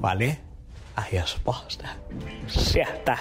Qual 0.00 0.20
é 0.22 0.38
a 0.96 1.02
resposta? 1.02 1.84
Certa. 2.48 3.18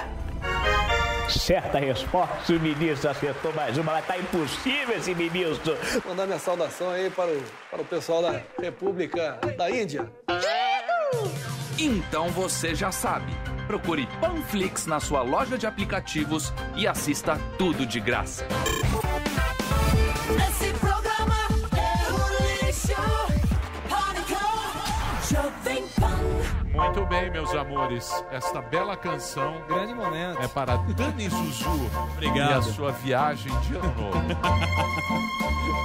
Certa 1.29 1.79
resposta, 1.79 2.53
o 2.53 2.59
ministro 2.59 3.09
acertou 3.09 3.53
mais 3.53 3.77
uma, 3.77 3.93
mas 3.93 4.05
tá 4.05 4.17
impossível 4.17 4.95
esse 4.95 5.15
ministro. 5.15 5.77
Mandar 6.05 6.25
minha 6.25 6.39
saudação 6.39 6.89
aí 6.89 7.09
para 7.09 7.31
o, 7.31 7.43
para 7.71 7.81
o 7.81 7.85
pessoal 7.85 8.21
da 8.21 8.41
República 8.61 9.39
da 9.57 9.69
Índia. 9.69 10.11
Então 11.77 12.29
você 12.29 12.75
já 12.75 12.91
sabe. 12.91 13.33
Procure 13.67 14.07
Panflix 14.19 14.85
na 14.85 14.99
sua 14.99 15.21
loja 15.21 15.57
de 15.57 15.65
aplicativos 15.65 16.53
e 16.75 16.87
assista 16.87 17.39
tudo 17.57 17.85
de 17.85 17.99
graça. 17.99 18.45
Muito 26.73 27.05
bem, 27.05 27.29
meus 27.29 27.53
amores, 27.53 28.11
esta 28.31 28.59
bela 28.59 28.97
canção. 28.97 29.61
Grande 29.67 29.93
momento. 29.93 30.41
É 30.41 30.47
para 30.47 30.75
Dani 30.77 31.29
Zuzu. 31.29 31.69
Obrigado. 32.13 32.49
E 32.49 32.53
a 32.53 32.61
sua 32.63 32.91
viagem 32.91 33.51
de 33.61 33.75
ano 33.75 33.93
novo. 33.95 34.19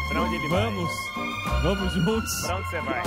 Pra 0.09 0.23
onde 0.23 0.35
ele 0.35 0.48
Vamos. 0.48 0.90
Vamos 1.62 1.93
juntos. 1.93 2.40
Pra 2.47 2.56
onde 2.56 2.69
você 2.70 2.81
vai? 2.81 3.02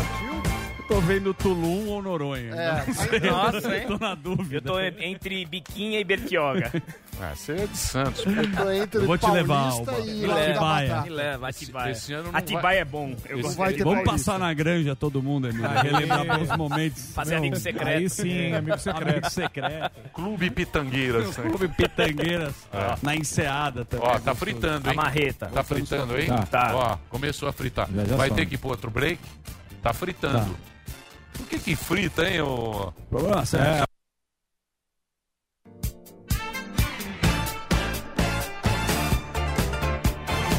Tô 0.92 1.00
vendo 1.00 1.34
Tulum 1.34 1.88
ou 1.88 2.02
Noronha. 2.02 2.54
É. 2.54 2.84
Não 2.86 2.94
sei. 2.94 3.20
Nossa, 3.22 3.78
hein? 3.78 3.88
Tô 3.88 3.98
na 3.98 4.14
dúvida. 4.14 4.58
Eu 4.58 4.62
tô 4.62 4.80
entre 4.80 5.46
Biquinha 5.46 6.00
e 6.00 6.04
Bertioga. 6.04 6.70
Ah, 7.22 7.32
você 7.34 7.54
é 7.54 7.66
de 7.68 7.78
Santos. 7.78 8.26
Eu 8.26 8.52
tô 8.52 8.72
entre 8.72 9.00
Eu 9.02 9.06
vou 9.08 9.18
te 9.18 9.30
levar, 9.32 9.70
Alba. 9.72 10.00
e 10.02 10.06
Me 10.22 10.28
leva. 10.28 10.60
Batata. 10.60 11.02
Me 11.04 11.10
leva, 11.10 11.48
Atibaia. 11.50 11.92
Esse 11.92 12.14
ano 12.14 12.32
não 12.32 12.38
Atibaia 12.38 12.62
vai- 12.64 12.78
é 12.80 12.86
bom. 12.86 13.16
Eu 13.30 13.40
Esse- 13.40 13.50
ter 13.56 13.56
Vamos 13.56 13.84
Paulista. 13.84 14.12
passar 14.12 14.40
na 14.40 14.54
granja 14.54 14.94
todo 14.96 15.22
mundo, 15.24 15.48
Emílio. 15.48 15.70
Relembrar 15.70 16.26
bons 16.40 16.58
momentos. 16.58 17.12
Fazer 17.14 17.36
amigo 17.36 17.56
secreto. 17.56 17.88
Aí 17.88 18.10
sim, 18.10 18.54
amigo 18.54 18.78
secreto. 18.78 19.10
Amigo 19.12 19.30
secreto. 19.30 19.92
Clube 20.14 20.50
Pitangueiras. 20.50 21.36
Clube 21.38 21.68
Pitangueiras. 21.70 22.54
É. 22.74 22.96
Na 23.02 23.16
enseada 23.16 23.86
também. 23.86 24.06
Ó, 24.08 24.20
tá 24.20 24.34
fritando, 24.36 24.88
A 24.90 24.92
hein? 24.92 24.98
marreta. 24.98 25.46
Tá 25.48 25.64
fritando, 25.64 26.20
hein? 26.20 26.28
Tá. 26.28 26.46
Tá. 26.46 26.72
Ó, 26.76 26.98
começou 27.10 27.48
a 27.48 27.54
fritar. 27.54 27.88
Vai 28.18 28.30
ter 28.32 28.46
que 28.46 28.56
ir 28.56 28.58
pro 28.58 28.70
outro 28.70 28.90
break? 28.92 29.20
Tá 29.82 29.94
fritando. 29.94 30.56
Por 31.42 31.50
que 31.50 31.60
que 31.60 31.76
frita, 31.76 32.24
hein, 32.24 32.42
ô... 32.42 32.94
Problema 33.10 33.44
sério. 33.46 33.84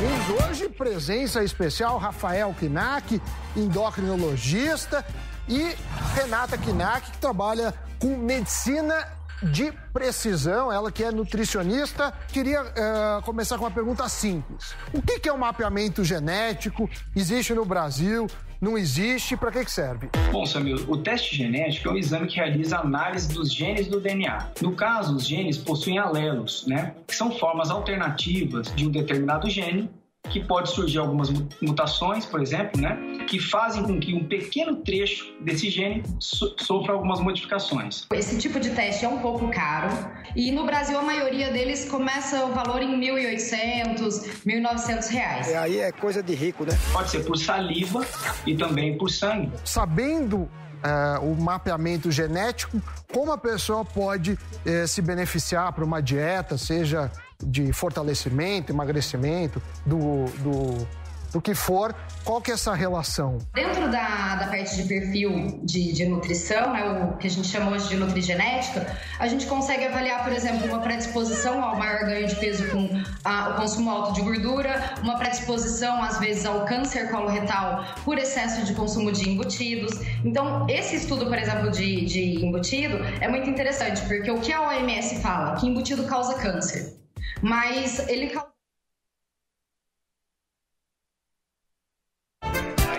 Temos 0.00 0.42
hoje 0.42 0.68
presença 0.70 1.44
especial 1.44 1.98
Rafael 1.98 2.52
Kinak, 2.58 3.22
endocrinologista, 3.56 5.06
e 5.48 5.76
Renata 6.16 6.58
Kinak, 6.58 7.12
que 7.12 7.18
trabalha 7.18 7.72
com 8.00 8.16
medicina 8.16 9.06
de 9.40 9.72
precisão, 9.92 10.72
ela 10.72 10.90
que 10.90 11.04
é 11.04 11.12
nutricionista. 11.12 12.12
Queria 12.28 12.60
eh, 12.60 13.20
começar 13.24 13.56
com 13.56 13.64
uma 13.64 13.70
pergunta 13.70 14.08
simples. 14.08 14.74
O 14.92 15.00
que 15.00 15.20
que 15.20 15.28
é 15.28 15.32
o 15.32 15.38
mapeamento 15.38 16.02
genético? 16.04 16.90
Existe 17.14 17.54
no 17.54 17.64
Brasil? 17.64 18.26
Não 18.62 18.78
existe? 18.78 19.36
Para 19.36 19.50
que 19.50 19.64
que 19.64 19.72
serve? 19.72 20.08
Bom, 20.30 20.46
Samir, 20.46 20.88
o 20.88 20.96
teste 20.96 21.34
genético 21.34 21.88
é 21.88 21.92
um 21.94 21.96
exame 21.96 22.28
que 22.28 22.36
realiza 22.36 22.78
análise 22.78 23.34
dos 23.34 23.52
genes 23.52 23.88
do 23.88 23.98
DNA. 23.98 24.50
No 24.60 24.70
caso, 24.70 25.16
os 25.16 25.26
genes 25.26 25.58
possuem 25.58 25.98
alelos, 25.98 26.64
né? 26.68 26.94
Que 27.04 27.16
são 27.16 27.32
formas 27.32 27.72
alternativas 27.72 28.72
de 28.76 28.86
um 28.86 28.90
determinado 28.92 29.50
gene, 29.50 29.90
que 30.30 30.40
pode 30.40 30.70
surgir 30.70 30.98
algumas 30.98 31.28
mu- 31.30 31.48
mutações, 31.60 32.24
por 32.24 32.40
exemplo, 32.40 32.80
né? 32.80 32.96
Que 33.28 33.38
fazem 33.40 33.82
com 33.82 33.98
que 33.98 34.14
um 34.14 34.24
pequeno 34.26 34.76
trecho 34.76 35.34
desse 35.42 35.68
gene 35.68 36.02
so- 36.20 36.54
sofra 36.58 36.92
algumas 36.92 37.20
modificações. 37.20 38.06
Esse 38.12 38.38
tipo 38.38 38.60
de 38.60 38.70
teste 38.70 39.04
é 39.04 39.08
um 39.08 39.18
pouco 39.18 39.50
caro 39.50 39.88
e 40.36 40.50
no 40.52 40.64
Brasil 40.64 40.98
a 40.98 41.02
maioria 41.02 41.50
deles 41.50 41.88
começa 41.90 42.44
o 42.44 42.52
valor 42.52 42.80
em 42.82 42.98
1.800, 43.00 44.42
1.900 44.46 45.08
reais. 45.10 45.54
Aí 45.54 45.78
é 45.80 45.90
coisa 45.92 46.22
de 46.22 46.34
rico, 46.34 46.64
né? 46.64 46.78
Pode 46.92 47.10
ser 47.10 47.24
por 47.24 47.36
saliva 47.36 48.04
e 48.46 48.56
também 48.56 48.96
por 48.96 49.10
sangue. 49.10 49.50
Sabendo 49.64 50.48
eh, 50.84 51.18
o 51.20 51.34
mapeamento 51.34 52.10
genético, 52.12 52.80
como 53.12 53.32
a 53.32 53.38
pessoa 53.38 53.84
pode 53.84 54.38
eh, 54.64 54.86
se 54.86 55.02
beneficiar 55.02 55.72
para 55.72 55.84
uma 55.84 56.00
dieta, 56.00 56.56
seja 56.56 57.10
de 57.42 57.72
fortalecimento, 57.72 58.72
emagrecimento, 58.72 59.62
do, 59.84 60.26
do, 60.42 60.86
do 61.32 61.40
que 61.40 61.54
for, 61.54 61.94
qual 62.24 62.40
que 62.40 62.50
é 62.50 62.54
essa 62.54 62.74
relação? 62.74 63.38
Dentro 63.54 63.90
da, 63.90 64.36
da 64.36 64.46
parte 64.46 64.76
de 64.76 64.84
perfil 64.84 65.60
de, 65.64 65.92
de 65.92 66.06
nutrição, 66.06 66.72
né, 66.72 67.10
o 67.10 67.16
que 67.16 67.26
a 67.26 67.30
gente 67.30 67.48
chama 67.48 67.72
hoje 67.72 67.88
de 67.88 67.96
nutrigenética, 67.96 68.86
a 69.18 69.26
gente 69.26 69.46
consegue 69.46 69.86
avaliar, 69.86 70.22
por 70.22 70.32
exemplo, 70.32 70.68
uma 70.68 70.80
predisposição 70.80 71.64
ao 71.64 71.76
maior 71.76 72.00
ganho 72.00 72.28
de 72.28 72.36
peso 72.36 72.68
com 72.70 72.88
ah, 73.24 73.54
o 73.54 73.60
consumo 73.60 73.90
alto 73.90 74.12
de 74.12 74.20
gordura, 74.20 74.94
uma 75.02 75.16
predisposição, 75.16 76.02
às 76.02 76.18
vezes, 76.18 76.44
ao 76.44 76.64
câncer 76.66 77.10
coloretal 77.10 77.84
por 78.04 78.18
excesso 78.18 78.64
de 78.64 78.74
consumo 78.74 79.10
de 79.10 79.28
embutidos. 79.28 79.92
Então, 80.24 80.66
esse 80.68 80.96
estudo, 80.96 81.26
por 81.26 81.38
exemplo, 81.38 81.70
de, 81.70 82.04
de 82.04 82.44
embutido 82.44 82.98
é 83.20 83.28
muito 83.28 83.48
interessante, 83.48 84.02
porque 84.02 84.30
o 84.30 84.40
que 84.40 84.52
a 84.52 84.68
OMS 84.68 85.16
fala? 85.20 85.56
Que 85.56 85.66
embutido 85.66 86.04
causa 86.04 86.34
câncer. 86.34 87.01
Mas 87.42 87.98
ele 88.08 88.28
causa. 88.30 88.52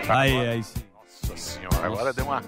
Aí, 0.08 0.48
aí 0.48 0.62
sim. 0.62 0.82
Nossa 0.92 1.36
senhora, 1.36 1.86
agora 1.86 2.12
deu 2.12 2.26
uma... 2.26 2.42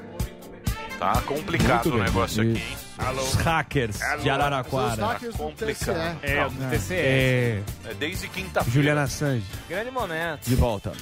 Tá 0.98 1.20
complicado 1.23 1.86
o 1.94 1.98
negócio 2.02 2.43
aqui, 2.43 2.59
hein? 2.62 2.77
Os 3.18 3.35
hackers 3.35 3.98
de 4.23 4.31
Araraquara. 4.31 4.97
Tá 4.97 5.20
complicado. 5.36 6.18
É, 6.23 6.47
o 6.47 6.51
do 6.51 6.70
TCE. 6.70 6.94
É, 6.94 7.62
É 7.85 7.94
desde 7.94 8.28
quinta-feira. 8.28 8.70
Juliana 8.70 9.02
Assange. 9.02 9.44
Grande 9.68 9.90
momento. 9.90 10.48
De 10.48 10.55
volta. 10.55 10.93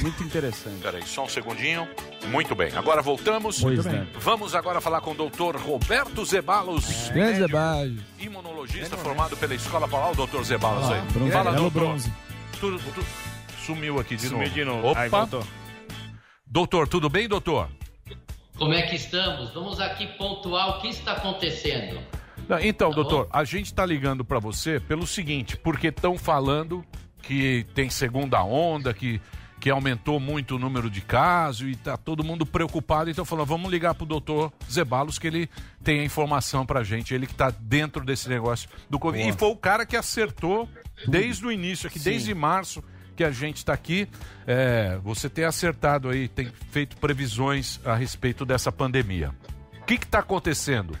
Muito 0.00 0.22
interessante. 0.22 0.80
Peraí, 0.82 1.02
só 1.06 1.24
um 1.24 1.28
segundinho. 1.28 1.88
Muito 2.28 2.54
bem, 2.54 2.70
agora 2.76 3.00
voltamos. 3.02 3.60
Pois 3.60 3.84
bem. 3.86 4.06
Vamos 4.20 4.54
agora 4.54 4.80
falar 4.80 5.00
com 5.00 5.12
o 5.12 5.14
doutor 5.14 5.56
Roberto 5.56 6.24
Zebalos, 6.24 7.08
Grande 7.10 7.40
debate. 7.40 7.96
imunologista 8.18 8.96
formado 8.96 9.36
pela 9.36 9.54
Escola 9.54 9.88
Palau, 9.88 10.14
doutor 10.14 10.44
Zebalos 10.44 10.90
aí. 10.90 11.00
bronze, 11.12 11.32
Fala, 11.32 11.52
doutor. 11.52 11.70
bronze. 11.70 12.12
Tudo, 12.60 12.78
tudo- 12.78 13.06
Sumiu 13.64 13.98
aqui 13.98 14.16
de 14.16 14.22
Sumiu 14.28 14.42
novo. 14.44 14.54
de 14.54 14.64
novo. 14.64 14.88
Opa. 14.90 15.00
Aí, 15.00 15.10
doutor, 16.46 16.86
tudo 16.88 17.08
bem, 17.08 17.26
doutor? 17.28 17.68
Como 18.56 18.72
é 18.72 18.82
que 18.82 18.96
estamos? 18.96 19.52
Vamos 19.52 19.80
aqui 19.80 20.06
pontuar 20.16 20.78
o 20.78 20.80
que 20.80 20.88
está 20.88 21.12
acontecendo. 21.12 22.00
Não, 22.48 22.58
então, 22.60 22.90
Tá 22.90 22.94
doutor, 22.96 23.28
a 23.32 23.42
gente 23.44 23.74
tá 23.74 23.84
ligando 23.84 24.24
para 24.24 24.38
você 24.38 24.78
pelo 24.78 25.06
seguinte, 25.06 25.56
porque 25.56 25.88
estão 25.88 26.16
falando 26.16 26.84
que 27.22 27.66
tem 27.74 27.90
segunda 27.90 28.42
onda, 28.44 28.94
que, 28.94 29.20
que 29.58 29.70
aumentou 29.70 30.20
muito 30.20 30.56
o 30.56 30.58
número 30.58 30.90
de 30.90 31.00
casos 31.00 31.68
e 31.70 31.74
tá 31.76 31.96
todo 31.96 32.22
mundo 32.22 32.44
preocupado. 32.44 33.10
Então 33.10 33.24
falando, 33.24 33.46
vamos 33.46 33.70
ligar 33.70 33.94
pro 33.94 34.04
doutor 34.06 34.52
Zebalos 34.70 35.18
que 35.18 35.26
ele 35.26 35.50
tem 35.82 36.00
a 36.00 36.04
informação 36.04 36.64
pra 36.66 36.84
gente, 36.84 37.14
ele 37.14 37.26
que 37.26 37.34
tá 37.34 37.50
dentro 37.60 38.04
desse 38.04 38.28
negócio 38.28 38.68
do 38.88 38.98
Covid. 38.98 39.22
Boa. 39.24 39.34
E 39.34 39.38
foi 39.38 39.48
o 39.48 39.56
cara 39.56 39.86
que 39.86 39.96
acertou 39.96 40.68
desde 41.08 41.46
o 41.46 41.50
início 41.50 41.88
aqui, 41.88 41.98
Sim. 41.98 42.10
desde 42.10 42.34
março 42.34 42.82
que 43.16 43.24
a 43.24 43.30
gente 43.30 43.56
está 43.56 43.72
aqui. 43.72 44.06
É, 44.46 44.98
você 45.02 45.28
tem 45.28 45.44
acertado 45.44 46.10
aí, 46.10 46.28
tem 46.28 46.50
feito 46.70 46.96
previsões 46.98 47.80
a 47.84 47.94
respeito 47.94 48.44
dessa 48.44 48.70
pandemia. 48.70 49.32
O 49.80 49.84
que 49.86 49.94
está 49.94 50.18
acontecendo? 50.18 50.98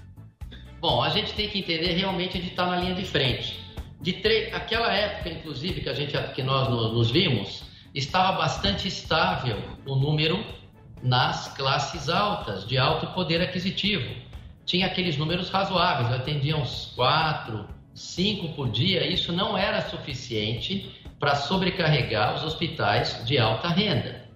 Bom, 0.80 1.02
a 1.02 1.10
gente 1.10 1.34
tem 1.34 1.48
que 1.48 1.58
entender 1.58 1.92
realmente 1.94 2.38
a 2.38 2.40
gente 2.40 2.50
está 2.50 2.66
na 2.66 2.76
linha 2.76 2.94
de 2.94 3.04
frente. 3.04 3.62
De 4.00 4.12
tre... 4.14 4.50
Aquela 4.52 4.92
época, 4.92 5.28
inclusive, 5.30 5.80
que, 5.80 5.88
a 5.88 5.94
gente, 5.94 6.12
que 6.34 6.42
nós 6.42 6.68
no- 6.70 6.92
nos 6.92 7.10
vimos, 7.10 7.64
estava 7.98 8.36
bastante 8.36 8.86
estável 8.86 9.56
o 9.86 9.96
número 9.96 10.44
nas 11.02 11.48
classes 11.56 12.08
altas, 12.08 12.66
de 12.66 12.76
alto 12.76 13.06
poder 13.08 13.40
aquisitivo. 13.40 14.14
Tinha 14.66 14.86
aqueles 14.86 15.16
números 15.16 15.48
razoáveis, 15.48 16.12
atendia 16.12 16.56
uns 16.56 16.92
quatro, 16.94 17.66
cinco 17.94 18.52
por 18.54 18.68
dia. 18.68 19.06
Isso 19.06 19.32
não 19.32 19.56
era 19.56 19.80
suficiente 19.88 20.94
para 21.18 21.34
sobrecarregar 21.34 22.34
os 22.34 22.44
hospitais 22.44 23.24
de 23.24 23.38
alta 23.38 23.68
renda. 23.68 24.28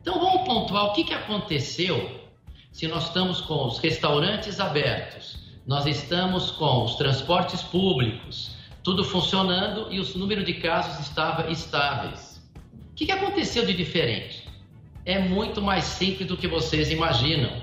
Então 0.00 0.18
vamos 0.18 0.46
pontuar 0.46 0.86
o 0.86 0.92
que, 0.92 1.04
que 1.04 1.14
aconteceu 1.14 2.24
se 2.72 2.88
nós 2.88 3.04
estamos 3.04 3.40
com 3.40 3.66
os 3.66 3.78
restaurantes 3.78 4.58
abertos, 4.58 5.38
nós 5.64 5.86
estamos 5.86 6.50
com 6.50 6.82
os 6.82 6.96
transportes 6.96 7.62
públicos, 7.62 8.56
tudo 8.82 9.04
funcionando 9.04 9.92
e 9.92 10.00
o 10.00 10.18
número 10.18 10.42
de 10.42 10.54
casos 10.54 10.98
estava 10.98 11.48
estáveis. 11.52 12.33
O 12.94 12.96
que, 12.96 13.06
que 13.06 13.12
aconteceu 13.12 13.66
de 13.66 13.74
diferente? 13.74 14.46
É 15.04 15.18
muito 15.18 15.60
mais 15.60 15.82
simples 15.82 16.28
do 16.28 16.36
que 16.36 16.46
vocês 16.46 16.92
imaginam. 16.92 17.60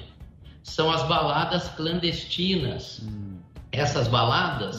São 0.62 0.91
as 0.91 1.08
baladas 1.08 1.70
clandestinas. 1.70 3.02
Essas 3.72 4.10
baladas, 4.10 4.78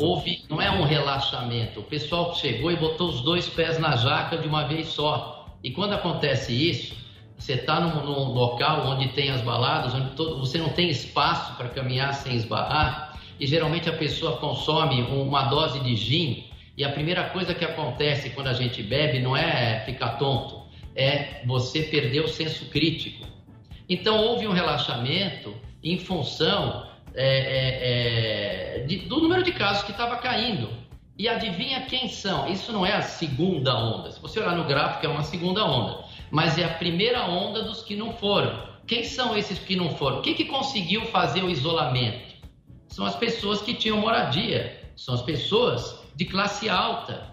houve, 0.00 0.42
não 0.50 0.60
é 0.60 0.68
um 0.72 0.82
relaxamento. 0.82 1.78
O 1.78 1.84
pessoal 1.84 2.34
chegou 2.34 2.72
e 2.72 2.76
botou 2.76 3.10
os 3.10 3.20
dois 3.20 3.48
pés 3.48 3.78
na 3.78 3.94
jaca 3.94 4.36
de 4.36 4.48
uma 4.48 4.66
vez 4.66 4.88
só. 4.88 5.46
E 5.62 5.70
quando 5.70 5.92
acontece 5.92 6.52
isso, 6.52 6.96
você 7.38 7.52
está 7.52 7.78
num, 7.78 8.04
num 8.04 8.32
local 8.32 8.84
onde 8.88 9.06
tem 9.10 9.30
as 9.30 9.40
baladas, 9.42 9.94
onde 9.94 10.10
todo, 10.16 10.40
você 10.40 10.58
não 10.58 10.70
tem 10.70 10.90
espaço 10.90 11.54
para 11.54 11.68
caminhar 11.68 12.12
sem 12.14 12.34
esbarrar, 12.34 13.20
e 13.38 13.46
geralmente 13.46 13.88
a 13.88 13.92
pessoa 13.92 14.38
consome 14.38 15.00
uma 15.02 15.44
dose 15.44 15.78
de 15.78 15.94
gin, 15.94 16.44
e 16.76 16.84
a 16.84 16.90
primeira 16.90 17.24
coisa 17.30 17.54
que 17.54 17.64
acontece 17.64 18.30
quando 18.30 18.48
a 18.48 18.52
gente 18.52 18.82
bebe 18.82 19.18
não 19.20 19.36
é 19.36 19.80
ficar 19.84 20.16
tonto, 20.16 20.62
é 20.94 21.42
você 21.46 21.82
perder 21.82 22.20
o 22.20 22.28
senso 22.28 22.66
crítico. 22.66 23.26
Então 23.88 24.18
houve 24.18 24.46
um 24.46 24.52
relaxamento 24.52 25.54
em 25.82 25.98
função 25.98 26.86
é, 27.14 27.26
é, 27.26 28.78
é, 28.80 28.84
de- 28.86 28.98
do 29.00 29.20
número 29.20 29.42
de 29.42 29.52
casos 29.52 29.82
que 29.82 29.90
estava 29.90 30.16
caindo. 30.16 30.70
E 31.18 31.28
adivinha 31.28 31.82
quem 31.82 32.08
são? 32.08 32.50
Isso 32.50 32.72
não 32.72 32.86
é 32.86 32.92
a 32.94 33.02
segunda 33.02 33.76
onda. 33.76 34.10
Se 34.10 34.20
você 34.20 34.40
olhar 34.40 34.56
no 34.56 34.64
gráfico, 34.64 35.04
é 35.04 35.08
uma 35.08 35.22
segunda 35.22 35.62
onda. 35.64 36.04
Mas 36.30 36.56
é 36.56 36.64
a 36.64 36.70
primeira 36.70 37.26
onda 37.26 37.62
dos 37.62 37.82
que 37.82 37.94
não 37.94 38.14
foram. 38.14 38.66
Quem 38.86 39.04
são 39.04 39.36
esses 39.36 39.58
que 39.58 39.76
não 39.76 39.90
foram? 39.90 40.22
Quem 40.22 40.34
que 40.34 40.46
conseguiu 40.46 41.02
fazer 41.06 41.44
o 41.44 41.50
isolamento? 41.50 42.32
São 42.88 43.04
as 43.04 43.14
pessoas 43.14 43.60
que 43.60 43.74
tinham 43.74 43.98
moradia, 43.98 44.80
são 44.96 45.14
as 45.14 45.22
pessoas 45.22 46.01
de 46.14 46.24
classe 46.24 46.68
alta. 46.68 47.30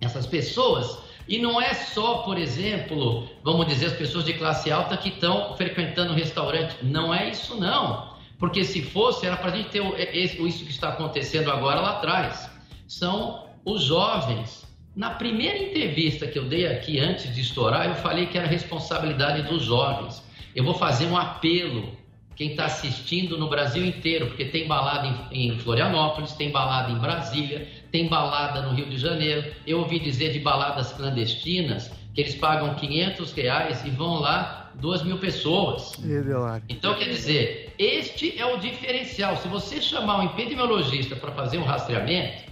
Essas 0.00 0.26
pessoas, 0.26 0.98
e 1.26 1.38
não 1.38 1.60
é 1.60 1.72
só, 1.74 2.18
por 2.18 2.38
exemplo, 2.38 3.28
vamos 3.42 3.66
dizer, 3.66 3.86
as 3.86 3.92
pessoas 3.94 4.24
de 4.24 4.34
classe 4.34 4.70
alta 4.70 4.96
que 4.96 5.08
estão 5.08 5.56
frequentando 5.56 6.12
restaurante. 6.12 6.76
Não 6.82 7.12
é 7.12 7.30
isso, 7.30 7.58
não. 7.58 8.14
Porque 8.38 8.62
se 8.64 8.82
fosse, 8.82 9.26
era 9.26 9.36
para 9.36 9.50
a 9.50 9.56
gente 9.56 9.70
ter 9.70 9.80
o- 9.80 9.96
esse- 9.96 10.40
isso 10.46 10.64
que 10.64 10.70
está 10.70 10.90
acontecendo 10.90 11.50
agora 11.50 11.80
lá 11.80 11.92
atrás. 11.92 12.50
São 12.86 13.46
os 13.64 13.82
jovens. 13.82 14.66
Na 14.94 15.10
primeira 15.10 15.58
entrevista 15.58 16.26
que 16.26 16.38
eu 16.38 16.44
dei 16.44 16.66
aqui 16.66 16.98
antes 17.00 17.34
de 17.34 17.40
estourar, 17.40 17.86
eu 17.88 17.94
falei 17.96 18.26
que 18.26 18.36
era 18.38 18.46
responsabilidade 18.46 19.42
dos 19.42 19.64
jovens. 19.64 20.22
Eu 20.54 20.64
vou 20.64 20.74
fazer 20.74 21.06
um 21.06 21.16
apelo. 21.16 21.95
Quem 22.36 22.50
está 22.50 22.66
assistindo 22.66 23.38
no 23.38 23.48
Brasil 23.48 23.84
inteiro, 23.84 24.26
porque 24.26 24.44
tem 24.44 24.68
balada 24.68 25.06
em, 25.32 25.48
em 25.52 25.58
Florianópolis, 25.58 26.32
tem 26.34 26.50
balada 26.50 26.92
em 26.92 26.98
Brasília, 26.98 27.66
tem 27.90 28.06
balada 28.08 28.60
no 28.62 28.74
Rio 28.74 28.86
de 28.86 28.98
Janeiro. 28.98 29.50
Eu 29.66 29.78
ouvi 29.80 29.98
dizer 29.98 30.32
de 30.32 30.38
baladas 30.40 30.92
clandestinas 30.92 31.90
que 32.14 32.20
eles 32.20 32.34
pagam 32.34 32.74
500 32.74 33.32
reais 33.32 33.84
e 33.86 33.90
vão 33.90 34.20
lá 34.20 34.70
duas 34.74 35.02
mil 35.02 35.16
pessoas. 35.18 35.94
Então, 36.68 36.94
quer 36.94 37.06
dizer, 37.08 37.74
este 37.78 38.38
é 38.38 38.44
o 38.44 38.58
diferencial. 38.58 39.36
Se 39.38 39.48
você 39.48 39.80
chamar 39.80 40.18
um 40.20 40.24
epidemiologista 40.24 41.16
para 41.16 41.32
fazer 41.32 41.56
um 41.58 41.64
rastreamento, 41.64 42.44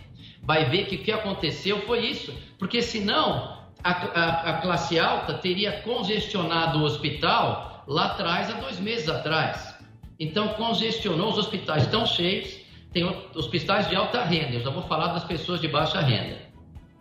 vai 0.42 0.64
ver 0.64 0.86
que 0.86 0.96
o 0.96 0.98
que 0.98 1.12
aconteceu 1.12 1.80
foi 1.82 2.06
isso. 2.06 2.32
Porque 2.58 2.80
senão 2.80 3.58
a, 3.82 3.90
a- 3.90 4.50
a 4.50 4.52
classe 4.62 4.98
alta 4.98 5.34
teria 5.34 5.72
congestionado 5.82 6.78
o 6.78 6.82
hospital 6.84 7.84
lá 7.86 8.06
atrás, 8.06 8.48
há 8.50 8.54
dois 8.54 8.80
meses 8.80 9.08
atrás. 9.08 9.73
Então, 10.18 10.48
congestionou, 10.48 11.30
os 11.30 11.38
hospitais 11.38 11.84
estão 11.84 12.06
cheios, 12.06 12.56
tem 12.92 13.04
hospitais 13.34 13.88
de 13.88 13.96
alta 13.96 14.22
renda, 14.22 14.54
eu 14.54 14.60
já 14.60 14.70
vou 14.70 14.82
falar 14.84 15.08
das 15.08 15.24
pessoas 15.24 15.60
de 15.60 15.66
baixa 15.66 16.00
renda. 16.00 16.38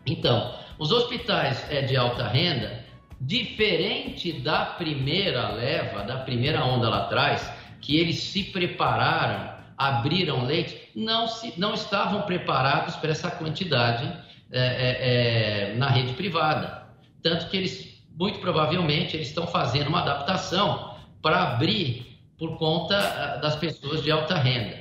Então, 0.06 0.56
os 0.80 0.91
hospitais 0.91 1.65
é, 1.69 1.81
de 1.84 1.95
alta 1.95 2.27
renda, 2.27 2.84
diferente 3.22 4.34
da 4.34 4.65
primeira 4.65 5.49
leva, 5.49 6.03
da 6.03 6.18
primeira 6.18 6.65
onda 6.65 6.90
lá 6.90 7.03
atrás, 7.03 7.49
que 7.80 7.98
eles 7.98 8.18
se 8.18 8.45
prepararam, 8.45 9.53
abriram 9.77 10.45
leite, 10.45 10.90
não, 10.95 11.27
se, 11.27 11.53
não 11.57 11.73
estavam 11.73 12.23
preparados 12.23 12.95
para 12.95 13.11
essa 13.11 13.30
quantidade 13.30 14.11
é, 14.52 14.60
é, 14.60 15.72
é, 15.72 15.76
na 15.76 15.90
rede 15.90 16.14
privada. 16.14 16.88
Tanto 17.22 17.48
que 17.49 17.57
eles, 17.57 18.03
muito 18.18 18.40
provavelmente, 18.40 19.15
eles 19.15 19.27
estão 19.27 19.48
fazendo 19.48 19.88
uma 19.88 20.02
adaptação 20.02 20.95
para 21.22 21.44
abrir 21.44 22.12
por 22.44 22.57
conta 22.57 22.98
ah, 22.98 23.38
das 23.38 23.56
pessoas 23.56 24.03
de 24.03 24.11
alta 24.11 24.36
renda. 24.36 24.78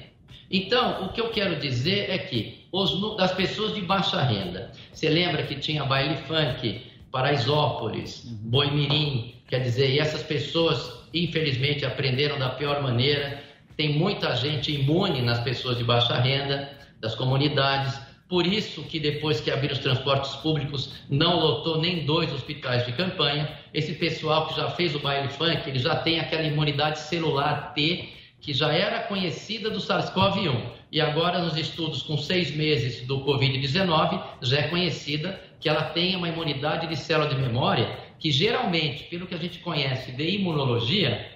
Então, 0.50 1.04
o 1.04 1.12
que 1.12 1.20
eu 1.20 1.30
quero 1.30 1.60
dizer 1.60 2.10
é 2.10 2.18
que 2.18 2.66
os, 2.72 3.16
das 3.16 3.32
pessoas 3.32 3.72
de 3.72 3.80
baixa 3.82 4.20
renda, 4.20 4.72
você 4.92 5.08
lembra 5.08 5.44
que 5.44 5.54
tinha 5.54 5.84
baile 5.84 6.16
funk, 6.26 6.82
Paraisópolis, 7.12 8.24
Boimirim, 8.26 9.36
quer 9.46 9.60
dizer, 9.60 9.90
e 9.90 10.00
essas 10.00 10.24
pessoas, 10.24 11.04
infelizmente, 11.14 11.86
aprenderam 11.86 12.36
da 12.36 12.48
pior 12.48 12.82
maneira. 12.82 13.40
Tem 13.76 13.96
muita 13.96 14.34
gente 14.34 14.72
imune 14.72 15.22
nas 15.22 15.38
pessoas 15.40 15.78
de 15.78 15.84
baixa 15.84 16.18
renda, 16.18 16.68
das 17.00 17.14
comunidades. 17.14 17.96
Por 18.32 18.46
isso 18.46 18.82
que 18.84 18.98
depois 18.98 19.42
que 19.42 19.50
abriram 19.50 19.74
os 19.74 19.80
transportes 19.80 20.34
públicos, 20.36 20.94
não 21.10 21.38
lotou 21.38 21.78
nem 21.78 22.06
dois 22.06 22.32
hospitais 22.32 22.86
de 22.86 22.92
campanha. 22.92 23.58
Esse 23.74 23.92
pessoal 23.92 24.46
que 24.46 24.56
já 24.56 24.70
fez 24.70 24.94
o 24.94 25.00
baile 25.00 25.28
funk, 25.28 25.68
ele 25.68 25.78
já 25.78 25.96
tem 25.96 26.18
aquela 26.18 26.42
imunidade 26.42 26.98
celular 27.00 27.74
T, 27.74 28.08
que 28.40 28.54
já 28.54 28.72
era 28.72 29.00
conhecida 29.00 29.68
do 29.68 29.78
SARS-CoV-1 29.78 30.62
e 30.90 30.98
agora 30.98 31.40
nos 31.40 31.58
estudos 31.58 32.02
com 32.04 32.16
seis 32.16 32.50
meses 32.56 33.06
do 33.06 33.22
Covid-19 33.22 34.22
já 34.40 34.60
é 34.60 34.68
conhecida 34.68 35.38
que 35.60 35.68
ela 35.68 35.82
tem 35.82 36.16
uma 36.16 36.30
imunidade 36.30 36.86
de 36.86 36.96
célula 36.96 37.28
de 37.28 37.36
memória 37.36 37.98
que 38.18 38.30
geralmente, 38.30 39.04
pelo 39.10 39.26
que 39.26 39.34
a 39.34 39.38
gente 39.38 39.58
conhece 39.58 40.10
de 40.10 40.26
imunologia, 40.36 41.30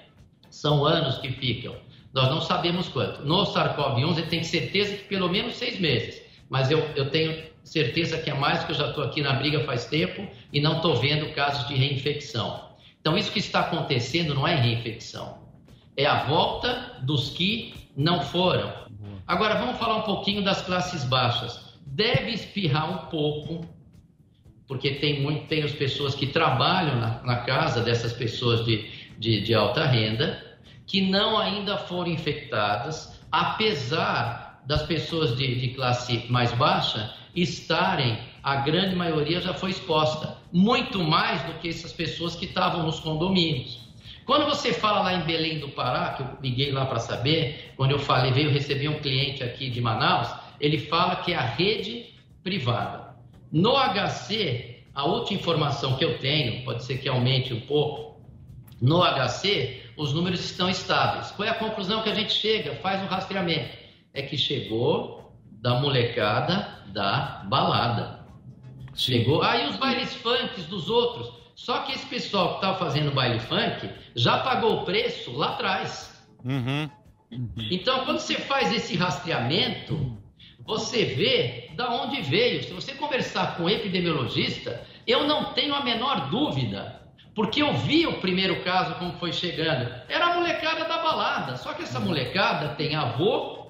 são 0.48 0.86
anos 0.86 1.18
que 1.18 1.28
ficam. 1.28 1.76
Nós 2.14 2.30
não 2.30 2.40
sabemos 2.40 2.88
quanto. 2.88 3.22
No 3.22 3.44
SARS-CoV-1 3.44 4.14
você 4.14 4.22
tem 4.22 4.42
certeza 4.42 4.96
que 4.96 5.04
pelo 5.04 5.28
menos 5.28 5.56
seis 5.56 5.78
meses, 5.78 6.24
mas 6.48 6.70
eu, 6.70 6.78
eu 6.94 7.10
tenho 7.10 7.44
certeza 7.64 8.18
que 8.18 8.30
é 8.30 8.34
mais 8.34 8.64
que 8.64 8.72
eu 8.72 8.76
já 8.76 8.88
estou 8.88 9.02
aqui 9.02 9.20
na 9.20 9.32
briga 9.32 9.64
faz 9.64 9.86
tempo 9.86 10.26
e 10.52 10.60
não 10.60 10.76
estou 10.76 10.96
vendo 10.96 11.32
casos 11.34 11.66
de 11.66 11.74
reinfecção. 11.74 12.70
Então 13.00 13.16
isso 13.16 13.32
que 13.32 13.38
está 13.38 13.60
acontecendo 13.60 14.34
não 14.34 14.46
é 14.46 14.54
reinfecção, 14.54 15.38
é 15.96 16.06
a 16.06 16.24
volta 16.24 16.98
dos 17.02 17.30
que 17.30 17.74
não 17.96 18.20
foram. 18.20 18.86
Agora 19.26 19.56
vamos 19.56 19.78
falar 19.78 19.96
um 19.96 20.02
pouquinho 20.02 20.42
das 20.42 20.62
classes 20.62 21.02
baixas. 21.04 21.76
Deve 21.84 22.30
espirrar 22.30 22.90
um 22.90 23.10
pouco, 23.10 23.66
porque 24.68 24.92
tem 24.92 25.20
muito, 25.20 25.46
tem 25.46 25.62
as 25.62 25.72
pessoas 25.72 26.14
que 26.14 26.26
trabalham 26.26 26.96
na, 26.96 27.22
na 27.22 27.36
casa 27.38 27.80
dessas 27.80 28.12
pessoas 28.12 28.64
de, 28.64 28.88
de, 29.18 29.40
de 29.40 29.54
alta 29.54 29.84
renda, 29.84 30.58
que 30.86 31.00
não 31.00 31.36
ainda 31.38 31.76
foram 31.76 32.10
infectadas, 32.10 33.20
apesar 33.32 34.45
das 34.66 34.82
pessoas 34.82 35.36
de, 35.36 35.60
de 35.60 35.68
classe 35.68 36.24
mais 36.28 36.52
baixa 36.52 37.14
estarem, 37.34 38.18
a 38.42 38.56
grande 38.56 38.96
maioria 38.96 39.40
já 39.40 39.54
foi 39.54 39.70
exposta, 39.70 40.36
muito 40.52 41.02
mais 41.02 41.42
do 41.42 41.54
que 41.54 41.68
essas 41.68 41.92
pessoas 41.92 42.34
que 42.34 42.46
estavam 42.46 42.82
nos 42.82 42.98
condomínios. 43.00 43.86
Quando 44.24 44.46
você 44.46 44.72
fala 44.72 45.02
lá 45.02 45.14
em 45.14 45.24
Belém 45.24 45.60
do 45.60 45.68
Pará, 45.68 46.14
que 46.14 46.22
eu 46.22 46.28
liguei 46.42 46.72
lá 46.72 46.84
para 46.86 46.98
saber, 46.98 47.72
quando 47.76 47.92
eu 47.92 47.98
falei, 47.98 48.32
veio 48.32 48.50
receber 48.50 48.88
um 48.88 48.98
cliente 48.98 49.44
aqui 49.44 49.70
de 49.70 49.80
Manaus, 49.80 50.28
ele 50.60 50.78
fala 50.78 51.16
que 51.16 51.32
é 51.32 51.36
a 51.36 51.42
rede 51.42 52.06
privada. 52.42 53.14
No 53.52 53.76
HC, 53.76 54.82
a 54.94 55.04
última 55.04 55.38
informação 55.38 55.96
que 55.96 56.04
eu 56.04 56.18
tenho, 56.18 56.64
pode 56.64 56.82
ser 56.84 56.98
que 56.98 57.08
aumente 57.08 57.54
um 57.54 57.60
pouco, 57.60 58.20
no 58.80 59.02
HC, 59.02 59.82
os 59.96 60.12
números 60.12 60.40
estão 60.44 60.68
estáveis. 60.68 61.30
Qual 61.30 61.46
é 61.46 61.50
a 61.50 61.54
conclusão 61.54 62.02
que 62.02 62.10
a 62.10 62.14
gente 62.14 62.32
chega? 62.32 62.74
Faz 62.76 63.02
um 63.02 63.06
rastreamento. 63.06 63.85
É 64.16 64.22
que 64.22 64.36
chegou 64.36 65.32
da 65.60 65.78
molecada 65.78 66.68
da 66.86 67.42
balada. 67.44 68.20
Chegou. 68.94 69.42
Aí 69.42 69.68
os 69.68 69.76
bailes 69.76 70.14
funks 70.14 70.64
dos 70.66 70.88
outros. 70.88 71.30
Só 71.54 71.80
que 71.80 71.92
esse 71.92 72.06
pessoal 72.06 72.48
que 72.48 72.54
estava 72.56 72.78
fazendo 72.78 73.12
baile 73.12 73.40
funk 73.40 73.88
já 74.14 74.38
pagou 74.38 74.80
o 74.80 74.84
preço 74.84 75.32
lá 75.32 75.50
atrás. 75.50 76.26
Então, 77.70 78.04
quando 78.04 78.18
você 78.18 78.36
faz 78.36 78.72
esse 78.72 78.96
rastreamento, 78.96 80.16
você 80.64 81.04
vê 81.04 81.70
da 81.74 81.90
onde 81.92 82.22
veio. 82.22 82.62
Se 82.62 82.72
você 82.72 82.94
conversar 82.94 83.56
com 83.56 83.64
um 83.64 83.68
epidemiologista, 83.68 84.82
eu 85.06 85.26
não 85.26 85.52
tenho 85.52 85.74
a 85.74 85.82
menor 85.82 86.30
dúvida, 86.30 87.02
porque 87.34 87.62
eu 87.62 87.74
vi 87.74 88.06
o 88.06 88.20
primeiro 88.20 88.62
caso 88.62 88.94
como 88.94 89.12
foi 89.18 89.32
chegando. 89.32 89.90
Era 90.08 90.26
a 90.26 90.34
molecada 90.34 90.84
da 90.84 90.98
balada, 90.98 91.56
só 91.56 91.74
que 91.74 91.82
essa 91.82 92.00
molecada 92.00 92.74
tem 92.74 92.94
avô, 92.94 93.65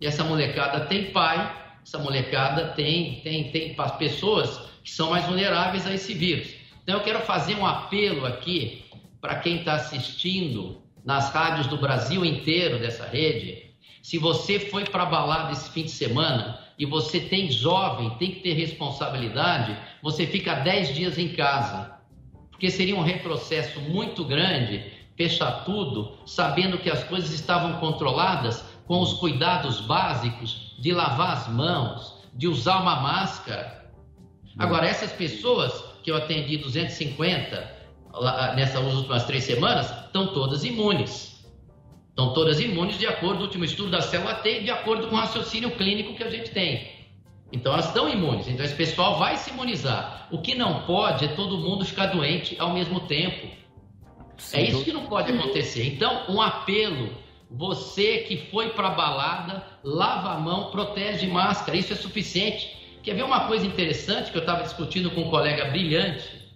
e 0.00 0.06
essa 0.06 0.24
molecada 0.24 0.80
tem 0.86 1.10
pai, 1.10 1.56
essa 1.82 1.98
molecada 1.98 2.68
tem, 2.68 3.20
tem, 3.20 3.50
tem 3.50 3.74
as 3.76 3.96
pessoas 3.96 4.60
que 4.84 4.90
são 4.90 5.10
mais 5.10 5.24
vulneráveis 5.24 5.86
a 5.86 5.94
esse 5.94 6.14
vírus. 6.14 6.54
Então 6.82 6.96
eu 6.96 7.02
quero 7.02 7.20
fazer 7.20 7.54
um 7.56 7.66
apelo 7.66 8.24
aqui 8.24 8.84
para 9.20 9.36
quem 9.36 9.56
está 9.56 9.74
assistindo 9.74 10.80
nas 11.04 11.30
rádios 11.32 11.66
do 11.66 11.76
Brasil 11.76 12.24
inteiro 12.24 12.78
dessa 12.78 13.06
rede. 13.06 13.68
Se 14.02 14.18
você 14.18 14.60
foi 14.60 14.84
para 14.84 15.04
balada 15.04 15.52
esse 15.52 15.70
fim 15.70 15.82
de 15.82 15.90
semana 15.90 16.58
e 16.78 16.86
você 16.86 17.20
tem 17.20 17.50
jovem, 17.50 18.10
tem 18.18 18.30
que 18.30 18.40
ter 18.40 18.52
responsabilidade, 18.54 19.76
você 20.02 20.26
fica 20.26 20.54
10 20.54 20.94
dias 20.94 21.18
em 21.18 21.28
casa. 21.30 21.98
Porque 22.50 22.70
seria 22.70 22.96
um 22.96 23.02
retrocesso 23.02 23.80
muito 23.80 24.24
grande 24.24 24.84
fechar 25.16 25.64
tudo, 25.64 26.16
sabendo 26.24 26.78
que 26.78 26.88
as 26.88 27.02
coisas 27.04 27.32
estavam 27.32 27.80
controladas 27.80 28.64
com 28.88 29.00
os 29.02 29.12
cuidados 29.12 29.82
básicos 29.82 30.74
de 30.78 30.92
lavar 30.92 31.32
as 31.32 31.46
mãos, 31.46 32.14
de 32.34 32.48
usar 32.48 32.80
uma 32.80 32.96
máscara. 32.96 33.92
Agora, 34.58 34.86
essas 34.86 35.12
pessoas 35.12 35.84
que 36.02 36.10
eu 36.10 36.16
atendi 36.16 36.56
250 36.56 37.76
lá, 38.12 38.54
nessas 38.54 38.82
últimas 38.94 39.24
três 39.24 39.44
semanas, 39.44 39.90
estão 40.06 40.28
todas 40.32 40.64
imunes. 40.64 41.44
Estão 42.08 42.32
todas 42.32 42.58
imunes 42.60 42.98
de 42.98 43.06
acordo 43.06 43.36
com 43.36 43.42
o 43.42 43.46
último 43.46 43.64
estudo 43.64 43.90
da 43.90 44.00
célula 44.00 44.34
T 44.36 44.60
e 44.60 44.64
de 44.64 44.70
acordo 44.70 45.06
com 45.06 45.14
o 45.14 45.18
raciocínio 45.18 45.70
clínico 45.72 46.14
que 46.14 46.24
a 46.24 46.30
gente 46.30 46.50
tem. 46.50 46.98
Então 47.52 47.72
elas 47.72 47.88
estão 47.88 48.08
imunes, 48.08 48.48
então 48.48 48.64
esse 48.64 48.74
pessoal 48.74 49.18
vai 49.18 49.36
se 49.36 49.50
imunizar. 49.50 50.28
O 50.30 50.38
que 50.38 50.54
não 50.54 50.82
pode 50.82 51.26
é 51.26 51.28
todo 51.28 51.58
mundo 51.58 51.84
ficar 51.84 52.06
doente 52.06 52.56
ao 52.58 52.72
mesmo 52.72 53.00
tempo. 53.00 53.48
é 54.52 54.62
isso 54.62 54.84
que 54.84 54.92
não 54.92 55.06
pode 55.06 55.30
acontecer. 55.30 55.86
Então, 55.86 56.24
um 56.28 56.40
apelo: 56.40 57.10
você 57.50 58.18
que 58.18 58.36
foi 58.50 58.70
para 58.70 58.90
balada, 58.90 59.64
lava 59.82 60.32
a 60.32 60.38
mão, 60.38 60.70
protege 60.70 61.26
máscara, 61.26 61.76
isso 61.76 61.92
é 61.92 61.96
suficiente. 61.96 62.76
Quer 63.02 63.14
ver 63.14 63.24
uma 63.24 63.46
coisa 63.46 63.66
interessante 63.66 64.30
que 64.30 64.36
eu 64.36 64.42
estava 64.42 64.62
discutindo 64.62 65.10
com 65.10 65.22
um 65.22 65.30
colega 65.30 65.66
brilhante? 65.66 66.52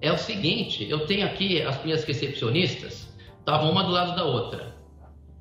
É 0.00 0.12
o 0.12 0.18
seguinte: 0.18 0.86
eu 0.88 1.06
tenho 1.06 1.24
aqui 1.26 1.62
as 1.62 1.82
minhas 1.84 2.04
recepcionistas, 2.04 3.14
Estavam 3.44 3.70
uma 3.70 3.84
do 3.84 3.90
lado 3.90 4.16
da 4.16 4.24
outra. 4.24 4.74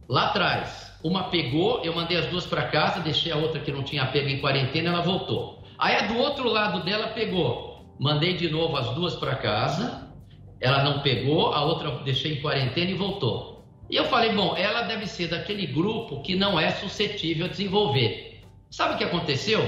Lá 0.10 0.26
atrás, 0.26 0.92
uma 1.02 1.30
pegou, 1.30 1.82
eu 1.86 1.96
mandei 1.96 2.18
as 2.18 2.26
duas 2.26 2.46
para 2.46 2.68
casa, 2.68 3.00
deixei 3.00 3.32
a 3.32 3.38
outra 3.38 3.62
que 3.62 3.72
não 3.72 3.82
tinha 3.82 4.06
pego 4.08 4.28
em 4.28 4.42
quarentena, 4.42 4.90
ela 4.90 5.02
voltou. 5.02 5.64
Aí 5.78 5.96
a 5.96 6.08
do 6.08 6.18
outro 6.18 6.50
lado 6.50 6.84
dela 6.84 7.08
pegou, 7.08 7.96
mandei 7.98 8.34
de 8.36 8.50
novo 8.50 8.76
as 8.76 8.90
duas 8.90 9.16
para 9.16 9.38
casa, 9.38 10.14
ela 10.60 10.84
não 10.84 11.00
pegou, 11.00 11.54
a 11.54 11.64
outra 11.64 11.92
deixei 12.04 12.34
em 12.34 12.42
quarentena 12.42 12.92
e 12.92 12.96
voltou. 12.96 13.53
E 13.94 13.96
eu 13.96 14.06
falei, 14.06 14.32
bom, 14.34 14.58
ela 14.58 14.82
deve 14.82 15.06
ser 15.06 15.28
daquele 15.28 15.68
grupo 15.68 16.24
que 16.24 16.36
não 16.36 16.60
é 16.60 16.72
suscetível 16.72 17.46
a 17.46 17.50
desenvolver. 17.50 18.42
Sabe 18.72 18.96
o 18.96 18.98
que 18.98 19.04
aconteceu? 19.04 19.62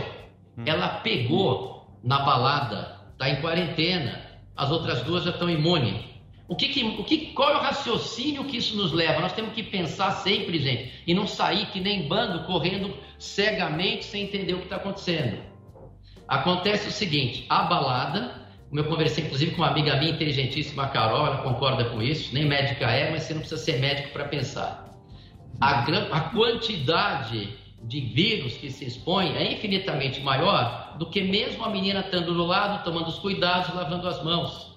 Ela 0.65 0.88
pegou 0.88 1.95
na 2.03 2.18
balada, 2.18 3.02
está 3.11 3.30
em 3.30 3.35
quarentena, 3.39 4.19
as 4.57 4.72
outras 4.72 5.03
duas 5.03 5.23
já 5.26 5.30
estão 5.30 5.47
imunes. 5.47 6.03
O 6.47 6.56
que, 6.56 6.69
que- 6.69 6.84
o 6.84 7.03
que, 7.03 7.34
qual 7.34 7.52
é 7.52 7.57
o 7.57 7.61
raciocínio 7.61 8.45
que 8.45 8.57
isso 8.57 8.76
nos 8.76 8.91
leva? 8.91 9.19
Nós 9.22 9.34
temos 9.34 9.53
que 9.53 9.61
pensar 9.61 10.10
sempre, 10.14 10.57
gente, 10.57 10.91
e 11.06 11.14
não 11.14 11.27
sair 11.27 11.68
que 11.68 11.80
nem 11.80 12.07
bando 12.07 12.45
correndo 12.47 12.97
cegamente 13.19 14.06
sem 14.06 14.23
entender 14.23 14.53
o 14.56 14.57
que 14.57 14.64
está 14.64 14.77
acontecendo. 14.77 15.38
Acontece 16.27 16.88
o 16.88 16.91
seguinte: 16.91 17.45
a 17.47 17.61
balada, 17.61 18.45
como 18.70 18.80
eu 18.80 18.86
conversei 18.86 19.24
inclusive 19.24 19.52
com 19.52 19.62
uma 19.62 19.70
amiga 19.70 19.96
minha 19.98 20.12
inteligentíssima, 20.12 20.84
a 20.84 20.88
Carol, 20.88 21.26
ela 21.26 21.38
concorda 21.38 21.86
com 21.86 22.02
isso, 22.02 22.34
nem 22.34 22.46
médica 22.46 22.86
é, 22.90 23.12
mas 23.12 23.24
você 23.24 23.34
não 23.34 23.42
precisa 23.42 23.62
ser 23.62 23.80
médico 23.80 24.10
para 24.10 24.26
pensar. 24.26 24.90
A, 25.62 25.86
a 26.12 26.22
quantidade 26.32 27.56
de 27.84 28.02
vírus 28.02 28.58
que 28.58 28.72
se 28.72 28.86
expõe 28.86 29.36
é 29.36 29.54
infinitamente 29.54 30.20
maior 30.22 30.96
do 30.98 31.06
que 31.06 31.22
mesmo 31.22 31.64
a 31.64 31.70
menina 31.70 32.00
estando 32.00 32.34
do 32.34 32.46
lado, 32.46 32.84
tomando 32.84 33.08
os 33.08 33.20
cuidados, 33.20 33.74
lavando 33.74 34.08
as 34.08 34.24
mãos. 34.24 34.76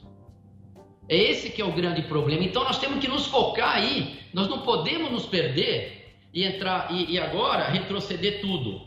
É 1.08 1.16
esse 1.16 1.50
que 1.50 1.62
é 1.62 1.64
o 1.64 1.72
grande 1.72 2.02
problema. 2.02 2.44
Então 2.44 2.64
nós 2.64 2.78
temos 2.78 2.98
que 2.98 3.08
nos 3.08 3.26
focar 3.26 3.76
aí. 3.76 4.18
Nós 4.32 4.46
não 4.46 4.60
podemos 4.60 5.10
nos 5.10 5.24
perder 5.24 6.18
e 6.34 6.44
entrar 6.44 6.92
e, 6.92 7.12
e 7.12 7.18
agora 7.18 7.64
retroceder 7.70 8.42
tudo. 8.42 8.82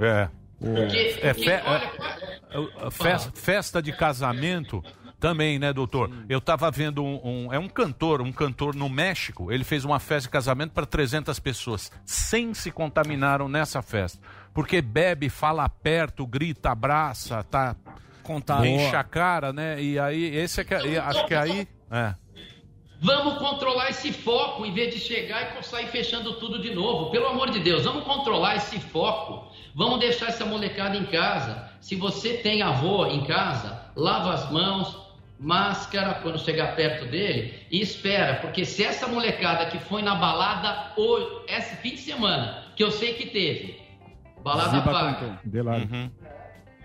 É. 0.00 0.28
Porque- 0.62 0.96
É, 1.22 1.32
porque, 1.34 1.44
fe- 1.50 1.62
olha, 1.64 1.92
é, 2.50 2.86
é, 2.86 2.90
fes- 2.90 3.30
festa 3.34 3.82
de 3.82 3.92
casamento 3.92 4.82
também, 5.18 5.58
né, 5.58 5.72
doutor? 5.72 6.10
Eu 6.28 6.40
tava 6.40 6.70
vendo 6.70 7.02
um, 7.04 7.20
um- 7.46 7.52
É 7.52 7.58
um 7.58 7.68
cantor, 7.68 8.20
um 8.22 8.32
cantor 8.32 8.74
no 8.74 8.88
México. 8.88 9.50
Ele 9.52 9.64
fez 9.64 9.84
uma 9.84 9.98
festa 9.98 10.28
de 10.28 10.32
casamento 10.32 10.72
para 10.72 10.86
300 10.86 11.38
pessoas. 11.38 11.90
100 12.04 12.54
se 12.54 12.70
contaminaram 12.70 13.48
nessa 13.48 13.82
festa. 13.82 14.18
Porque 14.54 14.80
bebe, 14.82 15.28
fala 15.28 15.68
perto, 15.68 16.26
grita, 16.26 16.70
abraça, 16.70 17.42
tá. 17.44 17.74
Contato. 18.22 18.64
Enche 18.64 18.94
a 18.94 19.02
cara, 19.02 19.52
né? 19.52 19.82
E 19.82 19.98
aí, 19.98 20.36
esse 20.36 20.60
é 20.60 20.64
que. 20.64 20.74
Acho 20.74 21.26
que 21.26 21.34
aí. 21.34 21.66
É. 21.90 22.14
Vamos 23.00 23.38
controlar 23.38 23.90
esse 23.90 24.12
foco 24.12 24.64
em 24.64 24.72
vez 24.72 24.94
de 24.94 25.00
chegar 25.00 25.58
e 25.58 25.62
sair 25.64 25.88
fechando 25.88 26.34
tudo 26.34 26.62
de 26.62 26.72
novo. 26.72 27.10
Pelo 27.10 27.26
amor 27.26 27.50
de 27.50 27.58
Deus, 27.58 27.82
vamos 27.84 28.04
controlar 28.04 28.54
esse 28.56 28.78
foco. 28.78 29.51
Vamos 29.74 30.00
deixar 30.00 30.28
essa 30.28 30.44
molecada 30.44 30.96
em 30.96 31.04
casa. 31.06 31.70
Se 31.80 31.96
você 31.96 32.34
tem 32.34 32.62
avô 32.62 33.06
em 33.06 33.24
casa, 33.24 33.80
lava 33.96 34.32
as 34.34 34.50
mãos, 34.50 34.96
máscara 35.38 36.14
quando 36.22 36.38
chegar 36.38 36.76
perto 36.76 37.06
dele 37.06 37.54
e 37.70 37.80
espera, 37.80 38.34
porque 38.36 38.64
se 38.64 38.84
essa 38.84 39.08
molecada 39.08 39.66
que 39.66 39.78
foi 39.78 40.02
na 40.02 40.14
balada 40.14 40.92
hoje, 40.96 41.26
esse 41.48 41.76
fim 41.76 41.90
de 41.90 41.98
semana, 41.98 42.64
que 42.76 42.84
eu 42.84 42.90
sei 42.90 43.14
que 43.14 43.26
teve, 43.26 43.80
balada 44.42 44.70
Ziba 44.78 44.92
paga. 44.92 45.40
Delari. 45.44 45.88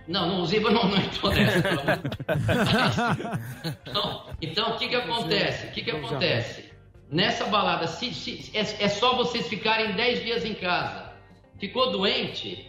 Não, 0.08 0.28
não, 0.28 0.42
o 0.42 0.46
Ziba 0.48 0.72
não, 0.72 0.88
não 0.88 0.98
entrou 0.98 1.32
nessa. 1.34 1.62
de. 1.62 1.78
Então, 3.90 4.26
então, 4.42 4.72
o 4.72 4.78
que 4.78 4.88
que 4.88 4.96
acontece? 4.96 5.68
O 5.68 5.72
que 5.72 5.82
que 5.82 5.92
acontece? 5.92 6.72
Nessa 7.12 7.46
balada, 7.46 7.88
se, 7.88 8.14
se- 8.14 8.52
é, 8.58 8.62
é 8.62 8.88
só 8.90 9.16
vocês 9.16 9.48
ficarem 9.48 9.94
10 9.94 10.24
dias 10.24 10.46
em 10.46 10.54
casa. 10.54 11.12
Ficou 11.60 11.92
doente? 11.92 12.66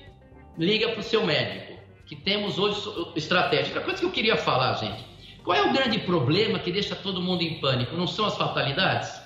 Liga 0.58 0.88
para 0.88 1.00
o 1.00 1.02
seu 1.02 1.24
médico. 1.24 1.78
Que 2.06 2.16
temos 2.16 2.58
hoje 2.58 2.80
estratégia. 3.16 3.66
Outra 3.66 3.82
coisa 3.82 4.00
que 4.00 4.06
eu 4.06 4.10
queria 4.10 4.36
falar, 4.36 4.74
gente. 4.74 5.04
Qual 5.44 5.56
é 5.56 5.62
o 5.62 5.72
grande 5.72 5.98
problema 6.00 6.58
que 6.58 6.70
deixa 6.72 6.94
todo 6.96 7.22
mundo 7.22 7.42
em 7.42 7.60
pânico? 7.60 7.96
Não 7.96 8.06
são 8.06 8.26
as 8.26 8.36
fatalidades? 8.36 9.20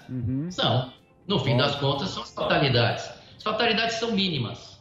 São. 0.50 0.92
No 1.26 1.38
fim 1.38 1.56
das 1.56 1.74
contas, 1.76 2.10
são 2.10 2.22
as 2.22 2.32
fatalidades. 2.34 3.09
As 3.36 3.42
fatalidades 3.42 3.96
são 3.96 4.12
mínimas, 4.12 4.80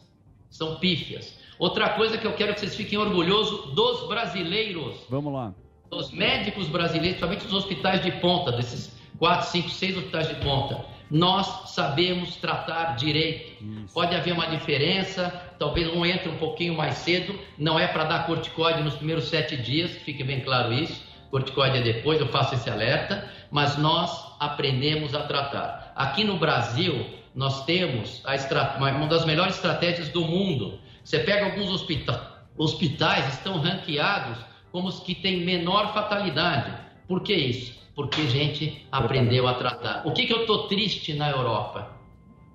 são 0.50 0.76
pífias. 0.76 1.40
Outra 1.58 1.90
coisa 1.90 2.18
que 2.18 2.26
eu 2.26 2.34
quero 2.34 2.54
que 2.54 2.60
vocês 2.60 2.76
fiquem 2.76 2.98
orgulhosos 2.98 3.74
dos 3.74 4.08
brasileiros, 4.08 4.96
Vamos 5.10 5.32
lá. 5.34 5.54
dos 5.90 6.12
médicos 6.12 6.68
brasileiros, 6.68 7.18
principalmente 7.20 7.46
dos 7.46 7.54
hospitais 7.54 8.04
de 8.04 8.12
ponta, 8.14 8.52
desses 8.52 8.92
4, 9.20 9.48
5, 9.50 9.70
6 9.70 9.98
hospitais 9.98 10.28
de 10.28 10.36
ponta. 10.36 10.84
Nós 11.10 11.70
sabemos 11.72 12.36
tratar 12.38 12.96
direito. 12.96 13.64
Pode 13.94 14.16
haver 14.16 14.34
uma 14.34 14.48
diferença, 14.48 15.51
talvez 15.62 15.88
um 15.94 16.04
entre 16.04 16.28
um 16.28 16.38
pouquinho 16.38 16.74
mais 16.74 16.96
cedo, 16.96 17.38
não 17.56 17.78
é 17.78 17.86
para 17.86 18.06
dar 18.06 18.26
corticoide 18.26 18.82
nos 18.82 18.96
primeiros 18.96 19.26
sete 19.26 19.56
dias, 19.56 19.92
fique 19.92 20.24
bem 20.24 20.40
claro 20.40 20.74
isso. 20.74 21.04
Corticoide 21.30 21.78
é 21.78 21.82
depois, 21.82 22.20
eu 22.20 22.28
faço 22.30 22.56
esse 22.56 22.68
alerta, 22.68 23.30
mas 23.52 23.78
nós 23.78 24.34
aprendemos 24.40 25.14
a 25.14 25.22
tratar. 25.22 25.94
Aqui 25.96 26.24
no 26.24 26.38
Brasil, 26.38 27.06
nós 27.36 27.64
temos 27.64 28.24
uma 28.80 29.06
das 29.06 29.24
melhores 29.24 29.54
estratégias 29.54 30.10
do 30.10 30.22
mundo. 30.22 30.80
Você 31.04 31.20
pega 31.20 31.46
alguns 31.46 31.70
hospita- 31.70 32.42
hospitais, 32.58 33.32
estão 33.32 33.60
ranqueados 33.60 34.40
como 34.72 34.88
os 34.88 35.00
que 35.02 35.14
têm 35.14 35.46
menor 35.46 35.94
fatalidade. 35.94 36.74
Por 37.08 37.22
que 37.22 37.36
isso? 37.36 37.80
Porque 37.94 38.22
a 38.22 38.26
gente 38.26 38.88
aprendeu 38.92 39.48
a 39.48 39.54
tratar. 39.54 40.02
O 40.08 40.12
que, 40.12 40.26
que 40.26 40.34
eu 40.34 40.42
estou 40.42 40.68
triste 40.68 41.14
na 41.14 41.30
Europa? 41.30 41.88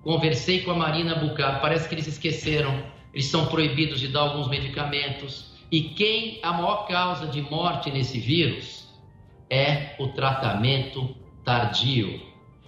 Conversei 0.03 0.59
com 0.63 0.71
a 0.71 0.75
Marina 0.75 1.15
Bucaro, 1.15 1.61
parece 1.61 1.87
que 1.87 1.95
eles 1.95 2.07
esqueceram. 2.07 2.96
Eles 3.13 3.27
são 3.27 3.47
proibidos 3.47 3.99
de 3.99 4.07
dar 4.07 4.21
alguns 4.21 4.47
medicamentos. 4.47 5.51
E 5.71 5.81
quem 5.81 6.39
a 6.43 6.53
maior 6.53 6.87
causa 6.87 7.27
de 7.27 7.41
morte 7.41 7.91
nesse 7.91 8.19
vírus 8.19 8.87
é 9.49 9.95
o 9.99 10.07
tratamento 10.09 11.15
tardio. 11.43 12.21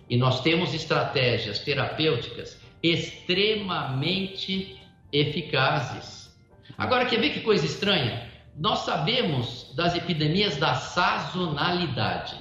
E 0.09 0.17
nós 0.17 0.41
temos 0.41 0.73
estratégias 0.73 1.59
terapêuticas 1.59 2.59
extremamente 2.81 4.79
eficazes. 5.11 6.35
Agora, 6.77 7.05
quer 7.05 7.19
ver 7.19 7.31
que 7.31 7.41
coisa 7.41 7.65
estranha? 7.65 8.29
Nós 8.55 8.79
sabemos 8.79 9.73
das 9.75 9.95
epidemias 9.95 10.57
da 10.57 10.75
sazonalidade. 10.75 12.35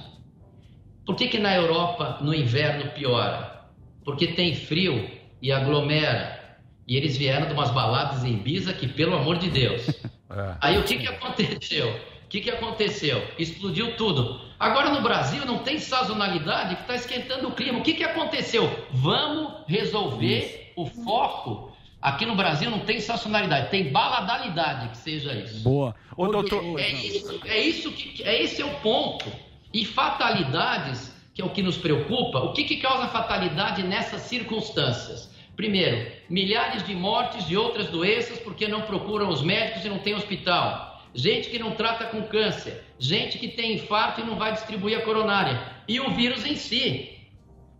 Por 1.05 1.15
que, 1.15 1.27
que 1.27 1.39
na 1.39 1.55
Europa 1.55 2.19
no 2.21 2.33
inverno 2.33 2.91
piora? 2.91 3.65
Porque 4.03 4.27
tem 4.27 4.55
frio 4.55 5.09
e 5.41 5.51
aglomera. 5.51 6.38
E 6.89 6.97
eles 6.97 7.15
vieram 7.15 7.45
de 7.45 7.53
umas 7.53 7.69
baladas 7.69 8.23
em 8.23 8.33
Ibiza 8.33 8.73
que, 8.73 8.87
pelo 8.87 9.15
amor 9.15 9.37
de 9.37 9.47
Deus. 9.47 9.83
Aí 10.59 10.75
o 10.79 10.83
que, 10.83 10.97
que 10.97 11.07
aconteceu? 11.07 11.87
O 12.25 12.27
que, 12.27 12.41
que 12.41 12.49
aconteceu? 12.49 13.23
Explodiu 13.37 13.95
tudo. 13.95 14.41
Agora 14.59 14.89
no 14.89 14.99
Brasil 15.01 15.45
não 15.45 15.59
tem 15.59 15.77
sazonalidade 15.77 16.75
que 16.75 16.81
está 16.81 16.95
esquentando 16.95 17.47
o 17.47 17.51
clima. 17.51 17.77
O 17.77 17.83
que, 17.83 17.93
que 17.93 18.03
aconteceu? 18.03 18.67
Vamos 18.91 19.65
resolver 19.67 20.73
o 20.75 20.87
foco. 20.87 21.71
Aqui 22.01 22.25
no 22.25 22.35
Brasil 22.35 22.71
não 22.71 22.79
tem 22.79 22.99
sazonalidade, 22.99 23.69
tem 23.69 23.91
baladalidade 23.91 24.89
que 24.89 24.97
seja 24.97 25.33
isso. 25.33 25.63
Boa. 25.63 25.95
Ô, 26.17 26.27
doutor. 26.27 26.79
É 26.79 26.89
isso, 26.89 27.39
é 27.45 27.59
isso 27.59 27.91
que 27.91 28.23
é 28.23 28.41
esse 28.41 28.63
é 28.63 28.65
o 28.65 28.73
ponto. 28.79 29.31
E 29.71 29.85
fatalidades, 29.85 31.13
que 31.35 31.41
é 31.41 31.45
o 31.45 31.49
que 31.49 31.61
nos 31.61 31.77
preocupa, 31.77 32.39
o 32.39 32.53
que, 32.53 32.63
que 32.63 32.77
causa 32.77 33.07
fatalidade 33.07 33.83
nessas 33.83 34.21
circunstâncias? 34.21 35.29
Primeiro, 35.59 36.09
milhares 36.29 36.85
de 36.87 36.95
mortes 36.95 37.45
de 37.45 37.57
outras 37.57 37.87
doenças 37.89 38.39
porque 38.39 38.65
não 38.65 38.83
procuram 38.83 39.27
os 39.27 39.41
médicos 39.41 39.83
e 39.83 39.89
não 39.89 39.99
tem 39.99 40.15
hospital. 40.15 41.03
Gente 41.13 41.49
que 41.49 41.59
não 41.59 41.71
trata 41.71 42.05
com 42.05 42.21
câncer, 42.21 42.81
gente 42.97 43.37
que 43.37 43.49
tem 43.49 43.73
infarto 43.73 44.21
e 44.21 44.23
não 44.23 44.37
vai 44.37 44.53
distribuir 44.53 44.97
a 44.97 45.01
coronária. 45.01 45.61
E 45.85 45.99
o 45.99 46.11
vírus 46.11 46.45
em 46.45 46.55
si. 46.55 47.19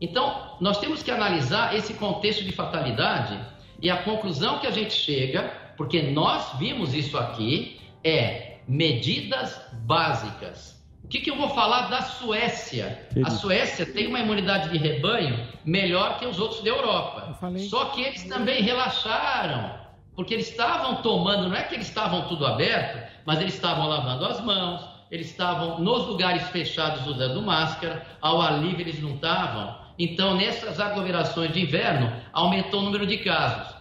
Então, 0.02 0.58
nós 0.60 0.78
temos 0.80 1.02
que 1.02 1.10
analisar 1.10 1.74
esse 1.74 1.94
contexto 1.94 2.44
de 2.44 2.52
fatalidade 2.52 3.40
e 3.82 3.90
a 3.90 4.04
conclusão 4.04 4.60
que 4.60 4.68
a 4.68 4.72
gente 4.72 4.92
chega, 4.92 5.44
porque 5.78 6.02
nós 6.02 6.60
vimos 6.60 6.94
isso 6.94 7.18
aqui, 7.18 7.80
é 8.04 8.58
medidas 8.68 9.58
básicas. 9.86 10.79
O 11.10 11.12
que, 11.12 11.22
que 11.22 11.32
eu 11.32 11.38
vou 11.38 11.50
falar 11.50 11.90
da 11.90 12.04
Suécia? 12.04 13.10
A 13.26 13.32
Suécia 13.32 13.84
tem 13.84 14.06
uma 14.06 14.20
imunidade 14.20 14.70
de 14.70 14.78
rebanho 14.78 15.44
melhor 15.66 16.20
que 16.20 16.26
os 16.28 16.38
outros 16.38 16.62
da 16.62 16.70
Europa. 16.70 17.36
Só 17.68 17.86
que 17.86 18.04
eles 18.04 18.26
também 18.26 18.62
relaxaram, 18.62 19.74
porque 20.16 20.36
eles 20.36 20.52
estavam 20.52 21.02
tomando, 21.02 21.50
não 21.50 21.56
é 21.56 21.64
que 21.64 21.74
eles 21.74 21.88
estavam 21.88 22.28
tudo 22.28 22.46
aberto, 22.46 23.12
mas 23.26 23.42
eles 23.42 23.56
estavam 23.56 23.88
lavando 23.88 24.24
as 24.24 24.40
mãos, 24.46 24.88
eles 25.10 25.32
estavam 25.32 25.80
nos 25.80 26.06
lugares 26.06 26.48
fechados 26.50 27.08
usando 27.08 27.42
máscara, 27.42 28.06
ao 28.22 28.40
ar 28.40 28.62
livre 28.62 28.84
eles 28.84 29.02
não 29.02 29.16
estavam. 29.16 29.80
Então, 29.98 30.38
nessas 30.38 30.80
aglomerações 30.80 31.52
de 31.52 31.62
inverno, 31.64 32.14
aumentou 32.32 32.82
o 32.82 32.84
número 32.84 33.08
de 33.08 33.18
casos, 33.18 33.76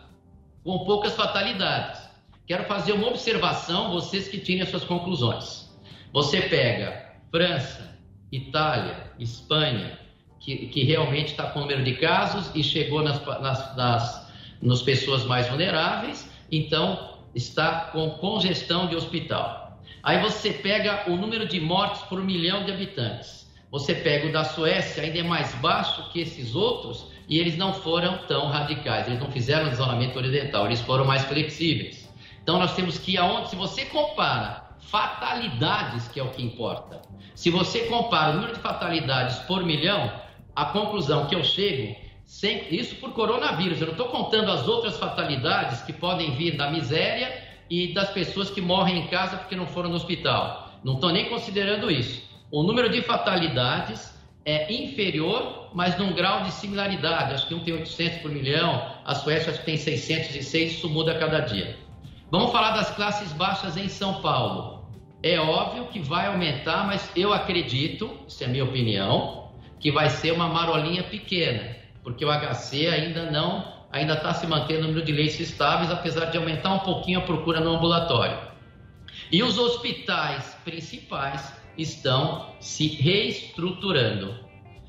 com 0.64 0.78
poucas 0.78 1.14
fatalidades. 1.14 2.08
Quero 2.46 2.64
fazer 2.64 2.92
uma 2.92 3.08
observação, 3.08 3.90
vocês 3.90 4.28
que 4.28 4.38
tirem 4.38 4.62
as 4.62 4.70
suas 4.70 4.84
conclusões. 4.84 5.68
Você 6.10 6.40
pega 6.40 7.07
França, 7.30 7.98
Itália, 8.32 9.12
Espanha, 9.18 9.98
que, 10.40 10.66
que 10.68 10.84
realmente 10.84 11.32
está 11.32 11.44
com 11.50 11.60
o 11.60 11.62
número 11.62 11.84
de 11.84 11.94
casos 11.94 12.50
e 12.54 12.62
chegou 12.62 13.02
nas, 13.02 13.24
nas, 13.40 13.76
nas 13.76 14.28
nos 14.60 14.82
pessoas 14.82 15.24
mais 15.24 15.48
vulneráveis, 15.48 16.28
então 16.50 17.16
está 17.34 17.90
com 17.92 18.10
congestão 18.10 18.88
de 18.88 18.96
hospital. 18.96 19.78
Aí 20.02 20.20
você 20.20 20.52
pega 20.52 21.04
o 21.10 21.16
número 21.16 21.46
de 21.46 21.60
mortes 21.60 22.02
por 22.02 22.22
milhão 22.22 22.64
de 22.64 22.72
habitantes. 22.72 23.48
Você 23.70 23.94
pega 23.94 24.26
o 24.26 24.32
da 24.32 24.44
Suécia, 24.44 25.02
ainda 25.02 25.18
é 25.18 25.22
mais 25.22 25.54
baixo 25.56 26.10
que 26.10 26.20
esses 26.20 26.54
outros, 26.54 27.06
e 27.28 27.38
eles 27.38 27.56
não 27.56 27.74
foram 27.74 28.18
tão 28.26 28.48
radicais, 28.48 29.06
eles 29.06 29.20
não 29.20 29.30
fizeram 29.30 29.70
isolamento 29.70 30.18
ocidental, 30.18 30.66
eles 30.66 30.80
foram 30.80 31.04
mais 31.04 31.24
flexíveis. 31.24 32.08
Então 32.42 32.58
nós 32.58 32.74
temos 32.74 32.98
que 32.98 33.12
ir 33.12 33.18
aonde, 33.18 33.50
se 33.50 33.56
você 33.56 33.84
compara 33.84 34.67
fatalidades, 34.90 36.08
que 36.08 36.18
é 36.18 36.22
o 36.22 36.30
que 36.30 36.42
importa, 36.42 37.00
se 37.34 37.50
você 37.50 37.80
compara 37.86 38.32
o 38.32 38.34
número 38.34 38.54
de 38.54 38.60
fatalidades 38.60 39.38
por 39.40 39.62
milhão, 39.64 40.10
a 40.56 40.64
conclusão 40.66 41.26
que 41.26 41.34
eu 41.34 41.44
chego, 41.44 41.94
sem, 42.24 42.74
isso 42.74 42.96
por 42.96 43.12
coronavírus, 43.12 43.80
eu 43.80 43.86
não 43.86 43.92
estou 43.92 44.08
contando 44.08 44.50
as 44.50 44.66
outras 44.66 44.98
fatalidades 44.98 45.82
que 45.82 45.92
podem 45.92 46.34
vir 46.34 46.56
da 46.56 46.70
miséria 46.70 47.42
e 47.70 47.92
das 47.94 48.10
pessoas 48.10 48.50
que 48.50 48.60
morrem 48.60 48.98
em 48.98 49.06
casa 49.08 49.36
porque 49.36 49.54
não 49.54 49.66
foram 49.66 49.90
no 49.90 49.96
hospital. 49.96 50.72
Não 50.82 50.94
estou 50.94 51.10
nem 51.10 51.28
considerando 51.28 51.90
isso. 51.90 52.22
O 52.50 52.62
número 52.62 52.88
de 52.88 53.02
fatalidades 53.02 54.14
é 54.44 54.72
inferior, 54.72 55.70
mas 55.74 55.98
num 55.98 56.12
grau 56.12 56.42
de 56.42 56.50
similaridade. 56.52 57.34
Acho 57.34 57.46
que 57.46 57.54
um 57.54 57.60
tem 57.60 57.74
800 57.74 58.18
por 58.18 58.30
milhão, 58.30 58.90
a 59.04 59.14
Suécia 59.14 59.50
acho 59.50 59.60
que 59.60 59.66
tem 59.66 59.76
606, 59.76 60.72
isso 60.72 60.88
muda 60.88 61.12
a 61.12 61.18
cada 61.18 61.40
dia. 61.40 61.78
Vamos 62.30 62.50
falar 62.52 62.72
das 62.72 62.90
classes 62.90 63.32
baixas 63.32 63.76
em 63.76 63.88
São 63.88 64.20
Paulo. 64.20 64.77
É 65.22 65.38
óbvio 65.38 65.86
que 65.86 65.98
vai 65.98 66.26
aumentar, 66.26 66.86
mas 66.86 67.10
eu 67.16 67.32
acredito, 67.32 68.18
isso 68.28 68.44
é 68.44 68.46
minha 68.46 68.64
opinião, 68.64 69.50
que 69.80 69.90
vai 69.90 70.08
ser 70.10 70.32
uma 70.32 70.48
marolinha 70.48 71.02
pequena, 71.02 71.76
porque 72.04 72.24
o 72.24 72.28
HC 72.30 72.86
ainda 72.86 73.30
não, 73.30 73.86
ainda 73.90 74.14
está 74.14 74.32
se 74.32 74.46
mantendo 74.46 74.80
o 74.80 74.88
número 74.88 75.04
de 75.04 75.12
leitos 75.12 75.40
estáveis, 75.40 75.90
apesar 75.90 76.26
de 76.26 76.38
aumentar 76.38 76.72
um 76.72 76.78
pouquinho 76.80 77.18
a 77.18 77.22
procura 77.22 77.60
no 77.60 77.70
ambulatório. 77.70 78.38
E 79.32 79.42
os 79.42 79.58
hospitais 79.58 80.56
principais 80.64 81.52
estão 81.76 82.54
se 82.60 82.86
reestruturando. 82.86 84.34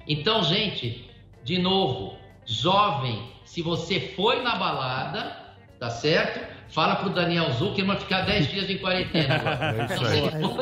Então, 0.08 0.44
gente, 0.44 1.10
de 1.44 1.58
novo, 1.58 2.18
jovem, 2.46 3.32
se 3.46 3.62
você 3.62 4.00
foi 4.16 4.42
na 4.42 4.56
balada, 4.56 5.56
tá 5.80 5.90
certo? 5.90 6.40
Fala 6.70 6.98
pro 6.98 7.10
Daniel 7.10 7.52
Zuckerman 7.54 7.98
ficar 7.98 8.22
10 8.22 8.48
dias 8.48 8.70
em 8.70 8.78
quarentena. 8.78 9.36
Agora. 9.36 9.88
É 9.90 9.96
isso 9.96 10.04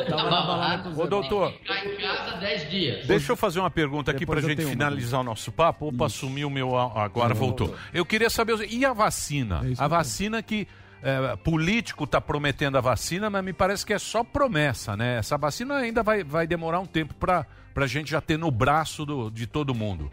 aí. 0.00 0.10
na 0.10 0.40
balada, 0.42 0.88
Ô, 0.90 1.06
doutor, 1.06 1.52
ficar 1.52 1.84
em 1.84 1.96
casa 1.96 2.36
10 2.38 2.70
dias. 2.70 3.06
Deixa 3.06 3.32
eu 3.32 3.36
fazer 3.36 3.60
uma 3.60 3.70
pergunta 3.70 4.10
aqui 4.10 4.20
Depois 4.20 4.38
pra 4.40 4.44
eu 4.46 4.48
gente 4.48 4.56
tenho 4.58 4.68
uma. 4.68 4.72
finalizar 4.72 5.20
o 5.20 5.24
nosso 5.24 5.52
papo. 5.52 5.88
Opa, 5.88 6.08
sumiu 6.08 6.48
o 6.48 6.50
meu. 6.50 6.76
a- 6.78 7.04
Agora 7.04 7.34
voltou. 7.34 7.74
Eu 7.92 8.06
queria 8.06 8.30
saber. 8.30 8.66
E 8.70 8.84
a 8.86 8.92
vacina? 8.94 9.60
A 9.78 9.86
vacina 9.86 10.42
que. 10.42 10.66
é, 11.02 11.36
político 11.36 12.04
está 12.04 12.20
prometendo 12.20 12.76
a 12.76 12.80
vacina, 12.80 13.28
mas 13.30 13.44
me 13.44 13.52
parece 13.52 13.84
que 13.86 13.92
é 13.92 13.98
só 13.98 14.24
promessa, 14.24 14.96
né? 14.96 15.18
Essa 15.18 15.36
vacina 15.38 15.76
ainda 15.76 16.02
vai, 16.02 16.24
vai 16.24 16.46
demorar 16.46 16.80
um 16.80 16.86
tempo 16.86 17.14
para 17.14 17.46
a 17.76 17.86
gente 17.86 18.10
já 18.10 18.20
ter 18.20 18.36
no 18.38 18.50
braço 18.50 19.04
do- 19.06 19.30
de 19.30 19.46
todo 19.46 19.74
mundo. 19.74 20.10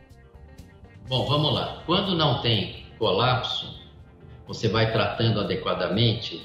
Bom, 1.07 1.25
vamos 1.25 1.53
lá. 1.53 1.81
Quando 1.85 2.15
não 2.15 2.41
tem 2.41 2.83
colapso, 2.99 3.79
você 4.47 4.67
vai 4.67 4.91
tratando 4.91 5.39
adequadamente 5.39 6.41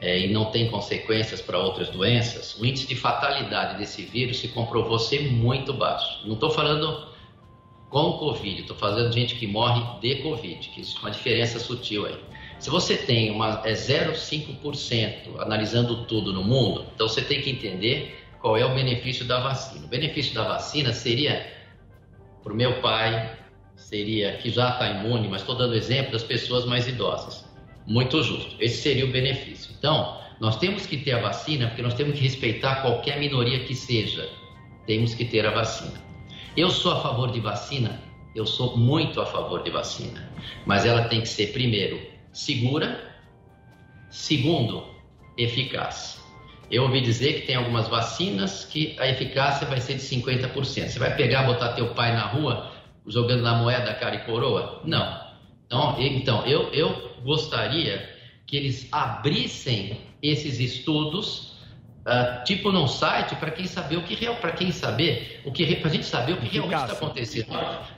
é, 0.00 0.20
e 0.20 0.32
não 0.32 0.46
tem 0.46 0.70
consequências 0.70 1.40
para 1.40 1.58
outras 1.58 1.88
doenças, 1.88 2.58
o 2.58 2.66
índice 2.66 2.86
de 2.86 2.94
fatalidade 2.94 3.78
desse 3.78 4.02
vírus 4.02 4.38
se 4.38 4.48
comprovou 4.48 4.98
ser 4.98 5.30
muito 5.30 5.72
baixo. 5.72 6.26
Não 6.26 6.34
estou 6.34 6.50
falando 6.50 7.08
com 7.88 8.12
Covid, 8.18 8.60
estou 8.60 8.76
falando 8.76 9.10
de 9.10 9.20
gente 9.20 9.36
que 9.36 9.46
morre 9.46 9.82
de 10.00 10.22
Covid, 10.22 10.68
que 10.68 10.80
existe 10.80 11.00
uma 11.00 11.10
diferença 11.10 11.58
sutil 11.58 12.06
aí. 12.06 12.18
Se 12.58 12.70
você 12.70 12.96
tem 12.96 13.30
uma, 13.30 13.62
é 13.64 13.72
0,5% 13.72 15.38
analisando 15.38 16.04
tudo 16.04 16.32
no 16.32 16.42
mundo, 16.42 16.86
então 16.94 17.08
você 17.08 17.22
tem 17.22 17.40
que 17.40 17.50
entender 17.50 18.18
qual 18.40 18.56
é 18.56 18.64
o 18.64 18.74
benefício 18.74 19.24
da 19.24 19.40
vacina. 19.40 19.84
O 19.84 19.88
benefício 19.88 20.34
da 20.34 20.44
vacina 20.44 20.92
seria 20.92 21.46
para 22.42 22.52
o 22.52 22.56
meu 22.56 22.80
pai, 22.80 23.36
seria 23.76 24.36
que 24.38 24.50
já 24.50 24.70
está 24.70 24.90
imune, 24.90 25.28
mas 25.28 25.42
estou 25.42 25.54
dando 25.54 25.74
exemplo 25.74 26.12
das 26.12 26.24
pessoas 26.24 26.64
mais 26.64 26.88
idosas. 26.88 27.44
Muito 27.86 28.22
justo. 28.22 28.56
Esse 28.58 28.82
seria 28.82 29.04
o 29.04 29.12
benefício. 29.12 29.72
Então, 29.78 30.18
nós 30.40 30.56
temos 30.58 30.86
que 30.86 30.96
ter 30.96 31.12
a 31.12 31.20
vacina 31.20 31.68
porque 31.68 31.82
nós 31.82 31.94
temos 31.94 32.14
que 32.14 32.22
respeitar 32.22 32.82
qualquer 32.82 33.20
minoria 33.20 33.60
que 33.60 33.74
seja. 33.74 34.28
Temos 34.86 35.14
que 35.14 35.24
ter 35.24 35.46
a 35.46 35.50
vacina. 35.50 36.00
Eu 36.56 36.70
sou 36.70 36.92
a 36.92 37.00
favor 37.00 37.30
de 37.30 37.40
vacina? 37.40 38.02
Eu 38.34 38.46
sou 38.46 38.76
muito 38.76 39.20
a 39.20 39.26
favor 39.26 39.62
de 39.62 39.70
vacina. 39.70 40.28
Mas 40.64 40.84
ela 40.84 41.04
tem 41.04 41.20
que 41.20 41.28
ser, 41.28 41.52
primeiro, 41.52 42.00
segura, 42.32 43.14
segundo, 44.10 44.84
eficaz. 45.36 46.20
Eu 46.70 46.82
ouvi 46.82 47.00
dizer 47.00 47.40
que 47.40 47.46
tem 47.46 47.56
algumas 47.56 47.88
vacinas 47.88 48.64
que 48.64 48.96
a 48.98 49.08
eficácia 49.08 49.66
vai 49.66 49.80
ser 49.80 49.94
de 49.94 50.02
50%. 50.02 50.88
Você 50.88 50.98
vai 50.98 51.16
pegar, 51.16 51.44
botar 51.44 51.74
teu 51.74 51.94
pai 51.94 52.12
na 52.12 52.26
rua 52.26 52.75
jogando 53.06 53.42
na 53.42 53.54
moeda 53.54 53.94
cara 53.94 54.16
e 54.16 54.24
coroa? 54.24 54.80
Não. 54.84 55.26
Então, 55.66 55.96
então 55.98 56.46
eu, 56.46 56.72
eu 56.72 57.16
gostaria 57.22 58.08
que 58.46 58.56
eles 58.56 58.88
abrissem 58.92 60.00
esses 60.22 60.60
estudos 60.60 61.56
ah, 62.04 62.42
tipo 62.44 62.70
num 62.70 62.86
site 62.86 63.34
para 63.34 63.50
quem 63.50 63.66
saber 63.66 63.96
o 63.96 64.02
que 64.02 64.14
real 64.14 64.36
para 64.36 64.52
quem 64.52 64.70
saber 64.70 65.42
o 65.44 65.50
que 65.50 65.74
para 65.74 65.88
a 65.88 65.92
gente 65.92 66.06
saber 66.06 66.34
o 66.34 66.36
que 66.36 66.46
realmente 66.46 66.82
está 66.82 66.92
acontecendo. 66.92 67.48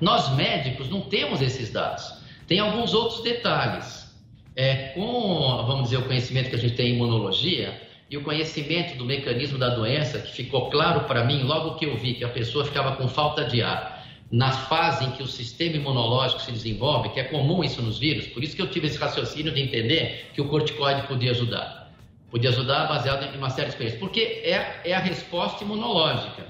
Nós 0.01 0.35
médicos 0.35 0.89
não 0.89 1.03
temos 1.03 1.43
esses 1.43 1.71
dados. 1.71 2.15
Tem 2.47 2.59
alguns 2.59 2.95
outros 2.95 3.23
detalhes. 3.23 4.09
É, 4.57 4.89
com 4.95 5.63
vamos 5.67 5.85
dizer 5.85 5.99
o 5.99 6.07
conhecimento 6.07 6.49
que 6.49 6.57
a 6.57 6.59
gente 6.59 6.75
tem 6.75 6.89
em 6.89 6.95
imunologia 6.95 7.81
e 8.11 8.17
o 8.17 8.23
conhecimento 8.23 8.97
do 8.97 9.05
mecanismo 9.05 9.59
da 9.59 9.69
doença 9.69 10.19
que 10.19 10.33
ficou 10.33 10.71
claro 10.71 11.03
para 11.03 11.25
mim 11.25 11.43
logo 11.43 11.77
que 11.77 11.85
eu 11.85 11.97
vi 11.97 12.15
que 12.15 12.25
a 12.25 12.29
pessoa 12.29 12.65
ficava 12.65 12.97
com 12.97 13.07
falta 13.07 13.45
de 13.45 13.63
ar 13.63 13.98
na 14.31 14.53
fase 14.53 15.05
em 15.07 15.11
que 15.13 15.23
o 15.23 15.27
sistema 15.27 15.77
imunológico 15.77 16.43
se 16.43 16.53
desenvolve, 16.53 17.09
que 17.11 17.21
é 17.21 17.25
comum 17.25 17.65
isso 17.65 17.81
nos 17.81 17.99
vírus, 17.99 18.27
por 18.27 18.45
isso 18.45 18.55
que 18.55 18.61
eu 18.61 18.71
tive 18.71 18.87
esse 18.87 18.99
raciocínio 18.99 19.53
de 19.53 19.61
entender 19.61 20.31
que 20.35 20.41
o 20.41 20.49
corticoide 20.49 21.07
podia 21.07 21.31
ajudar. 21.31 21.93
Podia 22.31 22.51
ajudar 22.51 22.87
baseado 22.87 23.35
em 23.35 23.39
uma 23.39 23.49
série 23.49 23.69
de 23.69 23.73
experiências, 23.73 24.01
porque 24.01 24.21
é, 24.45 24.81
é 24.85 24.95
a 24.95 24.99
resposta 24.99 25.65
imunológica. 25.65 26.47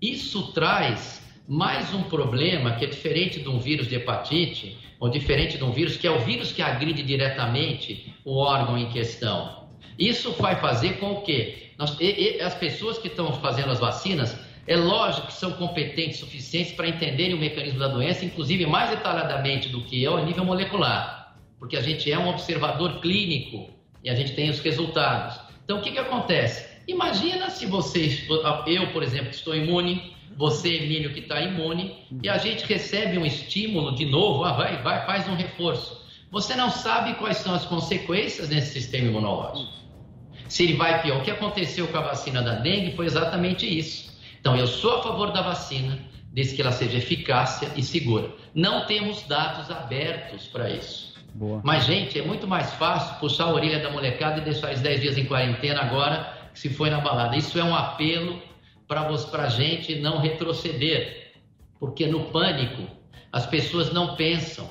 Isso 0.00 0.52
traz 0.52 1.22
mais 1.48 1.92
um 1.94 2.02
problema 2.02 2.72
que 2.72 2.84
é 2.84 2.88
diferente 2.88 3.40
de 3.40 3.48
um 3.48 3.58
vírus 3.58 3.88
de 3.88 3.94
hepatite, 3.94 4.76
ou 5.00 5.08
diferente 5.08 5.56
de 5.56 5.64
um 5.64 5.72
vírus 5.72 5.96
que 5.96 6.06
é 6.06 6.10
o 6.10 6.20
vírus 6.20 6.52
que 6.52 6.60
agride 6.62 7.02
diretamente 7.02 8.14
o 8.24 8.36
órgão 8.36 8.76
em 8.78 8.88
questão. 8.90 9.68
Isso 9.98 10.32
vai 10.32 10.56
fazer 10.56 10.98
com 10.98 11.12
o 11.12 11.22
quê? 11.22 11.70
Nós, 11.78 11.96
e- 11.98 12.36
e 12.36 12.40
as 12.40 12.54
pessoas 12.54 12.98
que 12.98 13.08
estão 13.08 13.32
fazendo 13.32 13.70
as 13.70 13.80
vacinas, 13.80 14.36
é 14.66 14.76
lógico 14.76 15.26
que 15.26 15.32
são 15.32 15.52
competentes 15.52 16.18
suficientes 16.18 16.72
para 16.72 16.88
entenderem 16.88 17.34
o 17.34 17.38
mecanismo 17.38 17.78
da 17.78 17.88
doença, 17.88 18.24
inclusive 18.24 18.64
mais 18.66 18.90
detalhadamente 18.90 19.68
do 19.68 19.82
que 19.82 20.02
eu 20.02 20.16
a 20.16 20.22
nível 20.22 20.44
molecular, 20.44 21.34
porque 21.58 21.76
a 21.76 21.80
gente 21.82 22.10
é 22.10 22.18
um 22.18 22.28
observador 22.28 23.00
clínico 23.00 23.70
e 24.04 24.10
a 24.10 24.14
gente 24.14 24.32
tem 24.32 24.50
os 24.50 24.60
resultados. 24.60 25.40
Então, 25.64 25.78
o 25.78 25.82
que, 25.82 25.90
que 25.90 25.98
acontece? 25.98 26.70
Imagina 26.86 27.50
se 27.50 27.66
vocês, 27.66 28.26
eu, 28.66 28.92
por 28.92 29.02
exemplo, 29.02 29.30
que 29.30 29.36
estou 29.36 29.54
imune, 29.54 30.12
você, 30.36 30.76
Emílio, 30.76 31.12
que 31.12 31.20
está 31.20 31.40
imune, 31.40 31.96
e 32.22 32.28
a 32.28 32.38
gente 32.38 32.64
recebe 32.64 33.18
um 33.18 33.26
estímulo 33.26 33.94
de 33.94 34.06
novo, 34.06 34.44
ah, 34.44 34.52
vai, 34.52 34.82
vai, 34.82 35.06
faz 35.06 35.28
um 35.28 35.34
reforço. 35.34 36.02
Você 36.30 36.54
não 36.56 36.70
sabe 36.70 37.14
quais 37.14 37.36
são 37.38 37.54
as 37.54 37.64
consequências 37.66 38.48
nesse 38.48 38.72
sistema 38.72 39.08
imunológico. 39.08 39.70
Se 40.48 40.64
ele 40.64 40.74
vai 40.74 41.02
pior. 41.02 41.20
O 41.20 41.22
que 41.22 41.30
aconteceu 41.30 41.86
com 41.88 41.98
a 41.98 42.02
vacina 42.02 42.42
da 42.42 42.54
dengue 42.54 42.96
foi 42.96 43.06
exatamente 43.06 43.66
isso. 43.66 44.11
Então, 44.42 44.56
eu 44.56 44.66
sou 44.66 44.98
a 44.98 45.02
favor 45.04 45.30
da 45.30 45.40
vacina, 45.40 45.96
desde 46.32 46.56
que 46.56 46.62
ela 46.62 46.72
seja 46.72 46.98
eficácia 46.98 47.70
e 47.76 47.82
segura. 47.82 48.28
Não 48.52 48.86
temos 48.86 49.22
dados 49.28 49.70
abertos 49.70 50.48
para 50.48 50.68
isso. 50.68 51.14
Boa. 51.32 51.60
Mas, 51.62 51.84
gente, 51.84 52.18
é 52.18 52.22
muito 52.22 52.48
mais 52.48 52.72
fácil 52.74 53.14
puxar 53.20 53.44
a 53.44 53.52
orelha 53.52 53.78
da 53.78 53.88
molecada 53.90 54.40
e 54.40 54.44
deixar 54.44 54.70
eles 54.70 54.80
10 54.80 55.00
dias 55.00 55.16
em 55.16 55.26
quarentena 55.26 55.80
agora 55.82 56.48
que 56.52 56.58
se 56.58 56.68
foi 56.70 56.90
na 56.90 56.98
balada. 57.00 57.36
Isso 57.36 57.56
é 57.56 57.62
um 57.62 57.72
apelo 57.74 58.42
para 58.88 59.06
a 59.44 59.48
gente 59.48 59.94
não 60.00 60.18
retroceder. 60.18 61.30
Porque 61.78 62.04
no 62.08 62.24
pânico, 62.24 62.82
as 63.32 63.46
pessoas 63.46 63.92
não 63.92 64.16
pensam. 64.16 64.68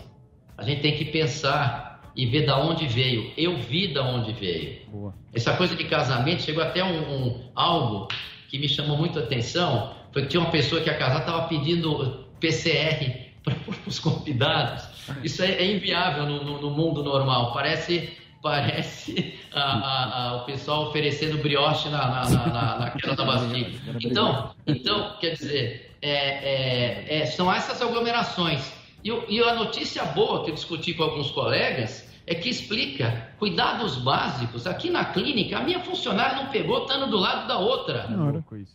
A 0.57 0.63
gente 0.63 0.81
tem 0.81 0.95
que 0.97 1.05
pensar 1.05 2.11
e 2.13 2.25
ver 2.25 2.45
da 2.45 2.59
onde 2.59 2.87
veio. 2.87 3.31
Eu 3.37 3.57
vi 3.57 3.93
da 3.93 4.03
onde 4.03 4.33
veio. 4.33 4.81
Boa. 4.89 5.13
Essa 5.33 5.55
coisa 5.55 5.77
de 5.77 5.85
casamento 5.85 6.41
chegou 6.41 6.61
até 6.61 6.83
um, 6.83 6.99
um- 7.27 7.51
algo 7.55 8.09
que 8.51 8.59
me 8.59 8.67
chamou 8.67 8.97
muito 8.97 9.17
a 9.17 9.21
atenção. 9.23 9.93
Foi 10.11 10.23
que 10.23 10.27
tinha 10.27 10.41
uma 10.41 10.51
pessoa 10.51 10.81
que 10.81 10.89
a 10.89 10.97
casar 10.97 11.21
estava 11.21 11.47
pedindo 11.47 12.25
PCR 12.41 13.31
para 13.43 13.55
os 13.87 13.97
convidados. 13.97 14.83
Isso 15.23 15.41
é, 15.41 15.51
é 15.53 15.71
inviável 15.71 16.25
no, 16.25 16.43
no- 16.43 16.61
no 16.61 16.69
mundo 16.69 17.01
normal. 17.01 17.53
Parece, 17.53 18.11
parece 18.43 19.39
a- 19.53 19.61
a- 19.61 20.27
a- 20.31 20.35
o 20.35 20.45
pessoal 20.45 20.89
oferecendo 20.89 21.37
brioche 21.37 21.87
na, 21.87 22.07
na, 22.09 22.29
na, 22.29 22.47
na, 22.47 22.79
naquela 22.79 23.15
da 23.15 23.23
Bastilha. 23.23 23.71
Então, 24.01 24.51
então, 24.67 25.15
quer 25.21 25.29
dizer, 25.35 25.95
é, 26.01 26.11
é, 26.11 27.21
é, 27.21 27.25
são 27.27 27.51
essas 27.51 27.81
aglomerações. 27.81 28.73
E, 29.01 29.09
e 29.29 29.41
a 29.41 29.55
notícia 29.55 30.03
boa 30.03 30.43
que 30.43 30.51
eu 30.51 30.55
discuti 30.55 30.93
com 30.93 31.03
alguns 31.03 31.31
colegas 31.31 32.10
é 32.25 32.35
que 32.35 32.49
explica 32.49 33.31
cuidados 33.39 33.97
básicos. 33.97 34.67
Aqui 34.67 34.89
na 34.89 35.05
clínica, 35.05 35.57
a 35.57 35.63
minha 35.63 35.79
funcionária 35.79 36.43
não 36.43 36.51
pegou, 36.51 36.83
estando 36.83 37.09
do 37.09 37.17
lado 37.17 37.47
da 37.47 37.57
outra. 37.57 38.07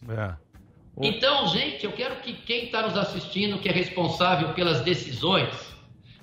É. 0.08 0.34
Então, 1.00 1.46
gente, 1.48 1.84
eu 1.84 1.92
quero 1.92 2.16
que 2.16 2.32
quem 2.32 2.64
está 2.64 2.82
nos 2.82 2.96
assistindo, 2.96 3.58
que 3.58 3.68
é 3.68 3.72
responsável 3.72 4.54
pelas 4.54 4.80
decisões, 4.80 5.54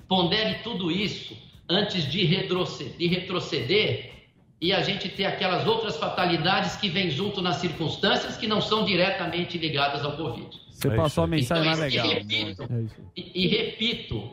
pondere 0.08 0.58
tudo 0.62 0.90
isso 0.90 1.36
antes 1.68 2.10
de 2.10 2.24
retroceder, 2.24 2.96
de 2.96 3.06
retroceder 3.06 4.14
e 4.60 4.72
a 4.72 4.82
gente 4.82 5.08
ter 5.08 5.26
aquelas 5.26 5.66
outras 5.66 5.96
fatalidades 5.96 6.76
que 6.76 6.88
vêm 6.88 7.10
junto 7.10 7.40
nas 7.42 7.56
circunstâncias 7.56 8.36
que 8.36 8.46
não 8.46 8.60
são 8.60 8.84
diretamente 8.84 9.58
ligadas 9.58 10.04
ao 10.04 10.16
Covid. 10.16 10.48
Você 10.70 10.90
passou 10.90 11.24
a 11.24 11.26
mensagem 11.26 11.70
Então, 11.70 11.80
mais 11.80 11.92
e 11.92 11.96
legal. 11.96 12.14
repito, 12.14 12.68
e, 13.16 13.44
e 13.44 13.46
repito, 13.46 14.30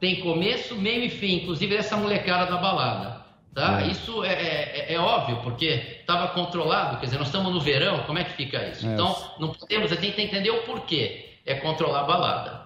tem 0.00 0.20
começo, 0.20 0.74
meio 0.74 1.04
e 1.04 1.10
fim, 1.10 1.36
inclusive 1.36 1.76
essa 1.76 1.96
molecada 1.96 2.50
da 2.50 2.56
balada. 2.56 3.20
Tá? 3.54 3.82
É. 3.82 3.88
Isso 3.88 4.24
é, 4.24 4.32
é- 4.32 4.94
é 4.94 4.98
óbvio, 4.98 5.40
porque 5.42 5.98
estava 6.00 6.28
controlado, 6.28 6.98
quer 6.98 7.06
dizer, 7.06 7.18
nós 7.18 7.26
estamos 7.28 7.52
no 7.52 7.60
verão, 7.60 8.04
como 8.04 8.18
é 8.18 8.24
que 8.24 8.32
fica 8.32 8.68
isso? 8.68 8.86
É. 8.86 8.92
Então, 8.92 9.14
não 9.38 9.48
podemos, 9.48 9.90
a 9.92 9.96
gente 9.96 10.14
tem 10.14 10.26
que 10.28 10.36
entender 10.36 10.50
o 10.50 10.62
porquê. 10.62 11.26
É 11.44 11.54
controlar 11.54 12.00
a 12.00 12.04
balada. 12.04 12.59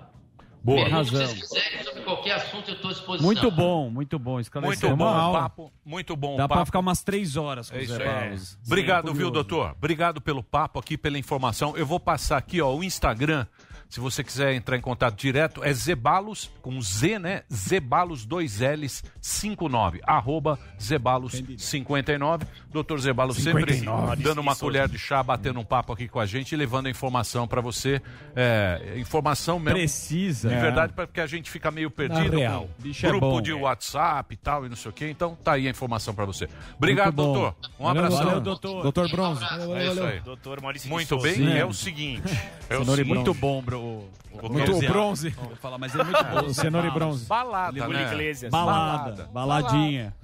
Boa. 0.65 0.83
Pergunta 0.85 1.03
o 1.03 1.05
que 1.05 1.17
Razão. 1.17 1.27
vocês 1.29 1.43
quiserem 1.43 1.85
sobre 1.85 2.03
qualquer 2.03 2.33
assunto, 2.33 2.69
eu 2.71 2.75
estou 2.75 2.91
à 2.91 2.95
disposição. 2.95 3.27
Muito 3.27 3.51
bom, 3.51 3.91
muito 3.91 4.19
bom. 4.19 4.31
Muito 4.33 4.45
Esclareceu. 4.47 4.97
bom 4.97 5.05
aula. 5.07 5.41
papo. 5.43 5.73
Muito 5.85 6.17
bom 6.17 6.37
Dá 6.37 6.49
pra 6.49 6.57
papo. 6.57 6.67
ficar 6.67 6.79
umas 6.79 7.03
três 7.03 7.37
horas 7.37 7.69
com 7.71 7.77
É 7.77 7.83
isso. 7.83 7.99
Barros. 7.99 8.59
Obrigado, 8.67 9.09
Sim, 9.09 9.15
viu, 9.15 9.31
doutor? 9.31 9.73
Obrigado 9.77 10.21
pelo 10.23 10.43
papo 10.43 10.79
aqui, 10.79 10.97
pela 10.97 11.19
informação. 11.19 11.77
Eu 11.77 11.85
vou 11.87 12.01
passar 12.01 12.39
aqui, 12.39 12.61
ó, 12.63 12.75
o 12.75 12.83
Instagram. 12.83 13.47
Se 13.87 14.01
você 14.01 14.25
quiser 14.25 14.55
entrar 14.55 14.77
em 14.77 14.81
contato 14.81 15.15
direto, 15.15 15.63
é 15.63 15.73
Zebalos, 15.73 16.51
com 16.63 16.81
Z, 16.81 17.17
né? 17.21 17.43
Zebalos 17.53 18.27
2Ls 18.27 19.05
59, 19.21 20.01
arroba 20.05 20.59
Zebalos 20.83 21.41
59. 21.57 22.45
Doutor 22.73 22.99
Zebalos 22.99 23.37
sempre 23.37 23.73
59. 23.75 24.23
dando 24.23 24.41
uma 24.41 24.57
colher 24.57 24.89
de 24.89 24.99
chá, 24.99 25.23
batendo 25.23 25.61
um 25.61 25.65
papo 25.65 25.93
aqui 25.93 26.09
com 26.09 26.19
a 26.19 26.27
gente 26.27 26.53
e 26.53 26.57
levando 26.57 26.87
a 26.87 26.91
informação 26.91 27.47
pra 27.47 27.61
você. 27.61 28.03
É, 28.35 28.95
informação 28.97 29.61
mesmo. 29.61 29.79
Precisa. 29.79 30.51
De 30.55 30.59
É. 30.59 30.63
verdade, 30.63 30.93
porque 30.93 31.21
a 31.21 31.27
gente 31.27 31.51
fica 31.51 31.71
meio 31.71 31.91
perdido. 31.91 32.39
real. 32.39 32.69
com 32.77 32.83
Bicho 32.83 33.05
é 33.07 33.09
grupo 33.09 33.31
bom. 33.31 33.41
de 33.43 33.53
WhatsApp 33.53 34.35
e 34.35 34.37
tal, 34.37 34.65
e 34.67 34.69
não 34.69 34.77
sei 34.77 34.91
o 34.91 34.93
quê. 34.95 35.09
Então, 35.11 35.37
tá 35.43 35.53
aí 35.53 35.67
a 35.67 35.71
informação 35.71 36.15
pra 36.15 36.25
você. 36.25 36.49
Obrigado, 36.77 37.15
doutor. 37.15 37.55
Um 37.79 37.85
Valeu, 37.85 38.05
abração. 38.05 38.25
valeu, 38.27 38.41
doutor. 38.41 38.83
Doutor 38.83 39.11
Bronze. 39.11 39.45
É 39.45 39.87
isso 39.87 40.03
aí. 40.05 40.21
Doutor 40.21 40.61
Maurício 40.63 40.89
Muito 40.91 41.17
de 41.17 41.23
bem, 41.23 41.35
Souza. 41.35 41.51
é 41.59 41.65
o 41.65 41.73
seguinte. 41.73 42.23
É 42.71 42.77
o 42.79 42.85
seguinte. 42.85 43.05
Muito 43.09 43.35
bom, 43.35 43.61
bro. 43.63 44.05
Muito 44.43 44.67
Bronze. 44.67 44.89
bronze. 44.89 45.31
Vou 45.31 45.57
falar, 45.57 45.79
mas 45.79 45.95
é 45.95 46.03
muito 46.03 46.25
bom. 46.25 46.41
O 46.47 46.55
cenoura 46.55 46.89
e 46.89 46.91
bronze. 46.91 47.27
Balada, 47.27 47.87
né? 47.89 48.13
Iglesias. 48.13 48.51
Balada, 48.51 49.29
baladinha. 49.33 50.15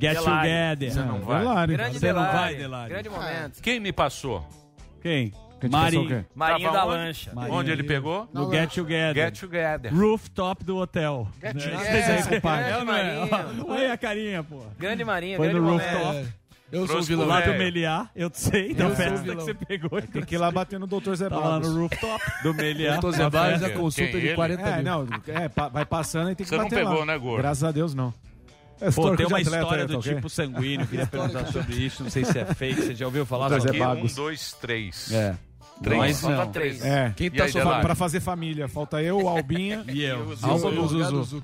Get 0.00 0.14
Delari. 0.14 0.48
together. 0.48 0.92
Você 0.92 1.00
não 1.00 1.20
vai? 1.20 1.38
Delari. 1.40 1.72
Grande 1.76 1.98
Você 1.98 2.12
não 2.12 2.14
Delari. 2.22 2.36
vai, 2.38 2.54
Delari? 2.56 2.88
Grande 2.90 3.08
momento. 3.08 3.62
Quem 3.62 3.80
me 3.80 3.92
passou? 3.92 4.46
Quem? 5.00 5.32
Mari. 5.68 6.06
quê? 6.06 6.24
Marinho 6.34 6.72
Tava 6.72 6.78
da 6.78 6.86
onde? 6.86 7.04
lancha. 7.04 7.34
Marinho. 7.34 7.54
Onde 7.56 7.70
ele 7.70 7.82
pegou? 7.84 8.28
No 8.32 8.50
Get 8.50 8.72
Together. 8.74 9.14
Get 9.14 9.38
Together. 9.40 9.94
Rooftop 9.94 10.64
do 10.64 10.76
hotel. 10.76 11.28
Get 11.40 11.54
Né? 11.54 11.60
Together. 11.62 12.22
Você-. 12.22 12.34
É, 12.36 12.84
não 12.84 12.94
é? 12.96 13.30
Marinho. 13.30 13.66
Olha 13.68 13.80
aí 13.80 13.90
a 13.90 13.96
carinha, 13.96 14.42
pô. 14.42 14.62
Grande 14.78 15.04
Marinho, 15.04 15.36
Foi 15.36 15.48
grande 15.48 15.64
no 15.64 15.72
rooftop. 15.72 16.26
Eu 16.72 16.78
sou 16.78 16.84
o 16.84 16.88
Trouxe 16.88 17.08
vilão. 17.08 17.26
Lá 17.28 17.40
do. 17.42 17.52
Meliá, 17.52 18.08
eu 18.16 18.30
sei, 18.32 18.72
da 18.72 18.84
Eu 18.84 18.90
o 18.92 18.96
festa 18.96 19.22
que 19.22 19.34
você 19.34 19.52
pegou. 19.52 20.00
Tem 20.00 20.22
que 20.24 20.34
ir 20.36 20.38
lá 20.38 20.50
bater 20.50 20.80
no 20.80 20.86
Dr. 20.86 21.12
Zé 21.16 21.28
Tava 21.28 21.42
lá 21.42 21.50
Barros. 21.58 21.68
no 21.74 21.82
rooftop 21.82 22.24
do 22.42 22.54
Meliá. 22.54 22.98
Na 22.98 23.10
Zé 23.10 23.28
Barros, 23.28 23.50
festa. 23.60 23.66
a 23.66 23.70
consulta 23.78 24.10
Quem, 24.10 24.20
de 24.20 24.26
ele? 24.28 24.34
40 24.34 24.62
É, 24.62 24.74
mil. 24.76 24.84
não, 24.84 25.06
é, 25.28 25.48
pa- 25.50 25.68
vai 25.68 25.84
passando 25.84 26.30
e 26.30 26.34
tem 26.34 26.44
que 26.44 26.48
Você 26.48 26.56
não 26.56 26.64
bater 26.64 26.76
pegou, 26.76 27.00
lá. 27.00 27.04
né, 27.04 27.18
gordo? 27.18 27.42
Graças 27.42 27.62
a 27.62 27.70
Deus, 27.72 27.94
não. 27.94 28.14
É, 28.80 28.90
Pô, 28.90 29.14
tem 29.14 29.26
uma 29.26 29.38
atleta 29.38 29.56
história 29.62 29.86
do 29.86 29.92
tá 29.92 29.98
ok? 30.00 30.14
tipo 30.14 30.28
sanguíneo, 30.30 30.86
queria 30.88 31.06
perguntar 31.06 31.44
sobre 31.52 31.74
isso, 31.76 32.02
não 32.02 32.10
sei 32.10 32.24
se 32.24 32.38
é 32.38 32.44
fake, 32.46 32.80
você 32.82 32.94
já 32.94 33.04
ouviu 33.04 33.24
falar 33.26 33.50
sobre 33.50 33.72
Zé 33.72 33.78
Bagos. 33.78 34.12
um, 34.12 34.14
dois, 34.16 34.52
três. 34.54 35.12
É. 35.12 35.36
Três. 35.82 36.00
Mas 36.00 36.20
Falta 36.20 36.44
não. 36.44 36.52
três. 36.52 36.84
É, 36.84 37.12
Quem 37.16 37.30
tá 37.30 37.44
aí, 37.44 37.52
pra 37.52 37.94
fazer 37.94 38.20
família. 38.20 38.68
Falta 38.68 39.02
eu, 39.02 39.22
o 39.22 39.28
Albinha 39.28 39.84
E 39.92 40.02
eu. 40.02 40.34
Alba 40.42 40.70
do 40.70 40.88
Zuzu. 40.88 41.42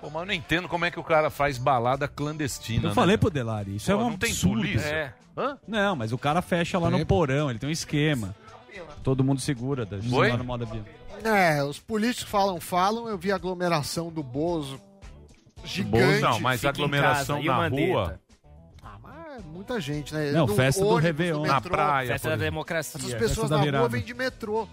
Pô, 0.00 0.08
mas 0.08 0.22
eu 0.22 0.26
não 0.26 0.32
entendo 0.34 0.68
como 0.68 0.84
é 0.84 0.90
que 0.90 0.98
o 0.98 1.04
cara 1.04 1.28
faz 1.28 1.58
balada 1.58 2.08
clandestina. 2.08 2.84
Eu 2.84 2.88
né? 2.88 2.94
falei 2.94 3.18
pro 3.18 3.28
Delari, 3.28 3.76
isso 3.76 3.92
é 3.92 3.94
Pô, 3.94 4.00
um 4.00 4.10
não 4.10 4.16
tem 4.16 4.34
polícia? 4.34 4.88
É. 4.88 5.12
Hã? 5.36 5.58
Não, 5.68 5.94
mas 5.94 6.12
o 6.12 6.18
cara 6.18 6.40
fecha 6.40 6.78
lá 6.78 6.90
no 6.90 7.04
porão, 7.04 7.50
ele 7.50 7.58
tem 7.58 7.68
um 7.68 7.72
esquema. 7.72 8.34
Todo 9.02 9.22
mundo 9.22 9.40
segura, 9.40 9.84
da 9.84 9.96
Oi? 9.96 10.32
no 10.32 10.44
modo 10.44 10.64
avião. 10.64 10.84
É, 11.24 11.62
os 11.62 11.78
políticos 11.78 12.30
falam, 12.30 12.58
falam, 12.60 13.08
eu 13.08 13.18
vi 13.18 13.30
a 13.30 13.34
aglomeração 13.34 14.10
do 14.10 14.22
Bozo 14.22 14.80
gigante. 15.64 16.20
Não, 16.20 16.40
mas 16.40 16.64
aglomeração 16.64 17.42
casa, 17.42 17.68
na 17.68 17.68
rua, 17.68 18.20
é 19.36 19.40
muita 19.40 19.80
gente, 19.80 20.12
né? 20.14 20.32
Não, 20.32 20.46
No 20.46 20.54
festa 20.54 20.84
do 20.84 20.94
Réveillon. 20.96 21.44
na 21.46 21.60
praia. 21.60 22.08
Festa 22.08 22.30
da 22.30 22.36
democracia. 22.36 22.98
Essas 23.00 23.14
pessoas 23.14 23.50
da 23.50 23.56
na 23.58 23.62
virada. 23.64 23.78
rua 23.80 23.88
vêm 23.88 24.02
de 24.02 24.14
metrô. 24.14 24.66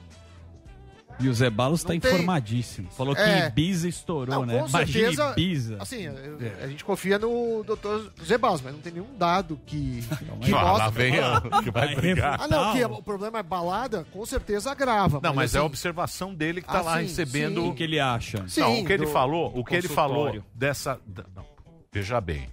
E 1.20 1.28
o 1.28 1.34
Zé 1.34 1.50
Balos 1.50 1.82
tá 1.84 1.94
Não 1.94 2.00
tem. 2.00 2.12
informadíssimo. 2.14 2.92
Falou 2.92 3.16
que 3.16 3.22
É. 3.22 3.48
Ibiza 3.48 3.88
estourou, 3.90 4.36
Não, 4.36 4.46
né? 4.46 4.60
com 4.60 4.68
Imagina 4.70 5.08
certeza. 5.08 5.32
Ibiza. 5.36 5.78
Assim, 5.80 6.04
eu- 6.04 6.38
a 6.64 6.68
gente 6.68 6.86
confia 6.86 7.18
no 7.18 7.64
doutor 7.66 8.14
Zebas, 8.24 8.62
mas 8.62 8.72
não 8.74 8.80
tem 8.82 8.94
nenhum 8.94 9.18
dado 9.18 9.60
que, 9.66 10.04
que 10.44 10.54
Ah, 10.54 10.62
lá 10.62 10.72
mostra. 10.74 10.90
vem 10.92 11.20
a- 11.20 11.42
que 11.64 11.72
vai 11.72 11.96
brigar. 11.96 12.40
Ah, 12.40 12.48
não, 12.48 12.72
que 12.72 12.84
o 12.86 13.02
problema 13.02 13.40
é 13.40 13.44
balada, 13.44 14.06
com 14.12 14.24
certeza 14.28 14.70
agrava. 14.72 15.20
Não, 15.24 15.34
mas 15.34 15.56
é 15.56 15.58
a 15.58 15.62
assim, 15.62 15.66
observação 15.68 16.36
dele 16.36 16.62
que 16.62 16.68
tá 16.68 16.80
Ah, 16.80 16.82
lá 16.84 16.98
sim, 16.98 17.04
recebendo. 17.08 17.66
O 17.68 17.74
que 17.74 17.82
ele 17.82 18.00
acha? 18.00 18.48
Sim, 18.48 18.62
não, 18.62 18.80
o 18.82 18.86
que 18.86 18.94
ele 18.94 19.08
falou, 19.08 19.52
o 19.58 19.66
que 19.66 19.74
ele 19.76 19.88
falou 19.88 20.40
dessa. 20.54 21.00
Não, 21.36 21.46
veja 21.92 22.22
bem. 22.22 22.48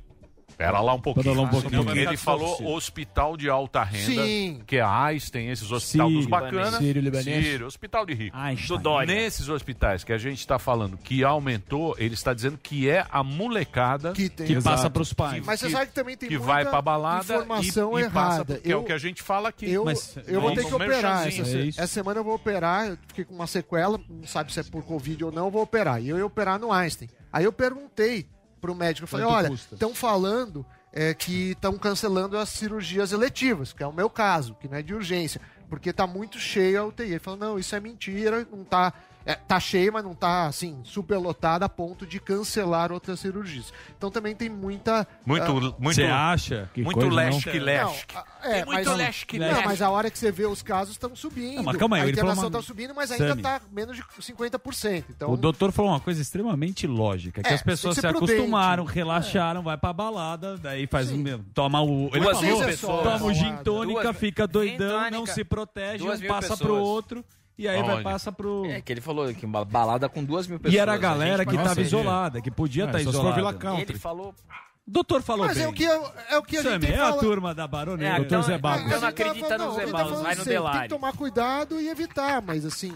Pera 0.57 0.81
lá 0.81 0.95
um 0.95 1.01
pouquinho. 1.01 1.25
Pera 1.25 1.37
lá 1.37 1.43
um 1.43 1.49
pouquinho. 1.51 1.91
Ele 1.97 2.17
falou 2.17 2.47
distorcido. 2.49 2.71
hospital 2.71 3.37
de 3.37 3.49
alta 3.51 3.83
renda, 3.83 4.23
Sim. 4.25 4.61
que 4.67 4.77
é 4.77 4.81
a 4.81 5.05
AIS, 5.05 5.31
tem 5.31 5.51
esses 5.51 5.71
hospitais 5.71 6.13
dos 6.13 6.27
bacanas. 6.27 6.75
Sírio, 6.77 7.03
libanês. 7.03 7.45
Sírio, 7.47 7.67
hospital 7.67 8.07
de 8.07 8.15
rico. 8.15 8.37
Einstein. 8.37 8.77
Do 8.77 8.83
Dória. 8.83 9.15
Nesses 9.15 9.49
hospitais 9.49 10.05
que 10.05 10.13
a 10.13 10.19
gente 10.19 10.39
está 10.39 10.59
falando 10.59 10.97
que 10.97 11.25
aumentou, 11.25 11.95
ele 11.99 12.15
está 12.15 12.33
dizendo 12.33 12.59
que 12.63 12.89
é 12.89 13.05
a 13.11 13.23
molecada 13.23 14.13
Que 14.13 14.29
tem. 14.29 14.47
Que 14.47 14.63
passa 14.63 14.89
pros 14.89 15.13
pais. 15.13 15.45
Mas 15.45 15.61
você 15.61 15.67
que- 15.67 15.73
sabe 15.73 15.87
que 15.87 15.93
também 15.95 16.17
tem 16.17 16.29
que 16.29 16.37
muita 16.39 16.53
vai 16.53 16.65
pra 16.65 16.81
balada 16.83 17.23
informação 17.35 17.99
e, 17.99 18.03
e 18.03 18.11
passa, 18.11 18.35
errada. 18.37 18.59
que 18.59 18.71
é 18.73 18.77
o 18.77 18.85
que 18.85 18.93
a 18.93 18.99
gente 18.99 19.23
fala 19.23 19.49
aqui. 19.49 19.71
eu, 19.71 19.85
Mas 19.85 20.17
eu 20.27 20.41
vou 20.41 20.51
é 20.51 20.55
ter 20.55 20.65
que 20.67 20.75
operar. 20.75 21.25
merchanzinho. 21.25 21.69
Essa, 21.69 21.81
É 21.81 21.85
essa 21.85 21.93
semana 21.95 22.21
eu 22.21 22.25
vou 22.25 22.35
operar, 22.35 22.87
eu 22.89 22.99
fiquei 23.09 23.25
com 23.25 23.35
uma 23.35 23.47
sequela, 23.47 23.99
não 24.09 24.27
sabe 24.27 24.53
se 24.53 24.61
é 24.61 24.63
por 24.63 24.85
Covid 24.85 25.25
ou 25.25 25.33
não, 25.33 25.47
eu 25.47 25.51
vou 25.51 25.63
operar. 25.63 26.01
E 26.03 26.09
eu 26.09 26.17
ia 26.19 26.27
operar 26.27 26.59
no 26.59 26.73
Einstein. 26.73 27.09
Aí 27.33 27.45
eu 27.45 27.53
perguntei 27.53 28.27
pro 28.65 28.75
médico, 28.75 29.05
eu 29.05 29.09
falei, 29.09 29.27
Quanto 29.27 29.37
olha, 29.37 29.53
estão 29.53 29.95
falando 29.95 30.65
é, 30.91 31.13
que 31.13 31.51
estão 31.51 31.77
cancelando 31.77 32.39
as 32.39 32.49
cirurgias 32.49 33.13
eletivas, 33.13 33.75
que 33.75 33.83
é 33.83 33.87
o 33.87 33.93
meu 33.93 34.09
caso, 34.09 34.57
que 34.59 34.67
não 34.67 34.79
é 34.79 34.83
de 34.83 34.95
urgência, 34.95 35.39
porque 35.69 35.93
tá 35.93 36.07
muito 36.07 36.39
cheio 36.39 36.81
a 36.81 36.87
UTI. 36.87 37.05
Ele 37.05 37.19
falou, 37.19 37.39
não, 37.39 37.59
isso 37.59 37.77
é 37.77 37.81
mentira, 37.81 38.47
não 38.51 38.65
tá... 38.65 38.95
é, 39.27 39.35
tá 39.35 39.59
cheio, 39.59 39.93
mas 39.93 40.05
não 40.05 40.15
tá, 40.15 40.47
assim, 40.47 40.81
superlotada 40.85 41.65
a 41.65 41.69
ponto 41.69 42.07
de 42.07 42.21
cancelar 42.21 42.93
outras 42.93 43.21
cirurgias. 43.21 43.73
Então 43.97 44.11
também 44.11 44.35
tem 44.35 44.49
muita... 44.49 45.07
Muito, 45.25 45.45
ah, 45.45 45.53
muito, 45.79 45.95
Você 45.95 46.05
acha? 46.05 46.69
Que 46.75 46.83
muito 46.83 47.01
não? 47.01 47.09
leste 47.09 47.51
que 47.51 47.59
leste. 47.59 48.07
não, 48.15 48.21
a- 48.21 48.25
é, 48.43 48.53
Tem 48.57 48.65
muito 48.67 48.93
leste, 48.93 49.39
não, 49.39 49.47
leste. 49.49 49.65
mas 49.65 49.81
a 49.83 49.91
hora 49.91 50.11
que 50.11 50.19
você 50.19 50.31
vê 50.31 50.45
os 50.47 50.63
casos 50.63 50.93
estão 50.95 51.15
subindo. 51.17 51.57
Não, 51.57 51.63
mas 51.63 51.77
calma 51.77 51.97
aí, 51.97 52.03
a 52.03 52.11
internação 52.11 52.45
uma- 52.45 52.49
está 52.49 52.63
subindo, 52.63 52.95
mas 52.95 53.11
ainda 53.11 53.33
está 53.33 53.61
menos 53.73 53.97
de 53.97 54.03
50%. 54.21 55.05
Então, 55.09 55.31
O 55.31 55.37
doutor 55.37 55.73
falou 55.73 55.91
uma 55.93 56.01
coisa 56.01 56.21
extremamente 56.21 56.87
lógica, 56.87 57.43
que 57.43 57.49
É, 57.49 57.55
as 57.55 57.63
pessoas 57.63 57.95
se 57.95 58.01
que 58.03 58.07
ser 58.07 58.13
prudente. 58.13 58.33
acostumaram, 58.41 58.85
relaxaram, 58.85 59.63
vai 59.63 59.77
pra 59.79 59.93
balada, 59.93 60.57
daí 60.59 60.87
faz 60.87 61.09
Sim. 61.09 61.15
o 61.15 61.19
mesmo. 61.19 61.45
Toma 61.55 61.81
o. 61.83 62.09
Ele 62.13 62.21
Duas 62.21 62.41
falou, 62.41 62.65
pessoas. 62.65 63.03
toma 63.05 63.25
o 63.25 63.33
gin 63.35 63.51
Duas- 63.53 63.63
tônica, 63.65 64.13
fica 64.13 64.47
doidão, 64.47 65.05
Gin 65.05 65.11
não 65.11 65.19
tônica, 65.21 65.33
se 65.33 65.45
protege, 65.45 65.99
duas 66.05 66.21
um 66.21 66.27
passa 66.27 66.41
pessoas. 66.51 66.61
pro 66.61 66.77
outro, 66.77 67.25
e 67.57 67.69
aí 67.69 67.83
vai 67.83 68.03
passa 68.03 68.33
pro. 68.33 68.65
É, 68.67 68.81
que 68.81 68.93
ele 68.93 69.01
falou 69.01 69.33
que 69.35 69.47
uma 69.47 69.65
balada 69.65 70.09
com 70.09 70.25
duas 70.25 70.47
mil 70.47 70.59
pessoas. 70.59 70.75
E 70.75 70.79
era 70.79 70.93
a 70.93 70.97
galera 70.97 71.45
gente 71.45 71.57
que 71.57 71.63
tava 71.63 71.81
isolada, 71.81 72.41
que 72.41 72.51
podia 72.51 72.85
É, 72.85 72.87
estar 72.87 72.99
for 73.01 73.35
Vila 73.35 73.53
isolada. 73.53 73.81
Ele 73.83 73.99
falou. 73.99 74.35
Doutor 74.87 75.23
falou 75.23 75.47
mas 75.47 75.57
bem. 75.57 75.65
é 75.65 75.69
o 75.69 75.73
que, 75.73 75.87
é, 75.87 76.13
é 76.31 76.39
o 76.39 76.43
que 76.43 76.59
a 76.59 76.63
gente 76.63 76.73
Sammy, 76.73 76.87
é 76.93 76.97
a 77.01 77.09
fala- 77.09 77.21
turma 77.21 77.55
da 77.55 77.67
baronesa. 77.67 78.13
É, 78.13 78.17
Doutor 78.19 78.43
Zé 78.43 78.55
então, 78.57 78.61
Bagos. 78.61 78.87
então 78.87 79.01
não 79.01 79.07
A 79.07 79.11
gente 79.11 79.17
tá 79.17 79.25
acredita 79.25 79.59
no 79.59 79.65
não, 79.65 79.75
Zé 79.75 79.83
a 79.83 79.87
tá 79.87 79.93
falando 79.99 80.23
vai 80.23 80.35
no 80.35 80.45
sempre, 80.45 80.53
Tem 80.73 80.83
que 80.83 80.89
tomar 80.89 81.13
cuidado 81.17 81.81
e 81.81 81.89
evitar, 81.89 82.43
mas 82.43 82.67
assim, 82.67 82.93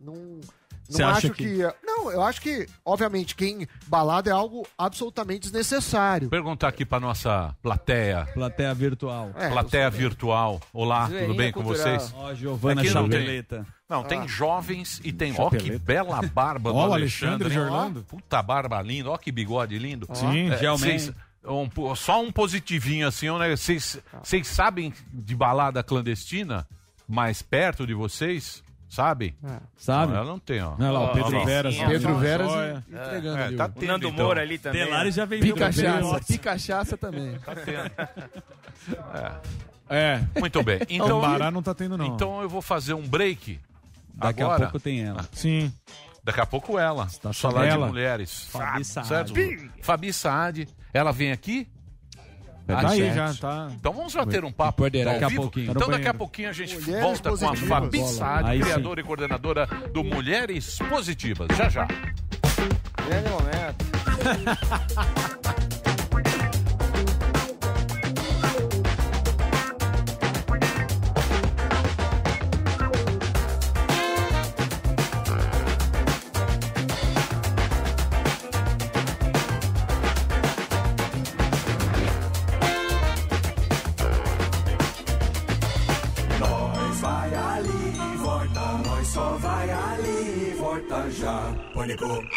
não... 0.00 0.40
Você 0.88 1.02
Não 1.02 1.10
acha 1.10 1.18
acho 1.26 1.32
que... 1.34 1.44
que- 1.44 1.74
Não, 1.84 2.10
eu 2.10 2.22
acho 2.22 2.40
que, 2.40 2.66
obviamente, 2.84 3.34
quem 3.34 3.68
balada 3.86 4.30
é 4.30 4.32
algo 4.32 4.66
absolutamente 4.78 5.40
desnecessário. 5.42 6.30
Perguntar 6.30 6.68
aqui 6.68 6.84
para 6.84 6.98
nossa 6.98 7.54
plateia, 7.62 8.26
Plateia 8.32 8.72
virtual. 8.72 9.30
É, 9.36 9.50
plateia 9.50 9.90
virtual. 9.90 10.60
Olá, 10.72 11.02
tudo 11.04 11.10
Zoeirinha 11.18 11.36
bem 11.36 11.52
com 11.52 11.62
cultural. 11.62 11.98
vocês? 11.98 12.14
Ó, 12.16 12.34
Giovana 12.34 12.80
Aqui 12.80 12.90
não 12.94 13.08
tem. 13.08 13.20
Chapeleta. 13.20 13.66
Não, 13.88 14.02
tem 14.04 14.26
jovens 14.28 15.00
e 15.04 15.12
tem. 15.12 15.34
Ó, 15.38 15.50
que 15.50 15.78
bela 15.78 16.20
barba 16.22 16.70
do 16.72 16.76
Ó, 16.78 16.88
o 16.88 16.92
Alexandre. 16.94 17.44
Alexandre 17.44 17.50
de? 17.50 17.58
Orlando. 17.58 18.04
Puta 18.04 18.42
barba 18.42 18.80
linda, 18.82 19.10
ó 19.10 19.16
que 19.18 19.30
bigode 19.30 19.78
lindo. 19.78 20.06
Sim, 20.14 20.50
É, 20.50 20.56
realmente. 20.56 21.02
cês- 21.04 21.14
um 21.44 21.94
só 21.96 22.22
um 22.22 22.30
positivinho 22.32 23.06
assim, 23.08 23.30
né? 23.38 23.54
Vocês 23.56 23.98
vocês 24.22 24.46
sabem 24.46 24.92
de 25.12 25.34
balada 25.34 25.82
clandestina 25.82 26.66
mais 27.08 27.40
perto 27.42 27.86
de 27.86 27.94
vocês? 27.94 28.62
Sabe? 28.88 29.34
Sabe? 29.76 30.12
Não, 30.12 30.18
ela 30.20 30.26
não 30.30 30.38
tem, 30.38 30.62
ó. 30.62 30.74
Olha 30.78 30.90
lá, 30.90 31.00
o 31.10 31.12
Pedro 31.12 31.36
Ó, 31.36 31.42
ó. 31.42 31.44
Veras. 31.44 31.76
Pedro 31.76 32.16
Veras 32.16 32.50
Joia. 32.50 32.84
entregando 32.88 33.38
É, 33.38 33.44
ali. 33.44 33.56
tá 33.56 33.64
o- 33.66 33.68
tendo, 33.68 33.86
Nando 33.86 34.08
então. 34.08 34.24
Moura 34.24 34.40
ali 34.40 34.58
também. 34.58 34.84
Delari 34.84 35.10
já 35.10 35.24
vendeu 35.26 35.54
Pica 35.54 35.70
pra 35.70 35.82
ele. 35.82 35.92
cachaça, 35.92 36.24
pica 36.26 36.42
cachaça 36.50 36.96
também. 36.96 37.38
Tá 37.38 37.54
tendo. 37.54 37.90
É. 39.90 40.20
Muito 40.38 40.62
bem. 40.62 40.80
Então, 40.88 41.18
Ambará 41.18 41.50
não 41.50 41.62
tá 41.62 41.74
tendo, 41.74 41.96
não. 41.98 42.06
Então 42.06 42.40
eu 42.42 42.48
vou 42.48 42.62
fazer 42.62 42.94
um 42.94 43.06
break. 43.06 43.60
Daqui 44.14 44.42
agora. 44.42 44.56
a 44.56 44.60
pouco 44.70 44.80
tem 44.80 45.02
ela. 45.04 45.24
Sim. 45.32 45.72
Daqui 46.24 46.40
a 46.40 46.46
pouco 46.46 46.78
ela. 46.78 47.06
Tá 47.22 47.32
Falar 47.32 47.68
de 47.68 47.78
mulheres. 47.78 48.48
Fabi 48.50 48.84
Saad. 48.84 49.08
Certo? 49.08 49.32
Fabi 49.82 50.12
Saad. 50.12 50.68
Ela 50.92 51.12
vem 51.12 51.30
aqui? 51.30 51.68
Tá 52.68 52.80
Às 52.80 52.92
aí 52.92 52.98
sete. 52.98 53.14
já, 53.14 53.34
tá. 53.34 53.68
Então 53.72 53.92
vamos 53.94 54.14
bater 54.14 54.44
um 54.44 54.52
papo 54.52 54.84
ao 54.84 54.90
Daqui 54.90 55.24
a 55.24 55.28
vivo? 55.28 55.40
pouquinho. 55.42 55.70
Então 55.70 55.88
daqui 55.88 56.06
a 56.08 56.12
pouquinho 56.12 56.50
a 56.50 56.52
gente 56.52 56.76
Mulheres 56.76 57.02
volta 57.02 57.30
com 57.34 57.48
a. 57.48 57.56
Fabi 57.56 58.04
Saad, 58.04 58.60
criadora 58.60 59.00
e 59.00 59.04
coordenadora 59.04 59.66
do 59.94 60.04
Mulheres 60.04 60.78
Positivas. 60.86 61.48
Já 61.56 61.70
já. 61.70 61.88
Grande 63.06 63.30
momento. 63.30 63.88
Pânico. 91.96 92.28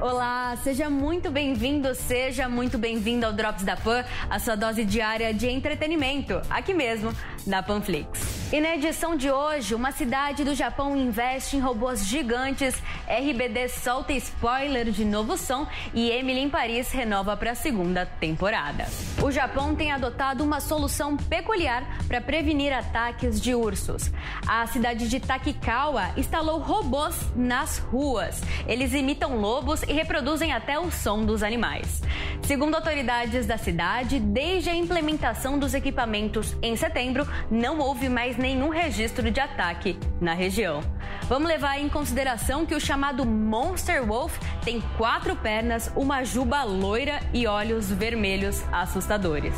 Olá, 0.00 0.56
seja 0.62 0.88
muito 0.88 1.30
bem-vindo, 1.30 1.94
seja 1.94 2.48
muito 2.48 2.78
bem-vindo 2.78 3.26
ao 3.26 3.32
Drops 3.32 3.64
da 3.64 3.76
Pan, 3.76 4.04
a 4.28 4.38
sua 4.38 4.56
dose 4.56 4.84
diária 4.84 5.32
de 5.32 5.48
entretenimento, 5.48 6.40
aqui 6.50 6.72
mesmo, 6.74 7.12
na 7.46 7.62
Panflix. 7.62 8.31
E 8.52 8.60
na 8.60 8.74
edição 8.74 9.16
de 9.16 9.30
hoje, 9.30 9.74
uma 9.74 9.92
cidade 9.92 10.44
do 10.44 10.54
Japão 10.54 10.94
investe 10.94 11.56
em 11.56 11.58
robôs 11.58 12.06
gigantes, 12.06 12.74
RBD 13.08 13.66
solta 13.70 14.12
spoiler 14.12 14.90
de 14.90 15.06
novo 15.06 15.38
som 15.38 15.66
e 15.94 16.10
Emily 16.10 16.40
em 16.40 16.50
Paris 16.50 16.92
renova 16.92 17.34
para 17.34 17.52
a 17.52 17.54
segunda 17.54 18.04
temporada. 18.04 18.84
O 19.22 19.30
Japão 19.30 19.74
tem 19.74 19.90
adotado 19.90 20.44
uma 20.44 20.60
solução 20.60 21.16
peculiar 21.16 21.82
para 22.06 22.20
prevenir 22.20 22.74
ataques 22.74 23.40
de 23.40 23.54
ursos. 23.54 24.10
A 24.46 24.66
cidade 24.66 25.08
de 25.08 25.18
Takikawa 25.18 26.10
instalou 26.18 26.58
robôs 26.58 27.16
nas 27.34 27.78
ruas. 27.78 28.42
Eles 28.68 28.92
imitam 28.92 29.38
lobos 29.38 29.82
e 29.84 29.94
reproduzem 29.94 30.52
até 30.52 30.78
o 30.78 30.90
som 30.90 31.24
dos 31.24 31.42
animais. 31.42 32.02
Segundo 32.42 32.74
autoridades 32.74 33.46
da 33.46 33.56
cidade, 33.56 34.20
desde 34.20 34.68
a 34.68 34.74
implementação 34.74 35.58
dos 35.58 35.72
equipamentos 35.72 36.54
em 36.60 36.76
setembro, 36.76 37.26
não 37.50 37.78
houve 37.78 38.10
mais 38.10 38.36
nenhum 38.42 38.68
registro 38.68 39.30
de 39.30 39.40
ataque 39.40 39.96
na 40.20 40.34
região. 40.34 40.82
Vamos 41.28 41.48
levar 41.48 41.78
em 41.78 41.88
consideração 41.88 42.66
que 42.66 42.74
o 42.74 42.80
chamado 42.80 43.24
Monster 43.24 44.04
Wolf 44.04 44.36
tem 44.64 44.82
quatro 44.98 45.36
pernas, 45.36 45.90
uma 45.94 46.24
juba 46.24 46.64
loira 46.64 47.20
e 47.32 47.46
olhos 47.46 47.90
vermelhos 47.90 48.62
assustadores. 48.72 49.54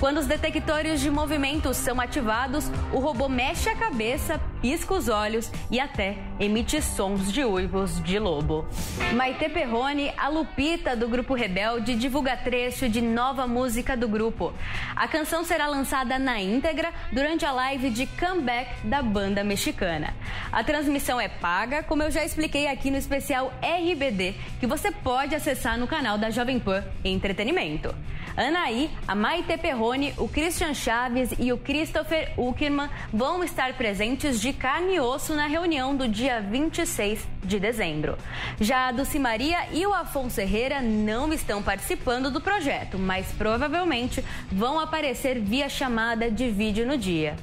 Quando 0.00 0.18
os 0.18 0.26
detectores 0.26 1.00
de 1.00 1.10
movimentos 1.10 1.76
são 1.76 2.00
ativados, 2.00 2.70
o 2.92 2.98
robô 2.98 3.28
mexe 3.28 3.68
a 3.68 3.76
cabeça, 3.76 4.40
pisca 4.60 4.92
os 4.92 5.08
olhos 5.08 5.50
e 5.70 5.78
até 5.78 6.18
emite 6.38 6.82
sons 6.82 7.32
de 7.32 7.44
uivos 7.44 8.02
de 8.02 8.18
lobo. 8.18 8.66
Maite 9.14 9.48
Perrone, 9.48 10.12
a 10.18 10.28
Lupita 10.28 10.96
do 10.96 11.08
grupo 11.08 11.32
Rebelde, 11.32 11.94
divulga 11.94 12.36
trecho 12.36 12.88
de 12.88 13.00
nova 13.00 13.46
música 13.46 13.96
do 13.96 14.08
grupo. 14.08 14.52
A 14.94 15.06
canção 15.06 15.44
será 15.44 15.68
lançada 15.68 16.18
na 16.18 16.40
íntegra 16.40 16.92
durante 17.12 17.46
a 17.46 17.52
live 17.52 17.88
de 17.88 18.06
comeback 18.24 18.86
da 18.86 19.02
banda 19.02 19.44
mexicana. 19.44 20.14
A 20.50 20.64
transmissão 20.64 21.20
é 21.20 21.28
paga, 21.28 21.82
como 21.82 22.02
eu 22.02 22.10
já 22.10 22.24
expliquei 22.24 22.66
aqui 22.66 22.90
no 22.90 22.96
especial 22.96 23.52
RBD, 23.60 24.34
que 24.58 24.66
você 24.66 24.90
pode 24.90 25.34
acessar 25.34 25.78
no 25.78 25.86
canal 25.86 26.16
da 26.16 26.30
Jovem 26.30 26.58
Pan 26.58 26.82
Entretenimento. 27.04 27.94
Anaí, 28.34 28.90
a 29.06 29.14
Maite 29.14 29.58
Perrone, 29.58 30.14
o 30.16 30.26
Christian 30.26 30.72
Chaves 30.72 31.34
e 31.38 31.52
o 31.52 31.58
Christopher 31.58 32.32
Uckerman 32.36 32.88
vão 33.12 33.44
estar 33.44 33.74
presentes 33.74 34.40
de 34.40 34.52
carne 34.52 34.94
e 34.94 35.00
osso 35.00 35.34
na 35.34 35.46
reunião 35.46 35.94
do 35.94 36.08
dia 36.08 36.40
26 36.40 37.28
de 37.44 37.60
dezembro. 37.60 38.16
Já 38.58 38.88
a 38.88 38.92
Dulce 38.92 39.18
Maria 39.18 39.68
e 39.70 39.86
o 39.86 39.92
Afonso 39.92 40.40
Herrera 40.40 40.80
não 40.80 41.32
estão 41.32 41.62
participando 41.62 42.30
do 42.30 42.40
projeto, 42.40 42.98
mas 42.98 43.30
provavelmente 43.32 44.24
vão 44.50 44.80
aparecer 44.80 45.38
via 45.38 45.68
chamada 45.68 46.30
de 46.30 46.48
vídeo 46.50 46.86
no 46.86 46.96
dia. 46.96 47.36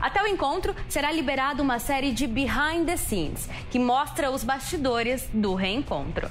Até 0.00 0.22
o 0.22 0.26
encontro, 0.26 0.74
será 0.88 1.10
liberada 1.10 1.62
uma 1.62 1.78
série 1.78 2.12
de 2.12 2.26
behind 2.26 2.86
the 2.86 2.96
scenes, 2.96 3.48
que 3.70 3.78
mostra 3.78 4.30
os 4.30 4.44
bastidores 4.44 5.28
do 5.32 5.54
reencontro. 5.54 6.30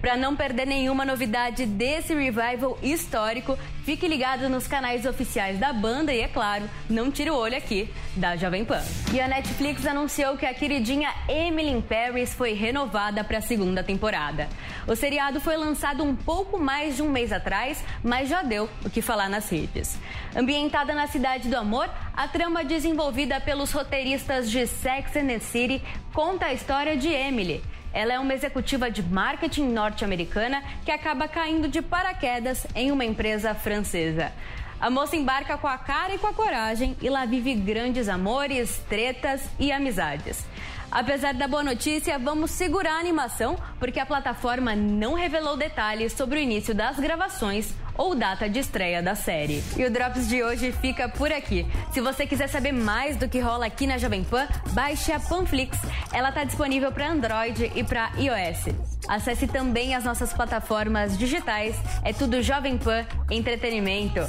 Para 0.00 0.16
não 0.16 0.36
perder 0.36 0.66
nenhuma 0.66 1.04
novidade 1.04 1.66
desse 1.66 2.14
revival 2.14 2.78
histórico, 2.82 3.58
fique 3.84 4.06
ligado 4.06 4.48
nos 4.48 4.68
canais 4.68 5.04
oficiais 5.04 5.58
da 5.58 5.72
banda 5.72 6.12
e, 6.12 6.20
é 6.20 6.28
claro, 6.28 6.70
não 6.88 7.10
tire 7.10 7.30
o 7.30 7.36
olho 7.36 7.56
aqui 7.56 7.92
da 8.14 8.36
Jovem 8.36 8.64
Pan. 8.64 8.80
E 9.12 9.20
a 9.20 9.26
Netflix 9.26 9.84
anunciou 9.86 10.36
que 10.36 10.46
a 10.46 10.54
queridinha 10.54 11.12
Emily 11.28 11.70
in 11.70 11.80
Paris 11.80 12.32
foi 12.32 12.52
renovada 12.52 13.24
para 13.24 13.38
a 13.38 13.42
segunda 13.42 13.82
temporada. 13.82 14.48
O 14.86 14.94
seriado 14.94 15.40
foi 15.40 15.56
lançado 15.56 16.04
um 16.04 16.14
pouco 16.14 16.58
mais 16.58 16.96
de 16.96 17.02
um 17.02 17.10
mês 17.10 17.32
atrás, 17.32 17.82
mas 18.02 18.28
já 18.28 18.42
deu 18.42 18.68
o 18.84 18.90
que 18.90 19.02
falar 19.02 19.28
nas 19.28 19.50
redes. 19.50 19.98
Ambientada 20.36 20.94
na 20.94 21.08
Cidade 21.08 21.48
do 21.48 21.56
Amor, 21.56 21.90
a 22.16 22.28
trama 22.28 22.64
desenvolvida 22.64 23.40
pelos 23.40 23.72
roteiristas 23.72 24.48
de 24.48 24.64
Sex 24.66 25.16
and 25.16 25.26
the 25.26 25.38
City 25.40 25.82
conta 26.12 26.46
a 26.46 26.52
história 26.52 26.96
de 26.96 27.08
Emily. 27.08 27.62
Ela 27.92 28.14
é 28.14 28.18
uma 28.18 28.34
executiva 28.34 28.90
de 28.90 29.02
marketing 29.02 29.68
norte-americana 29.68 30.62
que 30.84 30.90
acaba 30.90 31.26
caindo 31.26 31.68
de 31.68 31.80
paraquedas 31.80 32.66
em 32.74 32.92
uma 32.92 33.04
empresa 33.04 33.54
francesa. 33.54 34.32
A 34.80 34.88
moça 34.88 35.16
embarca 35.16 35.58
com 35.58 35.66
a 35.66 35.76
cara 35.76 36.14
e 36.14 36.18
com 36.18 36.28
a 36.28 36.32
coragem 36.32 36.96
e 37.02 37.08
lá 37.10 37.24
vive 37.24 37.54
grandes 37.54 38.08
amores, 38.08 38.80
tretas 38.88 39.42
e 39.58 39.72
amizades. 39.72 40.44
Apesar 40.90 41.34
da 41.34 41.48
boa 41.48 41.62
notícia, 41.62 42.18
vamos 42.18 42.50
segurar 42.50 42.92
a 42.92 43.00
animação 43.00 43.58
porque 43.78 44.00
a 44.00 44.06
plataforma 44.06 44.74
não 44.74 45.14
revelou 45.14 45.56
detalhes 45.56 46.12
sobre 46.12 46.38
o 46.38 46.42
início 46.42 46.74
das 46.74 46.98
gravações 46.98 47.74
ou 47.98 48.14
data 48.14 48.48
de 48.48 48.60
estreia 48.60 49.02
da 49.02 49.14
série. 49.14 49.62
E 49.76 49.84
o 49.84 49.90
Drops 49.90 50.28
de 50.28 50.42
hoje 50.42 50.72
fica 50.72 51.08
por 51.08 51.32
aqui. 51.32 51.66
Se 51.92 52.00
você 52.00 52.26
quiser 52.26 52.48
saber 52.48 52.72
mais 52.72 53.16
do 53.16 53.28
que 53.28 53.40
rola 53.40 53.66
aqui 53.66 53.86
na 53.86 53.98
Jovem 53.98 54.22
Pan, 54.22 54.46
baixe 54.72 55.12
a 55.12 55.18
Panflix. 55.18 55.76
Ela 56.12 56.28
está 56.30 56.44
disponível 56.44 56.92
para 56.92 57.10
Android 57.10 57.72
e 57.74 57.82
para 57.82 58.12
iOS. 58.16 58.66
Acesse 59.08 59.48
também 59.48 59.94
as 59.94 60.04
nossas 60.04 60.32
plataformas 60.32 61.18
digitais. 61.18 61.74
É 62.04 62.12
tudo 62.12 62.40
Jovem 62.40 62.78
Pan 62.78 63.04
Entretenimento. 63.30 64.20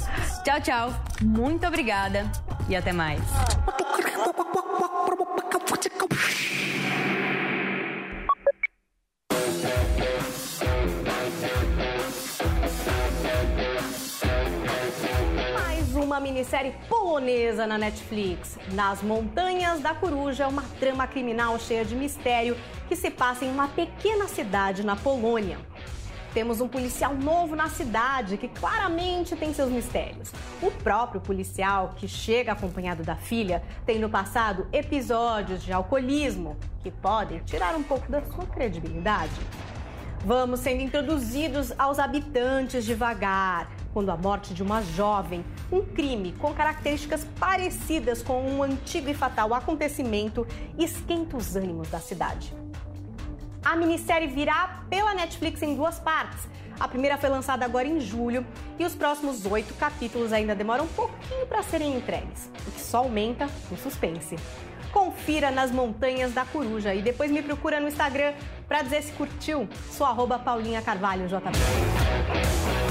Tchau, 0.44 0.60
tchau. 0.60 0.94
Muito 1.22 1.66
obrigada 1.66 2.30
e 2.68 2.74
até 2.74 2.92
mais. 2.92 3.20
uma 16.10 16.18
minissérie 16.18 16.74
polonesa 16.88 17.68
na 17.68 17.78
Netflix. 17.78 18.58
Nas 18.72 19.00
Montanhas 19.00 19.78
da 19.78 19.94
Coruja, 19.94 20.48
uma 20.48 20.64
trama 20.80 21.06
criminal 21.06 21.56
cheia 21.56 21.84
de 21.84 21.94
mistério 21.94 22.56
que 22.88 22.96
se 22.96 23.12
passa 23.12 23.44
em 23.44 23.50
uma 23.52 23.68
pequena 23.68 24.26
cidade 24.26 24.84
na 24.84 24.96
Polônia. 24.96 25.56
Temos 26.34 26.60
um 26.60 26.66
policial 26.66 27.14
novo 27.14 27.54
na 27.54 27.68
cidade 27.68 28.36
que 28.36 28.48
claramente 28.48 29.36
tem 29.36 29.54
seus 29.54 29.70
mistérios. 29.70 30.32
O 30.60 30.72
próprio 30.72 31.20
policial, 31.20 31.94
que 31.96 32.08
chega 32.08 32.52
acompanhado 32.52 33.04
da 33.04 33.14
filha, 33.14 33.62
tem 33.86 34.00
no 34.00 34.10
passado 34.10 34.66
episódios 34.72 35.62
de 35.62 35.72
alcoolismo 35.72 36.56
que 36.82 36.90
podem 36.90 37.38
tirar 37.44 37.76
um 37.76 37.84
pouco 37.84 38.10
da 38.10 38.20
sua 38.22 38.46
credibilidade. 38.46 39.30
Vamos 40.24 40.58
sendo 40.58 40.82
introduzidos 40.82 41.72
aos 41.78 42.00
habitantes 42.00 42.84
devagar, 42.84 43.70
quando 43.92 44.10
a 44.10 44.16
morte 44.16 44.54
de 44.54 44.62
uma 44.62 44.82
jovem, 44.82 45.44
um 45.70 45.82
crime 45.84 46.32
com 46.38 46.54
características 46.54 47.26
parecidas 47.38 48.22
com 48.22 48.42
um 48.42 48.62
antigo 48.62 49.08
e 49.08 49.14
fatal 49.14 49.52
acontecimento, 49.54 50.46
esquenta 50.78 51.36
os 51.36 51.56
ânimos 51.56 51.88
da 51.88 51.98
cidade. 51.98 52.54
A 53.64 53.76
minissérie 53.76 54.28
virá 54.28 54.84
pela 54.88 55.14
Netflix 55.14 55.62
em 55.62 55.74
duas 55.74 55.98
partes. 55.98 56.48
A 56.78 56.88
primeira 56.88 57.18
foi 57.18 57.28
lançada 57.28 57.64
agora 57.64 57.86
em 57.86 58.00
julho 58.00 58.46
e 58.78 58.84
os 58.86 58.94
próximos 58.94 59.44
oito 59.44 59.74
capítulos 59.74 60.32
ainda 60.32 60.54
demoram 60.54 60.84
um 60.84 60.88
pouquinho 60.88 61.46
para 61.46 61.62
serem 61.62 61.94
entregues, 61.94 62.50
o 62.66 62.70
que 62.70 62.80
só 62.80 62.98
aumenta 62.98 63.50
o 63.70 63.76
suspense. 63.76 64.36
confira 64.90 65.50
nas 65.50 65.70
montanhas 65.70 66.32
da 66.32 66.44
Coruja. 66.44 66.94
E 66.94 67.02
depois 67.02 67.30
me 67.30 67.42
procura 67.42 67.78
no 67.78 67.88
Instagram 67.88 68.32
para 68.66 68.82
dizer 68.82 69.02
se 69.02 69.12
curtiu. 69.12 69.68
Sou 69.90 70.06
arroba 70.06 70.38
Paulinha 70.38 70.82
Carvalho 70.82 71.28
JB. 71.28 72.89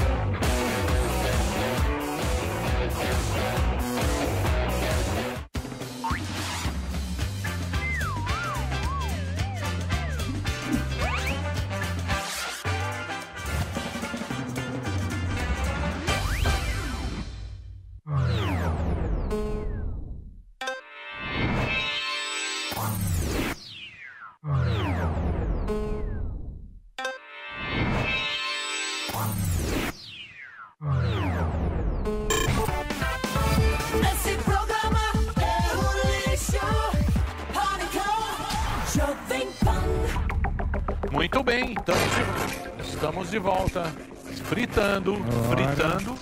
Fritando, 44.80 45.14
fritando, 45.50 46.14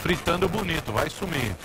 fritando 0.00 0.48
bonito, 0.48 0.92
vai 0.92 1.10
sumir. 1.10 1.56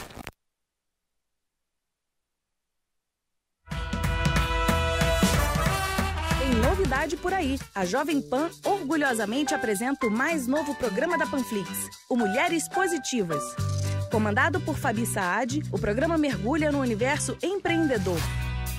Tem 6.39 6.49
novidade 6.67 7.15
por 7.15 7.31
aí. 7.31 7.59
A 7.75 7.85
Jovem 7.85 8.19
Pan 8.23 8.49
orgulhosamente 8.65 9.53
apresenta 9.53 10.07
o 10.07 10.09
mais 10.09 10.47
novo 10.47 10.73
programa 10.73 11.15
da 11.15 11.27
Panflix, 11.27 11.69
o 12.09 12.15
Mulheres 12.15 12.67
Positivas. 12.69 13.43
Comandado 14.11 14.59
por 14.59 14.75
Fabi 14.79 15.05
Saad, 15.05 15.61
o 15.71 15.77
programa 15.77 16.17
mergulha 16.17 16.71
no 16.71 16.79
universo 16.79 17.37
empreendedor. 17.43 18.17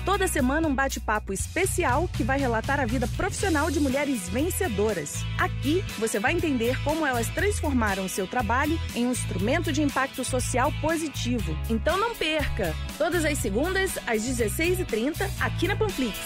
Toda 0.07 0.25
semana 0.25 0.69
um 0.69 0.73
bate-papo 0.73 1.33
especial 1.33 2.07
que 2.07 2.23
vai 2.23 2.39
relatar 2.39 2.79
a 2.79 2.85
vida 2.85 3.05
profissional 3.17 3.69
de 3.69 3.77
mulheres 3.77 4.29
vencedoras. 4.29 5.25
Aqui 5.37 5.83
você 5.99 6.17
vai 6.17 6.31
entender 6.31 6.81
como 6.81 7.05
elas 7.05 7.27
transformaram 7.27 8.07
seu 8.07 8.25
trabalho 8.25 8.79
em 8.95 9.05
um 9.05 9.11
instrumento 9.11 9.69
de 9.69 9.83
impacto 9.83 10.23
social 10.23 10.71
positivo. 10.79 11.53
Então 11.69 11.99
não 11.99 12.15
perca! 12.15 12.73
Todas 12.97 13.25
as 13.25 13.37
segundas, 13.39 13.97
às 14.07 14.21
16h30, 14.21 15.29
aqui 15.41 15.67
na 15.67 15.75
Panflix. 15.75 16.17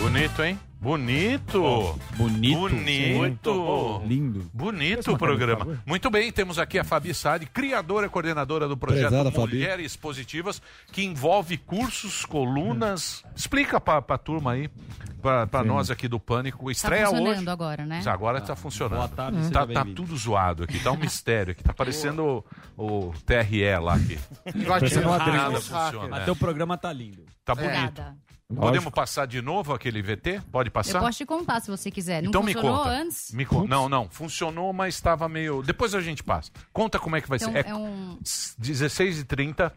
Bonito, 0.00 0.42
hein? 0.42 0.58
Bonito! 0.84 1.98
bonito. 2.14 2.68
Bonito! 2.68 4.02
Lindo. 4.04 4.50
Bonito 4.52 5.12
o 5.12 5.16
programa. 5.16 5.82
Muito 5.86 6.10
bem, 6.10 6.30
temos 6.30 6.58
aqui 6.58 6.78
a 6.78 6.84
Fabi 6.84 7.14
Sade, 7.14 7.46
criadora 7.46 8.04
e 8.04 8.10
coordenadora 8.10 8.68
do 8.68 8.76
projeto 8.76 9.08
Prezada 9.08 9.30
Fabi. 9.30 9.54
Mulheres 9.54 9.96
Positivas, 9.96 10.60
que 10.92 11.02
envolve 11.02 11.56
cursos, 11.56 12.26
colunas. 12.26 13.24
Explica 13.34 13.80
pra, 13.80 14.02
pra 14.02 14.18
turma 14.18 14.52
aí, 14.52 14.68
pra, 15.22 15.46
pra 15.46 15.64
nós 15.64 15.90
aqui 15.90 16.06
do 16.06 16.20
Pânico. 16.20 16.70
Estreia 16.70 17.06
funcionando 17.06 17.38
hoje. 17.38 17.48
agora, 17.48 17.86
né? 17.86 18.02
Agora 18.04 18.40
tá 18.42 18.54
funcionando. 18.54 18.98
Boa 18.98 19.08
tarde, 19.08 19.38
tá, 19.38 19.42
seja 19.42 19.54
tá 19.54 19.64
bem-vindo. 19.64 19.94
tudo 19.94 20.14
zoado 20.18 20.64
aqui, 20.64 20.78
tá 20.80 20.92
um 20.92 20.98
mistério 20.98 21.52
aqui. 21.52 21.64
Tá 21.64 21.72
parecendo 21.72 22.44
o, 22.76 23.08
o 23.08 23.14
TRE 23.24 23.78
lá 23.78 23.94
aqui. 23.94 24.18
Parecendo 24.68 25.08
um 25.08 25.16
Nada 25.16 25.60
funciona. 25.62 26.08
Mas 26.10 26.20
é. 26.20 26.24
teu 26.26 26.36
programa 26.36 26.76
tá 26.76 26.92
lindo. 26.92 27.24
Tá 27.42 27.54
bonito. 27.54 28.02
Obrigada. 28.48 28.72
Podemos 28.72 28.92
passar 28.94 29.26
de 29.26 29.40
novo 29.40 29.72
aquele 29.72 30.02
VT? 30.02 30.42
Pode 30.52 30.70
passar? 30.70 30.98
Eu 30.98 31.02
posso 31.04 31.18
te 31.18 31.24
contar 31.26 31.60
se 31.60 31.70
você 31.70 31.90
quiser. 31.90 32.22
Não 32.22 32.28
Então 32.28 32.42
me 32.42 32.52
funcionou 32.52 32.78
conta. 32.78 32.90
antes? 32.90 33.32
Me 33.32 33.44
con- 33.46 33.66
Não, 33.66 33.88
não. 33.88 34.08
Funcionou, 34.10 34.72
mas 34.72 34.94
estava 34.94 35.28
meio. 35.28 35.62
Depois 35.62 35.94
a 35.94 36.00
gente 36.00 36.22
passa. 36.22 36.50
Conta 36.72 36.98
como 36.98 37.16
é 37.16 37.20
que 37.20 37.28
vai 37.28 37.36
Então, 37.36 37.52
ser. 37.52 37.66
é 37.66 37.74
um- 37.74 38.18
16h30, 38.58 39.72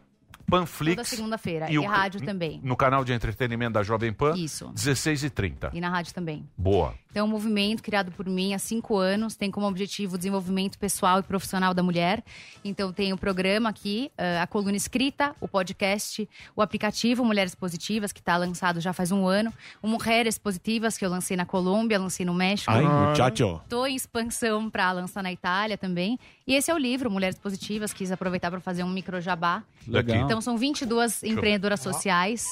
Panflix. 0.50 0.96
Toda 0.96 1.04
segunda-feira. 1.08 1.70
E 1.70 1.74
E, 1.74 1.78
o- 1.78 1.86
rádio 1.86 2.20
também. 2.22 2.60
No 2.62 2.76
canal 2.76 3.04
de 3.04 3.12
entretenimento 3.12 3.72
da 3.72 3.82
Jovem 3.82 4.12
Pan. 4.12 4.34
Isso. 4.36 4.70
16h30. 4.74 5.70
E 5.74 5.80
na 5.80 5.88
rádio 5.90 6.14
também. 6.14 6.48
Boa. 6.56 6.94
Então, 7.10 7.22
é 7.22 7.28
um 7.28 7.30
movimento 7.30 7.82
criado 7.82 8.12
por 8.12 8.26
mim 8.26 8.52
há 8.52 8.58
cinco 8.58 8.96
anos, 8.96 9.34
tem 9.34 9.50
como 9.50 9.66
objetivo 9.66 10.14
o 10.14 10.18
desenvolvimento 10.18 10.78
pessoal 10.78 11.20
e 11.20 11.22
profissional 11.22 11.72
da 11.72 11.82
mulher. 11.82 12.22
Então, 12.64 12.92
tem 12.92 13.12
o 13.12 13.18
programa 13.18 13.70
aqui, 13.70 14.10
eh, 14.18 14.40
a 14.40 14.46
coluna 14.46 14.76
escrita, 14.76 15.34
o 15.40 15.48
podcast, 15.48 16.28
o 16.54 16.60
aplicativo 16.60 17.24
Mulheres 17.24 17.54
Positivas, 17.54 18.12
que 18.12 18.20
está 18.20 18.36
lançado 18.36 18.80
já 18.80 18.92
faz 18.92 19.10
um 19.10 19.26
ano, 19.26 19.52
o 19.82 19.88
Mulheres 19.88 20.38
Positivas, 20.38 20.98
que 20.98 21.04
eu 21.04 21.10
lancei 21.10 21.36
na 21.36 21.46
Colômbia, 21.46 21.98
lancei 21.98 22.26
no 22.26 22.34
México. 22.34 22.70
Ai, 22.70 22.84
muchacho. 22.84 23.60
Estou 23.64 23.86
em 23.86 23.96
expansão 23.96 24.68
para 24.68 24.92
lançar 24.92 25.22
na 25.22 25.32
Itália 25.32 25.78
também. 25.78 26.18
E 26.46 26.54
esse 26.54 26.70
é 26.70 26.74
o 26.74 26.78
livro, 26.78 27.10
Mulheres 27.10 27.38
Positivas. 27.38 27.92
Quis 27.92 28.12
aproveitar 28.12 28.50
para 28.50 28.60
fazer 28.60 28.84
um 28.84 28.90
micro 28.90 29.20
jabá. 29.20 29.62
Legal. 29.86 30.18
Então, 30.18 30.40
são 30.40 30.58
22 30.58 31.22
eu 31.22 31.28
ver. 31.28 31.34
empreendedoras 31.34 31.80
sociais 31.80 32.46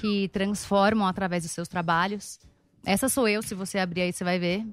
que 0.00 0.28
transformam 0.28 1.06
através 1.06 1.42
dos 1.42 1.52
seus 1.52 1.68
trabalhos. 1.68 2.38
Essa 2.84 3.08
sou 3.08 3.28
eu, 3.28 3.42
se 3.42 3.54
você 3.54 3.78
abrir 3.78 4.02
aí, 4.02 4.12
você 4.12 4.24
vai 4.24 4.38
ver. 4.38 4.64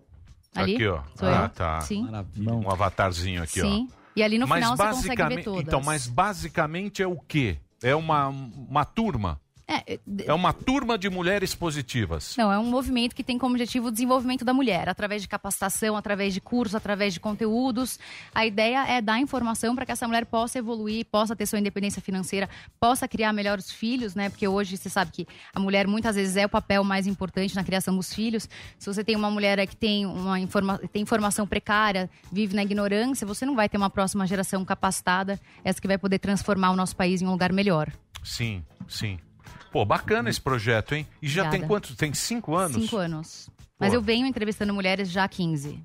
Ali. 0.56 0.76
Aqui, 0.76 0.88
ó. 0.88 1.02
Sou 1.16 1.28
ah, 1.28 1.44
eu. 1.44 1.50
tá. 1.50 1.82
Sim. 1.82 2.08
Um 2.38 2.70
avatarzinho 2.70 3.44
aqui, 3.44 3.62
Sim. 3.62 3.88
ó. 3.92 3.98
E 4.16 4.24
ali 4.24 4.40
no 4.40 4.48
Mas 4.48 4.64
final 4.64 4.76
você 4.76 5.10
consegue 5.10 5.36
ver 5.36 5.44
todas. 5.44 5.62
Então, 5.62 5.82
mas 5.82 6.08
basicamente 6.08 7.04
é 7.04 7.08
o 7.08 7.18
quê? 7.20 7.60
É 7.84 7.94
uma, 7.94 8.30
uma 8.30 8.84
turma. 8.84 9.40
É, 9.70 10.00
É 10.26 10.34
uma 10.34 10.54
turma 10.54 10.98
de 10.98 11.10
mulheres 11.10 11.54
positivas. 11.54 12.36
Não, 12.38 12.50
é 12.50 12.58
um 12.58 12.66
movimento 12.66 13.14
que 13.14 13.24
tem 13.24 13.38
como 13.38 13.54
objetivo 13.54 13.88
o 13.88 13.92
desenvolvimento 13.92 14.46
da 14.46 14.54
mulher, 14.54 14.88
através 14.88 15.22
de 15.22 15.28
capacitação, 15.28 15.98
através 15.98 16.34
de 16.34 16.40
cursos, 16.40 16.74
através 16.74 17.14
de 17.14 17.20
conteúdos. 17.20 18.00
A 18.34 18.46
ideia 18.46 18.88
é 18.88 19.02
dar 19.02 19.20
informação 19.20 19.76
para 19.76 19.86
que 19.86 19.92
essa 19.92 20.08
mulher 20.08 20.26
possa 20.26 20.58
evoluir, 20.58 21.06
possa 21.06 21.36
ter 21.36 21.46
sua 21.46 21.60
independência 21.60 22.02
financeira, 22.02 22.50
possa 22.80 23.10
criar 23.10 23.34
melhor 23.34 23.58
os 23.58 23.70
filhos, 23.70 24.16
né? 24.16 24.30
Porque 24.30 24.48
hoje 24.48 24.78
você 24.78 24.90
sabe 24.90 25.12
que 25.12 25.28
a 25.54 25.60
mulher 25.60 25.86
muitas 25.86 26.16
vezes 26.16 26.38
é 26.38 26.46
o 26.46 26.50
papel 26.50 26.84
mais 26.86 27.06
importante 27.06 27.54
na 27.54 27.64
criação 27.64 27.94
dos 27.94 28.14
filhos. 28.14 28.48
Se 28.80 28.86
você 28.86 29.04
tem 29.04 29.18
uma 29.18 29.30
mulher 29.30 29.68
que 29.68 29.76
tem 29.76 30.06
uma 30.06 30.40
informa 30.40 30.78
tem 30.94 31.02
informação 31.02 31.46
precária, 31.46 32.10
vive 32.32 32.56
na 32.56 32.64
ignorância, 32.64 33.28
você 33.28 33.46
não 33.46 33.56
vai 33.56 33.68
ter 33.68 33.78
uma 33.78 33.90
próxima 33.90 34.26
geração 34.26 34.64
capacitada, 34.64 35.38
essa 35.64 35.82
que 35.82 35.88
vai 35.88 35.98
poder 35.98 36.20
transformar 36.20 36.72
o 36.72 36.76
nosso 36.76 36.96
país 36.96 37.22
em 37.22 37.28
um 37.28 37.32
lugar 37.32 37.52
melhor. 37.52 37.92
Sim, 38.24 38.64
sim. 38.88 39.20
Pô, 39.72 39.86
bacana 39.86 40.30
esse 40.30 40.42
projeto, 40.42 40.96
hein? 40.96 41.06
E 41.22 41.28
já 41.28 41.44
Obrigada. 41.44 41.58
tem 41.60 41.68
quantos? 41.68 41.96
Tem 41.96 42.14
cinco 42.14 42.56
anos? 42.56 42.82
Cinco 42.82 42.98
anos. 42.98 43.50
Mas 43.80 43.90
Pô. 43.90 43.96
eu 43.96 44.02
venho 44.02 44.26
entrevistando 44.26 44.74
mulheres 44.74 45.10
já 45.10 45.24
há 45.24 45.28
15. 45.28 45.80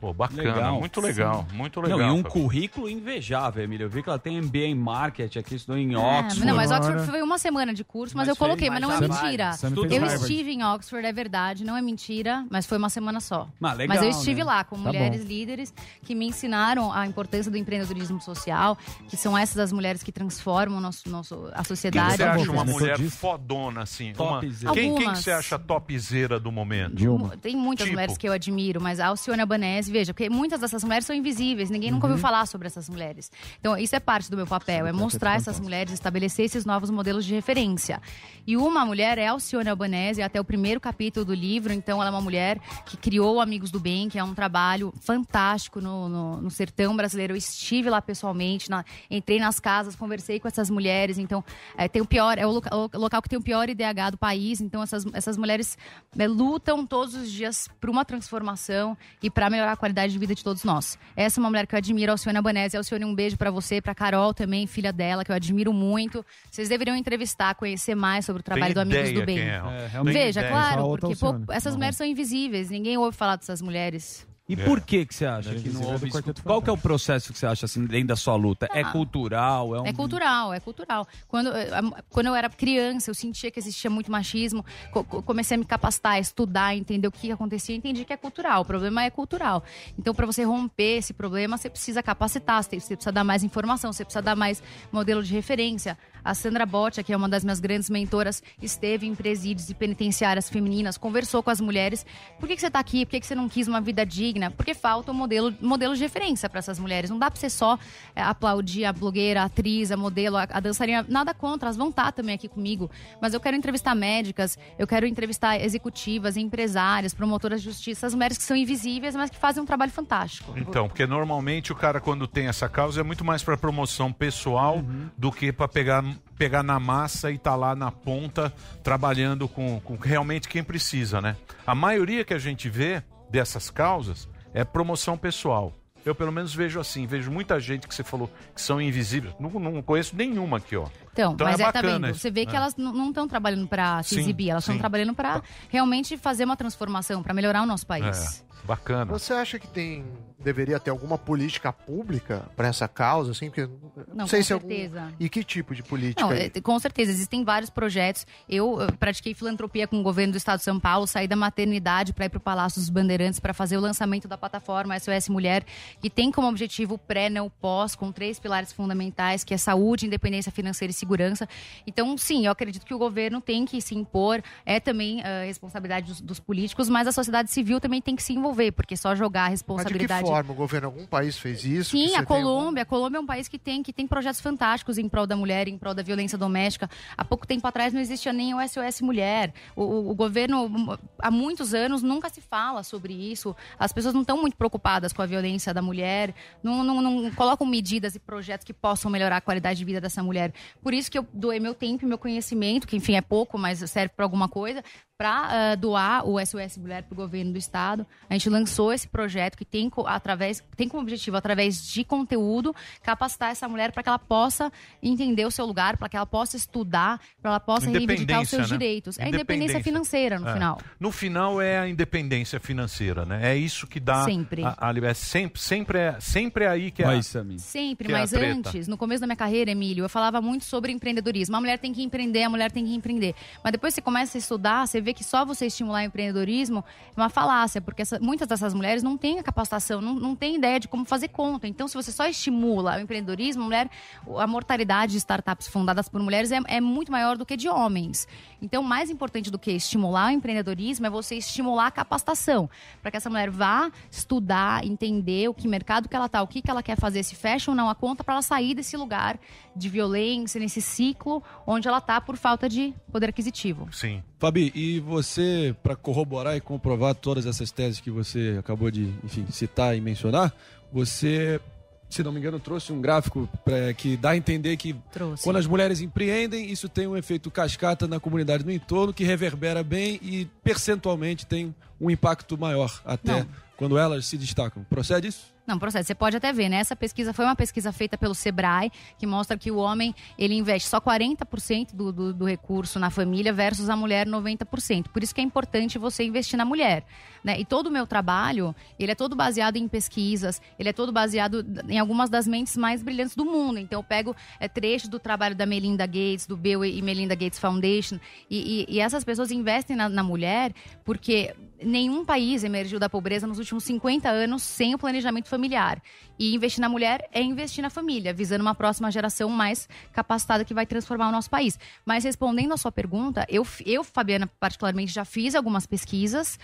Pô, 0.00 0.14
bacana. 0.14 0.72
Muito 0.72 0.98
legal, 1.00 1.46
muito 1.52 1.80
legal. 1.82 1.98
Não, 1.98 2.08
e 2.08 2.10
um 2.10 2.22
currículo 2.22 2.88
invejável, 2.88 3.62
Emília. 3.62 3.84
Eu 3.84 3.90
vi 3.90 4.02
que 4.02 4.08
ela 4.08 4.18
tem 4.18 4.40
MBA 4.40 4.58
em 4.60 4.74
marketing 4.74 5.38
aqui, 5.38 5.56
estudou 5.56 5.76
em 5.78 5.92
É, 5.92 5.98
Oxford. 5.98 6.46
não, 6.46 6.56
mas 6.56 6.70
Oxford 6.70 7.04
foi 7.06 7.20
uma 7.20 7.36
semana 7.36 7.74
de 7.74 7.84
curso, 7.84 8.16
mas, 8.16 8.26
Mas 8.26 8.28
eu 8.28 8.36
coloquei, 8.36 8.70
fez 8.70 8.80
mas 8.80 8.80
não 8.80 8.96
é 8.96 9.00
mentira. 9.00 9.50
Eu 9.90 10.06
estive 10.06 10.52
em 10.52 10.64
Oxford, 10.64 11.06
é 11.06 11.12
verdade, 11.12 11.64
não 11.64 11.76
é 11.76 11.82
mentira, 11.82 12.46
mas 12.50 12.64
foi 12.64 12.78
uma 12.78 12.88
semana 12.88 13.20
só. 13.20 13.46
Mas 13.60 13.76
legal, 13.76 13.94
mas 13.96 14.04
eu 14.04 14.10
estive 14.10 14.38
né? 14.40 14.44
lá 14.44 14.64
com 14.64 14.76
Tá 14.76 14.82
mulheres 14.84 15.20
bom. 15.20 15.28
líderes 15.28 15.74
que 16.02 16.14
me 16.14 16.26
ensinaram 16.26 16.90
a 16.90 17.06
importância 17.06 17.50
do 17.50 17.58
empreendedorismo 17.58 18.22
social, 18.22 18.78
que 19.08 19.18
são 19.18 19.36
essas 19.36 19.58
as 19.58 19.70
mulheres 19.70 20.02
que 20.02 20.10
transformam 20.10 20.80
nosso, 20.80 21.10
nosso, 21.10 21.46
a 21.52 21.56
Quem 21.56 21.64
sociedade. 21.64 22.16
você 22.16 22.22
acha 22.22 22.50
uma 22.50 22.64
mulher 22.64 22.98
fodona, 22.98 23.82
assim? 23.82 24.14
Uma... 24.18 24.40
Topzera. 24.40 24.72
Quem, 24.72 24.94
quem 24.94 25.14
você 25.14 25.30
acha 25.30 25.58
topzera 25.58 26.40
do 26.40 26.50
momento? 26.50 26.96
Tem 27.42 27.54
muitas 27.54 27.84
Tipo? 27.84 27.96
mulheres 27.96 28.16
que 28.16 28.26
eu 28.26 28.32
admiro, 28.32 28.80
mas 28.80 28.98
a 28.98 29.08
Alcione 29.08 29.40
Albanese, 29.42 29.89
veja, 29.90 30.12
porque 30.14 30.28
muitas 30.30 30.60
dessas 30.60 30.82
mulheres 30.84 31.04
são 31.06 31.14
invisíveis, 31.14 31.70
ninguém 31.70 31.90
nunca 31.90 32.06
Uhum. 32.06 32.12
ouviu 32.12 32.22
falar 32.22 32.46
sobre 32.46 32.66
essas 32.66 32.88
mulheres. 32.88 33.30
Então, 33.58 33.76
isso 33.76 33.94
é 33.96 34.00
parte 34.00 34.30
do 34.30 34.36
meu 34.36 34.46
papel, 34.46 34.86
é 34.86 34.92
mostrar 34.92 35.34
essas 35.36 35.58
mulheres, 35.60 35.92
estabelecer 35.92 36.44
esses 36.44 36.64
novos 36.64 36.90
modelos 36.90 37.24
de 37.24 37.34
referência. 37.34 38.00
E 38.46 38.56
uma 38.56 38.84
mulher 38.86 39.18
é 39.18 39.26
Alcione 39.26 39.68
Albanese, 39.68 40.22
até 40.22 40.40
o 40.40 40.44
primeiro 40.44 40.80
capítulo 40.80 41.24
do 41.24 41.34
livro, 41.34 41.72
então 41.72 42.00
ela 42.00 42.08
é 42.08 42.12
uma 42.12 42.20
mulher 42.20 42.58
que 42.86 42.96
criou 42.96 43.40
Amigos 43.40 43.70
do 43.70 43.78
Bem, 43.80 44.08
que 44.08 44.18
é 44.18 44.24
um 44.24 44.34
trabalho 44.34 44.92
fantástico 45.00 45.80
no, 45.80 46.08
no, 46.08 46.40
no 46.42 46.50
sertão 46.50 46.96
brasileiro. 46.96 47.32
Eu 47.32 47.36
estive 47.36 47.88
lá 47.90 48.00
pessoalmente, 48.00 48.70
na- 48.70 48.84
entrei 49.10 49.38
nas 49.38 49.58
casas, 49.60 49.94
conversei 49.96 50.38
com 50.40 50.48
essas 50.48 50.70
mulheres, 50.70 51.18
então 51.18 51.44
é, 51.76 51.88
tem 51.88 52.00
o 52.00 52.06
pior, 52.06 52.38
é 52.38 52.46
o, 52.46 52.50
loca- 52.50 52.74
o 52.74 52.98
local 52.98 53.20
que 53.22 53.28
tem 53.28 53.38
o 53.38 53.42
pior 53.42 53.68
IDH 53.68 54.10
do 54.12 54.18
país, 54.18 54.60
então 54.60 54.82
essas, 54.82 55.04
essas 55.12 55.36
mulheres 55.36 55.76
né, 56.14 56.26
lutam 56.26 56.84
todos 56.86 57.14
os 57.14 57.30
dias 57.30 57.68
por 57.80 57.90
uma 57.90 58.04
transformação 58.04 58.96
e 59.22 59.30
para 59.30 59.50
melhorar 59.50 59.76
qualidade 59.80 60.12
de 60.12 60.18
vida 60.18 60.34
de 60.34 60.44
todos 60.44 60.62
nós. 60.62 60.98
Essa 61.16 61.40
é 61.40 61.42
uma 61.42 61.48
mulher 61.48 61.66
que 61.66 61.74
eu 61.74 61.78
admiro, 61.78 62.12
Alcione 62.12 62.36
Albanese. 62.36 62.76
Alcione, 62.76 63.04
um 63.04 63.14
beijo 63.14 63.36
para 63.36 63.50
você, 63.50 63.80
para 63.80 63.94
Carol 63.94 64.32
também, 64.32 64.66
filha 64.66 64.92
dela, 64.92 65.24
que 65.24 65.32
eu 65.32 65.36
admiro 65.36 65.72
muito. 65.72 66.24
Vocês 66.50 66.68
deveriam 66.68 66.96
entrevistar, 66.96 67.54
conhecer 67.54 67.94
mais 67.94 68.24
sobre 68.24 68.40
o 68.40 68.42
trabalho 68.42 68.74
do 68.74 68.80
Amigos 68.80 69.08
ideia 69.08 69.20
do 69.20 69.26
Bem. 69.26 69.36
quem 69.36 69.48
é. 69.48 69.56
É, 69.56 70.02
Veja, 70.04 70.40
tem 70.40 70.48
ideia. 70.48 70.48
claro, 70.50 70.96
porque 70.98 71.16
pô, 71.16 71.52
essas 71.52 71.74
mulheres 71.74 71.96
são 71.96 72.06
invisíveis, 72.06 72.70
ninguém 72.70 72.96
ouve 72.96 73.16
falar 73.16 73.36
dessas 73.36 73.60
mulheres. 73.62 74.29
E 74.50 74.60
É. 74.60 74.64
por 74.64 74.80
que 74.80 75.06
que 75.06 75.14
você 75.14 75.24
acha 75.26 75.54
que 75.54 75.68
não 75.68 75.82
é 75.82 75.86
houve 75.92 76.08
isso? 76.08 76.22
Qual 76.42 76.60
que 76.60 76.68
é 76.68 76.72
o 76.72 76.76
processo 76.76 77.32
que 77.32 77.38
você 77.38 77.46
acha 77.46 77.66
assim 77.66 77.84
dentro 77.86 78.08
da 78.08 78.16
sua 78.16 78.34
luta? 78.34 78.68
É 78.74 78.80
Ah. 78.82 78.90
cultural? 78.90 79.76
É, 79.76 79.80
um... 79.82 79.86
É 79.86 79.92
cultural, 79.92 80.52
é 80.52 80.58
cultural. 80.58 81.06
Quando, 81.28 81.50
eh, 81.56 81.70
quando 82.08 82.26
eu 82.26 82.34
era 82.34 82.48
criança, 82.50 83.10
eu 83.10 83.14
sentia 83.14 83.48
que 83.50 83.60
existia 83.60 83.88
muito 83.88 84.10
machismo. 84.10 84.64
Co- 84.90 85.04
co- 85.04 85.22
comecei 85.22 85.54
a 85.54 85.58
me 85.58 85.64
capacitar, 85.64 86.14
a 86.14 86.18
estudar, 86.18 86.74
entender 86.76 87.06
o 87.06 87.12
que 87.12 87.30
acontecia, 87.30 87.76
entendi 87.76 88.04
que 88.04 88.12
é 88.12 88.16
cultural. 88.16 88.62
O 88.62 88.64
problema 88.64 89.04
é 89.04 89.10
cultural. 89.10 89.62
Então, 89.96 90.12
para 90.12 90.26
você 90.26 90.42
romper 90.42 90.98
esse 90.98 91.12
problema, 91.12 91.56
você 91.56 91.70
precisa 91.70 92.02
capacitar, 92.02 92.62
você 92.64 92.76
precisa 92.76 93.12
dar 93.12 93.22
mais 93.22 93.44
informação, 93.44 93.92
você 93.92 94.04
precisa 94.04 94.20
dar 94.22 94.34
mais 94.34 94.60
modelo 94.90 95.22
de 95.22 95.32
referência. 95.32 95.96
A 96.24 96.34
Sandra 96.34 96.66
Botti, 96.66 97.02
que 97.02 97.12
é 97.12 97.16
uma 97.16 97.28
das 97.28 97.44
minhas 97.44 97.60
grandes 97.60 97.90
mentoras, 97.90 98.42
esteve 98.62 99.06
em 99.06 99.14
presídios 99.14 99.70
e 99.70 99.74
penitenciárias 99.74 100.48
femininas, 100.48 100.98
conversou 100.98 101.42
com 101.42 101.50
as 101.50 101.60
mulheres. 101.60 102.04
Por 102.38 102.48
que, 102.48 102.54
que 102.54 102.60
você 102.60 102.66
está 102.66 102.78
aqui? 102.78 103.04
Por 103.04 103.12
que, 103.12 103.20
que 103.20 103.26
você 103.26 103.34
não 103.34 103.48
quis 103.48 103.68
uma 103.68 103.80
vida 103.80 104.04
digna? 104.04 104.50
Porque 104.50 104.74
falta 104.74 105.12
um 105.12 105.14
modelo, 105.14 105.54
modelo 105.60 105.94
de 105.94 106.02
referência 106.02 106.48
para 106.48 106.58
essas 106.58 106.78
mulheres. 106.78 107.10
Não 107.10 107.18
dá 107.18 107.30
para 107.30 107.40
você 107.40 107.50
só 107.50 107.78
é, 108.14 108.22
aplaudir 108.22 108.84
a 108.84 108.92
blogueira, 108.92 109.42
a 109.42 109.44
atriz, 109.44 109.90
a 109.90 109.96
modelo, 109.96 110.36
a, 110.36 110.46
a 110.50 110.60
dançarina. 110.60 111.04
Nada 111.08 111.34
contra, 111.34 111.68
elas 111.68 111.76
vão 111.76 111.90
estar 111.90 112.12
também 112.12 112.34
aqui 112.34 112.48
comigo. 112.48 112.90
Mas 113.20 113.34
eu 113.34 113.40
quero 113.40 113.56
entrevistar 113.56 113.94
médicas, 113.94 114.58
eu 114.78 114.86
quero 114.86 115.06
entrevistar 115.06 115.60
executivas, 115.60 116.36
empresárias, 116.36 117.14
promotoras 117.14 117.60
de 117.60 117.68
justiça, 117.68 118.06
as 118.06 118.14
mulheres 118.14 118.38
que 118.38 118.44
são 118.44 118.56
invisíveis, 118.56 119.14
mas 119.14 119.30
que 119.30 119.36
fazem 119.36 119.62
um 119.62 119.66
trabalho 119.66 119.90
fantástico. 119.90 120.54
Então, 120.56 120.88
porque 120.88 121.06
normalmente 121.06 121.72
o 121.72 121.76
cara, 121.76 122.00
quando 122.00 122.26
tem 122.26 122.46
essa 122.46 122.68
causa, 122.68 123.00
é 123.00 123.04
muito 123.04 123.24
mais 123.24 123.42
para 123.42 123.56
promoção 123.56 124.12
pessoal 124.12 124.82
do 125.16 125.30
que 125.30 125.52
para 125.52 125.68
pegar, 125.68 126.02
pegar 126.38 126.62
na 126.62 126.78
massa 126.80 127.30
e 127.30 127.38
tá 127.38 127.54
lá 127.54 127.74
na 127.74 127.90
ponta 127.90 128.52
trabalhando 128.82 129.48
com, 129.48 129.80
com 129.80 129.96
realmente 129.96 130.48
quem 130.48 130.62
precisa, 130.64 131.20
né? 131.20 131.36
A 131.66 131.74
maioria 131.74 132.24
que 132.24 132.34
a 132.34 132.38
gente 132.38 132.68
vê 132.68 133.02
dessas 133.30 133.70
causas 133.70 134.28
é 134.54 134.64
promoção 134.64 135.16
pessoal. 135.16 135.72
Eu, 136.04 136.14
pelo 136.14 136.32
menos, 136.32 136.54
vejo 136.54 136.80
assim. 136.80 137.06
Vejo 137.06 137.30
muita 137.30 137.60
gente 137.60 137.86
que 137.86 137.94
você 137.94 138.02
falou 138.02 138.30
que 138.54 138.62
são 138.62 138.80
invisíveis. 138.80 139.34
Não, 139.38 139.50
não 139.50 139.82
conheço 139.82 140.16
nenhuma 140.16 140.56
aqui, 140.56 140.74
ó. 140.74 140.86
Então, 141.12 141.36
mas 141.38 141.60
é 141.60 141.62
é, 141.62 141.66
tá 141.66 141.72
bacana 141.72 141.92
vendo? 141.92 142.10
isso. 142.10 142.20
Você 142.20 142.30
vê 142.30 142.46
que 142.46 142.54
É. 142.54 142.56
elas 142.56 142.74
não 142.74 143.08
estão 143.08 143.28
trabalhando 143.28 143.68
para 143.68 144.02
se 144.02 144.14
Sim, 144.14 144.22
exibir, 144.22 144.48
elas 144.48 144.64
estão 144.64 144.78
trabalhando 144.78 145.12
para 145.14 145.42
realmente 145.68 146.16
fazer 146.16 146.44
uma 146.44 146.56
transformação, 146.56 147.22
para 147.22 147.34
melhorar 147.34 147.62
o 147.62 147.66
nosso 147.66 147.86
país. 147.86 148.42
É, 148.62 148.66
bacana. 148.66 149.12
Você 149.12 149.34
acha 149.34 149.58
que 149.58 149.68
tem 149.68 150.02
deveria 150.42 150.80
ter 150.80 150.90
alguma 150.90 151.18
política 151.18 151.72
pública 151.72 152.42
para 152.56 152.68
essa 152.68 152.88
causa, 152.88 153.32
assim? 153.32 153.50
Porque 153.50 153.68
Não, 154.14 154.26
sei 154.26 154.40
com 154.40 154.44
se 154.46 154.52
é 154.52 154.54
algum- 154.54 154.68
certeza. 154.68 155.12
E 155.20 155.28
que 155.28 155.44
tipo 155.44 155.74
de 155.74 155.82
política? 155.82 156.22
Não, 156.22 156.32
é, 156.32 156.48
com 156.48 156.78
certeza, 156.78 157.10
existem 157.10 157.44
vários 157.44 157.68
projetos. 157.70 158.26
Eu 158.48 158.78
pratiquei 158.98 159.34
filantropia 159.34 159.86
com 159.86 159.98
o 160.00 160.02
governo 160.02 160.32
do 160.32 160.36
estado 160.38 160.58
de 160.58 160.64
São 160.64 160.80
Paulo, 160.80 161.06
saí 161.06 161.28
da 161.28 161.36
maternidade 161.36 162.12
para 162.12 162.24
ir 162.26 162.28
para 162.28 162.38
o 162.38 162.40
Palácio 162.40 162.80
dos 162.80 162.88
Bandeirantes 162.88 163.38
para 163.38 163.52
fazer 163.52 163.76
o 163.76 163.80
lançamento 163.80 164.26
da 164.26 164.38
plataforma 164.38 164.98
SOS 164.98 165.28
Mulher, 165.28 165.64
que 166.00 166.08
tem 166.08 166.30
como 166.32 166.48
objetivo 166.48 166.94
o 166.94 166.98
pré, 166.98 167.28
não 167.28 167.46
o 167.46 167.50
pós, 167.50 167.94
com 167.94 168.10
três 168.10 168.38
pilares 168.38 168.72
fundamentais, 168.72 169.44
que 169.44 169.52
é 169.52 169.58
saúde, 169.58 170.06
independência 170.06 170.50
financeira 170.50 170.90
e 170.90 170.94
segurança. 170.94 171.48
Então, 171.86 172.16
sim, 172.16 172.46
eu 172.46 172.52
acredito 172.52 172.86
que 172.86 172.94
o 172.94 172.98
governo 172.98 173.40
tem 173.40 173.64
que 173.64 173.80
se 173.80 173.94
impor, 173.94 174.42
é 174.64 174.80
também 174.80 175.20
eh, 175.22 175.44
responsabilidade 175.46 176.06
dos, 176.06 176.20
dos 176.20 176.40
políticos, 176.40 176.88
mas 176.88 177.06
a 177.06 177.12
sociedade 177.12 177.50
civil 177.50 177.78
também 177.80 178.00
tem 178.00 178.16
que 178.16 178.22
se 178.22 178.32
envolver, 178.32 178.72
porque 178.72 178.96
só 178.96 179.14
jogar 179.14 179.44
a 179.44 179.48
responsabilidade... 179.48 180.29
forma 180.30 180.52
o 180.52 180.54
governo 180.56 180.86
algum 180.88 181.06
país 181.06 181.38
fez 181.38 181.64
isso? 181.64 181.90
Sim, 181.90 182.14
a 182.14 182.20
algum- 182.20 182.26
Colômbia. 182.34 182.82
A 182.82 182.86
Colômbia 182.86 183.18
é 183.18 183.20
um 183.20 183.26
país 183.26 183.48
que 183.48 183.58
tem, 183.58 183.82
que 183.82 183.92
tem 183.92 184.06
projetos 184.06 184.40
fantásticos 184.40 184.98
em 184.98 185.08
prol 185.08 185.26
da 185.26 185.36
mulher, 185.36 185.68
em 185.68 185.76
prol 185.78 185.94
da 185.94 186.02
violência 186.02 186.36
doméstica. 186.38 186.88
Há 187.16 187.24
pouco 187.24 187.46
tempo 187.46 187.66
atrás 187.66 187.92
não 187.92 188.00
existia 188.00 188.32
nem 188.32 188.54
o 188.54 188.60
SOS 188.60 189.00
Mulher. 189.00 189.52
O, 189.76 189.82
o- 189.82 190.10
o 190.10 190.14
governo, 190.14 190.98
há 191.18 191.30
muitos 191.30 191.74
anos, 191.74 192.02
nunca 192.02 192.28
se 192.28 192.40
fala 192.40 192.82
sobre 192.82 193.12
isso. 193.12 193.54
As 193.78 193.92
pessoas 193.92 194.14
não 194.14 194.22
estão 194.22 194.40
muito 194.40 194.56
preocupadas 194.56 195.12
com 195.12 195.22
a 195.22 195.26
violência 195.26 195.72
da 195.74 195.82
mulher, 195.82 196.34
não, 196.62 196.82
não, 196.84 197.00
não 197.00 197.30
colocam 197.32 197.66
medidas 197.66 198.14
e 198.14 198.18
projetos 198.18 198.64
que 198.64 198.72
possam 198.72 199.10
melhorar 199.10 199.36
a 199.36 199.40
qualidade 199.40 199.78
de 199.78 199.84
vida 199.84 200.00
dessa 200.00 200.22
mulher. 200.22 200.52
Por 200.82 200.94
isso 200.94 201.10
que 201.10 201.18
eu 201.18 201.26
doei 201.32 201.60
meu 201.60 201.74
tempo 201.74 202.04
e 202.04 202.08
meu 202.08 202.18
conhecimento, 202.18 202.86
que 202.86 202.96
enfim 202.96 203.14
é 203.14 203.20
pouco, 203.20 203.58
mas 203.58 203.78
serve 203.90 204.12
para 204.16 204.24
alguma 204.24 204.48
coisa, 204.48 204.82
para 205.20 205.74
doar 205.74 206.26
o 206.26 206.40
SOS 206.40 206.78
Mulher 206.78 207.02
para 207.02 207.12
o 207.12 207.14
governo 207.16 207.52
do 207.52 207.58
estado. 207.58 208.06
A 208.26 208.32
gente 208.32 208.48
lançou 208.48 208.90
esse 208.90 209.06
projeto 209.06 209.54
que 209.54 209.66
tem, 209.66 209.90
através, 210.06 210.64
tem 210.78 210.88
como 210.88 211.02
objetivo, 211.02 211.36
através 211.36 211.86
de 211.86 212.02
conteúdo, 212.04 212.74
capacitar 213.02 213.50
essa 213.50 213.68
mulher 213.68 213.92
para 213.92 214.02
que 214.02 214.08
ela 214.08 214.18
possa 214.18 214.72
entender 215.02 215.44
o 215.44 215.50
seu 215.50 215.66
lugar, 215.66 215.98
para 215.98 216.08
que 216.08 216.16
ela 216.16 216.24
possa 216.24 216.56
estudar, 216.56 217.20
para 217.42 217.50
ela 217.50 217.60
possa 217.60 217.90
reivindicar 217.90 218.40
os 218.40 218.48
seus 218.48 218.70
né? 218.70 218.78
direitos. 218.78 219.18
É 219.18 219.24
a 219.24 219.28
independência 219.28 219.82
financeira, 219.82 220.38
no 220.38 220.48
É. 220.48 220.54
final. 220.54 220.78
No 220.98 221.12
final 221.12 221.60
é 221.60 221.78
a 221.78 221.86
independência 221.86 222.58
financeira, 222.58 223.26
né? 223.26 223.40
É 223.52 223.54
isso 223.54 223.86
que 223.86 224.00
dá 224.00 224.24
Sempre. 224.24 224.64
A, 224.64 224.74
a 224.78 224.90
liberdade. 224.90 225.18
Sempre, 225.18 225.60
sempre, 225.60 225.98
é, 225.98 226.16
sempre 226.18 226.64
é 226.64 226.68
aí 226.68 226.90
que 226.90 227.02
é. 227.02 227.06
A- 227.06 227.20
Sempre, 227.58 228.06
que 228.08 228.12
é 228.14 228.16
a 228.16 228.20
mas 228.20 228.30
treta. 228.30 228.46
antes, 228.70 228.88
no 228.88 228.96
começo 228.96 229.20
da 229.20 229.26
minha 229.26 229.36
carreira, 229.36 229.70
Emílio, 229.70 230.02
eu 230.04 230.08
falava 230.08 230.40
muito 230.40 230.64
sobre 230.64 230.92
empreendedorismo. 230.92 231.54
A 231.56 231.60
mulher 231.60 231.78
tem 231.78 231.92
que 231.92 232.02
empreender, 232.02 232.42
a 232.44 232.48
mulher 232.48 232.72
tem 232.72 232.86
que 232.86 232.94
empreender. 232.94 233.34
Mas 233.62 233.72
depois 233.72 233.92
você 233.92 234.00
começa 234.00 234.38
a 234.38 234.40
estudar, 234.40 234.86
você 234.86 234.98
vê 235.00 235.09
que 235.14 235.24
só 235.24 235.44
você 235.44 235.66
estimular 235.66 236.00
o 236.02 236.06
empreendedorismo 236.06 236.84
é 237.16 237.20
uma 237.20 237.28
falácia, 237.28 237.80
porque 237.80 238.02
essa- 238.02 238.18
muitas 238.20 238.46
dessas 238.48 238.72
mulheres 238.74 239.02
não 239.02 239.16
têm 239.16 239.38
a 239.38 239.42
capacitação, 239.42 240.00
não, 240.00 240.14
não 240.14 240.34
têm 240.36 240.56
ideia 240.56 240.78
de 240.80 240.88
como 240.88 241.04
fazer 241.04 241.28
conta. 241.28 241.66
Então, 241.68 241.86
se 241.88 241.94
você 241.94 242.10
só 242.12 242.26
estimula 242.26 242.96
o 242.96 243.00
empreendedorismo, 243.00 243.62
a 243.62 243.64
mulher, 243.66 243.90
a 244.38 244.46
mortalidade 244.46 245.12
de 245.12 245.18
startups 245.18 245.68
fundadas 245.68 246.08
por 246.08 246.20
mulheres 246.22 246.50
é, 246.52 246.60
é 246.66 246.80
muito 246.80 247.10
maior 247.12 247.36
do 247.36 247.44
que 247.46 247.56
de 247.56 247.68
homens. 247.68 248.26
Então, 248.62 248.82
mais 248.82 249.10
importante 249.10 249.50
do 249.50 249.58
que 249.58 249.70
estimular 249.72 250.28
o 250.28 250.30
empreendedorismo 250.30 251.06
é 251.06 251.10
você 251.10 251.36
estimular 251.36 251.86
a 251.86 251.90
capacitação, 251.90 252.68
para 253.00 253.10
que 253.10 253.16
essa 253.16 253.30
mulher 253.30 253.50
vá 253.50 253.90
estudar, 254.10 254.84
entender 254.84 255.48
o 255.48 255.54
que 255.54 255.66
mercado 255.66 256.08
que 256.08 256.14
ela 256.16 256.28
tá, 256.28 256.42
o 256.42 256.46
que, 256.46 256.60
que 256.62 256.70
ela 256.70 256.82
quer 256.82 256.96
fazer, 256.98 257.22
se 257.22 257.34
fecha 257.34 257.70
ou 257.70 257.74
não 257.74 257.88
a 257.88 257.94
conta, 257.94 258.22
para 258.22 258.34
ela 258.34 258.42
sair 258.42 258.74
desse 258.74 258.96
lugar 258.96 259.38
de 259.74 259.88
violência, 259.88 260.58
nesse 260.60 260.80
ciclo 260.80 261.42
onde 261.66 261.88
ela 261.88 262.00
tá 262.00 262.20
por 262.20 262.36
falta 262.36 262.68
de 262.68 262.92
poder 263.10 263.30
aquisitivo. 263.30 263.88
Sim. 263.92 264.22
Fabi, 264.38 264.72
e 264.74 264.99
você, 265.00 265.74
para 265.82 265.96
corroborar 265.96 266.56
e 266.56 266.60
comprovar 266.60 267.14
todas 267.14 267.46
essas 267.46 267.70
teses 267.70 268.00
que 268.00 268.10
você 268.10 268.56
acabou 268.58 268.90
de, 268.90 269.12
enfim, 269.24 269.46
citar 269.50 269.96
e 269.96 270.00
mencionar, 270.00 270.54
você, 270.92 271.60
se 272.08 272.22
não 272.22 272.32
me 272.32 272.38
engano, 272.38 272.58
trouxe 272.60 272.92
um 272.92 273.00
gráfico 273.00 273.48
pra, 273.64 273.92
que 273.94 274.16
dá 274.16 274.30
a 274.30 274.36
entender 274.36 274.76
que 274.76 274.94
Trouxe. 275.12 275.42
quando 275.42 275.56
as 275.56 275.66
mulheres 275.66 276.00
empreendem, 276.00 276.70
isso 276.70 276.88
tem 276.88 277.06
um 277.06 277.16
efeito 277.16 277.50
cascata 277.50 278.06
na 278.06 278.20
comunidade 278.20 278.64
no 278.64 278.70
entorno, 278.72 279.12
que 279.12 279.24
reverbera 279.24 279.82
bem 279.82 280.18
e 280.22 280.46
percentualmente 280.62 281.46
tem 281.46 281.74
um 282.00 282.10
impacto 282.10 282.56
maior 282.58 283.00
até 283.04 283.40
Não. 283.40 283.48
quando 283.76 283.98
elas 283.98 284.26
se 284.26 284.36
destacam. 284.36 284.84
Procede 284.88 285.28
isso? 285.28 285.52
Não, 285.70 285.78
processo. 285.78 286.08
Você 286.08 286.16
pode 286.16 286.36
até 286.36 286.52
ver, 286.52 286.68
né? 286.68 286.78
Essa 286.78 286.96
pesquisa 286.96 287.32
foi 287.32 287.44
uma 287.44 287.54
pesquisa 287.54 287.92
feita 287.92 288.18
pelo 288.18 288.34
Sebrae, 288.34 288.90
que 289.16 289.24
mostra 289.24 289.56
que 289.56 289.70
o 289.70 289.76
homem 289.76 290.12
ele 290.36 290.54
investe 290.54 290.88
só 290.88 291.00
40% 291.00 291.94
do, 291.94 292.10
do, 292.10 292.34
do 292.34 292.44
recurso 292.44 292.98
na 292.98 293.08
família 293.08 293.52
versus 293.52 293.88
a 293.88 293.94
mulher 293.94 294.26
90%. 294.26 295.06
Por 295.12 295.22
isso 295.22 295.32
que 295.32 295.40
é 295.40 295.44
importante 295.44 295.96
você 295.96 296.24
investir 296.24 296.58
na 296.58 296.64
mulher. 296.64 297.04
Né? 297.44 297.60
E 297.60 297.64
todo 297.64 297.86
o 297.86 297.90
meu 297.90 298.04
trabalho, 298.04 298.74
ele 298.98 299.12
é 299.12 299.14
todo 299.14 299.36
baseado 299.36 299.76
em 299.76 299.86
pesquisas, 299.86 300.60
ele 300.76 300.88
é 300.88 300.92
todo 300.92 301.12
baseado 301.12 301.64
em 301.88 302.00
algumas 302.00 302.28
das 302.28 302.48
mentes 302.48 302.76
mais 302.76 303.00
brilhantes 303.00 303.36
do 303.36 303.44
mundo. 303.44 303.78
Então 303.78 304.00
eu 304.00 304.04
pego 304.04 304.34
é, 304.58 304.66
trechos 304.66 305.08
do 305.08 305.20
trabalho 305.20 305.54
da 305.54 305.66
Melinda 305.66 306.04
Gates, 306.04 306.46
do 306.48 306.56
Bill 306.56 306.84
e 306.84 307.00
Melinda 307.00 307.36
Gates 307.36 307.60
Foundation, 307.60 308.18
e, 308.50 308.86
e- 308.90 308.96
e 308.96 308.98
essas 308.98 309.22
pessoas 309.22 309.52
investem 309.52 309.94
na, 309.96 310.08
na 310.08 310.24
mulher 310.24 310.72
porque 311.04 311.54
nenhum 311.82 312.24
país 312.24 312.64
emergiu 312.64 312.98
da 312.98 313.08
pobreza 313.08 313.46
nos 313.46 313.58
últimos 313.58 313.84
50 313.84 314.28
anos 314.28 314.62
sem 314.62 314.94
o 314.94 314.98
planejamento 314.98 315.48
familiar. 315.48 316.02
E 316.38 316.54
investir 316.54 316.80
na 316.80 316.88
mulher 316.88 317.28
é 317.32 317.42
investir 317.42 317.82
na 317.82 317.90
família, 317.90 318.32
visando 318.32 318.62
uma 318.62 318.74
próxima 318.74 319.10
geração 319.10 319.50
mais 319.50 319.86
capacitada 320.12 320.64
que 320.64 320.72
vai 320.72 320.86
transformar 320.86 321.28
o 321.28 321.32
nosso 321.32 321.50
país. 321.50 321.78
Mas 322.04 322.24
respondendo 322.24 322.72
a 322.72 322.78
sua 322.78 322.90
pergunta, 322.90 323.44
eu, 323.48 323.66
eu 323.84 324.02
Fabiana, 324.02 324.46
particularmente, 324.58 325.12
já 325.12 325.24
fiz 325.24 325.54
algumas 325.54 325.86
pesquisas 325.86 326.58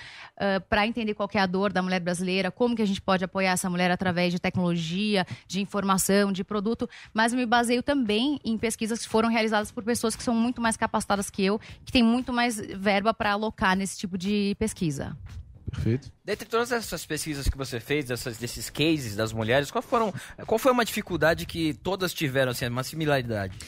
para 0.68 0.86
entender 0.86 1.12
qual 1.12 1.28
é 1.34 1.38
a 1.38 1.46
dor 1.46 1.72
da 1.72 1.82
mulher 1.82 2.00
brasileira, 2.00 2.50
como 2.50 2.74
que 2.74 2.80
a 2.80 2.86
gente 2.86 3.02
pode 3.02 3.24
apoiar 3.24 3.52
essa 3.52 3.68
mulher 3.68 3.90
através 3.90 4.32
de 4.32 4.38
tecnologia, 4.38 5.26
de 5.46 5.60
informação, 5.60 6.32
de 6.32 6.42
produto, 6.42 6.88
mas 7.12 7.34
me 7.34 7.44
baseio 7.44 7.82
também 7.82 8.40
em 8.44 8.56
pesquisas 8.56 9.02
que 9.02 9.08
foram 9.08 9.28
realizadas 9.28 9.70
por 9.70 9.84
pessoas 9.84 10.16
que 10.16 10.22
são 10.22 10.34
muito 10.34 10.60
mais 10.60 10.76
capacitadas 10.76 11.28
que 11.28 11.44
eu, 11.44 11.60
que 11.84 11.92
têm 11.92 12.02
muito 12.02 12.32
mais 12.32 12.56
verba 12.56 13.12
para 13.12 13.32
alocar 13.32 13.76
nesse 13.76 13.98
tipo 13.98 14.16
de 14.16 14.56
pesquisa. 14.58 15.05
Perfeito. 15.70 16.12
Dentre 16.24 16.48
todas 16.48 16.72
essas 16.72 17.04
pesquisas 17.04 17.48
que 17.48 17.56
você 17.56 17.80
fez, 17.80 18.06
dessas, 18.06 18.38
desses 18.38 18.70
cases 18.70 19.16
das 19.16 19.32
mulheres, 19.32 19.70
qual, 19.70 19.82
foram, 19.82 20.14
qual 20.46 20.58
foi 20.58 20.72
uma 20.72 20.84
dificuldade 20.84 21.44
que 21.44 21.74
todas 21.74 22.14
tiveram, 22.14 22.52
assim, 22.52 22.66
uma 22.68 22.84
similaridade? 22.84 23.58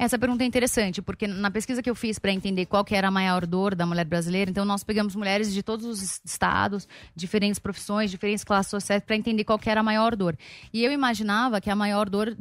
Essa 0.00 0.18
pergunta 0.18 0.42
é 0.42 0.46
interessante, 0.46 1.02
porque 1.02 1.26
na 1.26 1.50
pesquisa 1.50 1.82
que 1.82 1.90
eu 1.90 1.94
fiz 1.94 2.18
para 2.18 2.32
entender 2.32 2.64
qual 2.64 2.82
que 2.82 2.94
era 2.94 3.08
a 3.08 3.10
maior 3.10 3.44
dor 3.44 3.74
da 3.74 3.84
mulher 3.84 4.06
brasileira, 4.06 4.50
então 4.50 4.64
nós 4.64 4.82
pegamos 4.82 5.14
mulheres 5.14 5.52
de 5.52 5.62
todos 5.62 5.84
os 5.84 6.22
estados, 6.24 6.88
diferentes 7.14 7.58
profissões, 7.58 8.10
diferentes 8.10 8.42
classes 8.42 8.70
sociais, 8.70 9.02
para 9.04 9.14
entender 9.14 9.44
qual 9.44 9.58
que 9.58 9.68
era 9.68 9.80
a 9.80 9.82
maior 9.82 10.16
dor. 10.16 10.38
E 10.72 10.82
eu 10.82 10.90
imaginava 10.90 11.60
que 11.60 11.68
a 11.68 11.76
maior 11.76 12.08
dor 12.08 12.34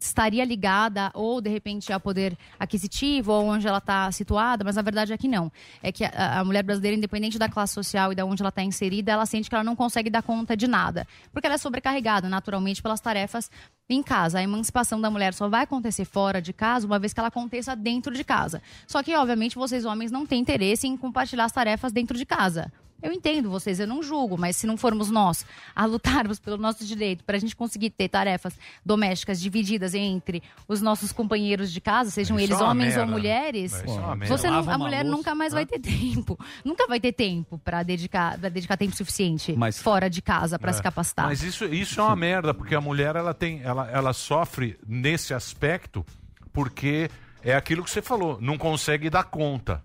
estaria 0.00 0.44
ligada 0.44 1.10
ou 1.14 1.40
de 1.40 1.50
repente 1.50 1.92
ao 1.92 2.00
poder 2.00 2.36
aquisitivo 2.58 3.32
ou 3.32 3.46
onde 3.46 3.66
ela 3.66 3.78
está 3.78 4.10
situada, 4.12 4.64
mas 4.64 4.78
a 4.78 4.82
verdade 4.82 5.12
é 5.12 5.18
que 5.18 5.28
não. 5.28 5.50
É 5.82 5.92
que 5.92 6.04
a, 6.04 6.40
a 6.40 6.44
mulher 6.44 6.62
brasileira, 6.62 6.96
independente 6.96 7.38
da 7.38 7.48
classe 7.48 7.74
social 7.74 8.12
e 8.12 8.14
da 8.14 8.24
onde 8.24 8.42
ela 8.42 8.48
está 8.48 8.62
inserida, 8.62 9.12
ela 9.12 9.26
sente 9.26 9.48
que 9.48 9.54
ela 9.54 9.64
não 9.64 9.76
consegue 9.76 10.10
dar 10.10 10.22
conta 10.22 10.56
de 10.56 10.66
nada, 10.66 11.06
porque 11.32 11.46
ela 11.46 11.54
é 11.54 11.58
sobrecarregada 11.58 12.28
naturalmente 12.28 12.82
pelas 12.82 13.00
tarefas 13.00 13.50
em 13.88 14.02
casa. 14.02 14.38
A 14.38 14.42
emancipação 14.42 15.00
da 15.00 15.10
mulher 15.10 15.34
só 15.34 15.48
vai 15.48 15.62
acontecer 15.62 16.04
fora 16.04 16.40
de 16.40 16.52
casa 16.52 16.86
uma 16.86 16.98
vez 16.98 17.12
que 17.12 17.20
ela 17.20 17.28
aconteça 17.28 17.76
dentro 17.76 18.14
de 18.14 18.24
casa. 18.24 18.62
Só 18.86 19.02
que, 19.02 19.14
obviamente, 19.14 19.56
vocês 19.56 19.84
homens 19.84 20.10
não 20.10 20.26
têm 20.26 20.40
interesse 20.40 20.86
em 20.86 20.96
compartilhar 20.96 21.44
as 21.44 21.52
tarefas 21.52 21.92
dentro 21.92 22.16
de 22.16 22.24
casa. 22.24 22.72
Eu 23.02 23.12
entendo 23.12 23.50
vocês, 23.50 23.78
eu 23.80 23.86
não 23.86 24.02
julgo, 24.02 24.38
mas 24.38 24.56
se 24.56 24.66
não 24.66 24.76
formos 24.78 25.10
nós 25.10 25.44
a 25.76 25.84
lutarmos 25.84 26.38
pelo 26.38 26.56
nosso 26.56 26.86
direito 26.86 27.22
para 27.22 27.36
a 27.36 27.38
gente 27.40 27.54
conseguir 27.54 27.90
ter 27.90 28.08
tarefas 28.08 28.56
domésticas 28.84 29.38
divididas 29.40 29.94
entre 29.94 30.42
os 30.66 30.80
nossos 30.80 31.12
companheiros 31.12 31.70
de 31.70 31.80
casa, 31.82 32.10
sejam 32.10 32.38
Isso 32.38 32.46
eles 32.52 32.60
é 32.60 32.64
homens 32.64 32.94
ou 32.94 33.00
merda. 33.00 33.12
mulheres, 33.12 33.72
Isso 33.72 33.84
é 34.22 34.26
você 34.26 34.48
não- 34.48 34.70
a 34.70 34.78
mulher 34.78 35.04
nunca 35.04 35.34
mais 35.34 35.52
vai 35.52 35.66
ter 35.66 35.78
tempo. 35.80 36.38
Nunca 36.64 36.86
vai 36.86 36.98
ter 36.98 37.12
tempo 37.12 37.58
para 37.58 37.82
dedicar, 37.82 38.38
pra 38.38 38.48
dedicar 38.48 38.76
tempo 38.78 38.96
suficiente 38.96 39.54
fora 39.82 40.08
de 40.08 40.22
casa 40.22 40.58
para 40.58 40.70
É. 40.70 40.72
se 40.72 40.82
capacitar. 40.82 41.26
Mas 41.26 41.42
isso, 41.42 41.66
isso 41.66 42.00
é 42.00 42.04
uma 42.04 42.16
merda, 42.16 42.54
porque 42.54 42.74
a 42.74 42.80
mulher 42.80 43.16
ela 43.16 43.34
tem, 43.34 43.60
ela, 43.62 43.90
ela 43.90 44.12
sofre 44.14 44.78
nesse 44.86 45.34
aspecto 45.34 46.06
porque 46.52 47.10
é 47.42 47.54
aquilo 47.54 47.84
que 47.84 47.90
você 47.90 48.00
falou, 48.00 48.38
não 48.40 48.56
consegue 48.56 49.10
dar 49.10 49.24
conta. 49.24 49.82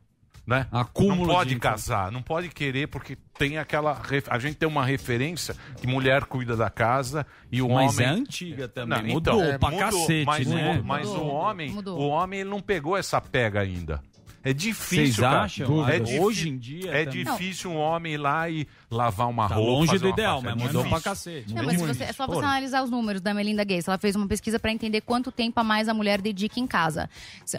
Né? 0.49 0.65
Acúmulo 0.71 1.27
não 1.27 1.35
pode 1.35 1.49
de 1.53 1.59
casar, 1.59 2.11
não 2.11 2.23
pode 2.23 2.49
querer, 2.49 2.87
porque 2.87 3.15
tem 3.37 3.59
aquela. 3.59 3.93
ref- 3.93 4.27
A 4.31 4.39
gente 4.39 4.55
tem 4.55 4.67
uma 4.67 4.83
referência 4.83 5.55
que 5.79 5.85
mulher 5.85 6.25
cuida 6.25 6.57
da 6.57 6.71
casa 6.71 7.23
e 7.51 7.61
o 7.61 7.69
Mas 7.69 7.93
homem. 7.93 8.07
é 8.07 8.09
antiga 8.09 8.67
também, 8.67 9.03
Não, 9.03 9.09
mudou 9.13 9.43
então, 9.45 9.59
pra 9.59 9.69
mudou, 9.69 9.85
cacete, 9.85 10.25
mas 10.25 10.47
né? 10.47 10.79
O, 10.79 10.83
mas 10.83 11.07
Mudou. 11.07 11.23
o 11.23 11.27
homem, 11.27 11.69
Mudou. 11.71 11.99
o 11.99 12.07
homem 12.07 12.39
ele 12.39 12.49
não 12.49 12.59
pegou 12.61 12.97
essa 12.97 13.21
pega 13.21 13.61
ainda. 13.61 14.01
É 14.49 14.53
difícil, 14.53 15.05
Vocês 15.05 15.19
cara. 15.19 15.41
acham? 15.43 15.87
É 15.87 15.99
Hoje 16.19 16.37
difí- 16.45 16.49
em 16.49 16.57
dia 16.57 16.91
é 16.91 17.05
também. 17.05 17.23
difícil 17.23 17.71
um 17.71 17.77
homem 17.77 18.13
ir 18.13 18.17
lá 18.17 18.49
e 18.49 18.67
lavar 18.89 19.27
uma 19.29 19.47
Tá 19.47 19.55
roupa. 19.55 19.71
longe 19.71 19.99
do 19.99 20.07
ideal, 20.09 20.41
mas 20.41 20.53
É 20.53 20.55
mudou 20.55 20.81
difícil. 20.83 20.89
pra 20.89 21.01
cacete. 21.01 21.53
Não, 21.53 21.63
mas 21.63 21.79
se 21.79 21.85
você- 21.87 22.03
é 22.05 22.13
só 22.13 22.25
você 22.25 22.39
Pô, 22.39 22.45
analisar 22.45 22.83
os 22.83 22.89
números 22.89 23.21
da 23.21 23.33
Melinda 23.33 23.63
Gates. 23.63 23.87
Ela 23.87 23.97
fez 23.97 24.15
uma 24.15 24.27
pesquisa 24.27 24.57
para 24.59 24.71
entender 24.71 25.01
quanto 25.01 25.31
tempo 25.31 25.59
a 25.59 25.63
mais 25.63 25.87
a 25.87 25.93
mulher 25.93 26.19
dedica 26.21 26.59
em 26.59 26.65
casa. 26.65 27.09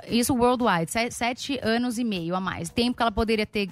Isso 0.08 0.34
worldwide, 0.34 0.90
se- 0.90 1.10
sete 1.12 1.60
anos 1.62 1.98
e 1.98 2.02
meio 2.04 2.34
a 2.34 2.40
mais. 2.40 2.70
Tempo 2.70 2.96
que 2.96 3.02
ela 3.02 3.12
poderia 3.12 3.46
ter 3.46 3.68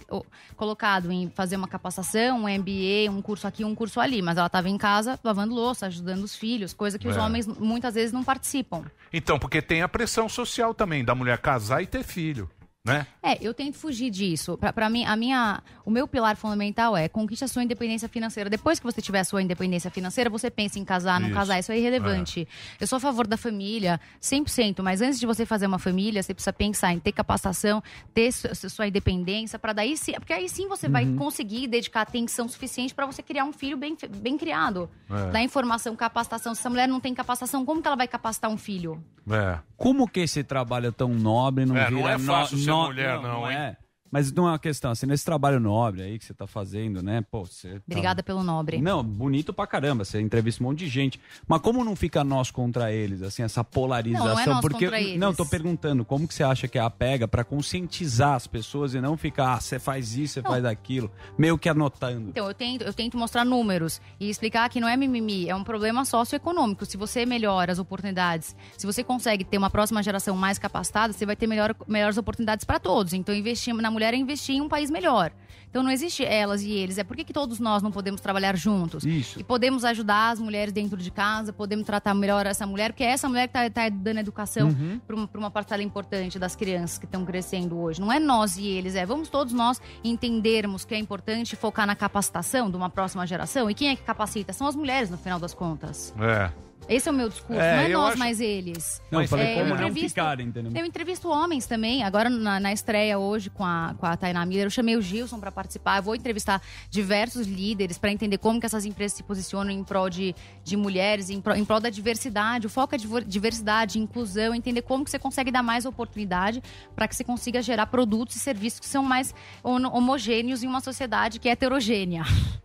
colocado 0.57 1.11
em 1.11 1.29
fazer 1.31 1.57
uma 1.57 1.69
capacitação, 1.69 2.45
um 2.45 2.49
MBA, 2.49 3.11
um 3.11 3.21
curso 3.23 3.47
aqui, 3.47 3.65
um 3.65 3.75
curso 3.75 4.01
ali. 4.01 4.23
Mas 4.23 4.37
ela 4.37 4.47
estava 4.47 4.69
em 4.69 4.79
casa 4.79 5.19
lavando 5.25 5.55
louça, 5.55 5.87
ajudando 5.87 6.23
os 6.23 6.37
filhos, 6.37 6.73
coisa 6.73 6.99
que 6.99 7.09
os 7.09 7.17
É. 7.17 7.21
homens 7.21 7.47
muitas 7.47 7.95
vezes 7.95 8.13
não 8.13 8.23
participam. 8.25 8.85
Então, 9.13 9.39
porque 9.39 9.61
tem 9.63 9.83
a 9.83 9.89
pressão 9.89 10.29
social 10.29 10.75
também 10.75 11.05
da 11.05 11.15
mulher 11.15 11.39
casar 11.39 11.83
e 11.83 11.87
ter 11.87 12.03
filho, 12.05 12.49
né? 12.85 13.07
É, 13.23 13.37
eu 13.47 13.53
tento 13.53 13.77
fugir 13.77 14.09
disso. 14.11 14.57
Pra, 14.57 14.73
pra 14.73 14.89
mim, 14.89 15.05
a 15.05 15.15
minha, 15.17 15.63
o 15.85 15.91
meu 15.91 16.07
pilar 16.09 16.37
fundamental 16.37 16.97
é 16.97 17.09
conquiste 17.09 17.45
a 17.45 17.49
sua 17.49 17.63
independência 17.63 18.09
financeira. 18.09 18.49
Depois 18.49 18.79
que 18.79 18.85
você 18.87 19.03
tiver 19.03 19.21
a 19.21 19.25
sua 19.25 19.43
independência 19.43 19.91
financeira, 19.91 20.31
você 20.31 20.51
pensa 20.51 20.79
em 20.79 20.85
casar, 20.85 21.21
não 21.21 21.29
Isso. 21.29 21.37
casar. 21.37 21.59
Isso 21.59 21.71
é 21.73 21.79
irrelevante. 21.79 22.49
Eu 22.81 22.87
sou 22.87 22.97
a 22.97 23.01
favor 23.01 23.27
da 23.27 23.37
família, 23.37 24.01
100%. 24.23 24.83
Mas 24.83 25.03
antes 25.03 25.21
de 25.21 25.27
você 25.27 25.45
fazer 25.45 25.67
uma 25.67 25.79
família, 25.79 26.23
você 26.23 26.33
precisa 26.33 26.53
pensar 26.53 26.93
em 26.93 26.99
ter 26.99 27.13
capacitação, 27.13 27.83
ter 28.15 28.33
su- 28.33 28.55
su- 28.55 28.71
sua 28.71 28.87
independência, 28.87 29.59
para 29.59 29.73
daí 29.73 29.97
sim, 29.97 30.13
porque 30.13 30.33
aí 30.33 30.49
sim 30.49 30.67
você 30.69 30.89
vai 30.89 31.05
Uhum. 31.05 31.17
conseguir 31.17 31.67
dedicar 31.67 32.03
atenção 32.03 32.49
suficiente 32.49 32.95
para 32.95 33.05
você 33.07 33.23
criar 33.23 33.45
um 33.45 33.53
filho 33.53 33.77
bem, 33.77 33.97
bem 34.17 34.39
criado. 34.39 34.89
É. 35.11 35.31
Dar 35.31 35.43
informação, 35.43 35.95
capacitação. 35.97 36.55
Se 36.55 36.61
essa 36.61 36.71
mulher 36.71 36.89
não 36.89 37.01
tem 37.01 37.13
capacitação, 37.13 37.65
como 37.67 37.83
que 37.83 37.87
ela 37.89 37.97
vai 37.97 38.09
capacitar 38.09 38.51
um 38.51 38.57
filho? 38.57 39.03
É. 39.31 39.59
Como 39.77 40.09
que 40.09 40.21
esse 40.21 40.43
trabalho 40.43 40.91
tão 40.91 41.09
nobre 41.13 41.67
não 41.67 41.77
É, 41.77 41.89
vira... 41.89 42.01
não 42.01 42.09
é 42.09 42.19
fácil 42.19 42.57
no- 42.57 42.65
no- 42.83 42.87
mulher, 42.87 43.21
não, 43.21 43.51
hein? 43.51 43.57
é. 43.57 43.77
Mas 44.11 44.33
não 44.33 44.47
é 44.47 44.53
uma 44.53 44.59
questão, 44.59 44.91
assim, 44.91 45.07
nesse 45.07 45.25
trabalho 45.25 45.61
nobre 45.61 46.03
aí 46.03 46.19
que 46.19 46.25
você 46.25 46.35
tá 46.35 46.47
fazendo, 46.47 47.03
né? 47.03 47.25
Pô, 47.31 47.45
você... 47.45 47.75
tá- 47.75 47.81
Obrigada 47.87 48.23
pelo 48.23 48.43
nobre. 48.43 48.81
Não, 48.81 49.03
bonito 49.05 49.53
pra 49.53 49.67
caramba, 49.67 50.05
você 50.05 50.21
entrevista 50.21 50.63
um 50.63 50.67
monte 50.69 50.81
de 50.81 50.89
gente. 50.89 51.21
Mas 51.47 51.61
como 51.61 51.85
não 51.85 51.95
fica 51.95 52.23
nós 52.25 52.51
contra 52.51 52.93
eles, 52.93 53.23
assim, 53.23 53.43
essa 53.43 53.63
polarização? 53.63 54.27
Não, 54.29 54.35
não 54.35 54.41
é 54.41 54.47
nós 54.47 54.61
Porque, 54.61 54.87
contra 54.87 55.01
eles. 55.01 55.19
não, 55.19 55.35
tô 55.35 55.45
perguntando, 55.47 56.05
como 56.05 56.27
que 56.27 56.35
você 56.35 56.43
acha 56.43 56.67
que 56.69 56.79
é 56.79 56.81
a 56.81 56.91
pega 56.91 57.29
pra 57.29 57.45
conscientizar 57.45 58.35
as 58.35 58.47
pessoas 58.47 58.95
e 58.95 59.01
não 59.01 59.17
ficar, 59.17 59.55
ah, 59.55 59.61
você 59.61 59.79
faz 59.79 60.17
isso, 60.17 60.35
você 60.35 60.43
faz 60.43 60.65
aquilo, 60.65 61.11
meio 61.37 61.59
que 61.59 61.69
anotando. 61.69 62.31
Então, 62.31 62.47
eu 62.49 62.55
tento, 62.55 62.83
eu 62.83 62.93
tento 62.93 63.17
mostrar 63.17 63.45
números 63.45 64.01
e 64.19 64.29
explicar 64.31 64.69
que 64.69 64.81
não 64.81 64.89
é 64.89 64.97
mimimi, 64.97 65.49
é 65.49 65.55
um 65.55 65.65
problema 65.65 66.05
socioeconômico. 66.05 66.85
Se 66.87 66.97
você 66.97 67.25
melhora 67.27 67.73
as 67.73 67.79
oportunidades, 67.79 68.57
se 68.77 68.87
você 68.87 69.05
consegue 69.05 69.45
ter 69.45 69.59
uma 69.59 69.71
próxima 69.71 70.03
geração 70.03 70.37
mais 70.37 70.59
capacitada, 70.59 71.13
você 71.13 71.27
vai 71.27 71.37
ter 71.37 71.47
melhor, 71.47 71.75
melhores 71.87 72.17
oportunidades 72.17 72.65
para 72.65 72.79
todos. 72.79 73.13
Então, 73.13 73.35
investir 73.35 73.75
na 73.75 73.91
mulher 73.99 74.15
é 74.15 74.17
investir 74.17 74.55
em 74.55 74.61
um 74.61 74.69
país 74.69 74.91
melhor. 74.91 75.33
Então, 75.71 75.83
não 75.83 75.91
existe 75.91 76.25
elas 76.25 76.63
e 76.63 76.71
eles. 76.71 76.97
É 76.97 77.05
por 77.05 77.15
que, 77.15 77.23
que 77.23 77.33
todos 77.33 77.59
nós 77.61 77.83
não 77.83 77.91
podemos 77.91 78.23
trabalhar 78.23 78.57
juntos? 78.57 79.05
Isso. 79.05 79.39
E 79.39 79.45
podemos 79.45 79.85
ajudar 79.85 80.31
as 80.31 80.39
mulheres 80.41 80.73
dentro 80.73 80.97
de 80.97 81.11
casa, 81.11 81.53
podemos 81.53 81.85
tratar 81.85 82.15
melhor 82.15 82.47
essa 82.47 82.67
mulher, 82.67 82.91
porque 82.91 83.05
é 83.05 83.09
essa 83.11 83.29
mulher 83.29 83.49
que 83.49 83.59
está 83.59 83.87
dando 83.91 84.19
educação 84.19 84.69
Uhum. 84.69 84.99
para 85.07 85.15
uma, 85.15 85.29
uma 85.35 85.51
parcela 85.51 85.83
importante 85.83 86.39
das 86.39 86.57
crianças 86.57 86.97
que 86.97 87.05
estão 87.05 87.23
crescendo 87.23 87.79
hoje. 87.79 88.01
Não 88.01 88.11
é 88.11 88.19
nós 88.19 88.57
e 88.57 88.67
eles, 88.67 88.95
é 88.95 89.05
vamos 89.05 89.29
todos 89.29 89.53
nós 89.53 89.79
entendermos 90.03 90.87
que 90.87 90.95
é 90.95 90.99
importante 90.99 91.55
focar 91.55 91.87
na 91.87 91.95
capacitação 91.95 92.71
de 92.71 92.77
uma 92.77 92.89
próxima 92.89 93.27
geração. 93.27 93.71
E 93.71 93.75
quem 93.75 93.91
é 93.91 93.97
que 93.97 94.03
capacita? 94.03 94.55
São 94.55 94.67
as 94.67 94.75
mulheres, 94.75 95.11
no 95.11 95.19
final 95.19 95.39
das 95.39 95.53
contas. 95.53 96.15
É. 96.19 96.51
Esse 96.89 97.07
é 97.09 97.13
o 97.13 97.15
meu 97.15 97.29
discurso, 97.29 97.61
É, 97.61 97.77
não 97.77 97.83
é 97.83 97.89
nós 97.89 98.09
acho- 98.11 98.19
mais 98.19 98.41
eles. 98.41 99.03
Não, 99.11 99.21
eu 99.21 99.29
falei 99.29 99.47
É, 99.49 99.55
como 99.61 99.75
eu 99.75 99.79
não 99.89 99.95
ficarem, 99.95 100.47
entendeu? 100.47 100.73
Eu 100.75 100.87
entrevisto 100.87 101.29
homens 101.29 101.67
também. 101.67 102.03
Agora, 102.03 102.31
na, 102.31 102.59
na 102.59 102.73
estreia 102.73 103.19
hoje 103.19 103.51
com 103.51 103.63
a, 103.65 103.95
com 103.99 104.07
a 104.07 104.17
Tainá 104.17 104.45
Miller, 104.47 104.67
eu 104.67 104.71
chamei 104.71 104.97
o 104.97 105.03
Gilson 105.03 105.39
para 105.39 105.53
participar. 105.53 105.99
Eu 105.99 106.03
vou 106.03 106.15
entrevistar 106.15 106.63
diversos 106.91 107.47
líderes 107.47 107.99
para 107.99 108.11
entender 108.11 108.39
como 108.39 108.59
que 108.59 108.65
essas 108.65 108.87
empresas 108.87 109.17
se 109.19 109.23
posicionam 109.23 109.71
em 109.71 109.85
prol 109.85 110.09
de, 110.09 110.35
de 110.65 110.77
mulheres, 110.79 111.29
em 111.29 111.41
prol, 111.43 111.57
em 111.57 111.65
prol 111.65 111.79
da 111.79 111.91
diversidade. 111.91 112.67
O 112.67 112.71
foco 112.71 112.95
é 112.95 112.99
diver- 112.99 113.25
diversidade, 113.25 113.99
inclusão, 113.99 114.55
entender 114.55 114.81
como 114.83 115.05
que 115.05 115.11
você 115.11 115.19
consegue 115.19 115.51
dar 115.51 115.63
mais 115.63 115.85
oportunidade 115.85 116.63
para 116.97 117.07
que 117.07 117.15
você 117.15 117.23
consiga 117.23 117.61
gerar 117.61 117.87
produtos 117.87 118.37
e 118.37 118.39
serviços 118.39 118.81
que 118.81 118.87
são 118.87 119.03
mais 119.03 119.35
homogêneos 119.63 120.63
em 120.63 120.67
uma 120.67 120.81
sociedade 120.81 121.39
que 121.39 121.49
é 121.49 121.53
heterogênea. 121.53 122.23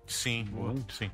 Sim, 0.07 0.45
sim. 0.97 1.11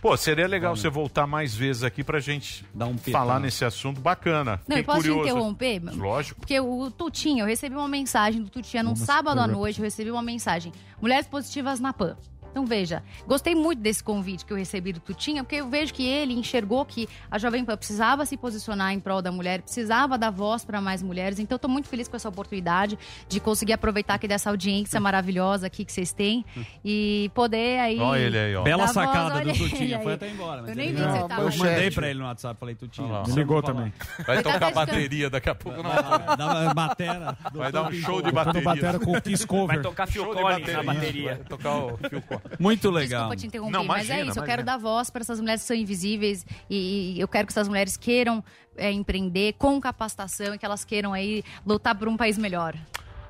Pô, 0.00 0.16
seria 0.16 0.46
legal 0.46 0.76
você 0.76 0.88
voltar 0.88 1.26
mais 1.26 1.54
vezes 1.54 1.82
aqui 1.82 2.04
pra 2.04 2.20
gente 2.20 2.64
falar 3.10 3.40
nesse 3.40 3.64
assunto 3.64 4.00
bacana. 4.00 4.60
Não, 4.68 4.76
Fiquei 4.76 4.80
eu 4.80 4.84
posso 4.84 5.02
te 5.02 5.08
curioso. 5.08 5.28
interromper? 5.30 5.80
Lógico. 5.96 6.40
Porque 6.40 6.60
o 6.60 6.90
Tutinho, 6.90 7.42
eu 7.42 7.46
recebi 7.46 7.74
uma 7.74 7.88
mensagem 7.88 8.42
do 8.42 8.48
Tutinha 8.48 8.82
num 8.82 8.94
Vamos 8.94 9.04
sábado 9.06 9.40
à 9.40 9.46
noite, 9.46 9.80
eu 9.80 9.84
recebi 9.84 10.10
uma 10.10 10.22
mensagem. 10.22 10.72
Mulheres 11.00 11.26
positivas 11.26 11.80
na 11.80 11.92
PAN. 11.92 12.16
Então 12.50 12.64
veja, 12.64 13.02
gostei 13.26 13.54
muito 13.54 13.80
desse 13.80 14.02
convite 14.02 14.44
que 14.44 14.52
eu 14.52 14.56
recebi 14.56 14.92
do 14.92 15.00
Tutinha, 15.00 15.44
porque 15.44 15.56
eu 15.56 15.68
vejo 15.68 15.92
que 15.92 16.06
ele 16.06 16.32
enxergou 16.34 16.84
que 16.84 17.08
a 17.30 17.38
Jovem 17.38 17.64
Pan 17.64 17.76
precisava 17.76 18.24
se 18.24 18.36
posicionar 18.36 18.92
em 18.92 19.00
prol 19.00 19.20
da 19.22 19.30
mulher, 19.30 19.62
precisava 19.62 20.16
dar 20.18 20.30
voz 20.30 20.64
para 20.64 20.80
mais 20.80 21.02
mulheres. 21.02 21.38
Então 21.38 21.54
eu 21.56 21.58
tô 21.58 21.68
muito 21.68 21.88
feliz 21.88 22.08
com 22.08 22.16
essa 22.16 22.28
oportunidade 22.28 22.98
de 23.28 23.38
conseguir 23.38 23.74
aproveitar 23.74 24.14
aqui 24.14 24.26
dessa 24.26 24.50
audiência 24.50 24.98
maravilhosa 24.98 25.66
aqui 25.66 25.84
que 25.84 25.92
vocês 25.92 26.12
têm 26.12 26.44
e 26.84 27.30
poder 27.34 27.78
aí. 27.80 27.98
Ó 28.00 28.16
ele 28.16 28.38
aí, 28.38 28.56
ó. 28.56 28.60
dar 28.60 28.64
Bela 28.64 28.84
voz, 28.84 28.92
sacada 28.92 29.34
olha 29.36 29.52
do 29.52 29.58
Tutinha, 29.58 30.00
foi 30.00 30.14
até 30.14 30.30
embora. 30.30 30.62
mas 30.62 30.70
Eu 30.70 30.76
nem 30.76 30.88
vi 30.92 30.96
que 30.96 31.02
você 31.02 31.18
Eu 31.18 31.28
tava 31.28 31.48
aí. 31.48 31.58
mandei 31.58 31.90
pra 31.90 32.08
ele 32.10 32.18
no 32.18 32.24
WhatsApp, 32.24 32.58
falei, 32.58 32.74
Tutinha. 32.74 33.22
Me 33.26 33.32
ligou 33.34 33.62
também. 33.62 33.92
Vai 34.26 34.38
Vai 34.38 34.42
tocar 34.42 34.60
tá 34.60 34.70
bateria 34.70 35.30
daqui 35.30 35.48
a 35.48 35.54
pouco. 35.54 35.82
Não. 35.82 36.36
Dá 36.36 36.74
batera. 36.74 37.36
Vai 37.52 37.72
dar 37.72 37.88
um 37.88 37.92
show 37.92 38.22
de 38.22 38.30
bateria. 38.30 38.62
batera 38.62 38.98
com 38.98 39.12
o 39.12 39.20
Kiss 39.20 39.46
Cover. 39.46 39.76
Vai 39.76 39.82
tocar 39.82 40.06
Phil 40.06 40.24
Collins 40.26 40.72
na 40.72 40.82
bateria. 40.82 40.84
bateria. 40.84 41.34
Vai 41.34 41.44
tocar 41.44 41.76
o 41.76 41.96
Phil 42.08 42.22
Collins. 42.22 42.47
Muito 42.58 42.90
legal. 42.90 43.22
Desculpa 43.22 43.36
te 43.36 43.46
interromper, 43.46 43.72
Não, 43.72 43.84
mas 43.84 44.08
é 44.08 44.14
imagina, 44.14 44.30
isso. 44.30 44.38
Eu 44.38 44.44
quero 44.44 44.62
imagina. 44.62 44.78
dar 44.78 44.78
voz 44.78 45.10
para 45.10 45.22
essas 45.22 45.40
mulheres 45.40 45.62
que 45.62 45.68
são 45.68 45.76
invisíveis 45.76 46.46
e, 46.68 47.14
e 47.16 47.20
eu 47.20 47.28
quero 47.28 47.46
que 47.46 47.52
essas 47.52 47.68
mulheres 47.68 47.96
queiram 47.96 48.42
é, 48.76 48.90
empreender 48.92 49.54
com 49.58 49.80
capacitação 49.80 50.54
e 50.54 50.58
que 50.58 50.64
elas 50.64 50.84
queiram 50.84 51.12
aí 51.12 51.42
lutar 51.66 51.94
por 51.94 52.08
um 52.08 52.16
país 52.16 52.38
melhor. 52.38 52.74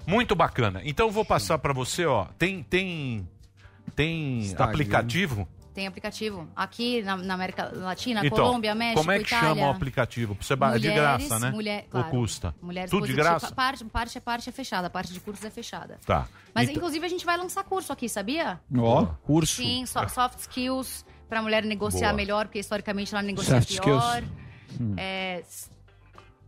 Muito 0.07 0.35
bacana. 0.35 0.81
Então 0.85 1.07
eu 1.07 1.13
vou 1.13 1.25
passar 1.25 1.59
pra 1.59 1.73
você, 1.73 2.05
ó. 2.07 2.27
Tem 2.39 2.63
tem 2.63 3.29
tem 3.95 4.39
Instagram. 4.41 4.73
aplicativo? 4.73 5.49
Tem 5.79 5.87
aplicativo 5.87 6.49
aqui 6.57 7.03
na, 7.05 7.17
na 7.17 7.35
América 7.35 7.71
Latina, 7.73 8.27
Então, 8.27 8.37
Colômbia, 8.47 8.75
México, 8.75 8.99
como 8.99 9.13
é 9.13 9.19
que 9.21 9.27
Itália. 9.27 9.49
chama 9.55 9.69
o 9.69 9.71
aplicativo? 9.71 10.37
Você 10.41 10.57
ba- 10.57 10.75
é 10.75 10.79
de 10.81 10.89
Mulheres, 10.89 11.29
graça, 11.29 11.39
né? 11.39 11.51
mulher- 11.53 11.85
Ou 11.85 11.91
claro. 11.91 12.11
custa? 12.11 12.55
Mulheres 12.61 12.91
Tudo 12.91 13.07
de 13.07 13.13
graça? 13.13 13.55
Parte, 13.55 13.85
parte, 13.85 14.21
parte 14.21 14.49
é 14.49 14.53
fechada, 14.53 14.89
a 14.89 14.91
parte 14.91 15.13
de 15.13 15.21
cursos 15.21 15.45
é 15.45 15.51
fechada. 15.51 16.01
Tá. 16.05 16.27
Mas 16.53 16.65
Então- 16.65 16.79
inclusive 16.79 17.07
a 17.07 17.09
gente 17.09 17.25
vai 17.25 17.37
lançar 17.37 17.63
curso 17.63 17.93
aqui, 17.93 18.09
sabia? 18.09 18.59
Ó, 18.77 19.07
curso. 19.23 19.63
Sim, 19.63 19.87
so- 19.87 20.09
soft 20.09 20.41
skills 20.41 21.05
para 21.29 21.39
a 21.39 21.43
mulher 21.43 21.63
negociar 21.63 22.09
Boa. 22.09 22.13
melhor, 22.17 22.47
porque 22.47 22.59
historicamente 22.59 23.15
ela 23.15 23.23
negocia 23.23 23.61
Soft 23.63 23.81
pior. 23.81 24.21
skills. 24.21 24.81
Hum. 24.81 24.95
É, 24.97 25.45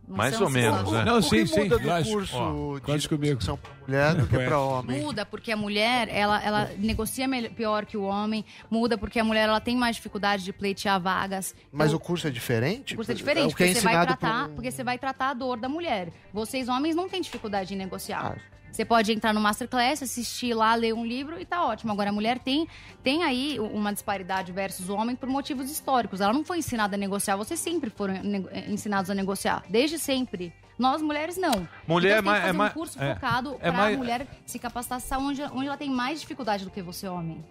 s- 0.07 0.17
Mais 0.17 0.33
são 0.35 0.43
ou 0.43 0.49
menos, 0.49 0.91
né? 0.91 1.03
Não, 1.05 1.19
o 1.19 1.29
que 1.29 1.43
muda 1.45 1.79
do 1.79 2.03
curso 2.03 2.35
Ó, 2.37 2.79
de 2.79 3.17
discussão 3.17 3.57
pra 3.57 3.71
mulher 3.87 4.15
do 4.15 4.27
que 4.27 4.37
pra 4.37 4.59
homem? 4.59 5.01
Muda 5.01 5.25
porque 5.25 5.51
a 5.51 5.57
mulher, 5.57 6.07
ela, 6.09 6.43
ela 6.43 6.71
negocia 6.77 7.27
mel- 7.27 7.49
pior 7.51 7.85
que 7.85 7.95
o 7.97 8.03
homem. 8.03 8.43
Muda 8.69 8.97
porque 8.97 9.19
a 9.19 9.23
mulher, 9.23 9.47
ela 9.47 9.59
tem 9.61 9.75
mais 9.75 9.95
dificuldade 9.95 10.43
de 10.43 10.51
pleitear 10.51 10.99
vagas. 10.99 11.55
Mas 11.71 11.87
Então, 11.87 11.97
o 11.97 11.99
curso 12.01 12.27
é 12.27 12.29
diferente? 12.31 12.93
O 12.93 12.97
curso 12.97 13.11
é 13.11 13.15
diferente, 13.15 13.53
o 13.53 13.55
que 13.55 13.63
é 13.63 13.67
porque, 13.67 13.79
você 13.79 13.85
vai 13.85 14.05
tratar, 14.05 14.45
por... 14.47 14.55
porque 14.55 14.71
você 14.71 14.83
vai 14.83 14.97
tratar 14.97 15.29
a 15.29 15.33
dor 15.33 15.57
da 15.59 15.69
mulher. 15.69 16.09
Vocês, 16.33 16.67
homens, 16.67 16.95
não 16.95 17.07
têm 17.07 17.21
dificuldade 17.21 17.73
em 17.73 17.77
negociar. 17.77 18.33
Ah. 18.37 18.51
Você 18.71 18.85
pode 18.85 19.11
entrar 19.11 19.33
no 19.33 19.41
Masterclass, 19.41 20.01
assistir 20.01 20.53
lá, 20.53 20.73
ler 20.75 20.93
um 20.93 21.05
livro 21.05 21.39
e 21.39 21.45
tá 21.45 21.65
ótimo. 21.65 21.91
Agora, 21.91 22.09
a 22.09 22.13
mulher 22.13 22.39
tem, 22.39 22.67
tem 23.03 23.23
aí 23.23 23.59
uma 23.59 23.91
disparidade 23.91 24.51
versus 24.51 24.87
o 24.89 24.95
homem 24.95 25.15
por 25.15 25.27
motivos 25.27 25.69
históricos. 25.69 26.21
Ela 26.21 26.31
não 26.33 26.43
foi 26.43 26.59
ensinada 26.59 26.95
a 26.95 26.97
negociar, 26.97 27.35
vocês 27.35 27.59
sempre 27.59 27.89
foram 27.89 28.13
eh, 28.15 28.65
ensinados 28.69 29.09
a 29.11 29.13
negociar. 29.13 29.63
Desde 29.69 29.99
sempre. 29.99 30.53
Nós, 30.79 30.99
mulheres, 31.01 31.37
não. 31.37 31.67
Mulher 31.87 32.17
é 32.17 32.19
então, 32.19 32.23
você 32.33 32.39
tem 32.39 32.41
mais- 32.41 32.45
é 32.45 32.53
mais- 32.53 32.71
um 32.71 32.73
curso 32.73 33.03
é. 33.03 33.13
focado 33.13 33.53
É 33.55 33.69
pra 33.69 33.71
mais- 33.73 33.97
mulher 33.97 34.25
se 34.47 34.57
capacitar 34.57 35.19
onde, 35.19 35.43
onde 35.43 35.67
ela 35.67 35.77
tem 35.77 35.89
mais 35.91 36.19
dificuldade 36.21 36.63
do 36.65 36.71
que 36.71 36.81
você, 36.81 37.07
homem. 37.07 37.43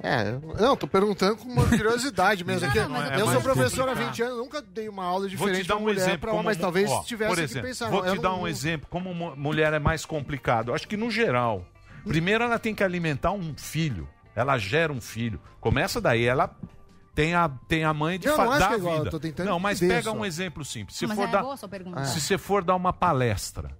É, 0.00 0.32
não, 0.60 0.76
tô 0.76 0.86
perguntando 0.86 1.36
com 1.36 1.48
uma 1.48 1.66
curiosidade 1.66 2.44
mesmo. 2.44 2.60
Não, 2.66 2.68
aqui. 2.70 2.78
não, 2.80 2.88
mas 2.90 3.18
eu 3.20 3.28
é 3.28 3.32
sou 3.32 3.42
professor 3.42 3.82
há 3.82 3.92
complicado. 3.92 4.10
20 4.12 4.22
anos, 4.22 4.38
nunca 4.38 4.62
dei 4.62 4.88
uma 4.88 5.04
aula 5.04 5.20
Vou 5.20 5.28
diferente 5.28 5.62
te 5.62 5.68
dar 5.68 5.74
pra 5.74 5.82
um 5.82 5.86
mulher 5.86 6.00
exemplo. 6.02 6.18
pra 6.20 6.32
homem, 6.32 6.44
mas 6.44 6.56
talvez 6.56 6.90
ó, 6.90 7.02
tivesse 7.02 7.28
por 7.30 7.36
que 7.36 7.42
exemplo, 7.44 7.68
pensar. 7.68 7.90
Vou 7.90 8.02
te 8.02 8.16
dar 8.20 8.28
não- 8.28 8.42
um 8.42 8.48
exemplo. 8.48 8.86
Como 8.90 9.12
mu- 9.12 9.34
mulher 9.36 9.72
é 9.72 9.78
mais 9.78 10.04
complicado. 10.04 10.72
Acho 10.72 10.86
que 10.86 10.96
no 10.96 11.10
geral. 11.10 11.64
Primeiro 12.06 12.44
ela 12.44 12.58
tem 12.58 12.74
que 12.74 12.84
alimentar 12.84 13.32
um 13.32 13.54
filho. 13.56 14.08
Ela 14.36 14.56
gera 14.56 14.92
um 14.92 15.00
filho. 15.00 15.40
Começa 15.60 16.00
daí. 16.00 16.24
Ela 16.24 16.54
tem 17.12 17.34
a, 17.34 17.48
tem 17.66 17.82
a 17.82 17.92
mãe 17.92 18.18
de 18.20 18.28
Eu 18.28 18.36
não 18.38 18.56
dar 18.56 18.68
que 18.68 18.74
é 18.74 18.76
igual, 18.78 18.94
vida. 18.98 19.06
eu 19.08 19.10
tô 19.10 19.18
tentando 19.18 19.46
não, 19.48 19.58
mas 19.58 19.80
pega 19.80 20.02
só. 20.02 20.12
um 20.12 20.24
exemplo 20.24 20.64
simples. 20.64 20.96
Se 20.96 21.06
Mas 21.08 21.16
for 21.16 21.24
é 21.28 21.32
dar, 21.32 21.42
boa 21.42 21.54
a 21.54 21.56
sua 21.56 21.68
pergunta. 21.68 22.04
se 22.04 22.20
você 22.20 22.38
for 22.38 22.62
dar 22.62 22.76
uma 22.76 22.92
palestra, 22.92 23.76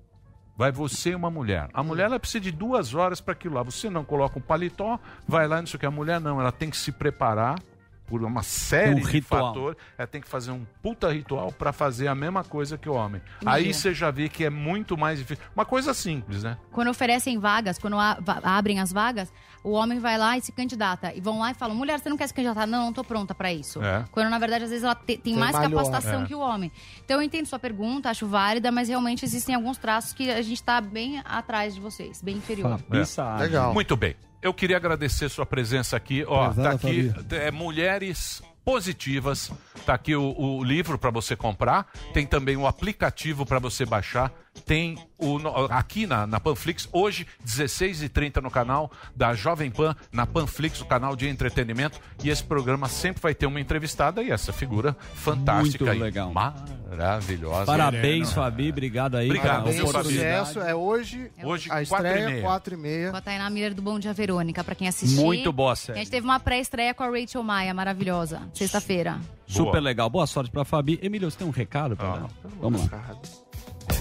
vai 0.58 0.72
você 0.72 1.10
e 1.10 1.14
uma 1.14 1.30
mulher. 1.30 1.70
A 1.72 1.84
mulher 1.84 2.06
ela 2.06 2.18
precisa 2.18 2.40
de 2.40 2.50
duas 2.50 2.92
horas 2.92 3.20
para 3.20 3.32
aquilo 3.32 3.54
lá. 3.54 3.62
Você 3.62 3.88
não 3.88 4.04
coloca 4.04 4.40
um 4.40 4.42
paletó, 4.42 4.98
vai 5.26 5.46
lá, 5.46 5.60
não 5.60 5.68
sei 5.68 5.76
o 5.76 5.80
que. 5.80 5.86
A 5.86 5.90
mulher 5.90 6.20
não, 6.20 6.40
ela 6.40 6.50
tem 6.50 6.68
que 6.68 6.76
se 6.76 6.90
preparar 6.90 7.62
por 8.08 8.24
uma 8.24 8.42
série 8.42 8.92
Um 8.94 9.00
de 9.00 9.10
ritual. 9.10 9.48
fatores. 9.54 9.78
Ela 9.96 10.06
tem 10.06 10.20
que 10.20 10.28
fazer 10.28 10.50
um 10.50 10.64
puta 10.82 11.12
ritual 11.12 11.52
para 11.52 11.72
fazer 11.72 12.08
a 12.08 12.14
mesma 12.14 12.42
coisa 12.42 12.78
que 12.78 12.88
o 12.88 12.94
homem. 12.94 13.20
Imagina. 13.42 13.66
Aí 13.68 13.74
você 13.74 13.92
já 13.94 14.10
vê 14.10 14.28
que 14.28 14.44
é 14.44 14.50
muito 14.50 14.96
mais 14.96 15.18
difícil. 15.18 15.44
Uma 15.54 15.64
coisa 15.64 15.92
simples, 15.94 16.42
né? 16.42 16.56
Quando 16.72 16.88
oferecem 16.88 17.38
vagas, 17.38 17.78
quando 17.78 17.96
abrem 18.42 18.80
as 18.80 18.92
vagas, 18.92 19.32
o 19.62 19.72
homem 19.72 19.98
vai 19.98 20.16
lá 20.16 20.36
e 20.38 20.40
se 20.40 20.52
candidata. 20.52 21.12
E 21.14 21.20
vão 21.20 21.38
lá 21.40 21.50
e 21.50 21.54
falam: 21.54 21.74
mulher, 21.76 21.98
você 22.00 22.08
não 22.08 22.16
quer 22.16 22.26
se 22.28 22.34
candidatar? 22.34 22.66
Não, 22.66 22.86
não 22.86 22.92
tô 22.92 23.04
pronta 23.04 23.34
pra 23.34 23.52
isso. 23.52 23.82
É. 23.82 24.04
Quando 24.10 24.30
na 24.30 24.38
verdade, 24.38 24.64
às 24.64 24.70
vezes, 24.70 24.84
ela 24.84 24.94
te- 24.94 25.04
tem 25.18 25.18
Tem 25.18 25.34
mais 25.36 25.58
melhor. 25.58 25.84
capacitação 25.84 26.22
É. 26.22 26.26
que 26.26 26.34
o 26.34 26.40
homem. 26.40 26.72
Então 27.04 27.16
eu 27.18 27.22
entendo 27.22 27.46
sua 27.46 27.58
pergunta, 27.58 28.08
acho 28.10 28.26
válida, 28.26 28.72
mas 28.72 28.88
realmente 28.88 29.24
existem 29.24 29.54
alguns 29.54 29.76
traços 29.76 30.12
que 30.12 30.30
a 30.30 30.40
gente 30.42 30.62
tá 30.62 30.80
bem 30.80 31.20
atrás 31.24 31.74
de 31.74 31.80
vocês, 31.80 32.22
bem 32.22 32.36
inferior. 32.36 32.78
É. 32.90 33.42
Legal. 33.42 33.74
Muito 33.74 33.96
bem. 33.96 34.14
Eu 34.40 34.54
queria 34.54 34.76
agradecer 34.76 35.28
sua 35.28 35.44
presença 35.44 35.96
aqui. 35.96 36.24
Ó, 36.26 36.46
Prezada 36.46 36.68
tá 36.70 36.74
aqui 36.74 37.12
é, 37.30 37.50
Mulheres 37.50 38.42
Positivas. 38.64 39.50
Tá 39.84 39.94
aqui 39.94 40.14
o, 40.14 40.34
o 40.38 40.62
livro 40.62 40.98
para 40.98 41.10
você 41.10 41.34
comprar. 41.34 41.90
Tem 42.12 42.26
também 42.26 42.56
o 42.56 42.66
aplicativo 42.66 43.44
para 43.44 43.58
você 43.58 43.84
baixar. 43.84 44.32
Tem 44.64 44.98
o 45.18 45.38
aqui 45.70 46.06
na, 46.06 46.26
na 46.26 46.38
Panflix, 46.38 46.88
hoje, 46.92 47.26
16h30 47.44 48.40
no 48.42 48.50
canal 48.50 48.90
da 49.16 49.34
Jovem 49.34 49.70
Pan, 49.70 49.96
na 50.12 50.26
Panflix, 50.26 50.80
o 50.80 50.84
canal 50.86 51.16
de 51.16 51.28
entretenimento. 51.28 51.98
E 52.22 52.28
esse 52.30 52.42
programa 52.44 52.88
sempre 52.88 53.20
vai 53.20 53.34
ter 53.34 53.46
uma 53.46 53.60
entrevistada 53.60 54.22
e 54.22 54.30
essa 54.30 54.52
figura 54.52 54.96
fantástica 55.14 55.84
Muito 55.84 55.94
aí. 55.96 55.98
legal. 55.98 56.32
Maravilhosa. 56.32 57.66
Parabéns, 57.66 58.32
Fabi. 58.32 58.70
Obrigado 58.70 59.16
aí. 59.16 59.26
Obrigado, 59.26 59.68
oportunidade. 59.68 60.46
Sucesso, 60.46 60.60
é 60.60 60.74
hoje, 60.74 61.30
Hoje, 61.42 61.70
a 61.70 61.74
quatro 61.74 62.06
e 62.06 62.10
estreia, 62.10 62.26
meia. 62.28 62.42
4 62.42 62.74
e 62.74 62.76
meia. 62.76 63.10
Com 63.10 63.16
a 63.16 63.20
Tainá 63.20 63.50
Miller 63.50 63.74
do 63.74 63.82
Bom 63.82 63.98
Dia 63.98 64.12
Verônica, 64.12 64.62
pra 64.62 64.74
quem 64.74 64.88
assistiu. 64.88 65.24
Muito 65.24 65.52
boa 65.52 65.72
A 65.72 65.76
série. 65.76 65.98
gente 65.98 66.10
teve 66.10 66.24
uma 66.26 66.38
pré-estreia 66.38 66.94
com 66.94 67.02
a 67.02 67.08
Rachel 67.08 67.42
Maia, 67.42 67.72
maravilhosa. 67.74 68.42
Sexta-feira. 68.54 69.18
Super 69.46 69.80
legal. 69.80 70.08
Boa 70.10 70.26
sorte 70.26 70.50
pra 70.50 70.64
Fabi. 70.64 70.98
Emílio, 71.02 71.30
você 71.30 71.38
tem 71.38 71.46
um 71.46 71.50
recado 71.50 71.96
pra 71.96 72.08
dar? 72.18 72.28
Vamos 72.60 72.90
lá. 72.90 73.16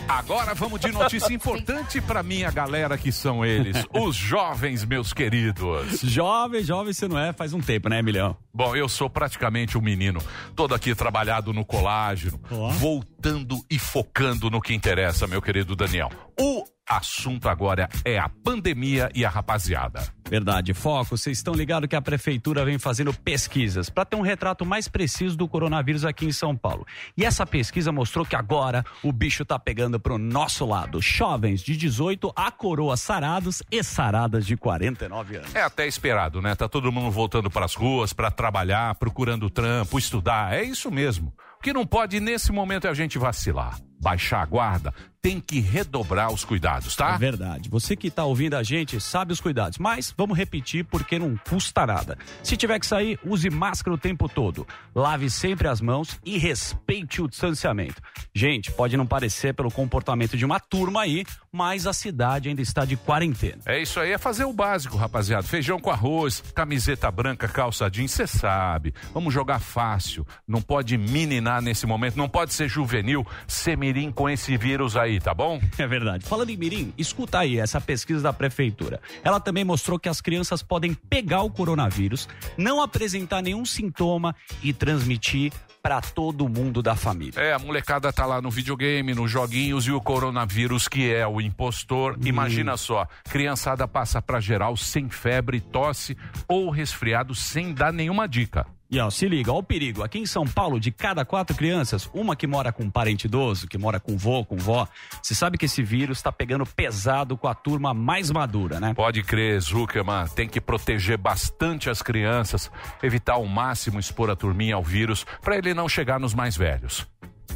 Agora 0.08 0.54
vamos 0.54 0.80
de 0.80 0.92
notícia 0.92 1.34
importante 1.34 2.00
para 2.00 2.24
minha 2.24 2.50
galera 2.50 2.98
que 2.98 3.12
são 3.12 3.46
eles, 3.46 3.86
os 3.94 4.16
jovens, 4.16 4.86
meus 4.86 5.12
queridos. 5.12 6.00
Jovem, 6.02 6.64
jovem 6.64 6.94
você 6.94 7.08
não 7.08 7.20
é 7.20 7.34
faz 7.34 7.54
um 7.54 7.60
tempo, 7.60 7.90
né, 7.90 8.00
Emilhão? 8.00 8.38
Bom, 8.54 8.76
eu 8.76 8.88
sou 8.88 9.10
praticamente 9.10 9.78
um 9.78 9.82
menino, 9.82 10.22
todo 10.56 10.74
aqui 10.74 10.96
trabalhado 10.96 11.52
no 11.52 11.66
colágeno, 11.66 12.40
voltando 12.80 13.64
e 13.70 13.78
focando 13.78 14.50
no 14.50 14.62
que 14.62 14.74
interessa, 14.74 15.28
meu 15.28 15.42
querido 15.42 15.76
Daniel. 15.76 16.10
O 16.40 16.64
assunto 16.88 17.50
agora 17.50 17.90
é 18.06 18.18
a 18.18 18.30
pandemia 18.30 19.10
e 19.14 19.26
a 19.26 19.30
rapaziada. 19.30 20.02
Verdade, 20.30 20.74
foco. 20.74 21.18
Vocês 21.18 21.38
estão 21.38 21.54
ligados 21.54 21.88
que 21.88 21.96
a 21.96 22.02
prefeitura 22.02 22.66
vem 22.66 22.78
fazendo 22.78 23.14
pesquisas 23.14 23.90
para 23.90 24.04
ter 24.04 24.16
um 24.18 24.22
retrato 24.22 24.66
mais 24.66 24.88
preciso 24.88 25.38
do 25.38 25.48
coronavírus 25.48 26.04
aqui 26.04 26.26
em 26.26 26.32
São 26.32 26.56
Paulo. 26.56 26.86
E 27.16 27.24
essa 27.24 27.46
pesquisa 27.46 27.92
mostrou 27.92 28.26
que 28.26 28.36
agora 28.36 28.84
o 29.02 29.12
bicho 29.12 29.46
tá 29.46 29.58
pegando 29.58 30.00
pro 30.00 30.18
nosso 30.18 30.66
lado. 30.66 31.02
Jovens 31.02 31.62
de 31.62 31.78
18 31.78 32.32
a 32.36 32.52
coroas 32.52 33.00
sarados 33.00 33.64
e 33.72 33.82
saradas 33.84 34.46
de 34.46 34.58
49 34.58 35.38
anos. 35.38 35.56
É 35.56 35.62
até 35.62 35.88
esperado, 35.88 36.42
né? 36.42 36.56
Tá 36.56 36.68
todo 36.68 36.92
mundo 36.92 37.10
voltando 37.10 37.50
para 37.50 37.66
as 37.66 37.76
ruas 37.76 38.12
para 38.12 38.30
trabalhar, 38.30 38.96
procurando 38.96 39.50
trampo, 39.50 39.98
estudar. 39.98 40.54
É 40.54 40.64
isso 40.64 40.92
mesmo. 40.92 41.34
O 41.58 41.64
que 41.64 41.74
não 41.74 41.86
pode 41.86 42.20
nesse 42.20 42.52
momento 42.52 42.86
é 42.86 42.90
a 42.90 42.94
gente 42.94 43.18
vacilar, 43.18 43.80
baixar 44.00 44.44
a 44.44 44.46
guarda, 44.46 44.94
tem 45.22 45.40
que 45.40 45.60
redobrar 45.60 46.32
os 46.32 46.46
cuidados, 46.46 46.96
tá? 46.96 47.16
É 47.16 47.18
verdade. 47.18 47.70
Você 47.70 47.96
que 47.96 48.10
tá 48.10 48.24
ouvindo 48.24 48.56
a 48.56 48.64
gente 48.64 49.00
sabe 49.00 49.34
os 49.34 49.42
cuidados, 49.42 49.78
mas 49.78 50.14
vamos 50.18 50.38
repetir 50.38 50.86
porque 50.86 51.20
não 51.20 51.36
custa 51.50 51.86
nada. 51.86 52.18
Se 52.44 52.56
tiver 52.56 52.80
que 52.80 52.86
sair, 52.86 53.20
use 53.26 53.50
máscara 53.50 53.94
o 53.94 53.98
tempo 53.98 54.30
todo. 54.30 54.66
Lave 54.96 55.30
sempre 55.30 55.68
as 55.68 55.82
mãos 55.82 56.20
e 56.24 56.38
respeite 56.38 57.22
o 57.22 57.28
distanciamento. 57.28 58.02
Gente, 58.34 58.72
pode 58.72 58.96
não 58.96 59.06
parecer 59.06 59.54
pelo 59.54 59.72
comportamento 59.72 60.38
de 60.38 60.46
uma 60.46 60.60
turma 60.60 61.02
aí, 61.02 61.26
mas 61.52 61.88
a 61.88 61.94
cidade 61.94 62.50
ainda 62.50 62.62
está 62.62 62.86
de 62.86 62.96
quarentena. 62.96 63.62
É 63.66 63.82
isso 63.82 64.00
aí, 64.00 64.12
é 64.12 64.18
fazer 64.18 64.46
o 64.46 64.54
básico, 64.54 64.98
rapaziada. 64.98 65.44
Feijão 65.44 65.80
com 65.80 65.90
arroz, 65.90 66.44
camiseta 66.54 67.10
branca, 67.10 67.48
calça 67.48 67.90
jeans, 67.90 68.12
você 68.12 68.28
sabe. 68.28 68.94
Vamos 69.14 69.34
jogar 69.34 69.60
fácil. 69.60 70.26
Não 70.48 70.62
pode 70.62 70.98
meninar 70.98 71.62
nesse 71.62 71.86
momento, 71.86 72.18
não 72.18 72.30
pode 72.30 72.54
ser 72.54 72.68
juvenil, 72.70 73.26
ser 73.48 73.78
mirim 73.78 74.12
com 74.12 74.30
esse 74.30 74.56
vírus 74.58 74.96
aí, 74.96 75.07
tá 75.20 75.34
bom? 75.34 75.60
É 75.78 75.88
verdade. 75.88 76.26
Falando 76.26 76.50
em 76.50 76.58
Mirim, 76.58 76.94
escuta 76.98 77.40
aí 77.40 77.58
essa 77.58 77.80
pesquisa 77.80 78.22
da 78.22 78.34
prefeitura. 78.34 79.00
Ela 79.24 79.40
também 79.40 79.64
mostrou 79.64 79.98
que 79.98 80.10
as 80.10 80.20
crianças 80.20 80.62
podem 80.62 80.94
pegar 80.94 81.42
o 81.44 81.50
coronavírus, 81.50 82.28
não 82.58 82.82
apresentar 82.82 83.42
nenhum 83.42 83.66
sintoma 83.66 84.36
e 84.62 84.74
transmitir 84.74 85.54
para 85.82 86.02
todo 86.02 86.50
mundo 86.50 86.82
da 86.82 86.96
família. 86.96 87.40
É, 87.40 87.54
a 87.54 87.60
molecada 87.60 88.12
tá 88.12 88.26
lá 88.26 88.42
no 88.42 88.52
videogame, 88.52 89.14
nos 89.14 89.32
joguinhos 89.32 89.86
e 89.86 89.92
o 89.92 90.02
coronavírus 90.02 90.88
que 90.88 91.14
é 91.14 91.26
o 91.26 91.40
impostor. 91.40 92.18
Imagina 92.26 92.76
só, 92.76 93.08
criançada 93.30 93.88
passa 93.88 94.22
pra 94.22 94.42
geral 94.42 94.76
sem 94.76 95.10
febre, 95.10 95.62
tosse 95.62 96.18
ou 96.46 96.70
resfriado 96.70 97.34
sem 97.34 97.74
dar 97.74 97.94
nenhuma 97.94 98.28
dica. 98.28 98.66
E 98.90 99.00
ó, 99.00 99.10
se 99.10 99.28
liga, 99.28 99.52
ó 99.52 99.60
o 99.60 99.64
perigo. 99.64 100.04
Aqui 100.04 100.18
em 100.18 100.26
São 100.26 100.46
Paulo, 100.46 100.80
de 100.80 100.92
cada 100.92 101.26
quatro 101.26 101.56
crianças, 101.56 102.10
uma 102.14 102.36
que 102.36 102.48
mora 102.48 102.72
com 102.72 102.84
um 102.84 102.90
parente 102.90 103.26
idoso, 103.26 103.68
que 103.68 103.78
mora 103.78 104.00
com 104.00 104.18
vô, 104.18 104.46
com 104.46 104.56
vó. 104.56 104.88
Você 105.22 105.36
sabe 105.36 105.58
que 105.58 105.66
esse 105.66 105.84
vírus 105.84 106.22
tá 106.22 106.32
pegando 106.32 106.66
pesado 106.66 107.36
com 107.36 107.48
a 107.48 107.54
turma 107.54 107.94
mais 107.94 108.32
madura, 108.32 108.80
né? 108.80 108.94
Pode 108.94 109.24
crer, 109.24 109.60
Zuckerman, 109.60 110.28
tem 110.28 110.48
que 110.48 110.62
proteger 110.62 111.18
bastante 111.18 111.90
as 111.90 112.02
crianças, 112.02 112.72
evitar 113.04 113.34
ao 113.34 113.46
máximo 113.46 114.00
expor 114.00 114.30
a 114.30 114.36
turminha 114.36 114.76
ao 114.76 114.84
vírus 114.84 115.26
para 115.42 115.58
ele 115.58 115.74
não 115.74 115.90
chegar 115.90 116.20
nos 116.20 116.34
mais 116.34 116.56
velhos. 116.56 117.06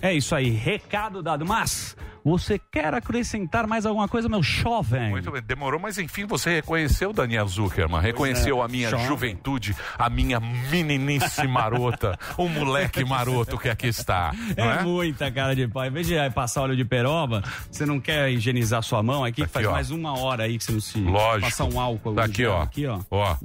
É 0.02 0.14
isso 0.14 0.36
aí, 0.36 0.50
recado 0.50 1.22
dado. 1.22 1.46
Mas, 1.46 1.96
você 2.24 2.60
quer 2.60 2.94
acrescentar 2.94 3.68
mais 3.68 3.86
alguma 3.86 4.08
coisa, 4.08 4.28
meu 4.30 4.42
jovem? 4.44 5.10
Muito 5.10 5.32
bem, 5.32 5.42
demorou, 5.42 5.80
mas 5.80 5.98
enfim, 5.98 6.26
você 6.26 6.56
reconheceu 6.56 7.12
Daniel 7.14 7.48
Zuckerman, 7.48 8.00
reconheceu 8.02 8.62
é, 8.62 8.66
a 8.66 8.68
minha 8.68 8.90
jovem. 8.90 9.06
juventude, 9.08 9.76
a 9.98 10.10
minha 10.10 10.40
meninice 10.40 11.46
marota, 11.48 12.18
o 12.38 12.48
moleque 12.48 13.04
maroto 13.04 13.58
que 13.58 13.70
aqui 13.70 13.88
está, 13.88 14.32
É, 14.56 14.62
é? 14.62 14.84
muita 14.84 15.32
cara 15.32 15.56
de 15.56 15.68
pau. 15.68 15.86
Em 15.86 15.92
vez 15.92 16.08
de 16.08 16.18
aí 16.18 16.30
passar 16.30 16.62
óleo 16.62 16.76
de 16.76 16.86
peroba, 16.86 17.44
você 17.70 17.86
não 17.86 18.00
quer 18.00 18.30
higienizar 18.32 18.82
sua 18.84 19.02
mão 19.04 19.24
aqui, 19.24 19.44
que 19.44 19.48
faz 19.48 19.66
ó. 19.68 19.72
mais 19.72 19.92
uma 19.92 20.18
hora 20.20 20.44
aí 20.44 20.58
que 20.58 20.64
você 20.64 20.72
não 20.72 20.80
se 20.82 21.00
Lógico. 21.00 21.50
passar 21.50 21.66
um 21.66 21.80
álcool. 21.80 22.14
Tá 22.14 22.22
em 22.24 22.26
aqui, 22.26 22.44
gel 22.44 22.52
ó. 22.54 22.62
Aqui, 22.62 22.88
ó. 22.88 23.00
Ó. 23.10 23.36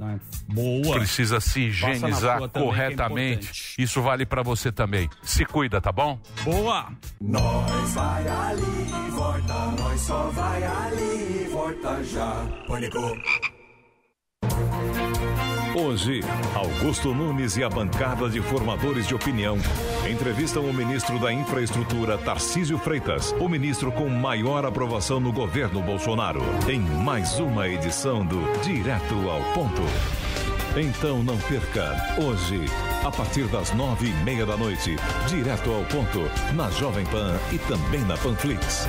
Boa. 0.47 0.95
Precisa 0.99 1.39
se 1.39 1.47
Passa 1.47 1.59
higienizar 1.59 2.41
é 2.43 2.47
corretamente. 2.47 3.75
Isso 3.77 4.01
vale 4.01 4.25
pra 4.25 4.43
você 4.43 4.71
também. 4.71 5.09
Se 5.23 5.45
cuida, 5.45 5.79
tá 5.81 5.91
bom? 5.91 6.19
Boa! 6.43 6.87
Nós 7.21 7.93
vai 7.93 8.27
ali 8.27 8.66
e 8.67 9.11
volta, 9.11 9.71
nós 9.79 10.01
só 10.01 10.29
vai 10.29 10.63
ali 10.63 11.43
e 11.43 11.49
volta 11.51 12.03
já. 12.03 12.45
Pânico. 12.67 12.99
Hoje, 15.75 16.21
Augusto 16.55 17.13
Nunes 17.13 17.55
e 17.55 17.63
a 17.63 17.69
bancada 17.69 18.27
de 18.27 18.41
formadores 18.41 19.07
de 19.07 19.13
opinião 19.13 19.57
entrevistam 20.09 20.65
o 20.65 20.73
ministro 20.73 21.19
da 21.19 21.31
Infraestrutura, 21.31 22.17
Tarcísio 22.17 22.79
Freitas, 22.79 23.31
o 23.39 23.47
ministro 23.47 23.91
com 23.91 24.09
maior 24.09 24.65
aprovação 24.65 25.19
no 25.19 25.31
governo 25.31 25.81
Bolsonaro, 25.83 26.41
em 26.67 26.79
mais 26.79 27.39
uma 27.39 27.67
edição 27.67 28.25
do 28.25 28.39
Direto 28.63 29.29
ao 29.29 29.41
Ponto. 29.53 29.83
Então 30.75 31.21
não 31.23 31.37
perca, 31.37 31.95
hoje, 32.19 32.65
a 33.03 33.11
partir 33.11 33.47
das 33.47 33.73
nove 33.73 34.07
e 34.07 34.13
meia 34.23 34.45
da 34.45 34.57
noite, 34.57 34.95
direto 35.27 35.71
ao 35.71 35.83
ponto, 35.85 36.29
na 36.53 36.69
Jovem 36.71 37.05
Pan 37.05 37.37
e 37.51 37.57
também 37.59 38.01
na 38.01 38.17
Panflix. 38.17 38.87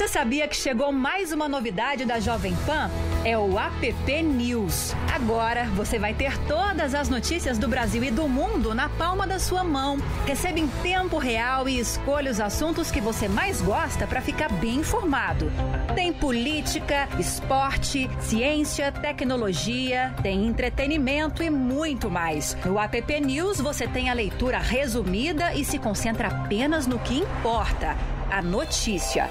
Você 0.00 0.08
sabia 0.08 0.48
que 0.48 0.56
chegou 0.56 0.90
mais 0.90 1.30
uma 1.30 1.46
novidade 1.46 2.06
da 2.06 2.18
Jovem 2.18 2.56
Pan? 2.64 2.90
É 3.22 3.36
o 3.36 3.58
App 3.58 4.22
News. 4.22 4.94
Agora 5.14 5.66
você 5.76 5.98
vai 5.98 6.14
ter 6.14 6.38
todas 6.46 6.94
as 6.94 7.10
notícias 7.10 7.58
do 7.58 7.68
Brasil 7.68 8.02
e 8.04 8.10
do 8.10 8.26
mundo 8.26 8.74
na 8.74 8.88
palma 8.88 9.26
da 9.26 9.38
sua 9.38 9.62
mão. 9.62 9.98
Receba 10.24 10.58
em 10.58 10.66
tempo 10.82 11.18
real 11.18 11.68
e 11.68 11.78
escolha 11.78 12.30
os 12.30 12.40
assuntos 12.40 12.90
que 12.90 12.98
você 12.98 13.28
mais 13.28 13.60
gosta 13.60 14.06
para 14.06 14.22
ficar 14.22 14.50
bem 14.50 14.76
informado. 14.76 15.52
Tem 15.94 16.14
política, 16.14 17.06
esporte, 17.18 18.08
ciência, 18.20 18.90
tecnologia, 18.90 20.14
tem 20.22 20.46
entretenimento 20.46 21.42
e 21.42 21.50
muito 21.50 22.10
mais. 22.10 22.56
No 22.64 22.80
App 22.80 23.20
News 23.20 23.60
você 23.60 23.86
tem 23.86 24.08
a 24.08 24.14
leitura 24.14 24.58
resumida 24.60 25.52
e 25.52 25.62
se 25.62 25.78
concentra 25.78 26.28
apenas 26.28 26.86
no 26.86 26.98
que 26.98 27.18
importa 27.18 27.94
a 28.30 28.40
notícia. 28.40 29.28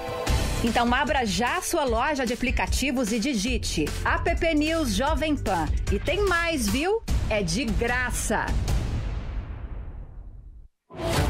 Então 0.64 0.94
abra 0.94 1.26
já 1.26 1.62
sua 1.62 1.86
loja 1.86 2.26
de 2.26 2.34
aplicativos 2.34 3.14
e 3.14 3.20
digite 3.20 3.86
App 4.04 4.56
News 4.56 4.94
Jovem 4.94 5.36
Pan. 5.36 5.66
E 5.92 5.98
tem 5.98 6.28
mais, 6.28 6.68
viu? 6.68 7.02
É 7.30 7.42
de 7.42 7.64
graça. 7.64 8.46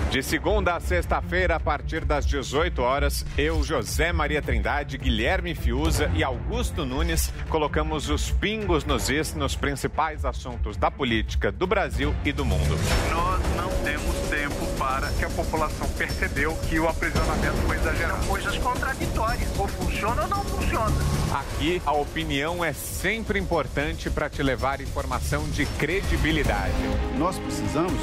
De 0.10 0.24
segunda 0.24 0.76
a 0.76 0.80
sexta-feira, 0.80 1.58
a 1.58 1.60
partir 1.60 2.04
das 2.04 2.26
18 2.26 2.82
horas, 2.82 3.24
eu, 3.38 3.64
José 3.64 4.12
Maria 4.12 4.42
Trindade, 4.42 4.98
Guilherme 4.98 5.54
Fiuza 5.54 6.10
e 6.16 6.24
Augusto 6.24 6.84
Nunes 6.84 7.32
colocamos 7.48 8.10
os 8.10 8.32
pingos 8.32 8.84
nos 8.84 9.12
is 9.12 9.36
nos 9.36 9.56
principais 9.56 10.26
assuntos 10.26 10.76
da 10.76 10.90
política 10.90 11.52
do 11.52 11.68
Brasil 11.68 12.16
e 12.26 12.32
do 12.32 12.44
mundo. 12.44 12.76
Nós 13.12 13.40
não 13.56 13.70
temos 13.84 14.19
para 14.90 15.08
que 15.12 15.24
a 15.24 15.30
população 15.30 15.88
percebeu 15.90 16.56
que 16.68 16.80
o 16.80 16.90
aprisionamento 16.90 17.58
foi 17.68 17.78
exagerado. 17.78 18.20
São 18.22 18.28
coisas 18.28 18.58
contraditórias. 18.58 19.50
Ou 19.60 19.68
funciona 19.68 20.24
ou 20.24 20.28
não 20.28 20.44
funciona. 20.44 20.96
Aqui, 21.32 21.80
a 21.86 21.92
opinião 21.92 22.66
é 22.66 22.74
sempre 22.74 23.38
importante 23.38 24.10
para 24.10 24.28
te 24.28 24.42
levar 24.42 24.82
informação 24.82 25.48
de 25.50 25.68
credibilidade. 25.78 26.74
Nós 27.20 27.38
precisamos 27.38 28.02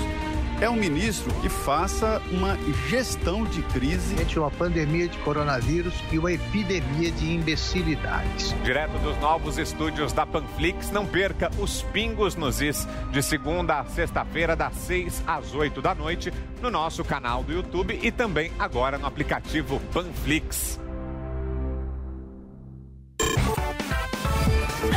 é 0.61 0.71
um 0.71 0.77
ministro 0.77 1.33
que 1.41 1.49
faça 1.49 2.21
uma 2.31 2.57
gestão 2.89 3.45
de 3.45 3.63
crise. 3.63 4.15
Entre 4.21 4.39
uma 4.39 4.51
pandemia 4.51 5.09
de 5.09 5.19
coronavírus 5.19 5.95
e 6.11 6.19
uma 6.19 6.33
epidemia 6.33 7.11
de 7.11 7.33
imbecilidades. 7.33 8.55
Direto 8.63 8.99
dos 8.99 9.19
novos 9.19 9.59
estúdios 9.59 10.13
da 10.13 10.25
Panflix, 10.25 10.91
não 10.91 11.07
perca 11.07 11.51
os 11.59 11.83
Pingos 11.83 12.35
nos 12.35 12.61
Is, 12.61 12.87
de 13.13 13.23
segunda 13.23 13.81
a 13.81 13.85
sexta-feira, 13.85 14.57
das 14.57 14.75
6 14.75 15.23
às 15.27 15.55
8 15.55 15.83
da 15.83 15.95
noite, 15.95 16.33
no 16.63 16.71
nosso 16.71 17.05
canal 17.05 17.43
do 17.43 17.53
YouTube 17.53 17.99
e 18.03 18.11
também 18.11 18.51
agora 18.59 18.99
no 18.99 19.07
aplicativo 19.07 19.81
Panflix. 19.93 20.81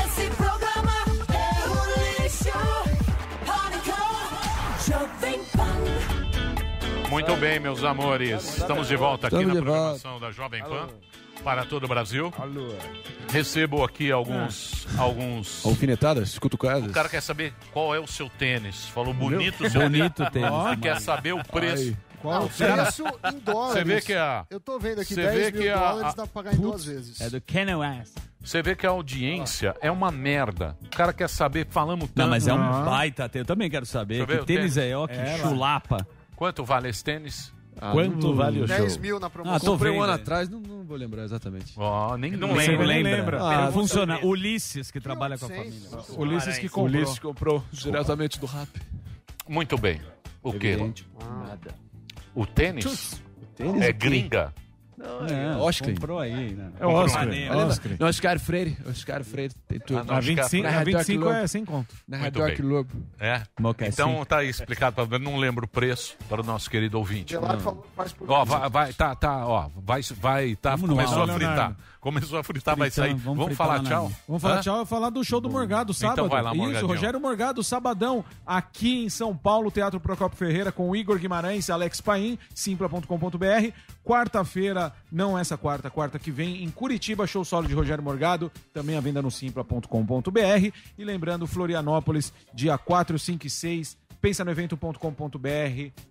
Esse 0.05 0.29
programa 0.35 0.93
é 1.33 1.69
um 1.69 2.23
lixo. 2.23 2.88
Muito 7.09 7.35
bem, 7.37 7.59
meus 7.59 7.83
amores. 7.83 8.57
Estamos 8.57 8.87
de 8.87 8.95
volta 8.95 9.27
aqui 9.27 9.35
Estamos 9.35 9.55
na 9.55 9.61
programação 9.63 10.19
da 10.19 10.31
Jovem 10.31 10.61
Pan 10.63 10.87
para 11.43 11.65
todo 11.65 11.85
o 11.85 11.87
Brasil. 11.87 12.31
Recebo 13.31 13.83
aqui 13.83 14.11
alguns. 14.11 14.87
alguns. 14.97 15.65
Alfinetadas, 15.65 16.37
cutucadas. 16.37 16.89
O 16.89 16.93
cara 16.93 17.09
quer 17.09 17.21
saber 17.21 17.53
qual 17.71 17.93
é 17.95 17.99
o 17.99 18.07
seu 18.07 18.29
tênis. 18.29 18.85
Falou 18.89 19.13
bonito 19.13 19.61
Meu? 19.61 19.69
seu 19.71 19.81
Bonito 19.81 20.29
tênis. 20.31 20.51
Ele 20.67 20.77
quer 20.77 21.01
saber 21.01 21.33
o 21.33 21.43
preço. 21.43 21.89
Ai. 21.89 21.97
Qual 22.21 22.43
o 22.45 22.49
preço 22.49 23.03
em 23.33 23.39
dólares? 23.39 23.73
Você 23.73 23.83
vê 23.85 24.01
que 24.01 24.13
a. 24.13 24.45
Eu 24.49 24.59
tô 24.59 24.77
vendo 24.77 24.99
aqui, 24.99 25.13
você 25.13 25.23
10 25.23 25.35
vê 25.35 25.51
mil 25.51 25.61
que 25.61 25.69
a- 25.69 25.77
dólares 25.77 26.03
a- 26.13 26.15
dá 26.17 26.27
pra 26.27 26.27
pagar 26.27 26.53
em 26.53 26.57
duas 26.59 26.83
vezes. 26.83 27.21
É 27.21 27.29
do 27.29 27.39
Kanye 27.41 27.75
West. 27.75 28.13
Você 28.43 28.61
vê 28.61 28.75
que 28.75 28.85
a 28.85 28.89
audiência 28.89 29.73
é 29.81 29.89
uma 29.89 30.11
merda. 30.11 30.75
O 30.85 30.89
cara 30.89 31.13
quer 31.13 31.29
saber, 31.29 31.65
falamos 31.69 32.09
tanto. 32.09 32.17
Não, 32.17 32.27
mas 32.27 32.45
é 32.47 32.53
um 32.53 32.83
baita 32.85 33.27
tênis. 33.29 33.47
Eu 33.47 33.55
também 33.55 33.69
quero 33.69 33.85
saber. 33.85 34.25
Que 34.27 34.33
o 34.33 34.45
tênis 34.45 34.73
tênis. 34.75 34.77
é, 34.77 34.95
ó, 34.97 35.07
que 35.07 35.13
É, 35.13 35.37
lá. 35.57 35.79
Quanto 36.39 36.63
vale 36.63 36.87
esse 36.87 37.03
tênis? 37.03 37.53
Quanto 37.91 38.33
vale 38.33 38.61
o 38.61 38.65
10 38.65 38.93
show? 38.93 39.01
mil 39.01 39.19
na 39.19 39.29
promoção. 39.29 39.57
Ah, 39.57 39.59
tô 39.59 39.73
Comprei 39.73 39.91
um 39.91 40.01
ano 40.01 40.13
atrás, 40.13 40.47
não, 40.47 40.61
não 40.61 40.85
vou 40.85 40.95
lembrar 40.95 41.25
exatamente. 41.25 41.73
Ó, 41.75 42.15
nem 42.15 42.31
Não 42.31 42.47
Você 42.55 42.71
lembra. 42.71 42.87
nem 42.87 43.03
lembra. 43.03 43.43
Ah, 43.43 43.71
Funciona. 43.73 44.25
Ulisses, 44.25 44.89
que 44.89 45.01
trabalha 45.01 45.37
com 45.37 45.47
a 45.47 45.49
família. 45.49 45.89
Ulisses 46.17 46.57
que 46.57 46.69
comprou. 46.69 46.85
Ulisses 47.01 47.19
comprou 47.19 47.63
diretamente 47.73 48.39
do 48.39 48.45
rap. 48.45 48.69
Muito 49.49 49.77
bem. 49.77 49.99
O 50.41 50.53
quê? 50.53 50.77
Nada. 51.19 51.75
O 52.33 52.45
tênis? 52.45 52.85
O 53.41 53.45
tênis 53.57 53.81
é 53.81 53.91
gringa? 53.91 54.53
Não, 54.99 55.25
É, 55.27 55.55
Oscar. 55.57 55.89
comprou 55.93 56.19
aí, 56.19 56.53
né? 56.53 56.71
É 56.79 56.85
o 56.85 56.89
Oscar. 56.89 57.27
Oscar. 57.29 57.91
Não, 57.97 58.07
Oscar 58.07 58.39
Freire. 58.39 58.77
Oscar 58.89 59.23
Freire 59.23 59.53
tem 59.67 59.79
tudo. 59.79 59.99
Ah, 59.99 60.03
não, 60.03 60.15
A 60.15 60.19
25 60.19 60.63
Na 60.63 60.69
a 60.69 60.71
Red 60.71 60.91
Dark 60.91 61.05
25 61.07 61.23
Lobe. 61.25 61.37
é 61.37 61.47
sem 61.47 61.63
conto. 61.65 61.95
Na 62.07 62.17
bem. 62.29 62.57
Lobe. 62.61 62.89
É? 63.19 63.41
Então 63.87 64.25
tá 64.25 64.39
aí 64.39 64.49
explicado, 64.49 65.07
pra- 65.07 65.17
não 65.19 65.37
lembro 65.37 65.63
o 65.65 65.67
preço 65.67 66.17
para 66.27 66.41
o 66.41 66.43
nosso 66.43 66.69
querido 66.69 66.97
ouvinte. 66.97 67.31
Gelado 67.31 67.61
falou 67.61 67.81
que 67.81 67.87
faz 67.95 68.11
por 68.11 68.29
Ó, 68.29 68.43
vai, 68.43 68.69
vai, 68.69 68.93
tá, 68.93 69.15
tá, 69.15 69.47
ó, 69.47 69.69
vai, 69.77 70.01
vai, 70.19 70.55
tá, 70.55 70.75
Vamos 70.75 70.89
começou 70.89 71.23
ar, 71.23 71.29
a 71.29 71.33
fritar. 71.33 71.55
Leonardo. 71.55 71.77
Começou 71.99 72.39
a 72.39 72.43
fritar, 72.43 72.77
vai 72.77 72.89
sair. 72.89 73.09
vamos 73.09 73.23
Vamos, 73.23 73.45
fritar 73.47 73.67
falar 73.67 73.81
lá 73.81 73.89
tchau? 73.89 74.11
Vamos 74.25 74.41
falar 74.41 74.55
Hã? 74.55 74.61
tchau 74.61 74.81
e 74.83 74.85
falar 74.85 75.09
do 75.09 75.21
show 75.23 75.41
do 75.41 75.49
Morgado 75.49 75.93
sábado. 75.93 76.13
Então 76.19 76.29
vai 76.29 76.41
lá, 76.41 76.51
Isso, 76.51 76.57
Morgadinho. 76.61 76.87
Rogério 76.87 77.19
Morgado, 77.19 77.61
sabadão, 77.63 78.23
aqui 78.47 79.03
em 79.03 79.09
São 79.09 79.35
Paulo, 79.35 79.69
Teatro 79.69 79.99
Procopio 79.99 80.37
Ferreira, 80.37 80.71
com 80.71 80.89
o 80.89 80.95
Igor 80.95 81.19
Guimarães 81.19 81.67
e 81.67 81.71
Alex 81.73 81.99
Paim, 81.99 82.39
simpla.com.br. 82.55 83.73
Quarta-feira, 84.09 84.91
não 85.11 85.37
essa 85.37 85.55
quarta, 85.55 85.87
quarta 85.87 86.17
que 86.17 86.31
vem, 86.31 86.63
em 86.63 86.69
Curitiba, 86.71 87.27
show 87.27 87.45
solo 87.45 87.67
de 87.67 87.75
Rogério 87.75 88.03
Morgado, 88.03 88.51
também 88.73 88.97
à 88.97 88.99
venda 88.99 89.21
no 89.21 89.29
simpla.com.br. 89.29 90.73
E 90.97 91.03
lembrando, 91.05 91.45
Florianópolis, 91.45 92.33
dia 92.51 92.75
4, 92.75 93.19
5 93.19 93.45
e 93.45 93.49
6. 93.51 93.97
Pensa 94.19 94.43
no 94.43 94.49
evento.com.br 94.49 94.97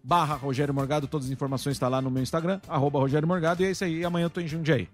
barra 0.05 0.37
Rogério 0.37 0.73
Morgado, 0.73 1.09
todas 1.09 1.27
as 1.27 1.33
informações 1.33 1.73
estão 1.73 1.89
lá 1.89 2.01
no 2.01 2.09
meu 2.09 2.23
Instagram, 2.23 2.61
arroba 2.69 3.01
Rogério 3.01 3.27
Morgado, 3.27 3.65
e 3.65 3.67
é 3.67 3.73
isso 3.73 3.83
aí. 3.83 3.99
E 3.99 4.05
amanhã 4.05 4.27
eu 4.27 4.31
tô 4.31 4.41
em 4.41 4.47
Jundiaí. 4.47 4.89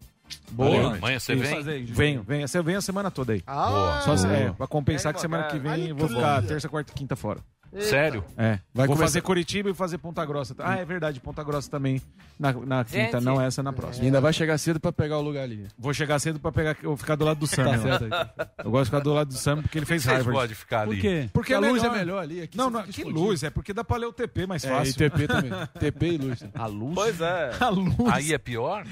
Boa. 0.52 0.96
Amanhã 0.96 1.18
você 1.18 1.34
vem? 1.34 1.84
Venho, 1.84 2.22
venho. 2.22 2.48
Você 2.48 2.62
vem 2.62 2.76
a 2.76 2.80
semana 2.80 3.10
toda 3.10 3.34
aí. 3.34 3.42
Ah, 3.46 4.00
Boa. 4.06 4.16
Só 4.16 4.28
é, 4.28 4.50
pra 4.50 4.66
compensar 4.66 5.12
que 5.12 5.20
semana 5.20 5.44
que 5.48 5.58
vem 5.58 5.88
eu 5.88 5.94
vou 5.94 6.08
ficar 6.08 6.42
terça, 6.42 6.70
quarta 6.70 6.90
e 6.90 6.94
quinta 6.94 7.14
fora. 7.14 7.40
Sério? 7.80 8.24
É. 8.36 8.58
Vai 8.72 8.86
vou 8.86 8.96
começar- 8.96 9.02
fazer 9.04 9.20
Curitiba 9.22 9.70
e 9.70 9.74
fazer 9.74 9.98
Ponta 9.98 10.24
Grossa. 10.24 10.54
Ah, 10.58 10.76
é 10.76 10.84
verdade, 10.84 11.20
Ponta 11.20 11.42
Grossa 11.42 11.70
também 11.70 12.00
na, 12.38 12.52
na 12.52 12.84
quinta, 12.84 13.12
Gente. 13.18 13.24
não 13.24 13.40
essa 13.40 13.62
na 13.62 13.70
E 13.70 13.74
próxima. 13.74 14.04
ainda 14.04 14.20
vai 14.20 14.32
chegar 14.32 14.56
cedo 14.58 14.78
pra 14.80 14.92
pegar 14.92 15.18
o 15.18 15.22
lugar 15.22 15.42
ali. 15.44 15.66
Vou 15.78 15.92
chegar 15.94 16.18
cedo 16.18 16.38
pra 16.38 16.52
pegar, 16.52 16.76
eu 16.82 16.90
vou 16.90 16.96
ficar 16.96 17.16
do 17.16 17.24
lado 17.24 17.38
do 17.40 17.46
Sam. 17.48 17.64
Tá 17.64 17.74
eu- 17.76 17.82
certo. 17.98 18.30
Eu 18.64 18.70
gosto 18.70 18.84
de 18.84 18.90
ficar 18.90 19.00
do 19.00 19.12
lado 19.12 19.28
do 19.28 19.34
Sam 19.34 19.62
porque 19.62 19.78
ele 19.78 19.86
fez 19.86 20.02
Vocês 20.02 20.16
Harvard. 20.16 20.38
podem 20.40 20.54
ficar 20.56 20.80
ali. 20.82 20.96
Por 20.96 21.00
quê? 21.00 21.30
Porque 21.32 21.54
a 21.54 21.58
luz 21.58 21.82
é 21.82 21.90
melhor 21.90 22.22
ali. 22.22 22.42
Aqui 22.42 22.56
Não, 22.56 22.70
não, 22.70 22.82
que 22.82 22.90
explodindo. 22.90 23.20
luz? 23.20 23.42
É 23.42 23.50
porque 23.50 23.72
dá 23.72 23.82
pra 23.84 23.96
ler 23.96 24.06
o 24.06 24.12
TP 24.12 24.46
mais 24.46 24.64
É, 24.64 24.68
fácil. 24.68 24.90
e 24.90 24.94
TP 24.94 25.26
também. 25.26 25.50
TP 25.78 26.06
e 26.06 26.18
luz. 26.18 26.44
A 26.54 26.66
luz? 26.66 26.94
Pois 26.94 27.20
é. 27.20 27.50
A 27.60 27.68
luz. 27.68 27.94
Aí 28.12 28.32
é 28.32 28.38
pior? 28.38 28.84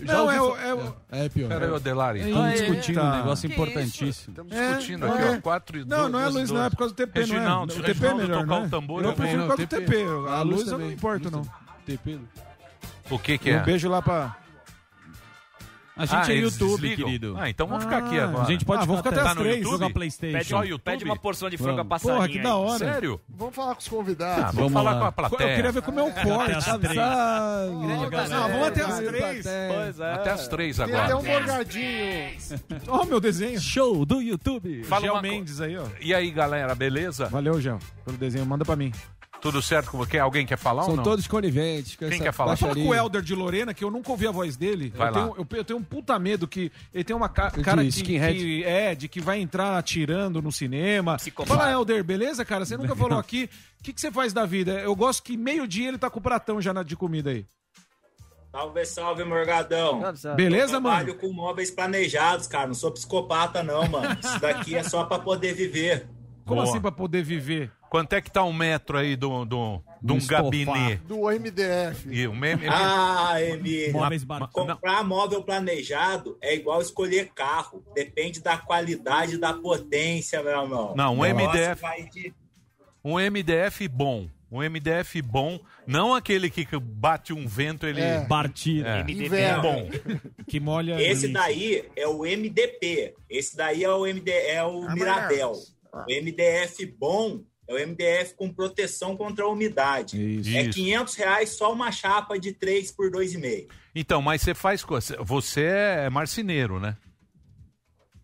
Não, 0.00 0.22
ouvi 0.24 0.36
é 0.36 0.40
o. 0.42 0.56
É, 0.56 0.74
o- 0.74 0.96
É, 1.10 1.24
é 1.24 1.28
pior. 1.28 1.48
Peraí, 1.48 1.74
Adelari. 1.74 2.18
Estamos 2.20 2.46
Eita. 2.52 2.62
discutindo 2.64 3.00
um 3.02 3.10
negócio 3.16 3.48
Que 3.48 3.54
importantíssimo. 3.54 4.30
Estamos 4.32 4.52
É, 4.52 4.68
discutindo 4.68 5.06
não 5.06 5.12
aqui, 5.14 5.22
é. 5.22 5.30
ó. 5.36 5.40
Quatro 5.40 5.78
e 5.78 5.84
Não, 5.84 5.98
dois, 5.98 6.12
não 6.12 6.20
é 6.20 6.24
a 6.24 6.28
luz, 6.28 6.50
não 6.50 6.64
é 6.64 6.70
por 6.70 6.76
causa 6.76 6.94
do 6.94 6.96
TP, 6.96 7.26
não 7.26 7.36
é. 7.36 7.56
O 7.64 7.66
TP 7.66 8.06
é 8.06 8.14
melhor, 8.14 8.40
tocar 8.42 8.60
né? 8.60 8.66
o 8.66 8.70
tambor, 8.70 9.04
Eu 9.04 9.12
prefiro 9.12 9.40
por 9.42 9.48
causa 9.48 9.62
do 9.66 9.68
TP. 9.68 10.04
A 10.28 10.42
luz 10.42 10.68
eu 10.68 10.78
não 10.78 10.90
importo, 10.90 11.30
não. 11.30 11.42
TP. 11.86 12.18
O 13.10 13.18
que 13.18 13.38
que 13.38 13.50
Um 13.52 13.56
é? 13.56 13.62
beijo 13.62 13.88
lá 13.88 14.00
pra. 14.00 14.36
A 16.00 16.06
gente 16.06 16.30
Ah, 16.30 16.34
é 16.34 16.38
YouTube, 16.38 16.70
desligam? 16.80 17.06
querido. 17.06 17.36
Ah, 17.38 17.50
então 17.50 17.66
vamos 17.66 17.84
ficar 17.84 17.98
aqui 17.98 18.18
Ah, 18.18 18.24
agora. 18.24 18.42
A 18.42 18.46
gente 18.50 18.64
pode 18.64 18.82
Ah, 18.82 18.86
vamos 18.86 19.00
ficar 19.00 19.10
ficar 19.10 19.20
até 19.20 19.24
Tá 19.26 19.30
as 19.30 19.36
no 19.36 19.42
três, 19.42 19.56
YouTube? 19.58 19.72
jogar 19.72 19.86
Pede, 19.86 19.94
Playstation. 19.94 20.54
uma- 20.56 20.64
YouTube? 20.64 20.80
pede 20.84 21.04
uma 21.04 21.16
porção 21.16 21.50
de 21.50 21.56
frango 21.58 21.76
Vamos. 21.76 21.88
passarinho. 21.90 22.16
Porra, 22.16 22.28
que 22.28 22.38
da 22.40 22.56
hora. 22.56 22.78
Sério? 22.78 23.20
Vamos 23.28 23.54
falar 23.54 23.74
com 23.74 23.80
os 23.80 23.86
Ah, 23.86 23.90
convidados. 23.90 24.36
vamos 24.42 24.54
Vamos 24.56 24.72
falar 24.72 24.90
lá. 24.92 24.98
com 24.98 25.04
a 25.04 25.08
Eu 25.08 25.12
plateia. 25.12 25.56
queria 25.56 25.72
ver 25.72 25.82
comer 25.82 26.00
um 26.02 26.08
Até 26.08 26.22
corte, 26.24 26.64
sabe? 26.64 26.88
galera. 26.88 27.66
vamos 28.48 28.66
até 28.68 28.82
as 28.82 28.98
três. 28.98 29.46
Pois 29.74 30.00
é. 30.00 30.12
Até 30.14 30.30
as 30.30 30.48
três 30.48 30.76
Tem 30.76 30.84
agora. 30.86 31.04
até 31.04 31.16
um 31.16 31.22
morgadinho. 31.22 32.30
Ó, 32.88 33.04
meu 33.06 33.20
desenho. 33.20 33.60
Show 33.60 34.04
do 34.06 34.20
YouTube. 34.20 34.82
Fala 34.84 35.02
Gel 35.02 35.20
Mendes 35.22 35.60
aí, 35.60 35.76
ó. 35.76 35.84
E 36.00 36.14
aí, 36.14 36.30
galera, 36.30 36.74
beleza? 36.74 37.26
Valeu, 37.26 37.60
Gel, 37.60 37.78
pelo 38.04 38.16
desenho. 38.16 38.46
Manda 38.46 38.64
pra 38.64 38.76
mim. 38.76 38.92
Tudo 39.40 39.62
certo 39.62 39.90
com 39.90 39.98
você? 39.98 40.18
Alguém 40.18 40.44
quer 40.44 40.58
falar 40.58 40.82
ou 40.82 40.88
São 40.88 40.96
não? 40.96 41.02
todos 41.02 41.26
coniventes. 41.26 41.94
com 41.96 42.00
Quem 42.06 42.14
essa 42.14 42.24
quer 42.24 42.32
falar? 42.32 42.56
Fala 42.56 42.72
baixaria. 42.74 42.84
com 42.84 42.90
o 42.90 42.94
Helder 42.94 43.22
de 43.22 43.34
Lorena, 43.34 43.72
que 43.72 43.82
eu 43.82 43.90
nunca 43.90 44.10
ouvi 44.10 44.26
a 44.26 44.30
voz 44.30 44.56
dele. 44.56 44.92
Vai 44.94 45.08
eu, 45.08 45.12
lá. 45.14 45.20
tenho, 45.20 45.34
eu, 45.38 45.56
eu 45.58 45.64
tenho 45.64 45.78
um 45.78 45.82
puta 45.82 46.18
medo 46.18 46.46
que 46.46 46.70
ele 46.92 47.04
tem 47.04 47.16
uma 47.16 47.28
ca 47.28 47.48
De 47.48 47.62
cara 47.62 47.80
que, 47.82 47.88
skinhead. 47.88 48.38
que 48.38 48.64
é, 48.64 48.94
de 48.94 49.08
que 49.08 49.20
vai 49.20 49.40
entrar 49.40 49.78
atirando 49.78 50.42
no 50.42 50.52
cinema. 50.52 51.16
Psicopata. 51.16 51.58
Fala, 51.58 51.72
Helder, 51.72 52.04
beleza, 52.04 52.44
cara? 52.44 52.64
Você 52.66 52.76
nunca 52.76 52.94
falou 52.94 53.18
aqui. 53.18 53.48
O 53.80 53.82
que, 53.82 53.92
que 53.94 54.00
você 54.00 54.10
faz 54.12 54.32
da 54.32 54.44
vida? 54.44 54.72
Eu 54.80 54.94
gosto 54.94 55.22
que 55.22 55.36
meio-dia 55.36 55.88
ele 55.88 55.98
tá 55.98 56.10
com 56.10 56.18
o 56.18 56.22
pratão 56.22 56.60
já 56.60 56.72
na- 56.74 56.82
de 56.82 56.94
comida 56.96 57.30
aí. 57.30 57.46
Salve, 58.52 58.84
salve, 58.84 59.24
Morgadão. 59.24 60.02
Beleza, 60.36 60.64
eu 60.76 60.80
trabalho 60.82 61.14
com 61.14 61.32
móveis 61.32 61.70
planejados, 61.70 62.46
cara. 62.48 62.66
Não 62.66 62.74
sou 62.74 62.90
psicopata, 62.90 63.62
não, 63.62 63.88
mano. 63.88 64.18
Isso 64.22 64.40
daqui 64.40 64.74
é 64.74 64.82
só 64.82 65.04
pra 65.04 65.18
poder 65.20 65.54
viver. 65.54 66.08
Como 66.44 66.60
Boa. 66.60 66.68
assim 66.68 66.80
pra 66.80 66.90
poder 66.90 67.22
viver? 67.22 67.70
Quanto 67.90 68.12
é 68.12 68.20
que 68.20 68.30
tá 68.30 68.44
um 68.44 68.52
metro 68.52 68.96
aí 68.96 69.16
do, 69.16 69.44
do, 69.44 69.82
de 70.00 70.12
um 70.12 70.16
estofar. 70.18 70.44
gabinete? 70.44 71.02
Do 71.08 71.22
MDF. 71.28 72.08
E 72.08 72.26
o 72.28 72.32
meme... 72.34 72.68
Ah, 72.68 73.34
Emílio. 73.42 73.92
Móveis 73.92 74.22
baratos. 74.22 74.54
Comprar 74.54 75.02
móvel 75.02 75.42
planejado 75.42 76.38
é 76.40 76.54
igual 76.54 76.80
escolher 76.80 77.30
carro. 77.34 77.84
Depende 77.92 78.40
da 78.40 78.56
qualidade 78.56 79.34
e 79.34 79.38
da 79.38 79.52
potência, 79.52 80.40
meu 80.40 80.52
irmão. 80.62 80.94
Não, 80.96 81.14
um 81.16 81.24
MDF. 81.24 81.82
de- 82.12 82.32
Um 83.04 83.18
MDF 83.18 83.88
bom. 83.88 84.28
Um 84.52 84.62
MDF 84.62 85.22
bom, 85.22 85.60
não 85.86 86.12
aquele 86.12 86.50
que 86.50 86.66
bate 86.76 87.32
um 87.32 87.46
vento, 87.46 87.86
ele. 87.86 88.00
É. 88.00 88.24
Bartira. 88.24 89.04
É. 89.08 89.10
Inverno. 89.12 89.62
bom. 89.62 89.88
Que 90.48 90.58
molha. 90.58 91.00
Esse 91.00 91.28
daí 91.28 91.84
é 91.94 92.06
o 92.08 92.24
MDP. 92.24 93.14
Esse 93.28 93.56
daí 93.56 93.84
é 93.84 93.90
o 93.92 94.04
MD, 94.06 94.30
é 94.30 94.62
o 94.64 94.92
Mirabel. 94.92 95.52
O 95.92 96.04
MDF 96.08 96.84
bom 96.98 97.40
é 97.70 97.74
o 97.84 97.86
MDF 97.88 98.34
com 98.34 98.52
proteção 98.52 99.16
contra 99.16 99.44
a 99.44 99.48
umidade. 99.48 100.16
Isso. 100.20 100.50
É 100.56 100.62
Isso. 100.62 100.70
500 100.78 101.14
reais 101.14 101.50
só 101.50 101.72
uma 101.72 101.92
chapa 101.92 102.38
de 102.38 102.52
3 102.52 102.90
por 102.90 103.10
2,5. 103.10 103.68
Então, 103.94 104.20
mas 104.20 104.42
você 104.42 104.54
faz 104.54 104.84
coisa. 104.84 105.16
Você 105.22 105.62
é 105.62 106.10
marceneiro, 106.10 106.80
né? 106.80 106.96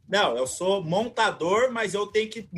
Não, 0.09 0.37
eu 0.37 0.47
sou 0.47 0.83
montador, 0.85 1.71
mas 1.73 1.95
eu 1.95 2.07
tenho 2.07 2.29
que 2.31 2.49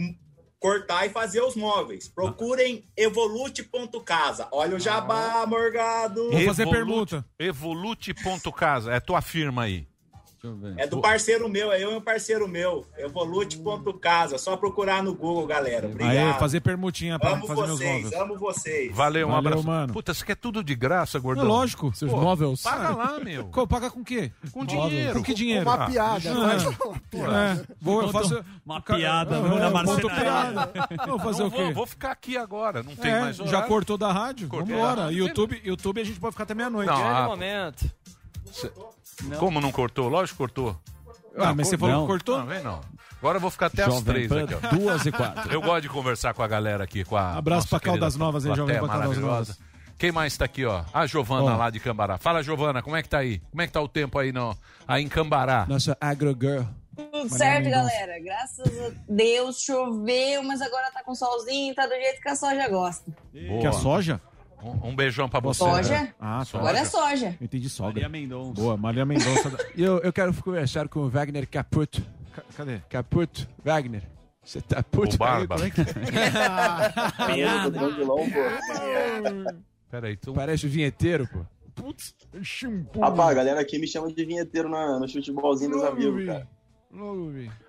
cortar 0.59 1.06
e 1.06 1.10
fazer 1.10 1.40
os 1.40 1.55
móveis. 1.55 2.09
Procurem 2.09 2.85
evolute.casa. 2.97 4.48
Olha 4.51 4.77
o 4.77 4.81
jabá, 4.81 5.47
Morgado. 5.47 6.31
Evolute- 6.32 7.24
Evolute.casa. 7.39 8.93
É 8.93 9.01
tua 9.01 9.20
firma 9.23 9.62
aí. 9.65 9.86
É 10.77 10.86
do 10.86 11.01
parceiro 11.01 11.48
meu, 11.48 11.73
é 11.73 11.82
eu 11.82 11.93
e 11.93 11.97
um 11.97 12.01
parceiro 12.01 12.47
meu. 12.47 12.86
Evolute.casa. 12.97 14.39
Só 14.39 14.56
procurar 14.56 15.02
no 15.02 15.15
Google, 15.15 15.47
galera. 15.47 15.86
Obrigado. 15.89 16.16
Aí, 16.35 16.39
fazer 16.39 16.60
permutinha 16.60 17.19
pra 17.19 17.31
amo 17.32 17.47
fazer 17.47 17.62
meus 17.62 17.78
vocês, 17.78 18.02
móveis. 18.05 18.20
amo 18.23 18.39
vocês. 18.39 18.94
Valeu, 18.94 19.27
um 19.28 19.31
Valeu, 19.32 19.48
abraço. 19.52 19.66
mano. 19.66 19.93
Puta, 19.93 20.15
você 20.15 20.24
quer 20.24 20.36
tudo 20.36 20.62
de 20.62 20.74
graça, 20.74 21.19
gordão? 21.19 21.44
É 21.44 21.48
lógico. 21.48 21.93
Seus 21.94 22.10
Pô, 22.10 22.19
móveis. 22.20 22.62
Paga 22.62 22.90
lá, 22.90 23.19
meu. 23.19 23.47
Co- 23.51 23.66
Paga 23.66 23.90
com 23.90 24.01
o 24.01 24.05
quê? 24.05 24.31
Com 24.52 24.65
dinheiro. 24.65 25.15
Com 25.15 25.23
que 25.24 25.35
dinheiro? 25.35 25.62
Uma 25.69 25.86
piada, 25.86 26.31
Ah, 26.31 26.55
é. 26.55 26.86
uma 26.86 27.01
piada. 27.10 27.62
É, 27.70 27.74
vou, 27.81 28.02
eu 28.02 28.09
faço... 28.10 28.44
uma 28.65 28.81
piada 28.81 29.36
Ah, 29.36 29.40
na 29.40 29.47
eu 29.66 29.73
conto 29.73 30.09
marcenaria. 30.09 30.20
piada. 30.20 30.73
Vou 31.06 31.19
fazer 31.19 31.40
Não 31.43 31.48
o 31.48 31.51
quê? 31.51 31.62
Vou, 31.65 31.74
vou 31.74 31.86
ficar 31.86 32.12
aqui 32.12 32.36
agora, 32.36 32.82
não 32.82 32.94
tem 32.94 33.10
É, 33.10 33.20
mais 33.20 33.36
já 33.36 33.44
horário. 33.44 33.69
cortou 33.69 33.98
da 33.98 34.12
rádio? 34.12 34.48
Cortei. 34.48 34.74
Vambora. 34.77 35.10
É. 35.10 35.15
YouTube, 35.15 35.60
YouTube 35.65 36.01
a 36.01 36.05
gente 36.05 36.20
pode 36.20 36.32
ficar 36.32 36.44
até 36.44 36.55
meia-noite. 36.55 36.90
Não, 36.90 37.05
ah, 37.05 37.24
momento. 37.27 37.90
Como 39.39 39.61
não 39.61 39.73
cortou? 39.73 40.09
Lógico 40.09 40.35
que 40.36 40.39
cortou. 40.39 40.77
Ah, 41.36 41.55
mas 41.55 41.69
você 41.69 41.78
falou 41.78 42.03
que 42.03 42.07
cortou? 42.09 42.39
Não, 42.39 42.47
vem 42.47 42.62
não. 42.62 42.81
Agora 43.19 43.36
eu 43.36 43.40
vou 43.40 43.51
ficar 43.51 43.66
até 43.66 43.85
Jovem 43.85 44.05
três 44.05 44.28
Pan, 44.28 44.45
aqui, 44.45 44.55
ó. 44.55 44.69
duas 44.77 45.07
e 45.07 45.12
quatro. 45.12 45.53
Eu 45.53 45.61
gosto 45.61 45.82
de 45.82 45.89
conversar 45.89 46.35
com 46.35 46.43
a 46.43 46.47
galera 46.49 46.85
aqui, 46.85 47.05
com 47.05 47.16
a. 47.16 47.35
Abraço 47.35 47.69
pra 47.69 47.81
Caldas 47.81 48.16
Novas 48.16 48.47
aí, 48.47 48.55
Jovem 48.55 48.78
Pan 48.78 48.89
Caldas. 48.89 49.19
Novas. 49.19 49.59
Quem 49.99 50.12
mais 50.12 50.36
tá 50.36 50.45
aqui, 50.45 50.65
ó? 50.65 50.85
A 50.95 51.07
Giovana 51.07 51.55
Ó. 51.55 51.57
lá 51.57 51.70
de 51.70 51.81
Cambará. 51.81 52.16
Fala, 52.19 52.40
Giovana, 52.40 52.81
como 52.81 52.95
é 52.95 53.03
que 53.03 53.09
tá 53.09 53.19
aí? 53.19 53.40
Como 53.51 53.61
é 53.61 53.66
que 53.66 53.73
tá 53.73 53.81
o 53.81 53.89
tempo 53.89 54.16
aí, 54.16 54.31
no, 54.31 54.57
aí 54.86 55.03
em 55.03 55.09
Cambará? 55.09 55.66
Nossa 55.69 55.97
agro 56.01 56.36
girl. 56.40 56.62
Tudo 56.95 57.28
certo, 57.28 57.69
galera. 57.69 58.20
Graças 58.20 58.66
a 58.66 58.90
Deus 59.09 59.61
choveu, 59.61 60.43
mas 60.45 60.62
agora 60.62 60.90
tá 60.93 61.03
com 61.03 61.15
solzinho, 61.16 61.74
tá 61.74 61.86
do 61.86 61.95
jeito 61.95 62.20
que 62.20 62.28
a 62.28 62.36
soja 62.36 62.69
gosta. 62.69 63.11
Boa. 63.32 63.61
Que 63.61 63.66
é 63.66 63.73
soja? 63.73 64.20
Um, 64.63 64.89
um 64.89 64.97
beijão 64.97 65.29
pra 65.29 65.41
você. 65.41 65.61
Soja? 65.61 66.15
Ah, 66.19 66.45
soja. 66.45 66.59
Agora 66.59 66.79
é 66.79 66.85
soja. 66.85 67.37
Eu 67.41 67.45
entendi 67.45 67.69
sogra. 67.69 67.93
Maria 67.95 68.09
Mendonça. 68.09 68.61
Boa, 68.61 68.77
Maria 68.77 69.05
Mendonça. 69.05 69.57
E 69.77 69.83
eu, 69.83 69.99
eu 69.99 70.13
quero 70.13 70.35
conversar 70.35 70.89
com 70.89 71.01
o 71.01 71.09
Wagner 71.09 71.49
Caputo. 71.49 72.03
cadê? 72.57 72.81
Caputo, 72.89 73.49
Wagner. 73.65 74.03
Você 74.49 74.61
tá 74.63 74.83
puto? 74.83 75.15
O 75.15 75.19
Barba. 75.19 75.57
Como 75.57 75.67
é 75.67 75.71
que... 75.71 75.85
Piada. 77.35 77.79
Peraí, 79.91 80.17
tu... 80.17 80.33
Parece 80.33 80.67
o 80.67 80.71
vinheteiro, 80.71 81.29
pô. 81.29 81.45
Putz. 81.75 82.15
Rapaz, 82.99 83.31
a 83.31 83.35
galera 83.35 83.61
aqui 83.61 83.79
me 83.79 83.87
chama 83.87 84.13
de 84.13 84.25
vinheteiro 84.25 84.69
na, 84.69 84.99
no 84.99 85.09
futebolzinho 85.09 85.71
dos 85.71 85.85
amigos, 85.85 86.25
cara. 86.25 86.49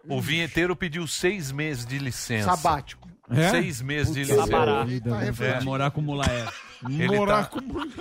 O 0.07 0.21
vinheteiro 0.21 0.75
pediu 0.75 1.05
seis 1.05 1.51
meses 1.51 1.85
de 1.85 1.99
licença. 1.99 2.55
Sabático. 2.55 3.09
É? 3.29 3.49
Seis 3.49 3.81
meses 3.81 4.13
de 4.13 4.21
Putz, 4.21 4.31
licença. 4.31 4.47
Sabará. 4.47 4.85
Tá 5.03 5.31
Vai 5.31 5.61
morar 5.61 5.91
com 5.91 6.01
Mulaé. 6.01 6.47
Ele 6.87 7.17
tá, 7.25 7.49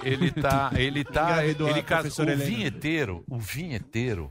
ele 0.05 0.31
tá, 0.31 0.71
ele 0.75 1.05
tá, 1.05 1.31
Engravidou 1.33 1.69
ele 1.69 1.81
a 1.81 1.83
casou. 1.83 2.27
O 2.27 2.37
vinheteiro, 2.37 3.25
o 3.29 3.39
vinheteiro 3.39 4.31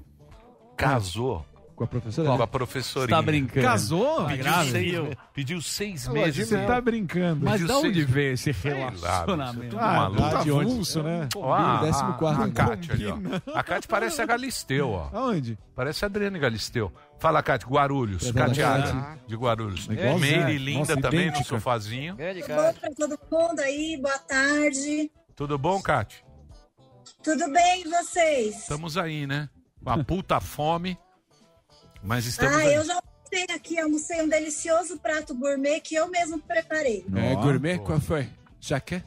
casou 0.76 1.45
Com 1.78 1.84
a 1.84 1.88
professora? 1.88 2.36
com 2.36 2.41
a 2.41 2.48
professorinha. 2.48 3.16
Tá 3.16 3.22
brincando. 3.22 3.68
Casou? 3.68 4.26
Tá 4.26 4.30
Pediu 4.30 4.52
seis, 4.72 5.16
pediu 5.32 5.62
seis 5.62 6.08
meses. 6.08 6.49
Você 6.49 6.66
tá 6.66 6.82
brincando. 6.82 7.45
Mas 7.45 7.62
Pediu 7.62 7.68
da 7.68 7.78
onde 7.78 8.04
veio 8.04 8.34
esse 8.34 8.49
lá, 8.52 8.58
relacionamento? 8.64 9.78
Ah, 9.78 9.94
maluco. 9.94 10.22
tá 10.22 10.44
de 10.44 10.52
onde? 10.52 10.72
avulso, 10.72 11.04
né? 11.04 11.30
Ó, 11.36 11.54
a, 11.54 11.84
décimo 11.84 12.14
quarto 12.16 12.41
a. 12.41 12.49
Cátia 12.52 12.94
ali, 12.95 13.06
ó. 13.06 13.18
A 13.54 13.64
Cátia 13.64 13.88
parece 13.88 14.20
a 14.20 14.26
Galisteu, 14.26 14.90
ó. 14.90 15.10
Aonde? 15.14 15.56
Parece 15.76 16.04
a 16.04 16.08
Adriane 16.08 16.40
Galisteu. 16.40 16.91
Fala, 17.20 17.44
Cátia, 17.44 17.70
Guarulhos. 17.70 18.32
Cátia 18.32 19.20
de 19.28 19.36
Guarulhos. 19.36 19.88
Igual 19.88 20.18
Meire 20.18 20.54
Zé. 20.54 20.58
linda 20.58 20.80
Nossa, 20.80 21.02
também 21.02 21.20
no 21.20 21.26
idêntica. 21.28 21.44
sofazinho. 21.45 22.16
Grande 22.16 22.40
Bom 22.41 22.48
cara. 22.48 22.74
pra 22.74 22.90
todo 22.90 23.20
mundo 23.32 23.60
aí, 23.60 23.99
boa 24.02 24.18
tarde. 24.18 25.12
Tudo 25.36 25.60
bom, 25.60 25.80
Cátia? 25.80 26.24
Tudo 27.24 27.52
bem 27.52 27.84
e 27.86 27.88
vocês? 27.88 28.56
Estamos 28.62 28.98
aí, 28.98 29.28
né? 29.28 29.48
Com 29.84 29.91
a 29.91 30.04
puta 30.04 30.40
fome. 30.41 30.98
Mas 32.08 32.26
estamos 32.26 32.56
ah, 32.56 32.60
aí. 32.60 32.74
eu 32.74 32.86
já 32.86 32.94
almocei 32.94 33.56
aqui, 33.56 33.78
almocei 33.78 34.22
um 34.22 34.30
delicioso 34.30 34.98
prato 34.98 35.36
gourmet 35.36 35.82
que 35.82 35.94
eu 35.94 36.10
mesmo 36.10 36.40
preparei. 36.40 37.06
É, 37.14 37.36
gourmet, 37.36 37.78
pô. 37.78 37.84
qual 37.84 38.00
foi? 38.00 38.30
Já 38.62 38.80
quer? 38.80 39.04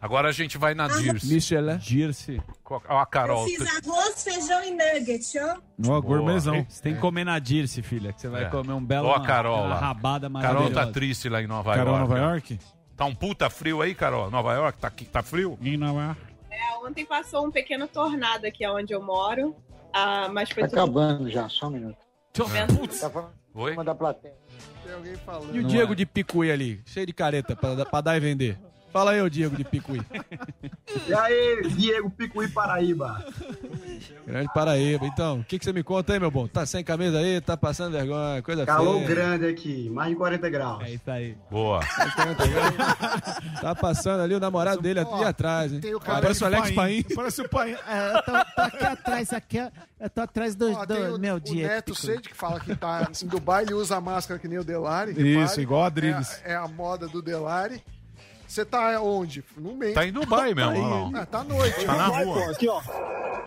Agora 0.00 0.28
a 0.28 0.32
gente 0.32 0.56
vai 0.56 0.72
na 0.72 0.86
Dirce. 0.86 1.26
Michelin. 1.26 1.76
Dirce. 1.78 2.40
Ó, 2.64 2.98
a 2.98 3.06
Carol. 3.06 3.48
Eu 3.48 3.48
fiz 3.48 3.66
arroz, 3.88 4.22
feijão 4.22 4.62
e 4.62 4.70
nuggets, 4.70 5.32
ó. 5.36 5.56
Ó, 5.88 6.00
gourmetzão. 6.00 6.64
Você 6.68 6.80
tem 6.80 6.94
que 6.94 7.00
comer 7.00 7.24
na 7.24 7.38
Dirce, 7.40 7.82
filha, 7.82 8.12
que 8.12 8.20
você 8.20 8.28
vai 8.28 8.44
É. 8.44 8.48
comer 8.48 8.72
um 8.72 8.84
belo 8.84 9.08
Ó 9.08 9.14
a 9.14 9.26
Carol 9.26 9.64
uma 9.64 9.74
rabada 9.74 10.30
Carol 10.30 10.70
tá 10.70 10.86
triste 10.86 11.28
lá 11.28 11.42
em 11.42 11.48
Nova 11.48 11.74
Carol, 11.74 11.96
York. 11.96 12.08
Nova 12.08 12.22
ó. 12.22 12.30
York? 12.30 12.58
Tá 12.96 13.04
um 13.06 13.14
puta 13.14 13.50
frio 13.50 13.82
aí, 13.82 13.94
Carol? 13.96 14.30
Nova 14.30 14.52
York? 14.54 14.78
Tá, 14.78 14.88
aqui- 14.88 15.06
tá 15.06 15.22
frio? 15.24 15.58
Em 15.60 15.76
Nova 15.76 16.02
York. 16.04 16.20
É, 16.52 16.86
ontem 16.86 17.04
passou 17.04 17.44
um 17.46 17.50
pequeno 17.50 17.88
tornado 17.88 18.46
aqui 18.46 18.64
onde 18.68 18.92
eu 18.92 19.02
moro, 19.02 19.56
ah, 19.92 20.28
mas 20.30 20.50
foi 20.50 20.62
Tá 20.62 20.68
tudo 20.68 20.78
acabando 20.78 21.28
já, 21.30 21.48
só 21.48 21.66
um 21.66 21.70
minuto. 21.70 22.03
Putz. 22.34 23.00
Tá 23.00 23.08
falando 23.08 23.32
Oi? 23.54 23.72
uma 23.72 23.84
da 23.84 23.94
plateia. 23.94 24.34
Tem 24.84 24.92
alguém 24.92 25.14
falando. 25.16 25.54
E 25.54 25.60
o 25.60 25.64
Diego 25.64 25.94
de 25.94 26.04
Picuí 26.04 26.50
ali, 26.50 26.82
cheio 26.84 27.06
de 27.06 27.12
careta 27.12 27.54
pra, 27.54 27.84
pra 27.86 28.00
dar 28.00 28.16
e 28.16 28.20
vender. 28.20 28.58
Fala 28.94 29.10
aí, 29.10 29.20
o 29.20 29.28
Diego 29.28 29.56
de 29.56 29.64
Picuí. 29.64 30.00
E 31.08 31.12
aí, 31.12 31.62
Diego 31.70 32.08
Picuí 32.08 32.46
Paraíba. 32.46 33.26
Grande 34.24 34.48
Paraíba. 34.54 35.04
Então, 35.04 35.40
o 35.40 35.44
que, 35.44 35.58
que 35.58 35.64
você 35.64 35.72
me 35.72 35.82
conta 35.82 36.12
aí, 36.12 36.20
meu 36.20 36.30
bom? 36.30 36.46
Tá 36.46 36.64
sem 36.64 36.84
camisa 36.84 37.18
aí, 37.18 37.40
tá 37.40 37.56
passando 37.56 37.90
vergonha, 37.90 38.40
coisa 38.40 38.64
Calor 38.64 38.98
feia. 38.98 39.08
grande 39.08 39.46
aqui, 39.46 39.90
mais 39.90 40.10
de 40.10 40.14
40 40.14 40.48
graus. 40.48 40.84
É 40.84 40.90
isso 40.92 41.10
aí. 41.10 41.36
Boa. 41.50 41.80
Tá 43.60 43.74
passando 43.74 44.20
ali 44.20 44.32
o 44.36 44.38
namorado 44.38 44.80
dele 44.80 45.00
ali 45.00 45.24
atrás, 45.24 45.72
hein? 45.72 45.80
Tem 45.80 45.92
o 45.92 45.98
cara 45.98 46.22
Parece 46.22 46.44
o 46.44 46.46
Alex 46.46 46.70
Paim. 46.70 47.02
Parece 47.02 47.40
o 47.42 47.48
pai. 47.48 47.76
É, 47.88 48.16
eu 48.16 48.22
tô, 48.22 48.32
tô 48.32 48.60
aqui 48.60 48.84
atrás, 48.84 49.32
aqui, 49.32 49.58
ó. 49.58 49.70
eu 49.98 50.10
tô 50.10 50.20
atrás 50.20 50.54
do, 50.54 50.72
Ó, 50.72 50.86
do 50.86 51.16
o, 51.16 51.18
meu 51.18 51.34
o 51.34 51.40
dia. 51.40 51.66
Neto 51.66 51.96
Sede 51.96 52.28
que 52.28 52.36
fala 52.36 52.60
que 52.60 52.76
tá 52.76 53.08
em 53.20 53.26
Dubai, 53.26 53.64
ele 53.64 53.74
usa 53.74 53.96
a 53.96 54.00
máscara 54.00 54.38
que 54.38 54.46
nem 54.46 54.58
o 54.58 54.64
Delari. 54.64 55.10
Isso, 55.10 55.40
repare. 55.40 55.62
igual 55.62 55.82
a 55.82 55.86
Adriles. 55.86 56.40
É, 56.44 56.52
é 56.52 56.54
a 56.54 56.68
moda 56.68 57.08
do 57.08 57.20
Delari. 57.20 57.82
Você 58.54 58.64
tá 58.64 59.00
onde? 59.02 59.42
No 59.56 59.74
meio. 59.74 59.94
Tá 59.94 60.06
em 60.06 60.12
Dubai 60.12 60.54
mesmo, 60.54 60.78
ó 60.80 61.10
lá, 61.10 61.22
Ah, 61.22 61.26
tá 61.26 61.40
à 61.40 61.44
noite. 61.44 61.84
Tá 61.84 61.96
na 61.96 62.06
rua. 62.06 62.44
pô, 62.44 62.50
aqui, 62.52 62.68
ó. 62.68 62.80
É, 62.80 62.82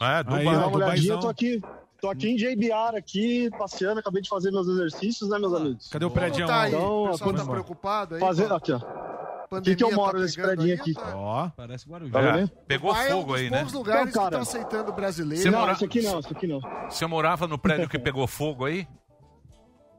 Aí, 0.02 0.24
Dubai. 0.24 0.46
ó. 0.48 0.52
Dá 0.52 0.68
uma 0.68 0.68
olhadinha, 0.68 0.70
Dubaizão. 0.72 1.16
eu 1.16 1.20
tô 1.22 1.30
aqui. 1.30 1.62
Tô 2.02 2.10
aqui 2.10 2.30
em 2.30 2.36
JBR 2.36 2.98
aqui, 2.98 3.50
passeando, 3.58 4.02
acabei 4.02 4.22
de 4.22 4.28
fazer 4.28 4.52
meus 4.52 4.68
exercícios, 4.68 5.30
né, 5.30 5.40
meus 5.40 5.54
amigos? 5.54 5.88
Cadê 5.90 6.04
o 6.06 6.12
prédio? 6.12 6.46
tá 6.46 6.64
aí? 6.64 6.74
Então, 6.74 7.06
o 7.06 7.12
pessoal 7.12 7.30
quando- 7.32 7.46
tá 7.46 7.50
preocupado 7.52 8.16
aí? 8.16 8.20
Fazendo 8.22 8.54
aqui, 8.54 8.72
ó. 8.74 8.80
pandemia 8.80 9.74
Aqui 9.74 9.76
que 9.78 9.84
eu 9.86 9.96
moro, 9.96 10.12
tá 10.18 10.20
nesse 10.20 10.42
aí, 10.42 10.72
aqui. 10.74 10.94
tá? 10.94 11.14
Ó. 11.16 11.50
Parece 11.56 11.90
Guarujá. 11.90 12.12
Tá 12.12 12.40
É, 12.40 12.48
pegou 12.68 12.92
Dubai 12.92 13.08
é 13.10 13.16
um 13.16 13.18
fogo 13.22 13.34
aí, 13.34 13.50
né? 13.50 13.58
poucos 13.60 13.74
lugares 13.74 14.10
Então, 14.10 14.24
cara, 14.26 14.36
que 14.38 14.44
estão 14.44 14.62
aceitando 14.62 14.92
brasileiro. 14.92 15.42
Você 15.42 15.50
Não, 15.50 15.60
mora- 15.62 15.72
esse 15.72 15.86
aqui 15.86 16.02
não, 16.02 16.20
esse 16.20 16.34
aqui 16.34 16.48
não. 16.48 16.60
Você 16.90 17.06
morava 17.08 17.48
no 17.48 17.58
prédio 17.58 17.88
que 17.88 17.98
pegou 17.98 18.28
fogo 18.28 18.66
aí? 18.66 18.86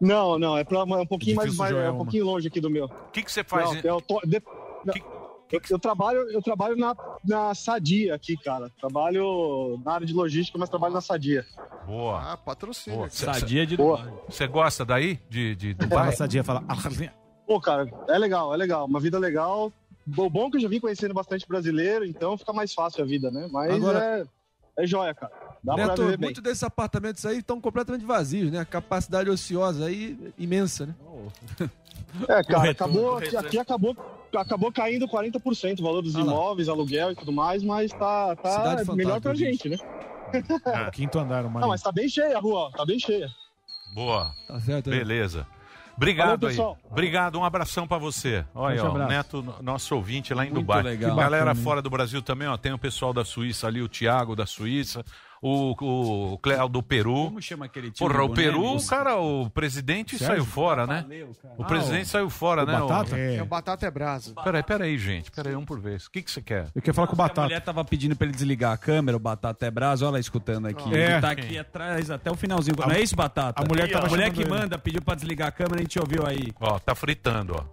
Não, 0.01 0.39
não, 0.39 0.57
é, 0.57 0.63
pra, 0.63 0.79
é 0.79 0.83
um 0.85 1.07
pouquinho 1.07 1.35
mais, 1.35 1.57
mais 1.57 1.75
é 1.75 1.91
um 1.91 1.97
pouquinho 1.97 2.25
longe 2.25 2.47
aqui 2.47 2.61
do 2.61 2.71
meu. 2.71 2.85
O 2.85 3.11
que, 3.11 3.21
que 3.23 3.33
você 3.33 3.43
faz? 3.43 3.83
Não, 3.83 3.91
eu 3.97 4.01
tô- 4.01 4.21
de- 4.25 4.41
Que- 4.93 5.02
Eu, 5.51 5.60
eu 5.70 5.78
trabalho, 5.78 6.31
eu 6.31 6.43
trabalho 6.43 6.77
na, 6.77 6.94
na 7.24 7.55
Sadia 7.55 8.15
aqui, 8.15 8.36
cara. 8.36 8.70
Trabalho 8.78 9.81
na 9.82 9.94
área 9.94 10.06
de 10.06 10.12
logística, 10.12 10.59
mas 10.59 10.69
trabalho 10.69 10.93
na 10.93 11.01
Sadia. 11.01 11.43
Boa. 11.86 12.20
Ah, 12.32 12.36
patrocínio. 12.36 12.98
Boa. 12.98 13.09
Sadia 13.09 13.66
de 13.66 13.74
Boa. 13.74 13.97
Dubai. 13.97 14.15
Você 14.28 14.47
gosta 14.47 14.85
daí? 14.85 15.19
De, 15.31 15.55
de 15.55 15.73
Dubai? 15.73 16.09
A 16.09 16.12
Sadia 16.12 16.44
fala. 16.44 16.62
Pô, 17.47 17.59
cara, 17.59 17.90
é 18.09 18.19
legal, 18.19 18.52
é 18.52 18.56
legal. 18.59 18.85
Uma 18.85 19.01
vida 19.01 19.19
legal. 19.19 19.73
O 20.16 20.28
bom 20.28 20.48
é 20.48 20.51
que 20.51 20.56
eu 20.59 20.60
já 20.60 20.69
vim 20.69 20.81
conhecendo 20.81 21.15
bastante 21.15 21.48
brasileiro, 21.48 22.05
então 22.05 22.36
fica 22.36 22.52
mais 22.52 22.74
fácil 22.74 23.02
a 23.02 23.06
vida, 23.06 23.31
né? 23.31 23.48
Mas 23.51 23.73
Agora- 23.73 24.27
é, 24.77 24.82
é 24.82 24.86
joia, 24.86 25.15
cara. 25.15 25.32
Dá 25.63 25.75
Neto, 25.75 26.03
muitos 26.21 26.43
desses 26.43 26.63
apartamentos 26.63 27.27
aí 27.27 27.39
estão 27.39 27.61
completamente 27.61 28.05
vazios, 28.05 28.51
né? 28.51 28.61
A 28.61 28.65
capacidade 28.65 29.29
ociosa 29.29 29.87
aí 29.87 30.33
imensa, 30.39 30.87
né? 30.87 30.95
É, 32.29 32.43
cara, 32.45 32.71
acabou, 32.71 33.19
aqui, 33.19 33.37
aqui 33.37 33.59
acabou, 33.59 33.97
acabou 34.37 34.73
caindo 34.73 35.09
40% 35.09 35.81
o 35.81 35.83
valor 35.83 36.03
dos 36.03 36.15
imóveis, 36.15 36.69
aluguel 36.69 37.13
e 37.13 37.17
tudo 37.17 37.33
mais, 37.33 37.63
mas 37.63 37.93
tá, 37.93 38.37
tá 38.37 38.95
melhor 38.95 39.21
pra 39.21 39.35
gente. 39.35 39.69
gente, 39.69 39.69
né? 39.71 39.77
É, 40.67 40.89
o 40.89 40.91
quinto 40.91 41.19
andar, 41.19 41.45
uma 41.45 41.59
Não, 41.61 41.69
mas 41.69 41.83
tá 41.83 41.91
bem 41.91 42.09
cheia 42.09 42.37
a 42.37 42.41
rua, 42.41 42.61
ó, 42.61 42.71
tá 42.71 42.85
bem 42.87 42.99
cheia. 42.99 43.29
Boa. 43.95 44.33
Tá 44.47 44.61
certo. 44.61 44.91
Beleza. 44.91 45.47
Obrigado 45.97 46.43
Valeu, 46.43 46.49
aí. 46.49 46.55
pessoal. 46.57 46.79
Obrigado, 46.89 47.39
um 47.41 47.45
abração 47.45 47.89
pra 47.89 47.99
você. 47.99 48.45
Olha, 48.55 48.85
ó, 48.85 48.89
abraço. 48.89 49.09
Neto, 49.11 49.43
no- 49.43 49.61
nosso 49.63 49.97
ouvinte 49.97 50.33
lá 50.33 50.45
em 50.45 50.51
Muito 50.51 50.61
Dubai. 50.61 50.83
legal. 50.83 51.17
Galera 51.17 51.47
bacana, 51.47 51.65
fora 51.65 51.83
do 51.83 51.91
Brasil 51.91 52.23
também, 52.23 52.47
ó, 52.47 52.57
tem 52.57 52.73
o 52.73 52.79
pessoal 52.79 53.13
da 53.13 53.25
Suíça 53.25 53.67
ali, 53.67 53.83
o 53.83 53.89
Thiago 53.89 54.37
da 54.37 54.47
Suíça, 54.47 55.05
o, 55.40 56.32
o 56.35 56.39
Cléo 56.39 56.69
do 56.69 56.82
Peru. 56.82 57.24
Como 57.27 57.40
chama 57.43 57.66
aquele 57.66 57.90
time 57.90 58.09
Porra, 58.09 58.27
do 58.27 58.32
o 58.32 58.35
Peru, 58.35 58.77
o 58.77 58.86
cara, 58.86 59.16
o 59.16 59.48
presidente 59.51 60.19
Sérgio? 60.19 60.27
saiu 60.27 60.44
fora, 60.44 60.86
né? 60.86 61.05
O 61.56 61.62
Ah, 61.62 61.66
presidente 61.66 62.05
o- 62.05 62.09
saiu 62.09 62.31
fora, 62.31 62.62
o 62.62 62.66
né? 62.66 62.73
Batata? 62.78 63.16
É, 63.19 63.43
o 63.43 63.47
Batata 63.47 63.86
é 63.86 63.90
brasa. 63.90 64.35
Peraí, 64.43 64.62
peraí, 64.62 64.98
gente. 64.98 65.31
Peraí, 65.31 65.55
um 65.55 65.65
por 65.65 65.78
vez. 65.81 66.06
O 66.06 66.10
que, 66.10 66.23
que 66.23 66.31
você 66.31 66.43
quer? 66.43 66.66
Eu 66.74 66.82
quero 66.82 66.94
falar 66.94 67.06
com 67.09 67.15
o 67.16 67.20
A 67.20 67.23
Batata. 67.24 67.43
mulher 67.43 67.60
tava 67.60 67.85
pedindo 67.85 68.16
pra 68.16 68.27
ele 68.27 68.35
desligar 68.35 68.73
a 68.73 68.77
câmera, 68.77 69.16
o 69.16 69.20
Batata 69.20 69.66
é 69.66 69.70
brasa, 69.70 70.05
olha 70.05 70.10
ela 70.12 70.20
escutando 70.20 70.66
aqui. 70.66 70.94
É. 70.94 71.12
Ele 71.12 71.20
tá 71.20 71.31
aqui 71.31 71.59
atrás 71.59 72.10
até 72.10 72.31
o 72.31 72.35
finalzinho. 72.35 72.77
A- 72.82 72.86
Não 72.86 72.94
é 72.94 73.01
isso, 73.01 73.15
Batata? 73.16 73.62
a 73.62 73.66
mulher 73.66 73.90
tava 73.90 74.06
a 74.06 74.10
mulher 74.10 74.31
que 74.32 74.40
ele. 74.43 74.51
manda 74.51 74.78
pediu 74.78 75.02
pra 75.02 75.15
desligar 75.15 75.48
a 75.48 75.52
câmera, 75.52 75.77
a 75.77 75.82
gente 75.82 75.98
ouviu 75.98 76.27
aí. 76.27 76.52
Ó, 76.60 76.78
tá 76.78 76.94
fritando, 76.94 77.55
ó. 77.56 77.65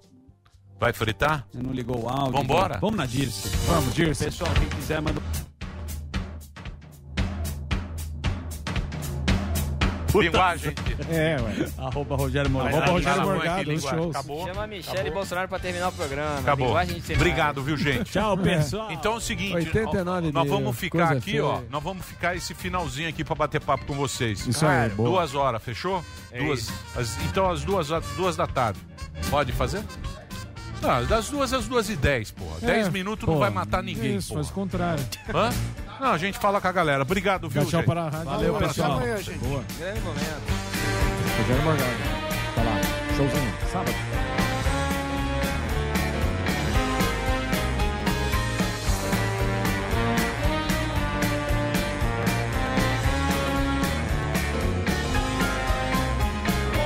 Vai 0.77 0.91
fritar? 0.91 1.47
Você 1.51 1.63
não 1.63 1.71
ligou 1.71 2.03
o 2.03 2.09
áudio. 2.09 2.33
Vambora? 2.33 2.77
Vamos 2.79 2.97
na 2.97 3.05
Dirce. 3.05 3.47
Vamos, 3.65 3.93
Dirce. 3.95 4.25
Pessoal, 4.25 4.51
quem 4.55 4.67
quiser, 4.67 5.01
manda. 5.01 5.21
Linguagem. 10.21 10.73
É, 11.09 11.37
ué. 11.41 11.69
Arroba 11.77 12.15
Rogério 12.15 12.49
Morgado. 12.51 12.75
Arroba 12.77 12.91
Rogério 12.91 13.13
Acabou 13.21 13.33
Morgado, 13.35 13.73
os 13.73 13.81
shows. 13.83 14.15
Acabou? 14.15 14.47
Chama 14.47 14.63
a 14.63 14.67
Michelle 14.67 14.97
Acabou? 14.99 15.13
Bolsonaro 15.13 15.47
pra 15.47 15.59
terminar 15.59 15.89
o 15.89 15.91
programa. 15.91 16.39
Acabou. 16.39 16.67
Linguagem 16.67 16.95
de 16.95 17.01
cenário. 17.01 17.21
Obrigado, 17.27 17.63
viu, 17.63 17.77
gente? 17.77 18.11
Tchau, 18.11 18.37
pessoal. 18.37 18.91
Então 18.91 19.13
é 19.13 19.17
o 19.17 19.21
seguinte, 19.21 19.55
89 19.55 20.27
ó, 20.27 20.31
nós 20.31 20.49
vamos 20.49 20.77
ficar 20.77 21.11
aqui, 21.13 21.39
ó. 21.39 21.55
feia. 21.57 21.67
Nós 21.69 21.83
vamos 21.83 22.05
ficar 22.05 22.35
esse 22.35 22.53
finalzinho 22.53 23.09
aqui 23.09 23.23
pra 23.23 23.35
bater 23.35 23.61
papo 23.61 23.85
com 23.85 23.93
vocês. 23.93 24.45
Isso 24.47 24.65
aí, 24.65 24.89
boa. 24.89 25.09
Duas 25.09 25.35
horas, 25.35 25.61
fechou? 25.63 26.03
É 26.31 26.43
duas. 26.43 26.59
isso. 26.61 26.73
as- 26.95 27.17
então, 27.25 27.49
às 27.49 27.63
duas, 27.63 27.87
duas 28.15 28.35
da 28.35 28.47
tarde. 28.47 28.79
Pode 29.29 29.51
fazer? 29.51 29.83
Não, 30.81 31.05
das 31.05 31.29
duas 31.29 31.51
às 31.53 31.67
duas 31.67 31.89
e 31.89 31.95
dez, 31.95 32.31
porra. 32.31 32.57
É, 32.61 32.65
Dez 32.65 32.89
minutos 32.89 33.25
não 33.25 33.35
pô, 33.35 33.39
vai 33.39 33.49
matar 33.49 33.81
ninguém, 33.81 34.17
Isso, 34.17 34.29
porra. 34.29 34.41
faz 34.41 34.51
o 34.51 34.53
contrário. 34.53 35.03
Hã? 35.33 35.49
Não, 35.99 36.11
a 36.11 36.17
gente 36.17 36.37
fala 36.37 36.59
com 36.61 36.67
a 36.67 36.71
galera. 36.71 37.01
Obrigado, 37.03 37.47
viu, 37.49 37.61
tchau 37.63 37.79
gente? 37.79 37.85
para 37.85 38.01
a 38.03 38.09
rádio. 38.09 38.25
Valeu, 38.25 38.53
Boa, 38.53 38.67
pessoal. 38.67 38.91
até 38.93 39.03
amanhã, 39.03 39.17
gente. 39.23 39.37
Boa. 39.39 39.63
Grande 39.77 39.99
momento. 40.01 40.53
Rogério 41.39 41.63
Morgado. 41.63 41.91
Tá 42.55 42.63
lá. 42.63 42.81
Showzinho. 43.15 43.53
Sábado. 43.71 43.95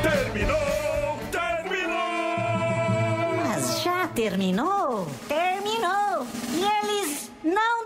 Terminou! 0.01 1.19
Terminou! 1.31 1.97
Mas 3.37 3.81
já 3.83 4.07
terminou? 4.09 5.07
Terminou! 5.27 6.25
E 6.53 6.63
eles 6.63 7.31
não 7.43 7.85